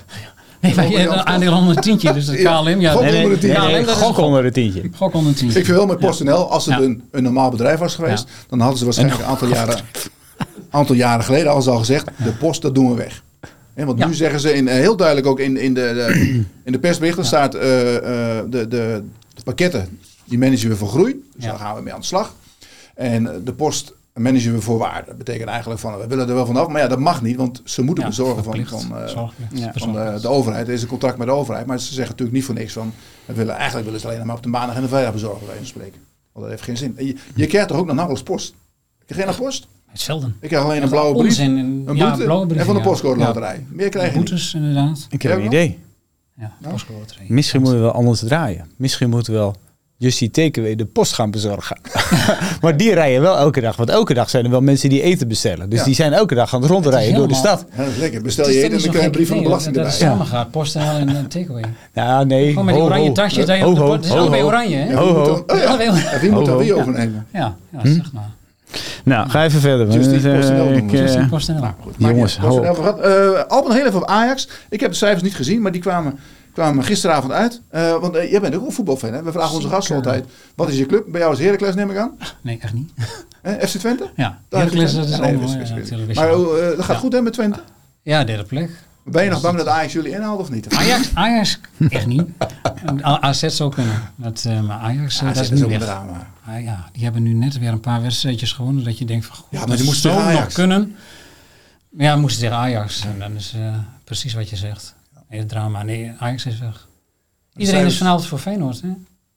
Nee, 0.64 1.00
een 1.00 1.26
aandeel 1.26 1.54
onder 1.54 1.76
een 1.78 1.82
tientje, 1.84 2.14
dus 2.14 2.26
dat 2.26 2.38
Ja, 2.38 2.62
KLM. 2.62 2.80
Ja, 2.82 2.92
gok 2.92 3.02
onder 3.02 3.30
het 3.32 3.40
tientje. 3.40 3.62
nee, 3.62 3.78
een 3.78 3.88
gok 3.88 4.16
gok. 4.16 4.18
onder 4.26 4.44
het 4.44 4.54
tientje. 4.54 4.82
Gok 4.96 5.14
onder 5.14 5.30
een 5.32 5.38
tientje. 5.38 5.60
Ik 5.60 5.66
vind 5.66 5.78
wel 5.78 5.86
met 5.86 6.00
PostNL, 6.00 6.50
als 6.52 6.66
het 6.66 6.76
Ja. 6.76 6.82
een, 6.82 7.04
een 7.12 7.24
normaal 7.24 7.50
bedrijf 7.50 7.80
was 7.80 7.96
geweest, 7.96 8.24
Ja. 8.28 8.34
dan 8.50 8.60
hadden 8.60 8.78
ze 8.78 8.84
waarschijnlijk 8.86 9.20
een 9.22 9.26
aantal 9.28 9.48
jaren, 9.48 9.80
aantal 10.70 10.96
jaren 10.96 11.24
geleden 11.26 11.52
al 11.52 11.68
al 11.68 11.78
gezegd, 11.78 12.08
de 12.24 12.32
post, 12.32 12.62
dat 12.62 12.76
doen 12.76 12.90
we 12.90 12.96
weg. 12.96 13.24
Hè, 13.74 13.86
want 13.86 14.00
Ja. 14.00 14.08
nu 14.08 14.14
zeggen 14.14 14.40
ze 14.40 14.54
in, 14.54 14.68
eh, 14.68 14.76
heel 14.76 14.96
duidelijk 14.96 15.28
ook 15.28 15.40
in, 15.40 15.58
in, 15.58 15.74
de, 15.74 15.82
de, 15.94 16.42
in 16.66 16.72
de 16.72 16.80
persberichten 16.80 17.26
staat 17.26 17.56
eh, 17.56 17.96
eh, 17.96 18.44
de, 18.50 18.68
de, 18.68 19.04
de 19.34 19.44
pakketten, 19.44 20.00
die 20.26 20.38
managen 20.38 20.70
we 20.70 20.76
voor 20.76 20.88
groei. 20.90 21.24
Dus 21.36 21.44
Ja. 21.44 21.50
daar 21.50 21.60
gaan 21.60 21.76
we 21.76 21.82
mee 21.82 21.94
aan 21.94 22.00
de 22.00 22.06
slag. 22.06 22.34
En 22.96 23.42
de 23.44 23.54
post 23.54 23.94
managen 24.22 24.54
we 24.54 24.62
voor 24.62 24.78
waarde. 24.78 25.08
Dat 25.08 25.18
betekent 25.18 25.50
eigenlijk 25.50 25.80
van, 25.80 25.98
we 25.98 26.08
willen 26.08 26.28
er 26.30 26.36
wel 26.36 26.46
vanaf, 26.46 26.68
maar 26.68 26.82
ja, 26.82 26.88
dat 26.88 27.00
mag 27.00 27.22
niet, 27.22 27.36
want 27.36 27.62
ze 27.64 27.82
moeten 27.82 28.04
Ja, 28.04 28.10
bezorgen 28.10 28.44
van, 28.44 28.66
van, 28.66 28.98
eh, 28.98 29.14
ja, 29.54 29.72
van 29.76 29.92
de, 29.94 30.18
de 30.22 30.28
overheid. 30.28 30.68
Er 30.68 30.74
is 30.74 30.82
een 30.82 30.88
contract 30.88 31.18
met 31.18 31.28
de 31.28 31.34
overheid, 31.34 31.66
maar 31.66 31.80
ze 31.80 31.86
zeggen 31.86 32.04
natuurlijk 32.04 32.32
niet 32.38 32.46
voor 32.46 32.56
niks 32.56 32.74
van, 32.74 32.94
we 33.26 33.34
willen, 33.34 33.56
eigenlijk 33.56 33.86
willen 33.86 34.00
ze 34.02 34.08
alleen 34.08 34.26
maar 34.26 34.36
op 34.36 34.44
de 34.44 34.50
maandag 34.50 34.76
en 34.76 34.82
de 34.82 34.88
vrijdag 34.88 35.14
bezorgen, 35.14 35.48
van 35.58 35.66
spreken. 35.66 36.02
Want 36.32 36.46
dat 36.46 36.50
heeft 36.50 36.62
geen 36.64 36.78
zin. 36.78 36.96
Je, 36.98 37.16
je 37.36 37.48
krijgt 37.48 37.68
toch 37.68 37.78
ook 37.78 37.86
nog 37.86 37.96
nauwelijks 37.96 38.30
post? 38.30 38.50
Ik 39.00 39.06
krijg 39.16 39.36
geen 39.36 39.46
post. 39.46 39.68
Hetzelfde. 39.86 40.32
Ik 40.40 40.48
krijg 40.50 40.64
alleen 40.64 40.84
een 40.84 40.90
blauwe 40.90 41.14
brief, 41.18 41.28
onzin. 41.28 41.58
een 41.58 41.84
En, 41.88 41.96
ja, 41.96 42.10
boete 42.10 42.24
blauwe 42.24 42.46
brief, 42.48 42.60
en 42.60 42.66
van 42.66 42.76
de 42.76 42.82
postcode 42.82 43.20
Ja. 43.20 43.26
loterij. 43.28 43.66
Meer 43.70 43.90
krijg 43.90 44.12
je 44.14 44.20
niet. 44.20 44.30
Boetes, 44.30 44.54
inderdaad. 44.54 45.08
Ik 45.10 45.22
heb 45.22 45.38
een 45.38 45.46
idee. 45.46 45.80
Ja, 46.38 46.52
postcode 46.70 47.00
loterij. 47.00 47.26
Misschien 47.30 47.62
moeten 47.62 47.80
we 47.80 47.86
wel 47.86 47.94
anders 47.96 48.20
draaien. 48.20 48.66
Misschien 48.76 49.10
moeten 49.10 49.34
we 49.34 49.40
wel 49.40 49.56
Justy 49.98 50.32
Takeaway 50.32 50.76
de 50.76 50.86
post 50.86 51.14
gaan 51.14 51.32
bezorgen. 51.32 51.80
maar 52.62 52.78
die 52.78 52.94
rijden 52.94 53.22
wel 53.22 53.38
elke 53.38 53.62
dag. 53.62 53.76
Want 53.76 53.90
elke 53.90 54.14
dag 54.14 54.30
zijn 54.30 54.46
er 54.46 54.52
wel 54.52 54.62
mensen 54.62 54.90
die 54.90 55.02
eten 55.02 55.28
bestellen. 55.28 55.70
Dus 55.70 55.80
Ja. 55.80 55.86
die 55.86 55.96
zijn 55.96 56.14
elke 56.14 56.36
dag 56.36 56.54
aan 56.54 56.62
het 56.62 56.70
rondrijden 56.72 57.16
door 57.16 57.28
de 57.28 57.34
stad. 57.36 57.66
Ja, 57.72 57.84
dat 57.84 57.88
is 57.92 57.98
lekker. 57.98 58.22
Bestel 58.22 58.50
je 58.50 58.58
eten 58.58 58.64
en 58.64 58.70
dan 58.72 58.80
krijg 58.82 58.98
je 59.00 59.04
een 59.06 59.12
brief 59.12 59.28
van 59.28 59.38
de 59.38 59.44
belasting 59.44 59.76
Dat 59.76 59.84
erbij. 59.86 60.00
het 60.00 60.10
samen 60.10 60.26
gaat. 60.28 60.52
PostNL 60.52 60.82
en 60.82 61.08
een 61.16 61.28
takeaway. 61.28 61.64
Ja, 61.94 62.24
nee. 62.24 62.50
Gewoon 62.50 62.66
met 62.66 62.74
die 62.76 62.84
oranje 62.84 63.08
ho. 63.08 63.14
tasjes. 63.14 63.46
dat 63.46 63.64
op 63.64 63.92
Het 63.92 64.06
is 64.06 64.12
allebei 64.12 64.44
oranje, 64.44 64.76
hè? 64.76 64.90
Ja, 64.90 64.96
Ho, 64.96 65.06
wie 65.06 65.14
moet 65.14 65.28
ho. 65.28 66.46
dan, 66.46 66.56
oh 66.58 66.64
ja, 66.66 66.74
Ja, 66.74 66.76
Ja. 66.76 66.82
overnemen? 66.82 67.28
Ja, 67.34 67.56
ja 67.72 67.80
Hm? 67.82 67.94
zeg 67.94 68.14
maar. 68.14 68.30
Nou, 69.04 69.30
ga 69.30 69.44
even 69.44 69.60
verder. 69.60 69.88
Just 69.90 70.10
die 70.10 70.32
Eh, 70.32 70.36
PostNL 70.40 70.72
ik, 70.74 70.92
Just 70.92 71.14
eh, 71.14 71.20
die 71.20 71.30
PostNL. 71.30 71.60
Nou, 71.60 71.74
Jongens, 72.14 72.38
hou. 72.38 72.66
Eh, 72.66 73.44
Alpen, 73.48 73.76
heel 73.76 73.86
even 73.86 74.02
op 74.02 74.08
Ajax. 74.08 74.48
Ik 74.70 74.80
heb 74.80 74.90
de 74.92 74.98
cijfers 74.98 75.24
niet 75.24 75.36
gezien, 75.36 75.62
maar 75.62 75.72
die 75.72 75.82
kwamen, 75.82 76.20
kwamen 76.54 76.84
gisteravond 76.84 77.32
uit. 77.32 77.62
Eh, 77.70 78.00
want 78.00 78.16
eh, 78.16 78.32
jij 78.32 78.42
bent 78.42 78.56
ook 78.56 78.66
een 78.66 78.72
voetbalfan, 78.72 79.14
hè? 79.14 79.24
We 79.24 79.32
vragen 79.32 79.56
onze 79.56 79.68
gasten 79.68 79.96
altijd. 79.96 80.26
Wat 80.56 80.70
is 80.70 80.78
je 80.78 80.86
club? 80.86 81.06
Bij 81.08 81.20
jou 81.22 81.34
is 81.34 81.40
Heracles, 81.40 81.76
neem 81.76 81.90
ik 81.92 81.98
aan. 81.98 82.18
Nee, 82.42 82.58
echt 82.62 82.74
niet. 82.74 82.92
Eh, 83.42 83.54
FC 83.54 83.78
Twente? 83.78 84.10
Ja, 84.16 84.40
Heracles, 84.50 84.84
is 84.84 84.96
dat 84.96 85.06
is 85.08 85.20
allemaal, 85.20 85.50
Maar 86.14 86.28
wel. 86.28 86.58
eh, 86.58 86.76
dat 86.78 86.86
gaat 86.86 86.98
goed 86.98 87.14
hè 87.14 87.22
met 87.22 87.34
Twente? 87.34 87.60
Ja, 88.02 88.24
derde 88.24 88.44
plek. 88.44 88.70
Ben 89.06 89.24
je 89.24 89.30
nog 89.30 89.42
bang 89.42 89.58
dat 89.58 89.68
Ajax 89.68 89.94
jullie 89.94 90.12
inhaalt 90.12 90.40
of 90.40 90.50
niet? 90.50 90.76
Ajax, 90.76 91.10
Ajax 91.14 91.60
echt 91.90 92.06
niet. 92.06 92.24
AZ 93.02 93.46
zou 93.48 93.74
kunnen. 93.74 94.02
Dat, 94.16 94.44
maar 94.68 94.78
Ajax, 94.80 95.20
Ja, 95.20 95.26
dat 95.26 95.36
is 95.36 95.52
is 95.52 95.60
nu 95.60 95.66
ook 95.66 95.72
een 95.72 95.80
drama. 95.80 96.28
Ah, 96.48 96.64
ja, 96.64 96.90
die 96.94 97.04
hebben 97.04 97.24
nu 97.24 97.34
net 97.34 97.60
weer 97.60 97.72
een 97.72 97.80
paar 97.80 98.02
wedstrijdjes 98.02 98.52
gewonnen. 98.52 98.84
Dat 98.84 98.98
je 98.98 99.06
denkt 99.06 99.26
van, 99.26 99.36
goh, 99.36 99.46
Ja, 99.50 99.58
maar 99.60 99.68
dat 99.68 99.78
die 99.78 99.86
moesten 99.86 100.34
nog 100.34 100.54
kunnen. 100.54 100.96
Ja, 101.98 102.16
moesten 102.16 102.42
tegen 102.42 102.58
Ajax. 102.58 103.04
En 103.06 103.20
dan 103.20 103.36
is 103.36 103.56
precies 104.04 104.34
wat 104.34 104.50
je 104.50 104.56
zegt. 104.56 104.93
Nee, 105.34 105.42
het 105.42 105.52
drama. 105.52 105.84
Nee, 105.84 106.12
Ajax 106.18 106.46
is 106.46 106.60
weg. 106.60 106.88
Iedereen 107.56 107.86
is 107.86 107.98
vanavond 107.98 108.26
voor 108.26 108.40
Feyenoord, 108.40 108.82
hè? 108.82 108.90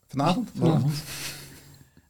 Vanavond? 0.08 0.50
Vanavond. 0.58 0.92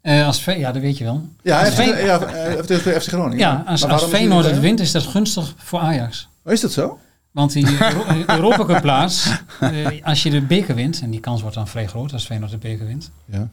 Eh, 0.01 0.27
als 0.27 0.45
ja, 0.45 0.73
dat 0.73 0.83
weet 0.83 0.99
je 0.99 1.05
wel. 1.05 1.29
Ja, 1.43 1.65
Als 1.65 1.77
ja, 1.77 2.21
eh, 2.21 2.59
tegen 2.59 3.01
FC 3.03 3.09
Groningen. 3.09 3.39
ja, 3.39 3.63
als, 3.67 3.85
als 3.85 4.05
Feyenoord 4.05 4.45
het 4.45 4.61
wint, 4.61 4.81
is 4.81 4.93
dat 4.93 5.03
gunstig 5.03 5.55
voor 5.57 5.79
Ajax. 5.81 6.29
Oh, 6.45 6.53
is 6.53 6.61
dat 6.61 6.73
zo? 6.73 6.99
Want 7.31 7.53
die 7.53 7.67
Euro- 7.83 8.25
Europa 8.27 8.65
Cup 8.65 8.81
plaats, 8.83 9.31
eh, 9.61 9.87
als 10.05 10.23
je 10.23 10.31
de 10.31 10.41
beker 10.43 10.75
wint, 10.75 11.01
en 11.01 11.11
die 11.11 11.21
kans 11.21 11.41
wordt 11.41 11.57
dan 11.57 11.69
vrij 11.69 11.87
groot 11.87 12.13
als 12.13 12.27
Feyenoord 12.27 12.51
de 12.51 12.59
beker 12.59 12.87
wint. 12.87 13.11
Ja. 13.25 13.49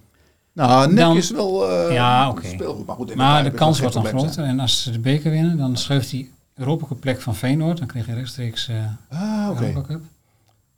Nou, 0.54 0.96
Dan- 0.96 1.18
is 1.18 1.30
wel 1.32 1.70
eh 1.72 1.94
Ja, 1.94 2.30
oké. 2.30 2.56
Maar, 2.86 2.96
goed, 2.96 3.16
Maar 3.16 3.44
de 3.44 3.50
is 3.50 3.56
kans 3.56 3.80
wordt 3.80 3.94
dan 3.94 4.06
groter. 4.06 4.44
En 4.44 4.60
als 4.60 4.84
ze 4.84 4.92
de 4.92 5.00
beker 5.00 5.32
winnen, 5.32 5.58
dan 5.58 5.78
schuift 5.78 6.10
die 6.10 6.32
Europa 6.56 6.86
Cup 6.88 7.00
plek 7.00 7.22
van 7.22 7.36
Feyenoord. 7.36 7.78
Dan 7.78 7.88
krijg 7.88 8.06
je 8.06 8.14
rechtstreeks 8.14 8.68
eh 8.68 8.76
zijn. 8.76 8.98
Ah. 9.10 9.60
Europa 9.60 9.82
Cup. 9.82 10.02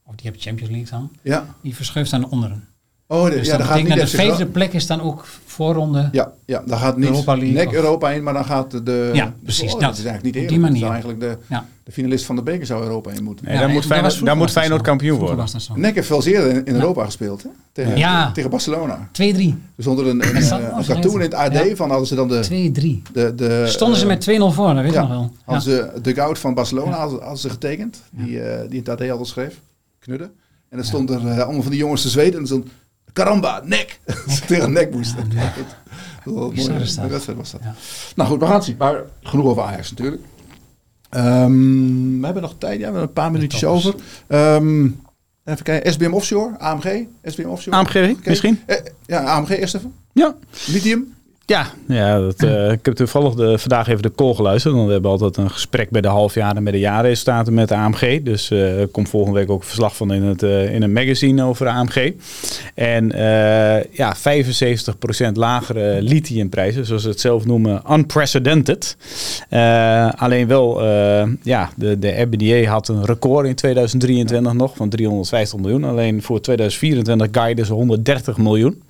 Of 0.07 0.15
die 0.15 0.31
heb 0.31 0.41
Champions 0.41 0.71
League 0.71 0.89
dan. 0.91 1.09
Ja. 1.21 1.45
Die 1.61 1.75
verschuift 1.75 2.13
aan 2.13 2.21
de 2.21 2.29
onderen. 2.29 2.67
Oh, 3.07 3.23
de, 3.25 3.29
Dus 3.31 3.45
ja, 3.45 3.51
dat 3.57 3.59
dan 3.59 3.67
gaat 3.67 3.77
niet 3.83 3.87
dat 3.87 4.09
de 4.09 4.17
vijfde 4.17 4.45
plek 4.45 4.73
is 4.73 4.87
dan 4.87 5.01
ook 5.01 5.25
voorronde. 5.45 6.09
Ja, 6.11 6.31
ja, 6.45 6.63
dan 6.65 6.77
gaat 6.77 6.97
niet 6.97 7.07
Europa 7.09 7.35
League 7.35 7.53
NEC 7.53 7.67
of- 7.67 7.73
Europa 7.73 8.11
in, 8.11 8.23
maar 8.23 8.33
dan 8.33 8.45
gaat 8.45 8.85
de... 8.85 9.09
Ja, 9.13 9.33
precies, 9.43 9.63
Oh, 9.73 9.79
dat. 9.79 9.81
dat 9.81 9.97
is 9.97 10.05
eigenlijk 10.05 10.23
niet 10.23 10.35
Op 10.35 10.41
eerlijk. 10.41 10.49
die 10.49 10.59
Dat 10.59 10.69
manier. 10.69 10.79
zou 10.79 10.91
eigenlijk 10.91 11.21
de, 11.49 11.55
Ja. 11.55 11.65
de 11.83 11.91
finalist 11.91 12.25
van 12.25 12.35
de 12.35 12.41
beker 12.41 12.65
zou 12.65 12.83
Europa 12.83 13.11
in 13.11 13.23
moeten. 13.23 13.45
Nee, 13.45 13.53
Ja, 13.53 13.59
daar 13.59 13.69
moet 13.69 13.85
Feyenoord, 13.85 14.25
daar 14.25 14.37
moet 14.37 14.51
Feyenoord 14.51 14.81
kampioen 14.81 15.19
worden. 15.19 15.47
NEC 15.75 15.95
heeft 15.95 16.09
eens 16.09 16.25
eerder 16.25 16.49
in, 16.49 16.65
in 16.65 16.75
Europa 16.75 17.05
gespeeld, 17.05 17.43
hè? 17.43 17.49
Tegen, 17.71 17.97
Ja. 17.97 18.31
tegen 18.31 18.49
Barcelona. 18.49 19.09
2-3. 19.11 19.55
Dus 19.75 19.87
onder 19.87 20.07
een, 20.07 20.21
Is 20.21 20.49
eh, 20.49 20.57
een 20.77 20.85
cartoon 20.85 21.13
in 21.13 21.19
het 21.19 21.33
AD 21.33 21.53
Ja. 21.53 21.75
van 21.75 21.89
hadden 21.89 22.07
ze 22.07 22.15
dan 22.15 22.27
de... 22.27 22.43
2-3. 23.09 23.11
de, 23.13 23.35
de 23.35 23.63
Stonden 23.67 23.99
ze 23.99 24.05
met 24.05 24.27
2-0 24.29 24.33
voor, 24.53 24.73
dat 24.73 24.83
weet 24.83 24.93
ik 24.93 24.99
nog 24.99 25.09
wel. 25.09 25.21
Ja. 25.33 25.41
Hadden 25.45 25.63
ze 25.63 25.91
de 26.01 26.13
goud 26.13 26.39
van 26.39 26.53
Barcelona 26.53 26.97
hadden, 26.97 27.19
hadden 27.19 27.37
ze 27.39 27.49
getekend, 27.49 28.01
die, 28.11 28.41
eh, 28.41 28.59
die 28.69 28.69
in 28.83 28.89
het 28.89 28.89
AD 29.01 29.09
altijd 29.09 29.27
schreef, 29.27 29.59
knudden. 30.05 30.31
En 30.69 30.77
dan 30.77 30.85
stond 30.85 31.09
er 31.09 31.27
eh, 31.27 31.39
allemaal 31.39 31.61
van 31.61 31.71
die 31.71 31.79
jongens 31.79 32.01
te 32.01 32.09
zweten 32.09 32.39
en 32.39 32.45
stond 32.45 32.67
Caramba, 33.13 33.61
nek! 33.65 33.99
Tegen 34.47 34.71
nek 34.71 34.91
moest. 34.91 35.15
dat. 35.15 35.25
Dat 36.23 36.33
was 36.33 36.67
mooie 36.67 36.79
dat. 36.79 37.09
wedstrijd 37.09 37.37
was 37.37 37.51
dat. 37.51 37.61
Ja. 37.63 37.75
Nou 38.15 38.29
goed, 38.29 38.39
we 38.39 38.45
gaan 38.45 38.55
het 38.55 38.63
zien. 38.63 38.75
Maar 38.77 39.03
genoeg 39.21 39.45
over 39.45 39.63
Ajax 39.63 39.89
natuurlijk. 39.89 40.21
Ehm, 41.09 42.19
we 42.19 42.25
hebben 42.25 42.41
nog 42.41 42.55
tijd, 42.57 42.73
ja, 42.73 42.77
we 42.77 42.83
hebben 42.83 43.01
een 43.01 43.13
paar 43.13 43.31
minuutjes 43.31 43.63
over. 43.63 43.95
Ehm, 44.27 44.83
even 45.43 45.63
kijken, 45.63 45.93
SBM 45.93 46.13
Offshore, 46.13 46.59
AMG, 46.59 47.05
SBM 47.23 47.47
Offshore. 47.47 47.77
AMG 47.77 48.25
misschien? 48.25 48.59
Eh, 48.65 48.77
ja, 49.05 49.23
AMG 49.23 49.49
eerst 49.49 49.75
even. 49.75 49.93
Ja. 50.13 50.35
Lithium. 50.67 51.14
Ja, 51.47 51.67
ja 51.87 52.19
dat, 52.19 52.43
eh, 52.43 52.71
ik 52.71 52.85
heb 52.85 52.95
toevallig 52.95 53.61
vandaag 53.61 53.87
even 53.87 54.01
de 54.01 54.11
call 54.15 54.33
geluisterd. 54.33 54.73
Want 54.73 54.85
we 54.85 54.93
hebben 54.93 55.11
altijd 55.11 55.37
een 55.37 55.49
gesprek 55.49 55.89
bij 55.89 56.01
de 56.01 56.07
halfjaren 56.07 56.63
met 56.63 56.73
de 56.73 56.79
jaarresultaten 56.79 57.53
met 57.53 57.67
de 57.67 57.75
AMG. 57.75 58.23
Dus 58.23 58.51
eh, 58.51 58.79
er 58.79 58.87
komt 58.87 59.09
volgende 59.09 59.39
week 59.39 59.49
ook 59.49 59.59
een 59.59 59.67
verslag 59.67 59.95
van 59.95 60.13
in 60.13 60.23
het, 60.23 60.43
eh, 60.43 60.73
in 60.73 60.83
een 60.83 60.93
magazine 60.93 61.43
over 61.43 61.65
de 61.65 61.71
AMG. 61.71 62.13
En 62.73 63.07
ja, 63.91 64.15
75% 64.15 65.37
lagere 65.37 66.01
lithiumprijzen, 66.01 66.85
zoals 66.85 67.01
ze 67.01 67.09
het 67.09 67.19
zelf 67.19 67.45
noemen, 67.45 67.81
unprecedented. 67.91 68.97
Alleen 70.15 70.47
wel, 70.47 70.83
ja, 71.43 71.69
de, 71.75 71.99
de 71.99 72.11
EBITDA 72.11 72.71
had 72.71 72.87
een 72.87 73.05
record 73.05 73.47
in 73.47 73.55
2023 73.55 74.53
nog 74.53 74.75
van 74.75 74.89
350 74.89 75.59
miljoen. 75.59 75.83
Alleen 75.83 76.21
voor 76.21 76.41
2024 76.41 77.27
guiden 77.31 77.65
ze 77.65 77.73
130 77.73 78.37
miljoen. 78.37 78.83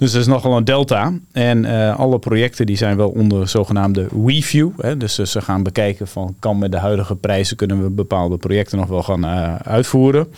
Dus 0.00 0.12
dat 0.12 0.20
is 0.20 0.26
nogal 0.26 0.56
een 0.56 0.64
delta. 0.64 1.12
En 1.32 1.64
eh, 1.64 1.98
alle 1.98 2.18
projecten 2.18 2.66
die 2.66 2.76
zijn 2.76 2.96
wel 2.96 3.08
onder 3.08 3.48
zogenaamde 3.48 4.08
review. 4.26 4.70
Hè. 4.76 4.96
Dus 4.96 5.18
eh, 5.18 5.26
ze 5.26 5.40
gaan 5.40 5.62
bekijken 5.62 6.08
van 6.08 6.36
kan 6.38 6.58
met 6.58 6.72
de 6.72 6.78
huidige 6.78 7.16
prijzen 7.16 7.56
kunnen 7.56 7.82
we 7.82 7.90
bepaalde 7.90 8.36
projecten 8.36 8.78
nog 8.78 8.88
wel 8.88 9.02
gaan 9.02 9.24
eh, 9.24 9.54
uitvoeren. 9.54 10.28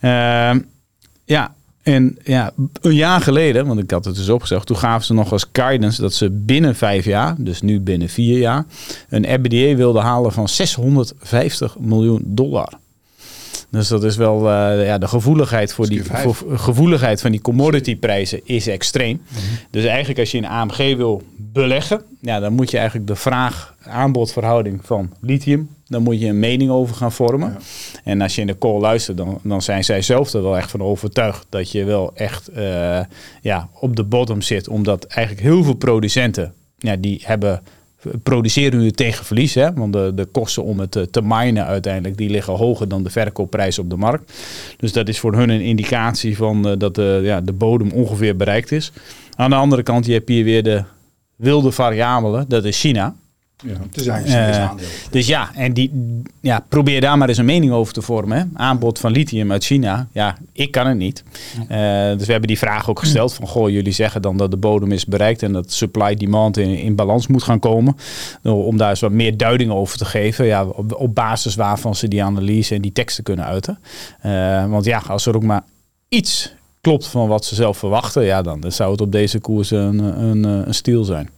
Ehm, 0.00 0.60
ja, 1.24 1.54
en 1.82 2.18
ja, 2.22 2.52
een 2.80 2.94
jaar 2.94 3.20
geleden, 3.20 3.66
want 3.66 3.80
ik 3.80 3.90
had 3.90 4.04
het 4.04 4.16
dus 4.16 4.28
opgezegd, 4.28 4.66
toen 4.66 4.76
gaven 4.76 5.06
ze 5.06 5.14
nog 5.14 5.32
als 5.32 5.46
guidance 5.52 6.00
dat 6.00 6.12
ze 6.12 6.30
binnen 6.30 6.74
vijf 6.74 7.04
jaar, 7.04 7.34
dus 7.38 7.62
nu 7.62 7.80
binnen 7.80 8.08
vier 8.08 8.38
jaar, 8.38 8.64
een 9.08 9.24
EBITDA 9.24 9.76
wilden 9.76 10.02
halen 10.02 10.32
van 10.32 10.48
650 10.48 11.78
miljoen 11.78 12.22
dollar. 12.26 12.72
Dus 13.74 13.88
dat 13.88 14.04
is 14.04 14.16
wel 14.16 14.50
eh, 14.50 14.86
ja, 14.86 14.98
de 14.98 15.08
gevoeligheid 15.08 15.72
voor 15.72 15.88
die 15.88 16.04
voor, 16.04 16.58
gevoeligheid 16.58 17.20
van 17.20 17.30
die 17.30 17.40
commodity 17.40 17.96
prijzen 17.96 18.40
is 18.44 18.66
extreem. 18.66 19.22
Dus 19.70 19.84
eigenlijk 19.84 20.18
als 20.18 20.30
je 20.30 20.38
in 20.38 20.46
AMG 20.46 20.96
wil 20.96 21.22
beleggen, 21.36 22.02
ja, 22.20 22.40
dan 22.40 22.52
moet 22.52 22.70
je 22.70 22.76
eigenlijk 22.76 23.06
de 23.06 23.16
vraag-aanbodverhouding 23.16 24.80
van 24.82 25.12
lithium 25.20 25.68
dan 25.86 26.02
moet 26.02 26.20
je 26.20 26.26
een 26.26 26.38
mening 26.38 26.70
over 26.70 26.94
gaan 26.94 27.12
vormen. 27.12 27.50
Ja. 27.50 27.58
En 28.04 28.20
als 28.20 28.34
je 28.34 28.40
in 28.40 28.46
de 28.46 28.58
call 28.58 28.80
luistert, 28.80 29.16
dan, 29.16 29.38
dan 29.42 29.62
zijn 29.62 29.84
zij 29.84 30.02
zelf 30.02 30.32
er 30.32 30.42
wel 30.42 30.56
echt 30.56 30.70
van 30.70 30.82
overtuigd 30.82 31.46
dat 31.48 31.70
je 31.70 31.84
wel 31.84 32.10
echt 32.14 32.48
eh, 32.48 33.00
ja, 33.40 33.68
op 33.80 33.96
de 33.96 34.04
bottom 34.04 34.42
zit. 34.42 34.68
Omdat 34.68 35.04
eigenlijk 35.04 35.46
heel 35.46 35.64
veel 35.64 35.74
producenten, 35.74 36.54
ja, 36.78 36.96
die 36.96 37.22
hebben 37.24 37.62
produceren 38.22 38.78
nu 38.78 38.90
tegen 38.90 39.24
verlies. 39.24 39.54
Hè? 39.54 39.72
Want 39.72 39.92
de, 39.92 40.12
de 40.14 40.24
kosten 40.24 40.64
om 40.64 40.80
het 40.80 40.90
te, 40.90 41.10
te 41.10 41.22
minen 41.22 41.66
uiteindelijk, 41.66 42.16
die 42.16 42.30
liggen 42.30 42.52
hoger 42.54 42.88
dan 42.88 43.02
de 43.02 43.10
verkoopprijs 43.10 43.78
op 43.78 43.90
de 43.90 43.96
markt. 43.96 44.32
Dus 44.76 44.92
dat 44.92 45.08
is 45.08 45.18
voor 45.18 45.34
hun 45.34 45.48
een 45.48 45.60
indicatie 45.60 46.36
van 46.36 46.68
eh, 46.68 46.78
dat 46.78 46.94
de, 46.94 47.20
ja, 47.22 47.40
de 47.40 47.52
bodem 47.52 47.90
ongeveer 47.90 48.36
bereikt 48.36 48.72
is. 48.72 48.92
Aan 49.36 49.50
de 49.50 49.56
andere 49.56 49.82
kant, 49.82 50.06
je 50.06 50.22
hier 50.26 50.44
weer 50.44 50.62
de 50.62 50.82
wilde 51.36 51.72
variabelen, 51.72 52.44
dat 52.48 52.64
is 52.64 52.80
China. 52.80 53.14
Ja, 53.56 53.72
het 53.82 53.96
is 53.96 54.06
eigenlijk 54.06 54.46
een 54.46 54.52
Eh, 54.54 54.60
uh, 54.60 54.68
aandeel. 54.68 54.86
Dus 55.10 55.26
ja, 55.26 55.50
en 55.54 55.72
die, 55.72 56.22
ja, 56.40 56.64
probeer 56.68 57.00
daar 57.00 57.18
maar 57.18 57.28
eens 57.28 57.38
een 57.38 57.44
mening 57.44 57.72
over 57.72 57.92
te 57.92 58.02
vormen. 58.02 58.38
Hè. 58.38 58.44
Aanbod 58.54 58.98
van 58.98 59.12
lithium 59.12 59.52
uit 59.52 59.64
China, 59.64 60.08
ja, 60.12 60.36
ik 60.52 60.70
kan 60.70 60.86
het 60.86 60.96
niet. 60.96 61.24
Eh, 61.68 61.68
dus 62.16 62.26
we 62.26 62.30
hebben 62.30 62.48
die 62.48 62.58
vraag 62.58 62.90
ook 62.90 62.98
gesteld 62.98 63.34
van, 63.34 63.46
goh, 63.46 63.70
jullie 63.70 63.92
zeggen 63.92 64.22
dan 64.22 64.36
dat 64.36 64.50
de 64.50 64.56
bodem 64.56 64.92
is 64.92 65.06
bereikt 65.06 65.42
en 65.42 65.52
dat 65.52 65.72
supply-demand 65.72 66.56
in, 66.56 66.78
in 66.78 66.94
balans 66.94 67.26
moet 67.26 67.42
gaan 67.42 67.58
komen. 67.58 67.96
Nou, 68.42 68.64
Om 68.64 68.76
daar 68.76 68.90
eens 68.90 69.00
wat 69.00 69.12
meer 69.12 69.36
duiding 69.36 69.70
over 69.70 69.98
te 69.98 70.04
geven, 70.04 70.46
ja, 70.46 70.64
op, 70.64 70.94
op 70.94 71.14
basis 71.14 71.54
waarvan 71.54 71.94
ze 71.94 72.08
die 72.08 72.24
analyse 72.24 72.74
en 72.74 72.82
die 72.82 72.92
teksten 72.92 73.24
kunnen 73.24 73.44
uiten. 73.44 73.78
Eh, 74.20 74.66
want 74.66 74.84
ja, 74.84 75.02
als 75.08 75.26
er 75.26 75.36
ook 75.36 75.42
maar 75.42 75.64
iets 76.08 76.54
klopt 76.80 77.06
van 77.06 77.28
wat 77.28 77.44
ze 77.44 77.54
zelf 77.54 77.78
verwachten, 77.78 78.24
ja, 78.24 78.42
dan 78.42 78.64
zou 78.68 78.90
het 78.90 79.00
op 79.00 79.12
deze 79.12 79.38
koers 79.38 79.70
een, 79.70 79.98
een, 79.98 80.44
een 80.44 80.74
stiel 80.74 81.04
zijn. 81.04 81.28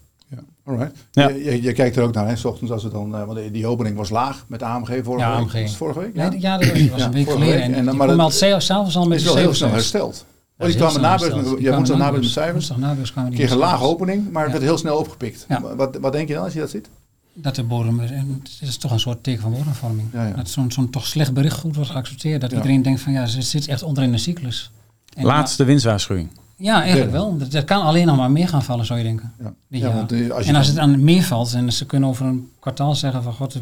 Ja. 0.66 0.72
Alright. 0.72 0.96
Ja. 1.12 1.28
Je, 1.28 1.44
je, 1.44 1.62
je 1.62 1.72
kijkt 1.72 1.96
er 1.96 2.02
ook 2.02 2.14
naar, 2.14 2.28
hè, 2.28 2.36
s 2.36 2.44
ochtends 2.44 2.72
als 2.72 2.82
het 2.82 2.92
dan, 2.92 3.16
eh, 3.16 3.24
want 3.24 3.52
die 3.52 3.66
opening 3.66 3.96
was 3.96 4.10
laag 4.10 4.44
met 4.48 4.62
AMG 4.62 5.00
vorige 5.04 5.26
Ja, 5.26 5.30
week. 5.36 5.38
AMG. 5.44 5.52
Was 5.52 5.60
het 5.62 5.76
vorige 5.76 5.98
week? 6.00 6.14
Nee, 6.14 6.40
ja, 6.40 6.58
dat 6.58 6.70
was, 6.70 6.88
was 6.88 7.00
Ja, 7.00 7.06
een 7.06 7.12
week 7.12 7.30
geleden. 7.30 7.54
week. 7.54 7.62
En, 7.62 7.74
En 7.74 7.84
die 7.84 7.92
maar 7.94 8.06
kwam 8.06 8.18
dat- 8.18 8.62
s'avonds 8.62 8.96
al 8.96 9.06
met 9.06 9.16
is 9.18 9.22
de 9.24 9.28
wel 9.28 9.38
heel 9.38 9.54
snel 9.54 9.70
hersteld. 9.70 10.24
Ja, 10.58 10.64
Oh, 10.64 10.70
die 10.70 10.76
heel 10.80 10.88
kwamen 10.90 11.18
snel 11.18 11.30
nabeurs, 11.36 11.60
ja, 11.62 11.74
woensdag 11.74 11.98
nabeurs 11.98 12.22
met 12.22 12.30
cijfers. 12.32 12.66
Die 13.14 13.30
Kreeg 13.30 13.50
een 13.50 13.56
lage 13.56 13.84
opening, 13.84 14.30
maar 14.30 14.42
het 14.42 14.52
Ja. 14.52 14.58
werd 14.58 14.70
heel 14.70 14.78
snel 14.78 14.96
opgepikt. 14.96 15.44
Ja. 15.48 15.74
Wat, 15.76 15.96
wat 16.00 16.12
denk 16.12 16.28
je 16.28 16.34
dan 16.34 16.44
als 16.44 16.52
je 16.52 16.58
dat 16.58 16.70
ziet? 16.70 16.88
Dat 17.34 17.54
de 17.54 17.62
bodem, 17.62 18.00
en 18.00 18.40
het 18.42 18.68
is 18.68 18.76
toch 18.76 18.90
een 18.90 19.00
soort 19.00 19.22
teken 19.24 19.42
van 19.42 19.50
bodemvorming. 19.52 20.08
Ja, 20.12 20.26
ja. 20.26 20.34
Dat 20.34 20.48
zo'n 20.48 20.72
zo'n 20.72 20.90
toch 20.90 21.06
slecht 21.06 21.32
bericht 21.34 21.58
goed 21.58 21.74
wordt 21.76 21.90
geaccepteerd. 21.90 22.40
Dat 22.40 22.50
Ja. 22.50 22.56
iedereen 22.56 22.82
denkt 22.82 23.00
van 23.00 23.12
ja, 23.12 23.26
ze 23.26 23.42
zit 23.42 23.68
echt 23.68 23.82
onderin 23.82 24.12
een 24.12 24.18
cyclus. 24.18 24.70
En 25.16 25.24
Laatste 25.24 25.64
winstwaarschuwing. 25.64 26.28
Ja, 26.58 26.82
eigenlijk 26.82 27.10
wel. 27.12 27.36
Dat, 27.38 27.50
dat 27.50 27.64
kan 27.64 27.82
alleen 27.82 28.06
nog 28.06 28.16
maar 28.16 28.30
meer 28.30 28.48
gaan 28.48 28.62
vallen, 28.62 28.86
zou 28.86 28.98
je 28.98 29.04
denken. 29.04 29.32
Ja. 29.38 29.54
Ja, 29.68 29.94
want, 29.94 30.12
eh, 30.12 30.30
als 30.30 30.44
je 30.44 30.50
en 30.50 30.56
als 30.56 30.66
het 30.66 30.78
aan 30.78 31.04
meer 31.04 31.22
valt 31.22 31.52
en 31.54 31.72
ze 31.72 31.86
kunnen 31.86 32.08
over 32.08 32.26
een 32.26 32.50
kwartaal 32.58 32.94
zeggen 32.94 33.22
van 33.22 33.32
god, 33.32 33.52
de 33.52 33.60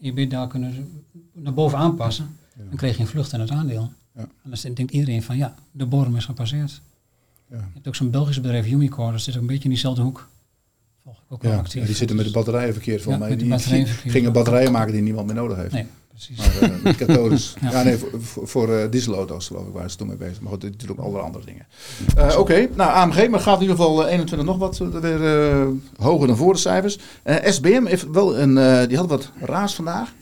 EBITDA 0.00 0.46
kunnen 0.46 0.74
ze 0.74 0.80
naar 1.32 1.54
boven 1.54 1.78
aanpassen, 1.78 2.36
dan 2.68 2.76
krijg 2.76 2.96
je 2.96 3.02
een 3.02 3.08
vlucht 3.08 3.32
in 3.32 3.40
het 3.40 3.50
aandeel. 3.50 3.90
Ja. 4.14 4.20
En 4.20 4.50
dan 4.62 4.74
denkt 4.74 4.92
iedereen 4.92 5.22
van 5.22 5.36
ja, 5.36 5.54
de 5.70 5.86
bodem 5.86 6.16
is 6.16 6.24
gepasseerd. 6.24 6.80
Ja. 7.50 7.56
Je 7.56 7.62
hebt 7.74 7.88
ook 7.88 7.94
zo'n 7.94 8.10
Belgisch 8.10 8.40
bedrijf, 8.40 8.66
Umicore, 8.66 9.12
dat 9.12 9.20
zit 9.20 9.34
ook 9.34 9.40
een 9.40 9.46
beetje 9.46 9.62
in 9.64 9.70
diezelfde 9.70 10.02
hoek. 10.02 10.28
Volg 11.02 11.16
ik 11.16 11.22
ook 11.28 11.42
wel 11.42 11.52
Ja, 11.52 11.58
actief. 11.58 11.80
ja, 11.80 11.86
die 11.86 11.96
zitten 11.96 12.16
met 12.16 12.24
de 12.26 12.32
batterijen 12.32 12.72
verkeerd 12.72 13.02
volgens 13.02 13.24
Ja, 13.24 13.46
mij. 13.46 13.84
Die 13.84 13.86
gingen 13.86 14.32
batterijen 14.32 14.72
maken 14.72 14.92
die 14.92 15.02
niemand 15.02 15.26
meer 15.26 15.34
nodig 15.34 15.56
heeft. 15.56 15.72
Nee, 15.72 15.86
precies. 16.26 16.60
Maar 16.60 16.70
uh, 16.70 16.82
met 16.82 16.96
kathodes. 16.96 17.54
ja. 17.60 17.70
Ja. 17.70 17.82
nee, 17.82 17.96
voor, 17.96 18.10
voor, 18.22 18.48
voor 18.48 18.74
eh, 18.78 18.90
dieselauto's 18.90 19.46
geloof 19.46 19.66
ik 19.66 19.72
waren 19.72 19.90
ze 19.90 19.96
toen 19.96 20.06
mee 20.06 20.16
bezig. 20.16 20.40
Maar 20.40 20.50
goed, 20.52 20.60
dit 20.60 20.80
doet 20.80 20.90
ook 20.90 20.98
allerlei 20.98 21.24
andere 21.24 21.44
dingen. 21.44 21.66
Eh, 22.16 22.38
Oké, 22.38 22.68
nou 22.74 22.90
AMG, 22.92 23.28
maar 23.28 23.40
gaat 23.40 23.54
in 23.54 23.60
ieder 23.60 23.76
geval 23.76 24.06
eh, 24.06 24.12
21 24.12 24.48
nog 24.48 24.58
wat 24.58 24.78
weer 24.78 25.50
eh, 25.50 25.66
hoger 25.96 26.26
dan 26.26 26.36
voor 26.36 26.52
de 26.52 26.58
cijfers. 26.58 26.98
Eh, 27.22 27.50
SBM 27.52 27.84
heeft 27.84 28.10
wel 28.10 28.38
een, 28.38 28.58
eh, 28.58 28.88
die 28.88 28.96
had 28.96 29.08
wat 29.08 29.30
raars 29.40 29.74
vandaag. 29.74 30.12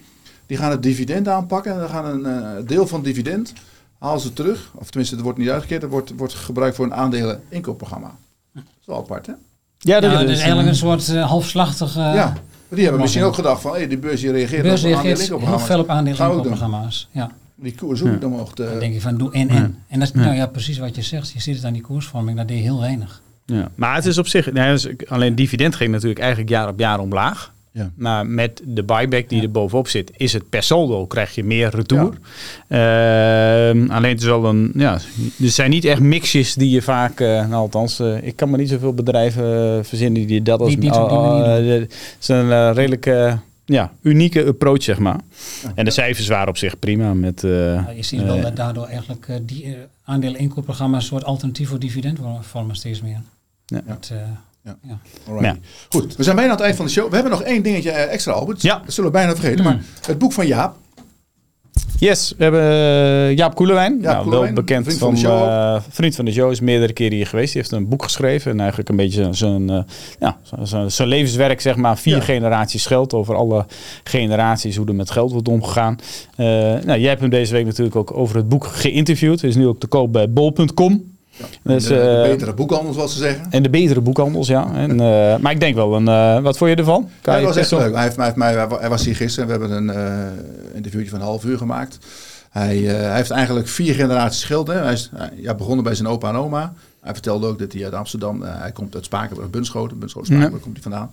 Die 0.46 0.56
gaan 0.56 0.70
het 0.70 0.82
dividend 0.82 1.28
aanpakken. 1.28 1.72
En 1.72 1.78
dan 1.78 1.88
gaan 1.88 2.04
een 2.04 2.26
eh, 2.26 2.66
deel 2.66 2.86
van 2.86 2.98
het 2.98 3.06
dividend 3.08 3.52
halen 3.98 4.20
ze 4.20 4.32
terug. 4.32 4.70
Of 4.74 4.86
tenminste, 4.88 5.14
het 5.14 5.24
wordt 5.24 5.38
niet 5.38 5.48
uitgekeerd. 5.48 5.82
Het 5.82 5.90
wordt, 5.90 6.12
wordt 6.16 6.34
gebruikt 6.34 6.76
voor 6.76 6.84
een 6.84 6.94
aandelen 6.94 7.42
inkoopprogramma. 7.48 8.16
Dat 8.54 8.62
is 8.80 8.86
wel 8.86 8.96
apart, 8.96 9.26
hè? 9.26 9.32
Ja, 9.78 10.00
dat 10.00 10.12
dat 10.12 10.28
is 10.28 10.38
eigenlijk 10.38 10.68
een 10.68 10.74
soort 10.74 11.08
eh, 11.08 11.28
halfslachtig... 11.28 11.96
eh, 11.96 12.14
ja. 12.14 12.36
Maar 12.68 12.78
die 12.78 12.82
hebben 12.82 13.00
misschien 13.00 13.22
ook 13.22 13.34
gedacht 13.34 13.60
van, 13.62 13.72
hey, 13.72 13.88
die 13.88 13.98
beurs 13.98 14.20
die 14.20 14.30
reageert 14.30 14.62
beurs 14.62 14.80
op 14.84 14.86
een 14.86 14.92
reageert 14.92 15.18
heel 15.28 15.36
op 15.36 15.86
doen. 15.86 15.96
aandelen-inkoopprogramma's. 15.96 17.08
Ja. 17.10 17.30
Die 17.54 17.74
koers 17.74 18.02
ook 18.02 18.20
dan 18.20 18.32
omhoog. 18.32 18.52
Dan 18.54 18.66
te- 18.72 18.76
denk 18.78 18.94
je 18.94 19.00
van 19.00 19.16
doe 19.18 19.32
en 19.32 19.48
en. 19.48 19.78
En 19.88 19.98
dat 19.98 20.08
is 20.08 20.14
nou 20.14 20.34
ja, 20.34 20.46
precies 20.46 20.78
wat 20.78 20.96
je 20.96 21.02
zegt. 21.02 21.30
Je 21.32 21.40
ziet 21.40 21.56
het 21.56 21.64
aan 21.64 21.72
die 21.72 21.82
koersvorming, 21.82 22.36
dat 22.36 22.48
deed 22.48 22.60
heel 22.62 22.80
weinig. 22.80 23.22
Ja. 23.46 23.68
Maar 23.74 23.94
het 23.94 24.06
is 24.06 24.18
op 24.18 24.26
zich, 24.26 24.52
nee, 24.52 24.70
dus 24.72 24.88
alleen 25.08 25.34
dividend 25.34 25.74
ging 25.74 25.90
natuurlijk 25.90 26.20
eigenlijk 26.20 26.50
jaar 26.50 26.68
op 26.68 26.78
jaar 26.78 27.00
omlaag. 27.00 27.52
Ja. 27.78 27.90
Maar 27.96 28.26
met 28.26 28.62
de 28.64 28.82
buyback 28.82 29.28
die 29.28 29.42
er 29.42 29.50
bovenop 29.50 29.88
zit, 29.88 30.10
is 30.16 30.32
het 30.32 30.48
per 30.48 30.62
saldo 30.62 31.06
krijg 31.06 31.34
je 31.34 31.44
meer 31.44 31.70
retour. 31.74 32.18
Ehm, 32.68 33.90
alleen 33.90 34.10
het 34.10 34.20
is 34.20 34.26
wel 34.26 34.44
een, 34.44 34.70
ja, 34.74 34.92
er 35.40 35.48
zijn 35.50 35.70
niet 35.70 35.84
echt 35.84 36.00
mixjes 36.00 36.54
die 36.54 36.70
je 36.70 36.82
vaak, 36.82 37.20
eh, 37.20 37.28
nou 37.28 37.52
althans, 37.54 38.00
eh, 38.00 38.22
ik 38.22 38.36
kan 38.36 38.50
me 38.50 38.56
niet 38.56 38.68
zoveel 38.68 38.94
bedrijven 38.94 39.76
eh, 39.78 39.84
verzinnen 39.84 40.26
die 40.26 40.42
dat 40.42 40.60
als, 40.60 40.68
Niet- 40.68 40.78
niet 40.80 40.92
op 40.92 41.08
die 41.08 41.18
manier 41.18 41.80
het 41.80 41.94
is 42.20 42.28
een 42.28 42.72
redelijk, 42.72 43.04
ja, 43.64 43.92
unieke 44.02 44.46
approach 44.46 44.82
zeg 44.82 44.98
maar. 44.98 45.20
Ja. 45.62 45.72
En 45.74 45.84
de 45.84 45.90
cijfers 45.90 46.28
waren 46.28 46.48
op 46.48 46.56
zich 46.56 46.78
prima 46.78 47.14
met. 47.14 47.44
eh, 47.44 47.50
Maar 47.50 47.96
je 47.96 48.02
ziet 48.02 48.22
wel 48.22 48.40
dat 48.40 48.56
daardoor 48.56 48.86
eigenlijk 48.86 49.26
die 49.42 49.64
uh, 49.66 49.72
aandelen-inkoopprogramma's 50.04 51.02
een 51.02 51.08
soort 51.08 51.24
alternatief 51.24 51.68
voor 51.68 51.78
dividend 51.78 52.18
wo- 52.18 52.38
vormen 52.40 52.76
steeds 52.76 53.00
meer. 53.02 53.20
Ja. 53.66 53.80
Dat, 53.86 54.10
eh, 54.12 54.18
Ja. 54.64 54.76
ja. 55.40 55.56
Goed, 55.88 56.16
we 56.16 56.22
zijn 56.22 56.36
bijna 56.36 56.50
aan 56.50 56.56
het 56.56 56.64
eind 56.64 56.76
van 56.76 56.86
de 56.86 56.92
show. 56.92 57.08
We 57.08 57.14
hebben 57.14 57.32
nog 57.32 57.42
één 57.42 57.62
dingetje 57.62 57.90
eh, 57.90 58.12
extra, 58.12 58.32
Albert. 58.32 58.62
Ja. 58.62 58.80
Dat 58.84 58.92
zullen 58.94 59.10
we 59.10 59.16
bijna 59.16 59.34
vergeten. 59.36 59.64
Maar 59.64 59.80
het 60.06 60.18
boek 60.18 60.32
van 60.32 60.46
Jaap. 60.46 60.76
Yes, 61.98 62.34
we 62.36 62.42
hebben 62.42 62.60
eh, 62.62 63.36
Jaap 63.36 63.54
Koelewijn. 63.54 64.00
nou, 64.00 64.22
Koelewijn, 64.22 64.54
wel 64.54 64.64
bekend 64.64 64.84
vriend 64.84 64.98
van, 64.98 65.06
van 65.08 65.14
de 65.14 65.20
show 65.20 65.48
eh, 65.48 65.80
vriend 65.88 66.14
van 66.14 66.24
de 66.24 66.32
show, 66.32 66.50
is 66.50 66.60
meerdere 66.60 66.92
keren 66.92 67.16
hier 67.16 67.26
geweest. 67.26 67.52
Die 67.52 67.60
heeft 67.62 67.72
een 67.74 67.88
boek 67.88 68.02
geschreven 68.02 68.50
en 68.52 68.58
eigenlijk 68.60 68.88
een 68.88 68.96
beetje 68.96 69.28
zijn, 69.30 69.70
eh, 69.70 69.82
ja, 70.20 70.38
zijn, 70.62 70.90
zijn 70.90 71.08
levenswerk, 71.08 71.60
zeg 71.60 71.76
maar, 71.76 71.98
vier 71.98 72.16
Ja. 72.16 72.22
generaties 72.22 72.86
geld. 72.86 73.14
Over 73.14 73.34
alle 73.34 73.66
generaties, 74.04 74.76
hoe 74.76 74.86
er 74.86 74.94
met 74.94 75.10
geld 75.10 75.32
wordt 75.32 75.48
omgegaan. 75.48 75.96
Eh, 76.36 76.46
nou, 76.84 76.98
jij 76.98 77.08
hebt 77.08 77.20
hem 77.20 77.30
deze 77.30 77.52
week 77.52 77.64
natuurlijk 77.64 77.96
ook 77.96 78.16
over 78.16 78.36
het 78.36 78.48
boek 78.48 78.66
geïnterviewd. 78.66 79.40
Hij 79.40 79.50
is 79.50 79.56
nu 79.56 79.66
ook 79.66 79.80
te 79.80 79.86
koop 79.86 80.12
bij 80.12 80.30
bol.com. 80.32 81.16
Dus, 81.62 81.82
de, 81.82 81.88
de 81.88 82.00
eh, 82.00 82.30
betere 82.30 82.54
boekhandel, 82.54 82.92
zoals 82.92 83.12
ze 83.12 83.18
zeggen. 83.18 83.46
En 83.50 83.62
de 83.62 83.70
betere 83.70 84.00
boekhandels, 84.00 84.48
ja. 84.48 84.74
En, 84.74 84.90
eh, 85.00 85.36
maar 85.42 85.52
ik 85.52 85.60
denk 85.60 85.74
wel 85.74 85.94
een. 85.94 86.08
eh, 86.08 86.40
wat 86.42 86.56
vond 86.58 86.70
je 86.70 86.76
ervan? 86.76 87.08
Ja, 87.22 87.36
je 87.36 87.46
was 87.46 87.56
echt 87.56 87.70
leuk. 87.70 87.92
Hij, 87.94 88.02
heeft, 88.02 88.16
hij, 88.16 88.24
heeft 88.24 88.36
mij, 88.36 88.54
hij 88.80 88.88
was 88.88 89.04
hier 89.04 89.16
gisteren. 89.16 89.46
We 89.48 89.52
hebben 89.66 89.88
een 89.88 90.34
interviewtje 90.74 91.10
van 91.10 91.20
een 91.20 91.26
half 91.26 91.44
uur 91.44 91.58
gemaakt. 91.58 91.98
Hij, 92.50 92.76
hij 92.76 93.14
heeft 93.14 93.30
eigenlijk 93.30 93.68
vier 93.68 93.94
generaties. 93.94 94.48
Hè. 94.48 94.72
Hij 94.72 94.92
is 94.92 95.10
hij- 95.14 95.30
ja, 95.36 95.54
begonnen 95.54 95.84
bij 95.84 95.94
zijn 95.94 96.08
opa 96.08 96.28
en 96.28 96.34
oma. 96.36 96.72
Hij 97.00 97.12
vertelde 97.12 97.46
ook 97.46 97.58
dat 97.58 97.72
hij 97.72 97.84
uit 97.84 97.92
Amsterdam, 97.94 98.42
hij 98.42 98.72
komt 98.72 98.94
uit 98.94 99.04
Spakenburg, 99.04 99.50
Bunschoten. 99.50 99.98
Bunschoten, 99.98 100.26
Spakenburg 100.26 100.62
komt 100.62 100.74
hij 100.74 100.82
vandaan. 100.82 101.10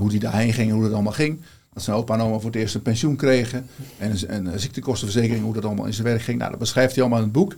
Hoe 0.00 0.10
hij 0.10 0.18
daarheen 0.18 0.52
ging 0.52 0.68
en 0.68 0.74
hoe 0.74 0.84
dat 0.84 0.92
allemaal 0.92 1.12
ging. 1.12 1.40
Dat 1.74 1.82
zijn 1.82 1.96
opa 1.96 2.14
en 2.14 2.20
oma 2.20 2.38
voor 2.38 2.50
het 2.50 2.60
eerst 2.60 2.74
een 2.74 2.82
pensioen 2.82 3.16
kregen. 3.16 3.66
En 3.98 4.16
een, 4.26 4.60
ziektekostenverzekering, 4.60 5.44
hoe 5.44 5.54
dat 5.54 5.64
allemaal 5.64 5.86
in 5.86 5.94
zijn 5.94 6.06
werk 6.06 6.22
ging. 6.22 6.38
Nou, 6.38 6.50
dat 6.50 6.58
beschrijft 6.58 6.94
hij 6.94 7.00
allemaal 7.00 7.18
in 7.18 7.24
het 7.24 7.34
boek. 7.34 7.54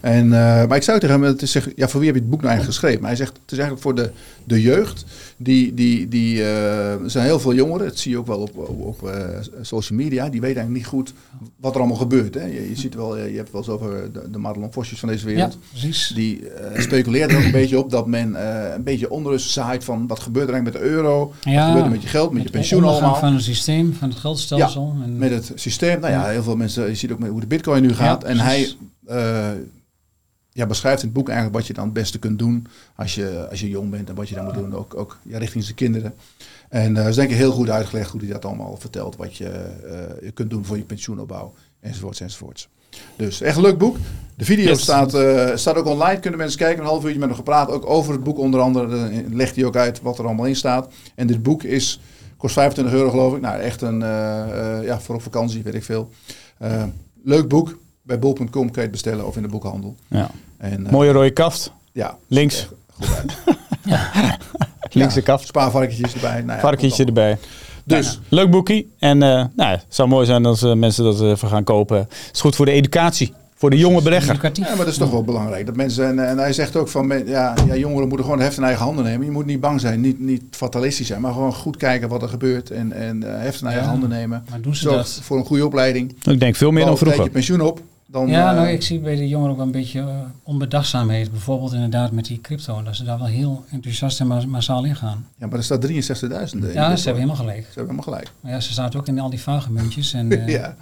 En, 0.00 0.24
eh, 0.24 0.66
maar 0.66 0.76
ik 0.76 0.82
zou 0.82 1.00
tegen 1.00 1.20
hem, 1.20 1.24
het 1.24 1.42
is 1.42 1.50
zeg, 1.50 1.68
ja, 1.76 1.88
voor 1.88 2.00
wie 2.00 2.08
heb 2.08 2.16
je 2.16 2.22
het 2.22 2.30
boek 2.30 2.40
nou 2.40 2.52
eigenlijk 2.52 2.78
geschreven? 2.78 3.00
Maar 3.00 3.10
hij 3.10 3.18
zegt, 3.18 3.38
het 3.42 3.52
is 3.52 3.58
eigenlijk 3.58 3.82
voor 3.82 3.94
de, 3.94 4.10
de 4.44 4.60
jeugd. 4.60 5.04
Die, 5.42 5.74
die, 5.74 6.08
die, 6.08 6.44
eh, 6.44 6.96
zijn 7.06 7.24
heel 7.24 7.40
veel 7.40 7.54
jongeren, 7.54 7.86
dat 7.86 7.98
zie 7.98 8.10
je 8.10 8.18
ook 8.18 8.26
wel 8.26 8.40
op, 8.40 8.56
op, 8.56 8.80
op 8.80 9.08
eh, 9.08 9.24
social 9.60 9.98
media. 9.98 10.28
Die 10.28 10.40
weten 10.40 10.60
eigenlijk 10.60 10.76
niet 10.76 10.86
goed 10.86 11.12
wat 11.56 11.72
er 11.74 11.78
allemaal 11.78 11.96
gebeurt. 11.96 12.34
Hè. 12.34 12.44
Je, 12.44 12.68
je 12.68 12.76
ziet 12.76 12.94
wel, 12.94 13.16
je 13.18 13.36
hebt 13.36 13.50
wel 13.50 13.60
eens 13.60 13.70
over 13.70 14.12
de, 14.12 14.30
de 14.30 14.38
Madelon 14.38 14.72
Vosjes 14.72 14.98
van 14.98 15.08
deze 15.08 15.28
ja, 15.28 15.34
wereld. 15.34 15.58
precies. 15.70 16.12
Die 16.14 16.48
eh 16.48 16.80
speculeert 16.80 17.30
er 17.30 17.38
ook 17.38 17.44
een 17.44 17.50
beetje 17.50 17.78
op 17.78 17.90
dat 17.90 18.06
men 18.06 18.44
een 18.74 18.82
beetje 18.82 19.10
onrust 19.10 19.50
zaait 19.50 19.84
van 19.84 20.06
wat 20.06 20.20
gebeurt 20.20 20.48
er 20.48 20.54
eigenlijk 20.54 20.82
met 20.82 20.90
de 20.90 20.96
euro? 20.96 21.18
wat 21.18 21.64
gebeurt 21.64 21.84
er 21.84 21.90
met 21.90 22.02
je 22.02 22.08
geld, 22.08 22.32
met, 22.32 22.42
je 22.42 22.50
pensioen 22.50 22.84
allemaal? 22.84 23.16
van 23.16 23.34
het 23.34 23.42
systeem, 23.42 23.94
van 23.94 24.08
het 24.08 24.18
geldstelsel. 24.18 24.94
en, 25.02 25.18
Met 25.18 25.30
het 25.30 25.52
systeem. 25.54 26.00
Nou 26.00 26.12
ja, 26.12 26.26
heel 26.26 26.42
veel 26.42 26.56
mensen, 26.56 26.88
je 26.88 26.94
ziet 26.94 27.12
ook 27.12 27.18
met 27.18 27.30
hoe 27.30 27.40
de 27.40 27.46
bitcoin 27.46 27.82
nu 27.82 27.94
gaat. 27.94 28.24
En 28.24 28.38
hij 28.38 28.68
ja, 30.52 30.66
beschrijft 30.66 31.00
in 31.02 31.08
het 31.08 31.16
boek 31.16 31.28
eigenlijk 31.28 31.58
wat 31.58 31.66
je 31.66 31.72
dan 31.72 31.84
het 31.84 31.92
beste 31.92 32.18
kunt 32.18 32.38
doen 32.38 32.66
als 32.96 33.14
je, 33.14 33.46
als 33.50 33.60
je 33.60 33.68
jong 33.68 33.90
bent 33.90 34.08
en 34.08 34.14
wat 34.14 34.28
je 34.28 34.34
dan 34.34 34.44
moet 34.44 34.54
doen, 34.54 34.74
ook, 34.74 34.94
ook 34.96 35.18
ja, 35.22 35.38
richting 35.38 35.64
zijn 35.64 35.76
kinderen. 35.76 36.14
En 36.68 36.94
dat 36.94 37.06
is 37.06 37.14
denk 37.14 37.30
ik 37.30 37.36
heel 37.36 37.52
goed 37.52 37.70
uitgelegd 37.70 38.10
hoe 38.10 38.20
hij 38.20 38.30
dat 38.30 38.44
allemaal 38.44 38.76
vertelt, 38.76 39.16
wat 39.16 39.36
je, 39.36 39.48
eh, 39.48 40.22
je 40.22 40.30
kunt 40.30 40.50
doen 40.50 40.64
voor 40.64 40.76
je 40.76 40.84
pensioenopbouw, 40.84 41.52
enzovoorts, 41.80 42.20
enzovoorts. 42.20 42.68
Dus 43.16 43.40
echt 43.40 43.56
een 43.56 43.62
leuk 43.62 43.78
boek. 43.78 43.96
De 44.36 44.44
video 44.44 44.66
Yes. 44.68 44.82
staat, 44.82 45.14
eh, 45.14 45.50
staat 45.56 45.76
ook 45.76 45.86
online, 45.86 46.20
kunnen 46.20 46.38
mensen 46.38 46.58
kijken, 46.58 46.82
een 46.82 46.88
half 46.88 47.04
uurtje 47.04 47.18
met 47.18 47.28
hem 47.28 47.36
gepraat, 47.38 47.70
ook 47.70 47.86
over 47.86 48.12
het 48.12 48.22
boek 48.22 48.38
onder 48.38 48.60
andere, 48.60 48.88
Dan 48.88 49.34
legt 49.36 49.56
hij 49.56 49.64
ook 49.64 49.76
uit 49.76 50.00
wat 50.02 50.18
er 50.18 50.24
allemaal 50.24 50.46
in 50.46 50.56
staat. 50.56 50.92
En 51.14 51.26
dit 51.26 51.42
boek 51.42 51.62
is, 51.62 52.00
kost 52.36 52.54
25 52.54 52.94
euro 52.94 53.10
geloof 53.10 53.34
ik, 53.34 53.40
nou 53.40 53.60
echt 53.60 53.82
een, 53.82 54.02
eh, 54.02 54.78
eh, 54.78 54.84
ja, 54.84 55.00
voor 55.00 55.14
op 55.14 55.22
vakantie, 55.22 55.62
weet 55.62 55.74
ik 55.74 55.84
veel. 55.84 56.10
Eh, 56.58 56.84
leuk 57.24 57.48
boek, 57.48 57.78
bij 58.10 58.18
bol.com 58.18 58.48
kun 58.48 58.70
je 58.74 58.80
het 58.80 58.90
bestellen 58.90 59.26
of 59.26 59.36
in 59.36 59.42
de 59.42 59.48
boekhandel. 59.48 59.94
Ja. 60.08 60.30
En, 60.58 60.86
eh, 60.86 60.92
Mooie 60.92 61.12
rode 61.12 61.30
kaft. 61.30 61.72
ja, 61.92 62.16
Links. 62.26 62.68
Goed 62.92 63.08
uit. 63.16 63.32
Linkse 64.92 65.18
Ja, 65.18 65.24
kaft. 65.24 65.46
Spaarvarkentjes 65.46 66.14
erbij. 66.14 66.40
Nou 66.42 66.52
ja, 66.52 66.60
Varkentje 66.60 67.04
erbij. 67.04 67.38
Dus, 67.84 68.20
Leuk 68.28 68.50
boekie. 68.50 68.92
En 68.98 69.22
eh, 69.22 69.28
nou, 69.28 69.50
ja, 69.56 69.70
het 69.70 69.84
zou 69.88 70.08
mooi 70.08 70.26
zijn 70.26 70.46
als 70.46 70.62
eh, 70.62 70.72
mensen 70.74 71.04
dat 71.04 71.20
even 71.22 71.48
gaan 71.48 71.64
kopen. 71.64 71.96
Het 71.98 72.30
is 72.32 72.40
goed 72.40 72.56
voor 72.56 72.66
de 72.66 72.72
educatie. 72.72 73.32
Voor 73.54 73.70
de 73.70 73.76
jonge 73.78 74.02
belegger. 74.02 74.30
Educatief. 74.30 74.64
ja, 74.64 74.70
maar 74.74 74.84
dat 74.84 74.92
is 74.92 74.98
toch 74.98 75.10
wel 75.10 75.24
belangrijk. 75.24 75.66
Dat 75.66 75.76
mensen, 75.76 76.06
en, 76.06 76.28
en 76.28 76.38
hij 76.38 76.52
zegt 76.52 76.76
ook 76.76 76.88
van, 76.88 77.22
ja, 77.26 77.54
ja, 77.66 77.76
jongeren 77.76 78.06
moeten 78.08 78.22
gewoon 78.24 78.38
de 78.38 78.44
heft 78.44 78.56
in 78.56 78.64
eigen 78.64 78.84
handen 78.84 79.04
nemen. 79.04 79.24
Je 79.26 79.32
moet 79.32 79.46
niet 79.46 79.60
bang 79.60 79.80
zijn, 79.80 80.00
niet, 80.00 80.20
niet 80.20 80.42
fatalistisch 80.50 81.06
zijn, 81.06 81.20
maar 81.20 81.32
gewoon 81.32 81.52
goed 81.54 81.76
kijken 81.76 82.08
wat 82.08 82.22
er 82.22 82.28
gebeurt. 82.28 82.70
En, 82.70 82.92
en 82.92 83.22
eh, 83.34 83.40
heft 83.42 83.60
in 83.60 83.66
eigen 83.66 83.84
Ja, 83.84 83.90
handen 83.90 84.08
nemen. 84.08 84.44
Maar 84.50 84.60
doen 84.60 84.74
ze 84.74 84.82
Zorg 84.82 84.96
dat? 84.96 85.20
voor 85.22 85.38
een 85.38 85.44
goede 85.44 85.66
opleiding. 85.66 86.14
Ik 86.24 86.40
denk 86.40 86.56
veel 86.56 86.70
meer 86.70 86.84
dan 86.84 86.96
vroeger. 86.96 87.16
beetje 87.18 87.32
pensioen 87.32 87.60
op. 87.60 87.80
Dan, 88.12 88.28
Ja, 88.28 88.50
eh, 88.50 88.56
nou, 88.56 88.68
ik 88.68 88.82
zie 88.82 88.98
bij 89.00 89.16
de 89.16 89.28
jongeren 89.28 89.50
ook 89.50 89.56
wel 89.56 89.66
een 89.66 89.72
beetje 89.72 90.00
uh, 90.00 90.06
onbedachtzaamheid. 90.42 91.30
Bijvoorbeeld 91.30 91.72
inderdaad 91.72 92.12
met 92.12 92.24
die 92.24 92.40
crypto. 92.40 92.82
Dat 92.82 92.96
ze 92.96 93.04
daar 93.04 93.18
wel 93.18 93.26
heel 93.26 93.64
enthousiast 93.70 94.20
en 94.20 94.26
ma- 94.26 94.46
massaal 94.46 94.84
in 94.84 94.96
gaan. 94.96 95.26
ja, 95.38 95.46
maar 95.46 95.58
er 95.58 95.64
staat 95.64 95.86
63.000. 95.86 95.90
in. 95.90 96.72
Ja, 96.72 96.96
ze 96.96 97.04
hebben 97.04 97.22
helemaal 97.22 97.34
gelijk. 97.36 97.58
Ze 97.58 97.78
hebben 97.78 97.82
helemaal 97.96 98.02
gelijk. 98.02 98.30
Maar 98.40 98.52
ja, 98.52 98.60
ze 98.60 98.72
zaten 98.72 99.00
ook 99.00 99.06
in 99.08 99.18
al 99.20 99.30
die 99.30 99.40
vage 99.40 99.72
muntjes. 99.72 100.12
En, 100.12 100.30
eh, 100.46 100.48
ja. 100.48 100.76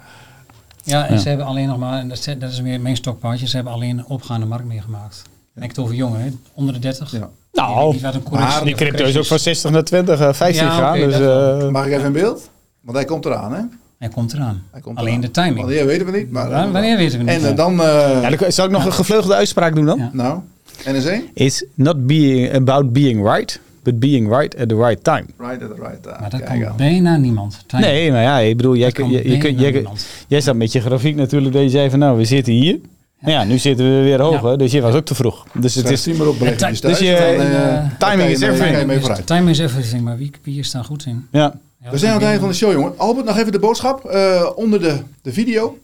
ja. 0.83 1.05
en 1.07 1.13
Ja. 1.13 1.19
ze 1.19 1.27
hebben 1.27 1.45
alleen 1.45 1.67
nog 1.67 1.77
maar, 1.77 1.99
en 1.99 2.07
dat, 2.09 2.17
is- 2.17 2.35
dat 2.39 2.51
is 2.51 2.59
weer 2.61 2.81
mijn 2.81 2.95
stokpaardje, 2.95 3.47
ze 3.47 3.55
hebben 3.55 3.73
alleen 3.73 3.97
een 3.97 4.05
opgaande 4.05 4.45
markt 4.45 4.65
meegemaakt. 4.65 5.21
En 5.53 5.61
ik 5.63 5.69
het 5.69 5.79
over 5.79 5.95
jongeren, 5.95 6.25
hè, 6.25 6.31
onder 6.53 6.73
de 6.73 6.79
30. 6.79 7.11
Ja. 7.11 7.17
Die, 7.17 7.27
Nou, 7.63 7.91
die, 7.91 8.01
maar 8.29 8.61
crypto 8.63 9.03
is 9.05 9.17
ook 9.17 9.25
van 9.25 9.39
60 9.39 9.71
naar 9.71 9.83
20, 9.83 10.19
eh, 10.19 10.33
15 10.33 10.65
Ja, 10.65 10.93
dus, 10.93 11.13
eh, 11.19 11.69
Mag 11.69 11.85
ik 11.85 11.91
even 11.91 12.05
in 12.05 12.11
beeld? 12.11 12.49
Want 12.81 12.97
hij 12.97 13.05
komt 13.05 13.25
eraan, 13.25 13.53
hè? 13.53 13.61
Hij 13.99 14.09
komt 14.09 14.33
eraan. 14.33 14.63
Hij 14.71 14.81
komt 14.81 14.97
Alleen 14.97 15.09
eraan. 15.09 15.21
de 15.21 15.31
timing. 15.31 15.57
Wanneer 15.65 15.85
weten 15.85 16.05
we 16.11 16.17
niet. 16.17 16.31
Maar, 16.31 16.49
wanneer 16.71 16.97
weten 16.97 17.17
we 17.17 17.23
niet. 17.23 17.33
En 17.43 17.49
eh, 17.49 17.55
dan... 17.55 17.71
eh, 17.81 18.19
ja, 18.21 18.29
dan, 18.29 18.51
zal 18.51 18.65
ik 18.65 18.71
nog 18.71 18.85
een 18.85 18.93
gevleugelde 18.93 19.35
uitspraak 19.35 19.75
doen 19.75 19.85
dan? 19.85 19.97
Ja. 19.97 20.09
Nou, 20.13 20.39
NSE? 20.85 21.23
It's 21.33 21.65
not 21.73 22.07
being 22.07 22.53
about 22.53 22.93
being 22.93 23.23
right, 23.33 23.59
but 23.83 23.99
being 23.99 24.37
right 24.37 24.57
at 24.57 24.69
the 24.69 24.75
right 24.75 25.03
time. 25.03 25.25
Right 25.37 25.63
at 25.63 25.75
the 25.75 25.81
right 25.81 26.03
time. 26.03 26.17
maar 26.19 26.29
dat 26.29 26.43
Kijk 26.43 26.61
kan 26.63 26.73
bijna 26.77 27.17
niemand. 27.17 27.63
Timing. 27.67 27.87
Nee, 27.91 28.11
maar 28.11 28.21
ja, 28.21 28.37
ik 28.39 28.57
bedoel, 28.57 28.75
jij, 28.75 28.91
kun- 28.91 29.03
kan 29.03 29.11
je, 29.13 29.29
je, 29.29 29.37
kunt- 29.37 29.59
jij, 29.59 29.85
jij 30.27 30.41
staat 30.41 30.55
met 30.55 30.71
je 30.71 30.79
grafiek 30.81 31.15
natuurlijk 31.15 31.53
dat 31.53 31.63
je 31.63 31.69
zei 31.69 31.89
van 31.89 31.99
nou, 31.99 32.17
we 32.17 32.25
zitten 32.25 32.53
hier. 32.53 32.79
Maar 33.19 33.31
ja, 33.31 33.43
nu 33.43 33.57
zitten 33.57 33.85
we 33.97 34.03
weer 34.03 34.21
hoger, 34.21 34.57
dus 34.57 34.71
je 34.71 34.81
was 34.81 34.93
ook 34.95 35.05
te 35.05 35.15
vroeg. 35.15 35.45
Dus 35.59 35.75
het 35.75 35.89
Het 35.89 36.07
is, 36.07 36.17
maar 36.17 36.27
op 36.27 36.39
Dus 36.39 36.57
thuis. 36.57 36.79
je- 36.99 37.15
eh, 37.15 38.09
timing 38.09 38.29
is 38.29 38.41
everything. 38.41 38.91
Dus. 39.01 39.19
Timing 39.25 39.49
is 39.49 39.59
everything, 39.59 40.01
maar 40.03 40.17
wie, 40.17 40.31
wie 40.43 40.59
is 40.59 40.71
daar 40.71 40.83
goed 40.83 41.05
in? 41.05 41.27
ja. 41.31 41.53
Ja, 41.83 41.89
We 41.91 41.97
zijn 41.97 42.11
aan 42.11 42.17
het 42.17 42.25
einde 42.25 42.39
van 42.39 42.49
de 42.49 42.55
show, 42.55 42.71
jongen. 42.71 42.93
Albert, 42.97 43.25
nog 43.25 43.37
even 43.37 43.51
de 43.51 43.59
boodschap. 43.59 44.05
Eh, 44.05 44.49
onder 44.55 44.79
de, 44.81 44.97
de 45.21 45.33
video. 45.33 45.77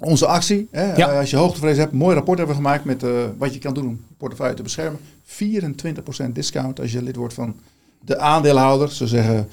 Onze 0.00 0.26
actie. 0.26 0.68
Hè, 0.70 0.94
Ja. 0.96 1.10
Eh, 1.10 1.18
als 1.18 1.30
je 1.30 1.36
hoogtevrees 1.36 1.76
hebt, 1.76 1.92
een 1.92 1.98
mooi 1.98 2.14
rapport 2.14 2.38
hebben 2.38 2.56
we 2.56 2.62
gemaakt 2.62 2.84
met 2.84 3.02
eh, 3.02 3.10
wat 3.38 3.52
je 3.54 3.58
kan 3.60 3.74
doen 3.74 3.86
om 3.86 4.00
portefeuille 4.18 4.54
te 4.54 4.62
beschermen. 4.62 5.00
24% 5.24 6.32
discount 6.32 6.80
als 6.80 6.92
je 6.92 7.02
lid 7.02 7.16
wordt 7.16 7.34
van 7.34 7.54
de 8.00 8.18
aandeelhouder. 8.18 8.90
Ze 8.92 9.06
zeggen 9.06 9.48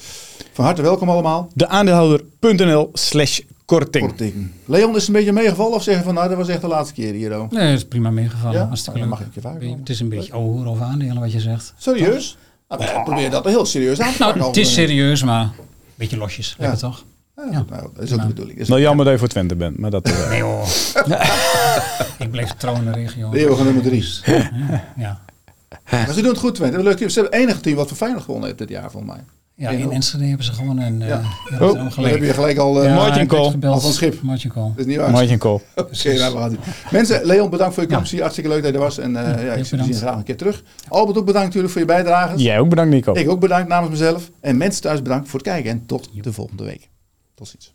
van 0.53 0.65
harte 0.65 0.81
welkom 0.81 1.09
allemaal. 1.09 1.47
Deaandeelhouder.nl 1.55 2.89
slash 2.93 3.39
korting. 3.65 4.07
Korting. 4.07 4.51
Leon 4.65 4.89
is 4.89 4.95
het 4.97 5.07
een 5.07 5.13
beetje 5.13 5.31
meegevallen 5.31 5.73
of 5.73 5.83
zeggen 5.83 6.03
van 6.03 6.13
nou 6.13 6.27
dat 6.29 6.37
was 6.37 6.47
echt 6.47 6.61
de 6.61 6.67
laatste 6.67 6.93
keer 6.93 7.13
hier. 7.13 7.39
oh. 7.41 7.49
Nee, 7.51 7.67
dat 7.69 7.77
is 7.77 7.85
prima 7.87 8.11
meegevallen. 8.11 8.59
Ja? 8.59 8.65
Hartstikke 8.67 8.99
Nou, 8.99 9.09
leuk. 9.09 9.17
dan 9.19 9.27
mag 9.27 9.35
ik 9.37 9.43
je 9.59 9.67
komen. 9.67 9.79
Het 9.79 9.89
is 9.89 9.99
een 9.99 10.09
beetje 10.09 10.33
ouwe 10.33 10.65
over 10.67 10.85
aandelen 10.85 11.19
wat 11.19 11.31
je 11.31 11.39
zegt. 11.39 11.73
Serieus? 11.77 12.37
Nou, 12.67 12.81
wij 12.93 13.03
proberen 13.03 13.31
dat 13.31 13.45
heel 13.45 13.65
serieus 13.65 13.99
aan 13.99 14.11
te 14.11 14.19
Nou, 14.19 14.31
pakken. 14.33 14.47
het 14.47 14.57
is 14.57 14.73
serieus, 14.73 15.23
maar 15.23 15.41
een 15.41 15.51
beetje 15.95 16.17
losjes. 16.17 16.55
Lekker 16.57 16.79
toch? 16.79 17.05
ja, 17.35 17.43
Ja. 17.51 17.65
Nou, 17.69 17.89
dat 17.93 18.03
is 18.03 18.13
ook 18.13 18.21
de 18.21 18.27
bedoeling. 18.27 18.59
Is 18.59 18.67
Nou, 18.67 18.81
jammer 18.81 19.05
dat 19.05 19.13
je 19.13 19.19
voor 19.19 19.27
Twente 19.27 19.55
bent, 19.55 19.77
maar 19.77 19.91
dat... 19.91 20.05
eh, 20.09 20.29
Nee 20.29 20.41
hoor. 20.41 20.67
ik 22.25 22.31
bleef 22.31 22.49
trouw 22.51 22.75
in 22.75 22.83
de 22.85 22.91
regio. 22.91 23.29
De 23.29 23.39
eeuwige 23.39 23.63
nummer 23.63 23.83
drie. 23.83 24.05
Ja, 24.97 25.21
Maar 25.91 26.13
ze 26.13 26.21
doen 26.21 26.29
het 26.31 26.39
goed, 26.39 26.55
Twente. 26.55 26.77
Een 26.77 26.83
leuk 26.83 26.97
team. 26.97 27.09
Ze 27.09 27.19
hebben 27.19 27.39
het 27.39 27.47
enige 27.49 27.61
team 27.63 27.75
wat 27.75 27.87
voor 27.87 27.97
Feyenoord 27.97 28.23
gewonnen 28.23 28.47
heeft 28.47 28.59
dit 28.59 28.69
jaar, 28.69 28.91
volgens 28.91 29.13
mij. 29.13 29.23
Ja 29.55 29.69
in 29.69 29.91
Enschede 29.91 30.25
hebben 30.25 30.45
ze 30.45 30.53
gewonnen. 30.53 30.85
En, 30.85 31.01
eh 31.01 31.07
Ja. 31.07 31.21
ja. 31.49 31.65
Oh, 31.67 31.73
Dan 31.73 32.05
heb 32.05 32.19
je 32.23 32.33
gelijk 32.33 32.57
al... 32.57 32.83
eh 32.83 32.89
Ja, 32.89 33.25
call. 33.25 33.49
gebeld. 33.49 33.73
Al 33.73 33.79
van 33.79 33.91
schip. 33.91 34.21
Margin 34.21 34.51
call. 34.51 34.63
Dat 34.69 34.77
is 34.77 34.85
niet 34.85 34.97
waar. 34.97 35.11
Oké, 35.75 35.95
gaan 36.39 36.49
zien. 36.49 36.59
Mensen, 36.91 37.25
Leon, 37.25 37.49
bedankt 37.49 37.73
voor 37.73 37.83
je 37.83 37.95
komst. 37.95 38.19
Hartstikke 38.19 38.49
leuk 38.49 38.61
dat 38.63 38.71
je 38.71 38.77
er 38.77 38.83
was. 38.83 38.97
En 38.97 39.15
eh, 39.15 39.45
ja, 39.45 39.53
ik 39.53 39.65
zie 39.65 39.77
je 39.85 39.93
graag 39.93 40.15
een 40.15 40.23
keer 40.23 40.37
terug. 40.37 40.63
Albert, 40.87 41.17
ook 41.17 41.25
bedankt 41.25 41.47
natuurlijk 41.47 41.73
voor 41.73 41.81
je 41.81 41.87
bijdrage. 41.87 42.37
Jij 42.37 42.59
ook 42.59 42.69
bedankt, 42.69 42.91
Nico. 42.91 43.13
Ik 43.13 43.29
ook 43.29 43.39
bedankt 43.39 43.67
namens 43.67 43.91
mezelf. 43.91 44.31
En 44.39 44.57
mensen 44.57 44.81
thuis 44.81 45.01
bedankt 45.01 45.29
voor 45.29 45.39
het 45.39 45.47
kijken. 45.47 45.71
En 45.71 45.85
tot 45.85 46.09
de 46.23 46.33
volgende 46.33 46.63
week. 46.63 46.89
Tot 47.35 47.47
ziens. 47.47 47.73